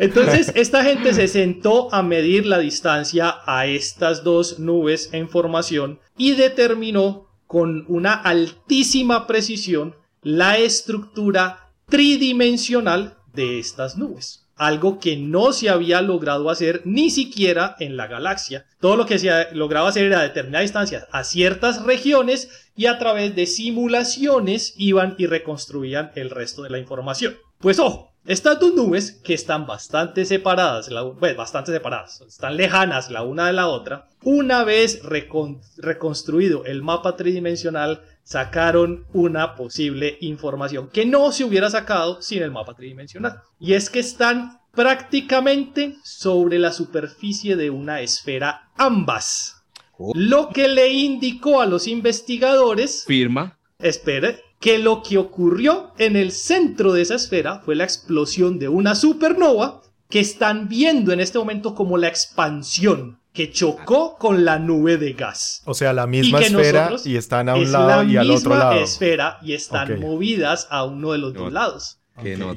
Entonces, 0.00 0.52
esta 0.54 0.84
gente 0.84 1.14
se 1.14 1.26
sentó 1.26 1.92
a 1.94 2.02
medir 2.02 2.44
la 2.44 2.58
distancia 2.58 3.36
a 3.46 3.66
estas 3.66 4.24
dos 4.24 4.58
nubes 4.58 5.08
en 5.12 5.30
formación 5.30 6.00
y 6.18 6.32
determinó 6.32 7.25
con 7.46 7.84
una 7.88 8.14
altísima 8.14 9.26
precisión 9.26 9.94
la 10.22 10.58
estructura 10.58 11.70
tridimensional 11.88 13.16
de 13.32 13.58
estas 13.58 13.96
nubes. 13.96 14.42
Algo 14.56 14.98
que 14.98 15.16
no 15.16 15.52
se 15.52 15.68
había 15.68 16.00
logrado 16.00 16.48
hacer 16.48 16.80
ni 16.84 17.10
siquiera 17.10 17.76
en 17.78 17.96
la 17.96 18.06
galaxia. 18.06 18.64
Todo 18.80 18.96
lo 18.96 19.04
que 19.06 19.18
se 19.18 19.30
lograba 19.52 19.90
hacer 19.90 20.06
era 20.06 20.22
determinar 20.22 20.62
distancias 20.62 21.06
a 21.12 21.24
ciertas 21.24 21.84
regiones 21.84 22.48
y 22.74 22.86
a 22.86 22.98
través 22.98 23.36
de 23.36 23.46
simulaciones 23.46 24.74
iban 24.78 25.14
y 25.18 25.26
reconstruían 25.26 26.10
el 26.14 26.30
resto 26.30 26.62
de 26.62 26.70
la 26.70 26.78
información. 26.78 27.36
Pues 27.58 27.78
ojo, 27.78 28.15
estas 28.26 28.58
dos 28.58 28.74
nubes, 28.74 29.12
que 29.24 29.34
están 29.34 29.66
bastante 29.66 30.24
separadas, 30.24 30.90
pues, 31.18 31.36
bastante 31.36 31.72
separadas, 31.72 32.20
están 32.22 32.56
lejanas 32.56 33.10
la 33.10 33.22
una 33.22 33.46
de 33.46 33.52
la 33.52 33.68
otra, 33.68 34.08
una 34.22 34.64
vez 34.64 35.00
reconstruido 35.02 36.64
el 36.64 36.82
mapa 36.82 37.16
tridimensional, 37.16 38.02
sacaron 38.24 39.06
una 39.12 39.54
posible 39.54 40.18
información 40.20 40.88
que 40.88 41.06
no 41.06 41.30
se 41.30 41.44
hubiera 41.44 41.70
sacado 41.70 42.20
sin 42.20 42.42
el 42.42 42.50
mapa 42.50 42.74
tridimensional. 42.74 43.40
Y 43.60 43.74
es 43.74 43.88
que 43.88 44.00
están 44.00 44.60
prácticamente 44.72 45.96
sobre 46.02 46.58
la 46.58 46.72
superficie 46.72 47.54
de 47.54 47.70
una 47.70 48.00
esfera 48.00 48.70
ambas. 48.76 49.62
Oh. 49.96 50.12
Lo 50.14 50.50
que 50.50 50.68
le 50.68 50.88
indicó 50.88 51.60
a 51.60 51.66
los 51.66 51.86
investigadores... 51.86 53.04
Firma. 53.06 53.58
Espere, 53.78 54.40
que 54.60 54.78
lo 54.78 55.02
que 55.02 55.18
ocurrió 55.18 55.92
en 55.98 56.16
el 56.16 56.32
centro 56.32 56.92
de 56.92 57.02
esa 57.02 57.16
esfera 57.16 57.60
fue 57.60 57.74
la 57.74 57.84
explosión 57.84 58.58
de 58.58 58.68
una 58.68 58.94
supernova 58.94 59.82
que 60.08 60.20
están 60.20 60.68
viendo 60.68 61.12
en 61.12 61.20
este 61.20 61.38
momento 61.38 61.74
como 61.74 61.98
la 61.98 62.08
expansión 62.08 63.18
que 63.32 63.50
chocó 63.50 64.16
con 64.16 64.46
la 64.46 64.58
nube 64.58 64.96
de 64.96 65.12
gas. 65.12 65.62
O 65.66 65.74
sea, 65.74 65.92
la 65.92 66.06
misma 66.06 66.40
esfera 66.40 66.90
y 67.04 67.16
están 67.16 67.50
a 67.50 67.56
un 67.56 67.70
lado 67.70 68.02
y 68.04 68.16
al 68.16 68.30
otro 68.30 68.50
lado. 68.50 68.70
La 68.70 68.80
misma 68.80 68.84
esfera 68.84 69.38
y 69.42 69.52
están 69.52 70.00
movidas 70.00 70.66
a 70.70 70.84
uno 70.84 71.12
de 71.12 71.18
los 71.18 71.34
dos 71.34 71.52
lados. 71.52 71.98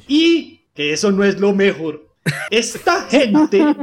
Y 0.08 0.62
eso 0.76 1.12
no 1.12 1.24
es 1.26 1.39
lo 1.39 1.54
mejor. 1.54 2.08
Esta 2.50 3.02
gente 3.10 3.76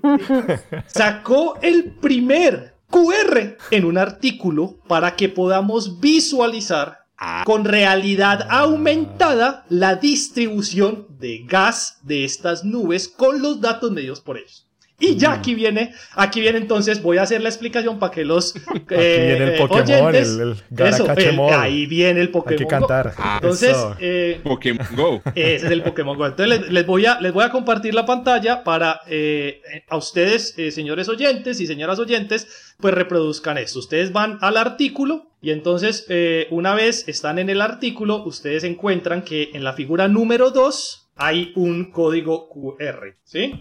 sacó 0.86 1.58
el 1.60 1.92
primer 1.92 2.76
QR 2.88 3.56
en 3.70 3.84
un 3.84 3.98
artículo 3.98 4.78
para 4.88 5.16
que 5.16 5.28
podamos 5.28 6.00
visualizar 6.00 7.05
con 7.44 7.64
realidad 7.64 8.46
aumentada 8.50 9.64
la 9.68 9.96
distribución 9.96 11.06
de 11.18 11.44
gas 11.46 11.98
de 12.02 12.24
estas 12.24 12.64
nubes 12.64 13.08
con 13.08 13.40
los 13.40 13.60
datos 13.60 13.90
medidos 13.90 14.20
por 14.20 14.38
ellos. 14.38 14.65
Y 14.98 15.16
ya 15.16 15.32
aquí 15.32 15.54
viene, 15.54 15.92
aquí 16.14 16.40
viene 16.40 16.56
entonces, 16.56 17.02
voy 17.02 17.18
a 17.18 17.22
hacer 17.22 17.42
la 17.42 17.50
explicación 17.50 17.98
para 17.98 18.12
que 18.12 18.24
los 18.24 18.56
eh, 18.90 19.36
viene 19.36 19.52
el 19.52 19.58
Pokémon, 19.58 20.14
el, 20.14 21.52
ahí 21.52 21.86
viene 21.86 22.20
el 22.22 22.30
Pokémon 22.30 22.58
Hay 22.58 22.64
que 22.64 22.66
cantar. 22.66 23.14
Entonces, 23.34 23.76
eh, 23.98 24.40
Pokémon 24.42 24.86
Go. 24.96 25.22
Ese 25.34 25.66
es 25.66 25.72
el 25.72 25.82
Pokémon 25.82 26.16
Go. 26.16 26.26
Entonces 26.26 26.70
les, 26.70 26.86
voy, 26.86 27.04
a, 27.04 27.20
les 27.20 27.34
voy 27.34 27.44
a 27.44 27.50
compartir 27.50 27.94
la 27.94 28.06
pantalla 28.06 28.64
para 28.64 29.02
eh, 29.06 29.60
a 29.86 29.98
ustedes, 29.98 30.54
señores 30.70 31.10
oyentes 31.10 31.60
y 31.60 31.66
señoras 31.66 31.98
oyentes, 31.98 32.74
pues 32.80 32.94
reproduzcan 32.94 33.58
esto. 33.58 33.80
Ustedes 33.80 34.12
van 34.12 34.38
al 34.40 34.56
artículo 34.56 35.30
y 35.42 35.50
entonces 35.50 36.06
una 36.50 36.74
vez 36.74 37.06
están 37.06 37.38
en 37.38 37.50
el 37.50 37.60
artículo, 37.60 38.24
ustedes 38.24 38.64
encuentran 38.64 39.22
que 39.22 39.50
en 39.52 39.62
la 39.62 39.74
figura 39.74 40.08
número 40.08 40.50
2 40.50 41.10
hay 41.16 41.52
un 41.54 41.90
código 41.90 42.48
QR, 42.48 43.16
¿sí? 43.24 43.60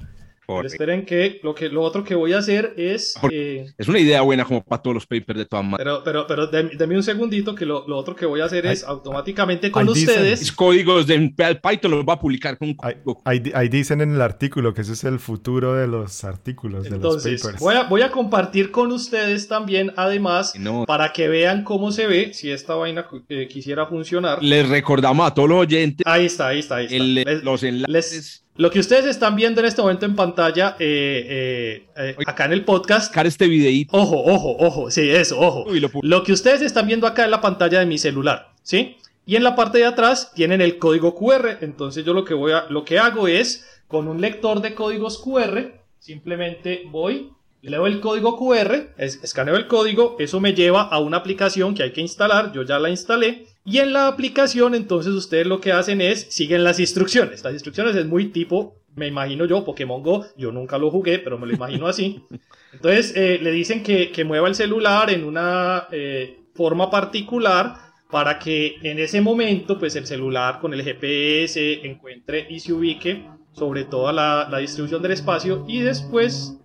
Esperen 0.64 1.06
que 1.06 1.40
lo, 1.44 1.56
que 1.56 1.70
lo 1.70 1.82
otro 1.82 2.04
que 2.04 2.16
voy 2.16 2.34
a 2.34 2.40
hacer 2.40 2.74
es... 2.78 3.16
Eh, 3.32 3.66
es 3.78 3.88
una 3.88 4.00
idea 4.00 4.22
buena 4.22 4.46
como 4.46 4.64
para 4.64 4.82
todos 4.82 4.94
los 4.94 5.06
papers 5.06 5.40
de 5.40 5.46
todas 5.46 5.66
maneras. 5.66 6.02
Pero, 6.04 6.26
pero, 6.28 6.48
pero 6.48 6.68
denme 6.68 6.96
un 6.96 7.04
segundito 7.04 7.56
que 7.56 7.66
lo, 7.66 7.88
lo, 7.88 7.98
otro 7.98 8.16
que 8.16 8.26
voy 8.26 8.42
a 8.42 8.46
hacer 8.46 8.66
es 8.66 8.84
automáticamente 8.84 9.72
con 9.72 9.88
ustedes... 9.90 10.40
Dicen, 10.40 10.56
códigos 10.56 11.08
de 11.08 11.34
Python 11.62 11.92
los 11.92 12.06
va 12.06 12.14
a 12.14 12.20
publicar 12.20 12.58
con 12.58 12.76
ahí, 13.24 13.70
dicen 13.70 14.02
en 14.02 14.14
el 14.14 14.22
artículo 14.22 14.74
que 14.74 14.82
ese 14.82 14.94
es 14.94 15.04
el 15.04 15.20
futuro 15.20 15.74
de 15.74 15.88
los 15.88 16.24
artículos, 16.24 16.86
Entonces, 16.86 17.24
de 17.24 17.32
los 17.32 17.42
papers. 17.42 17.60
Voy 17.60 17.76
a, 17.76 17.84
voy 17.84 18.02
a 18.02 18.12
compartir 18.12 18.72
con 18.72 18.92
ustedes 18.92 19.48
también, 19.48 19.94
además, 19.96 20.54
para 20.88 21.12
que 21.14 21.28
vean 21.28 21.64
cómo 21.64 21.92
se 21.92 22.08
ve, 22.08 22.34
si 22.34 22.52
esta 22.52 22.76
vaina 22.76 23.08
eh, 23.30 23.48
quisiera 23.48 23.86
funcionar. 23.88 24.44
Les 24.44 24.68
recordamos 24.68 25.28
a 25.28 25.34
todos 25.34 25.50
los 25.50 25.60
oyentes... 25.60 26.06
Ahí 26.06 26.26
está, 26.26 26.48
ahí 26.50 26.60
está, 26.60 26.76
ahí 26.78 26.88
está. 26.90 27.32
los 27.44 27.64
enlaces... 27.64 28.45
Lo 28.58 28.72
que 28.72 28.80
ustedes 28.80 29.06
están 29.06 29.36
viendo 29.36 29.60
en 29.60 29.68
este 29.68 29.82
momento 29.82 30.06
en 30.06 30.16
pantalla, 30.16 30.78
eh, 30.80 31.84
eh, 31.98 32.16
eh, 32.18 32.24
acá 32.26 32.46
en 32.46 32.54
el 32.54 32.64
podcast. 32.64 33.14
este 33.18 33.48
videíto. 33.50 33.98
Ojo, 33.98 34.24
ojo, 34.24 34.56
ojo. 34.58 34.92
Sí, 34.92 35.10
eso, 35.10 35.38
ojo. 35.38 35.66
lo, 36.02 36.24
que 36.24 36.32
ustedes 36.32 36.62
están 36.62 36.88
viendo 36.88 37.06
acá 37.06 37.26
en 37.26 37.32
la 37.32 37.42
pantalla 37.42 37.82
de 37.82 37.86
mi 37.86 37.98
celular, 37.98 38.54
¿sí? 38.64 38.96
Y 39.26 39.36
en 39.36 39.44
la 39.44 39.58
parte 39.58 39.80
de 39.80 39.86
atrás 39.86 40.32
tienen 40.34 40.62
el 40.62 40.78
código 40.78 41.16
QR. 41.16 41.58
Entonces 41.60 42.06
yo 42.06 42.14
lo 42.14 42.24
que 42.24 42.34
voy 42.34 42.54
a, 42.54 42.66
lo 42.70 42.86
que 42.86 42.98
hago 42.98 43.28
es, 43.28 43.68
con 43.90 44.08
un 44.08 44.22
lector 44.22 44.62
de 44.62 44.74
códigos 44.74 45.18
QR, 45.22 45.74
simplemente 46.00 46.84
voy, 46.90 47.32
leo 47.62 47.88
el 47.88 48.00
código 48.00 48.38
QR, 48.38 48.94
escaneo 48.98 49.58
el 49.58 49.68
código, 49.68 50.16
eso 50.18 50.40
me 50.40 50.54
lleva 50.54 50.84
a 50.84 51.00
una 51.00 51.18
aplicación 51.18 51.76
que 51.76 51.84
hay 51.84 51.92
que 51.92 52.00
instalar. 52.00 52.54
Yo 52.54 52.64
ya 52.64 52.80
la 52.80 52.90
instalé 52.90 53.48
y 53.66 53.80
en 53.80 53.94
la 53.94 54.08
aplicación, 54.08 54.76
entonces 54.76 55.14
ustedes 55.14 55.48
lo 55.48 55.60
que 55.60 55.72
hacen 55.72 56.00
es 56.00 56.28
siguen 56.30 56.64
las 56.64 56.80
instrucciones. 56.80 57.44
Las 57.44 57.54
instrucciones 57.54 57.96
es 57.96 58.06
muy 58.06 58.26
tipo, 58.28 58.76
me 58.96 59.08
imagino 59.08 59.46
yo, 59.46 59.66
Pokémon 59.66 60.04
Go. 60.04 60.24
Yo 60.38 60.52
nunca 60.52 60.78
lo 60.78 60.92
jugué, 60.92 61.18
pero 61.18 61.40
me 61.40 61.48
lo 61.48 61.54
imagino 61.54 61.88
así. 61.88 62.24
Entonces 62.74 63.14
eh, 63.16 63.40
le 63.42 63.52
dicen 63.52 63.82
que, 63.82 64.24
mueva 64.24 64.48
el 64.48 64.54
celular 64.54 65.10
en 65.10 65.24
una 65.24 65.88
eh, 65.92 66.42
forma 66.54 66.92
particular 66.92 67.76
para 68.12 68.38
que 68.38 68.76
en 68.84 69.00
ese 69.00 69.20
momento, 69.20 69.80
pues 69.80 69.96
el 69.96 70.06
celular 70.06 70.60
con 70.60 70.72
el 70.72 70.84
GPS 70.84 71.88
encuentre 71.88 72.46
y 72.48 72.60
se 72.60 72.72
ubique 72.72 73.28
sobre 73.54 73.86
toda 73.86 74.14
la, 74.14 74.48
la 74.50 74.60
distribución 74.60 75.02
del 75.02 75.14
espacio 75.14 75.66
y 75.68 75.80
después 75.80 76.60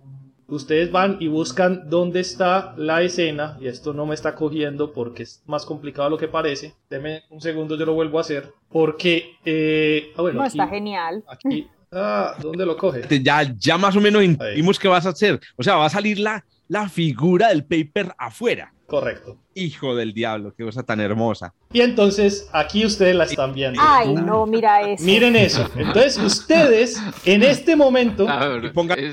ustedes 0.55 0.91
van 0.91 1.17
y 1.19 1.27
buscan 1.27 1.89
dónde 1.89 2.19
está 2.19 2.73
la 2.77 3.01
escena, 3.01 3.57
y 3.59 3.67
esto 3.67 3.93
no 3.93 4.05
me 4.05 4.13
está 4.15 4.35
cogiendo 4.35 4.93
porque 4.93 5.23
es 5.23 5.41
más 5.47 5.65
complicado 5.65 6.05
de 6.05 6.11
lo 6.11 6.17
que 6.17 6.27
parece. 6.27 6.73
Deme 6.89 7.23
un 7.29 7.41
segundo, 7.41 7.75
yo 7.77 7.85
lo 7.85 7.93
vuelvo 7.93 8.17
a 8.17 8.21
hacer. 8.21 8.51
Porque, 8.69 9.37
eh, 9.45 10.11
ah, 10.17 10.21
bueno, 10.21 10.39
No, 10.39 10.45
aquí- 10.45 10.57
está 10.59 10.67
genial. 10.67 11.23
Aquí, 11.27 11.67
ah, 11.91 12.35
¿dónde 12.41 12.65
lo 12.65 12.77
coge? 12.77 13.01
Ya, 13.23 13.43
ya 13.57 13.77
más 13.77 13.95
o 13.95 14.01
menos 14.01 14.23
intuimos 14.23 14.77
qué 14.79 14.87
vas 14.87 15.05
a 15.05 15.09
hacer. 15.09 15.39
O 15.57 15.63
sea, 15.63 15.75
va 15.75 15.85
a 15.85 15.89
salir 15.89 16.19
la, 16.19 16.45
la 16.67 16.87
figura 16.89 17.49
del 17.49 17.63
paper 17.65 18.13
afuera. 18.17 18.73
Correcto. 18.91 19.37
Hijo 19.55 19.95
del 19.95 20.13
diablo, 20.13 20.53
qué 20.53 20.65
cosa 20.65 20.83
tan 20.83 20.99
hermosa. 20.99 21.53
Y 21.71 21.79
entonces 21.79 22.49
aquí 22.51 22.85
ustedes 22.85 23.15
la 23.15 23.23
están 23.23 23.53
viendo. 23.53 23.81
Ay, 23.81 24.13
no, 24.13 24.45
mira 24.45 24.81
eso. 24.89 25.05
Miren 25.05 25.37
eso. 25.37 25.65
Entonces 25.77 26.17
ustedes 26.17 27.01
en 27.23 27.41
este 27.41 27.77
momento... 27.77 28.27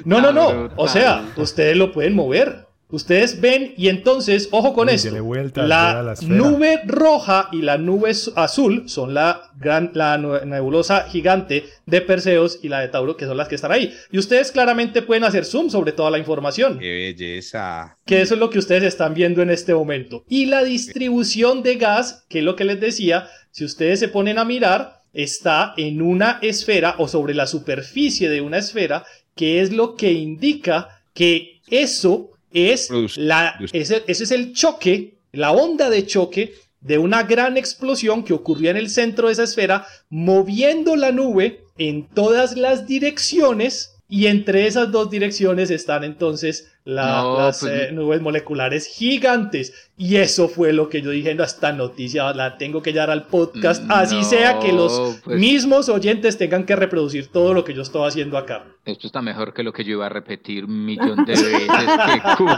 No, 0.05 0.20
no, 0.20 0.32
no. 0.32 0.48
brutal. 0.48 0.72
O 0.76 0.88
sea, 0.88 1.32
ustedes 1.36 1.76
lo 1.76 1.92
pueden 1.92 2.16
mover. 2.16 2.66
Ustedes 2.90 3.39
ven 3.43 3.74
y 3.77 3.89
entonces, 3.89 4.48
ojo 4.51 4.73
con 4.73 4.89
Uy, 4.89 4.94
esto. 4.94 5.23
vuelta, 5.23 5.66
la, 5.66 6.15
nube 6.23 6.81
roja 6.86 7.51
y 7.52 7.60
la 7.60 7.77
nube 7.77 8.12
azul 8.35 8.89
son 8.89 9.12
la, 9.12 9.51
gran, 9.59 9.90
la 9.93 10.16
nebulosa 10.16 11.05
gigante 11.05 11.66
de 11.85 12.01
Perseos 12.01 12.60
y 12.62 12.70
la 12.70 12.81
de 12.81 12.89
Tauro, 12.89 13.15
que 13.19 13.27
son 13.27 13.36
las 13.36 13.48
que 13.48 13.56
están 13.56 13.73
ahí. 13.73 13.94
Y 14.10 14.19
ustedes 14.19 14.52
claramente 14.52 15.02
pueden 15.02 15.24
hacer 15.24 15.44
zoom 15.44 15.69
sobre 15.69 15.93
toda 15.93 16.10
la 16.10 16.19
información. 16.19 16.78
Qué 16.78 17.15
belleza. 17.15 17.94
Que 18.06 18.23
eso 18.23 18.35
es 18.35 18.40
lo 18.40 18.48
que 18.48 18.59
ustedes 18.59 18.85
están 18.85 19.12
viendo 19.12 19.43
en 19.43 19.51
este 19.51 19.74
momento. 19.74 20.24
Y 20.27 20.47
la 20.47 20.65
distribución 20.65 21.62
de 21.62 21.77
gas, 21.77 22.24
que 22.31 22.39
es 22.39 22.44
lo 22.44 22.56
que 22.56 22.65
les 22.65 22.81
decía, 22.81 23.28
si 23.51 23.66
ustedes 23.66 24.01
se 24.01 24.09
ponen 24.09 24.39
a 24.39 24.47
mirar, 24.47 25.02
está 25.12 25.74
en 25.77 26.01
una 26.01 26.39
esfera 26.40 26.94
o 26.97 27.06
sobre 27.06 27.35
la 27.35 27.47
superficie 27.47 28.31
de 28.31 28.40
una 28.40 28.59
esfera, 28.59 29.05
que 29.35 29.60
es 29.60 29.74
lo 29.74 29.94
que 29.94 30.12
indica 30.12 31.02
que 31.12 31.60
eso 31.69 32.31
es 32.52 32.90
la, 33.16 33.58
ese, 33.72 34.04
ese 34.06 34.24
es 34.24 34.30
el 34.30 34.52
choque, 34.52 35.18
la 35.32 35.52
onda 35.52 35.90
de 35.90 36.06
choque 36.06 36.54
de 36.80 36.98
una 36.98 37.24
gran 37.24 37.56
explosión 37.56 38.24
que 38.24 38.32
ocurría 38.32 38.70
en 38.70 38.76
el 38.76 38.90
centro 38.90 39.26
de 39.26 39.32
esa 39.32 39.44
esfera, 39.44 39.86
moviendo 40.08 40.96
la 40.96 41.12
nube 41.12 41.64
en 41.76 42.06
todas 42.06 42.56
las 42.56 42.86
direcciones. 42.86 43.94
Y 44.10 44.26
entre 44.26 44.66
esas 44.66 44.90
dos 44.90 45.10
direcciones 45.10 45.70
están 45.70 46.02
entonces 46.02 46.72
la- 46.89 47.23
No, 47.23 47.39
las 47.39 47.60
pues, 47.60 47.73
eh, 47.73 47.93
nubes 47.93 48.20
moleculares 48.23 48.86
gigantes. 48.86 49.90
Y 49.98 50.16
eso 50.16 50.48
fue 50.48 50.73
lo 50.73 50.89
que 50.89 51.02
yo 51.02 51.10
dije, 51.10 51.35
no, 51.35 51.43
esta 51.44 51.73
noticia 51.73 52.32
la 52.32 52.56
tengo 52.56 52.81
que 52.82 52.93
llevar 52.93 53.10
al 53.10 53.27
podcast, 53.27 53.85
así 53.90 54.16
No, 54.16 54.24
sea 54.24 54.59
que 54.60 54.73
los 54.73 55.19
pues- 55.24 55.39
mismos 55.39 55.89
oyentes 55.89 56.39
tengan 56.39 56.65
que 56.65 56.77
reproducir 56.77 57.31
todo 57.32 57.52
lo 57.52 57.65
que 57.65 57.74
yo 57.74 57.82
estoy 57.82 58.06
haciendo 58.09 58.39
acá. 58.39 58.65
Esto 58.85 59.06
está 59.06 59.20
mejor 59.20 59.52
que 59.52 59.62
lo 59.65 59.73
que 59.73 59.85
yo 59.85 59.93
iba 59.93 60.06
a 60.06 60.09
repetir 60.09 60.65
un 60.65 60.85
millón 60.86 61.24
de 61.27 61.32
veces. 61.32 61.69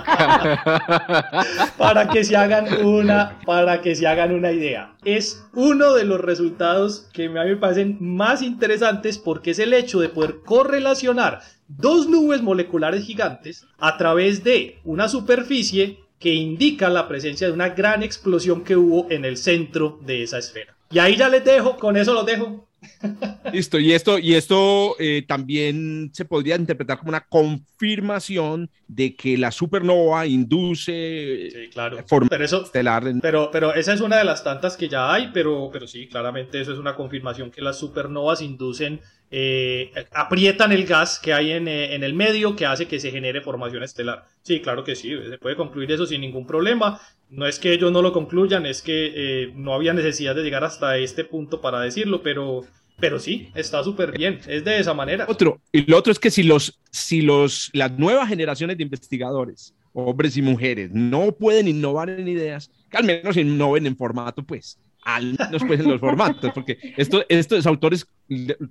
Para 1.77 2.09
que 2.09 2.25
se 2.25 2.37
hagan 2.37 2.85
una, 2.85 3.39
para 3.45 3.81
que 3.81 3.95
se 3.95 4.07
hagan 4.07 4.33
una 4.33 4.53
idea. 4.53 4.95
Es 5.05 5.45
uno 5.55 5.95
de 5.95 6.05
los 6.05 6.21
resultados 6.21 7.09
que 7.13 7.27
a 7.27 7.31
mí 7.31 7.35
me 7.51 7.57
parecen 7.57 7.97
más 8.01 8.43
interesantes 8.43 9.19
porque 9.19 9.51
es 9.53 9.59
el 9.59 9.73
hecho 9.75 10.01
de 10.01 10.09
poder 10.09 10.37
correlacionar 10.45 11.41
dos 11.79 12.09
nubes 12.09 12.43
moleculares 12.43 13.05
gigantes 13.05 13.67
a 13.79 13.97
través 13.97 14.43
de 14.45 14.79
una 14.85 15.09
superficie 15.09 15.99
que 16.19 16.35
indica 16.35 16.89
la 16.91 17.09
presencia 17.09 17.47
de 17.47 17.53
una 17.53 17.71
gran 17.71 18.03
explosión 18.03 18.63
que 18.65 18.77
hubo 18.77 19.11
en 19.11 19.25
el 19.25 19.37
centro 19.37 19.99
de 20.05 20.23
esa 20.23 20.39
esfera. 20.39 20.77
Y 20.91 20.99
ahí 20.99 21.17
ya 21.17 21.29
les 21.29 21.45
dejo, 21.45 21.77
con 21.77 21.97
eso 21.97 22.13
los 22.13 22.27
dejo. 22.27 22.67
Listo, 23.53 23.79
y 23.79 23.93
esto, 23.93 24.19
y 24.19 24.35
esto 24.35 24.97
eh, 24.99 25.23
también 25.27 26.11
se 26.15 26.25
podría 26.25 26.57
interpretar 26.57 26.99
como 26.99 27.11
una 27.11 27.27
confirmación 27.27 28.71
de 28.89 29.15
que 29.17 29.37
la 29.39 29.51
supernova 29.51 30.27
induce 30.27 31.49
Sí, 31.51 31.69
claro. 31.73 31.99
forma 32.07 32.29
Pero 32.29 32.45
eso, 32.45 32.63
estelar 32.65 33.07
en- 33.07 33.21
Pero, 33.21 33.51
pero 33.51 33.75
esa 33.75 33.93
es 33.93 34.01
una 34.01 34.17
de 34.19 34.25
las 34.25 34.43
tantas 34.45 34.77
que 34.77 34.89
ya 34.89 35.13
hay, 35.13 35.31
pero, 35.33 35.71
pero 35.73 35.87
sí, 35.87 36.07
claramente 36.09 36.61
eso 36.61 36.73
es 36.73 36.79
una 36.79 36.95
confirmación 36.97 37.51
que 37.51 37.61
las 37.63 37.79
supernovas 37.79 38.41
inducen, 38.43 39.01
eh, 39.31 39.93
aprietan 40.13 40.73
el 40.73 40.85
gas 40.87 41.21
que 41.21 41.33
hay 41.33 41.53
en, 41.53 41.69
eh, 41.69 41.95
en 41.95 42.03
el 42.03 42.15
medio 42.15 42.57
que 42.57 42.67
hace 42.67 42.87
que 42.87 42.99
se 42.99 43.11
genere 43.11 43.41
formación 43.41 43.83
estelar. 43.83 44.25
Sí, 44.43 44.61
claro 44.61 44.83
que 44.83 44.97
sí, 44.97 45.11
se 45.29 45.39
puede 45.39 45.57
concluir 45.57 45.91
eso 45.93 46.05
sin 46.07 46.21
ningún 46.21 46.47
problema. 46.47 47.01
No 47.29 47.47
es 47.47 47.61
que 47.61 47.73
ellos 47.73 47.93
no 47.93 48.03
lo 48.03 48.13
concluyan, 48.13 48.67
es 48.67 48.83
que 48.83 49.13
eh, 49.15 49.53
no 49.55 49.73
había 49.73 49.93
necesidad 49.93 50.35
de 50.35 50.43
llegar 50.43 50.65
hasta 50.65 50.97
este 50.99 51.25
punto 51.25 51.61
para 51.61 51.81
decirlo, 51.81 52.23
pero, 52.23 52.63
pero 52.99 53.21
sí, 53.21 53.51
está 53.55 53.85
súper 53.85 54.11
bien, 54.11 54.41
es 54.49 54.65
de 54.65 54.81
esa 54.81 54.95
manera. 54.95 55.27
Otro, 55.29 55.61
y 55.71 55.89
lo 55.89 55.97
otro 55.97 56.11
es 56.11 56.19
que 56.19 56.33
si 56.33 56.43
los, 56.43 56.81
si 56.91 57.23
los, 57.23 57.71
las 57.73 57.97
nuevas 57.97 58.29
generaciones 58.29 58.79
de 58.79 58.83
investigadores, 58.83 59.75
hombres 59.93 60.37
y 60.37 60.43
mujeres, 60.43 60.91
no 60.93 61.31
pueden 61.31 61.69
innovar 61.69 62.11
en 62.11 62.27
ideas, 62.27 62.71
que 62.91 62.97
al 62.97 63.05
menos 63.05 63.37
innoven 63.37 63.87
en 63.87 63.97
formato, 63.97 64.43
pues, 64.43 64.77
al 65.03 65.37
menos 65.39 65.63
pues 65.67 65.81
en 65.81 65.89
los 65.89 66.01
formatos, 66.01 66.51
porque 66.53 66.79
esto, 66.97 67.25
estos 67.29 67.67
autores, 67.67 68.07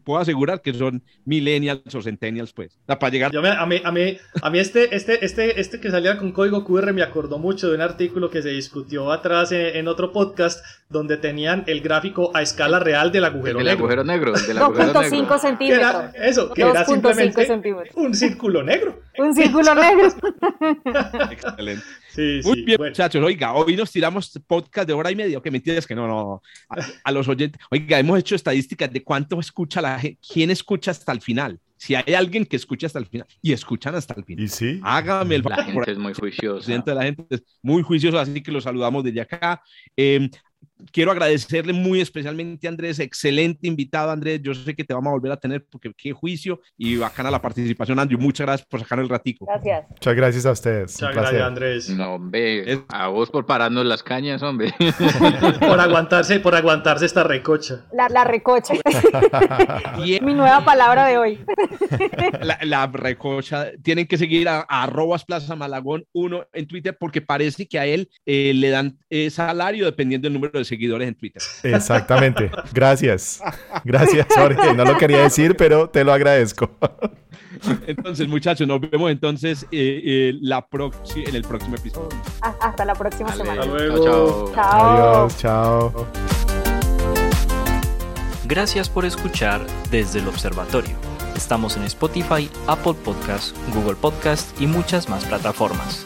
puedo 0.04 0.20
asegurar 0.20 0.62
que 0.62 0.74
son 0.74 1.04
millennials 1.26 1.94
o 1.94 2.02
centennials, 2.02 2.54
pues, 2.54 2.76
O 2.84 2.86
sea, 2.88 2.98
para 3.00 3.12
llegar 3.12 3.32
Yo 3.32 3.42
me- 3.42 3.50
a 3.50 3.66
mí, 3.66 3.82
a 3.84 3.92
mí, 3.92 4.18
a 4.42 4.50
mí 4.50 4.60
este, 4.60 4.96
este, 4.96 5.24
este, 5.26 5.60
este 5.60 5.80
que 5.80 5.92
salía 5.92 6.18
con 6.18 6.32
código 6.32 6.64
QR 6.64 6.94
me 6.94 7.02
acordó 7.04 7.38
mucho 7.40 7.68
de 7.70 7.76
un 7.76 7.82
artículo 7.82 8.30
que 8.30 8.42
se 8.42 8.50
discutió 8.50 9.12
atrás 9.12 9.52
en, 9.52 9.76
en 9.76 9.88
otro 9.88 10.12
podcast 10.14 10.64
donde 10.90 11.18
tenían 11.18 11.64
el 11.68 11.82
gráfico 11.82 12.32
a 12.34 12.42
escala 12.42 12.80
real 12.80 13.12
del 13.12 13.26
agujero 13.26 13.58
Del 13.60 13.68
negro. 13.68 13.80
agujero 13.86 14.04
negro. 14.04 14.32
Del 14.34 14.58
agujero 14.58 14.94
2.5 14.94 15.12
negro. 15.12 15.28
Que 15.36 15.40
centímetros. 15.40 15.90
era 15.90 16.12
eso, 16.28 16.54
que 16.54 16.62
era 16.62 16.74
2.5 16.74 16.86
simplemente 16.86 17.46
centímetros. 17.46 17.96
un 17.96 18.14
círculo 18.16 18.64
negro. 18.64 19.00
Un 19.18 19.36
círculo 19.36 19.76
negro. 19.76 20.08
Excelente. 21.32 21.84
Sí, 22.14 22.42
Muy 22.44 22.56
sí, 22.56 22.64
bien, 22.64 22.78
bueno. 22.78 22.92
muchachos. 22.92 23.24
Oiga, 23.24 23.54
hoy 23.54 23.76
nos 23.76 23.92
tiramos 23.92 24.32
podcast 24.48 24.88
de 24.88 24.94
hora 24.94 25.12
y 25.12 25.16
media. 25.16 25.40
Que 25.42 25.52
mentiras 25.52 25.86
que 25.86 25.96
no, 25.96 26.08
no. 26.08 26.42
A, 26.70 26.76
a 27.04 27.12
los 27.12 27.28
oyentes. 27.28 27.62
Oiga, 27.72 28.00
hemos 28.00 28.18
hecho 28.20 28.36
estadísticas 28.36 28.92
de 28.92 29.04
cuánto 29.04 29.40
escucha 29.40 29.82
la 29.82 30.00
gente, 30.00 30.20
quién 30.34 30.50
escucha 30.50 30.92
hasta 30.92 31.12
el 31.12 31.22
final. 31.22 31.60
Si 31.78 31.96
hay 31.96 32.14
alguien 32.14 32.46
que 32.46 32.58
escucha 32.58 32.88
hasta 32.88 33.00
el 33.00 33.06
final 33.06 33.26
y 33.42 33.54
escuchan 33.54 33.96
hasta 33.96 34.14
el 34.18 34.26
final. 34.26 34.44
Y 34.44 34.50
sí, 34.50 34.82
Hágame 34.84 35.36
el 35.36 35.44
La 35.44 35.56
favor. 35.56 35.74
por 35.74 35.86
gente 35.86 35.92
es 35.94 35.98
muy 35.98 36.14
juiciosa. 36.14 36.72
de 36.78 36.96
la 36.96 37.04
gente 37.04 37.24
es 37.30 37.44
muy 37.62 37.84
juicioso, 37.84 38.20
así 38.20 38.42
que 38.44 38.52
los 38.52 38.66
saludamos 38.66 39.02
desde 39.04 39.22
acá. 39.22 39.62
Eh, 39.96 40.30
quiero 40.92 41.12
agradecerle 41.12 41.74
muy 41.74 42.02
especialmente 42.02 42.68
a 42.68 42.70
Andrés, 42.72 43.00
excelente 43.00 43.68
invitado 43.68 44.12
Andrés, 44.12 44.42
yo 44.42 44.54
sé 44.54 44.76
que 44.76 44.84
te 44.84 44.94
vamos 44.94 45.10
a 45.10 45.14
volver 45.14 45.32
a 45.32 45.38
tener 45.38 45.66
porque 45.70 45.92
qué 45.98 46.12
juicio 46.14 46.62
y 46.78 46.96
bacana 46.98 47.30
la 47.32 47.42
participación 47.42 48.00
Andrew, 48.00 48.20
muchas 48.20 48.46
gracias 48.48 48.68
por 48.68 48.80
sacar 48.80 49.00
el 49.00 49.10
ratico. 49.10 49.46
Gracias. 49.46 49.86
muchas 49.90 50.16
gracias 50.16 50.46
a 50.46 50.52
ustedes. 50.52 50.94
Muchas 51.02 51.16
gracias, 51.16 51.42
Andrés. 51.42 51.90
No, 51.90 52.14
hombre, 52.16 52.72
Es- 52.74 52.80
a 52.90 53.08
vos 53.08 53.30
por 53.30 53.46
pararnos 53.46 53.86
las 53.86 54.04
cañas, 54.04 54.42
hombre. 54.42 54.74
Por 55.60 55.80
aguantarse, 55.80 56.40
por 56.40 56.56
aguantarse 56.56 57.06
esta 57.06 57.24
recocha. 57.24 57.86
La, 57.94 58.08
la 58.10 58.24
recocha. 58.24 58.74
Y 60.06 60.20
Mi 60.22 60.34
nueva 60.34 60.64
palabra 60.64 61.06
de 61.06 61.18
hoy. 61.18 61.40
la, 62.42 62.58
la 62.64 62.88
recocha, 62.88 63.72
tienen 63.84 64.08
que 64.08 64.18
seguir 64.18 64.48
a, 64.50 64.66
a 64.68 64.84
arrobas 64.84 65.26
Plaza 65.26 65.56
Malagón 65.56 66.06
1 66.14 66.48
en 66.54 66.68
Twitter 66.68 66.96
porque 67.00 67.22
parece 67.22 67.68
que 67.68 67.80
a 67.80 67.86
él 67.86 68.10
eh, 68.26 68.54
le 68.56 68.70
dan 68.70 68.98
eh, 69.10 69.30
salario 69.30 69.86
dependiendo 69.86 70.26
del 70.28 70.34
número 70.34 70.58
de 70.60 70.66
seguidores 70.70 71.08
en 71.08 71.16
Twitter. 71.16 71.42
Exactamente. 71.64 72.50
Gracias. 72.74 73.42
Gracias, 73.84 74.28
Jorge. 74.34 74.74
No 74.74 74.86
lo 74.86 74.98
quería 74.98 75.24
decir, 75.24 75.56
pero 75.58 75.90
te 75.90 76.04
lo 76.04 76.14
agradezco. 76.14 76.72
Entonces, 77.88 78.28
muchachos, 78.28 78.68
nos 78.68 78.80
vemos 78.80 79.12
entonces 79.12 79.64
eh, 79.72 80.02
eh, 80.04 80.34
la 80.42 80.66
en 80.72 81.36
el 81.36 81.44
próximo 81.44 81.76
episodio. 81.76 82.10
Hasta 82.42 82.70
hasta 82.70 82.86
la 82.86 82.96
próxima 82.96 83.30
Dale, 83.30 83.44
semana. 83.44 83.62
Hasta 83.62 83.74
luego. 83.74 84.06
Chao, 84.06 84.54
chao. 84.54 84.56
Chao. 84.56 84.98
Adiós, 84.98 85.38
chao. 85.38 86.08
Gracias 88.46 88.90
por 88.90 89.06
escuchar 89.06 89.66
desde 89.92 90.20
el 90.20 90.28
observatorio. 90.28 90.96
Estamos 91.36 91.78
en 91.78 91.84
Spotify, 91.84 92.50
Apple 92.68 92.96
Podcast, 93.06 93.56
Google 93.74 93.96
Podcast 93.96 94.60
y 94.60 94.68
muchas 94.68 95.08
más 95.08 95.24
plataformas. 95.26 96.06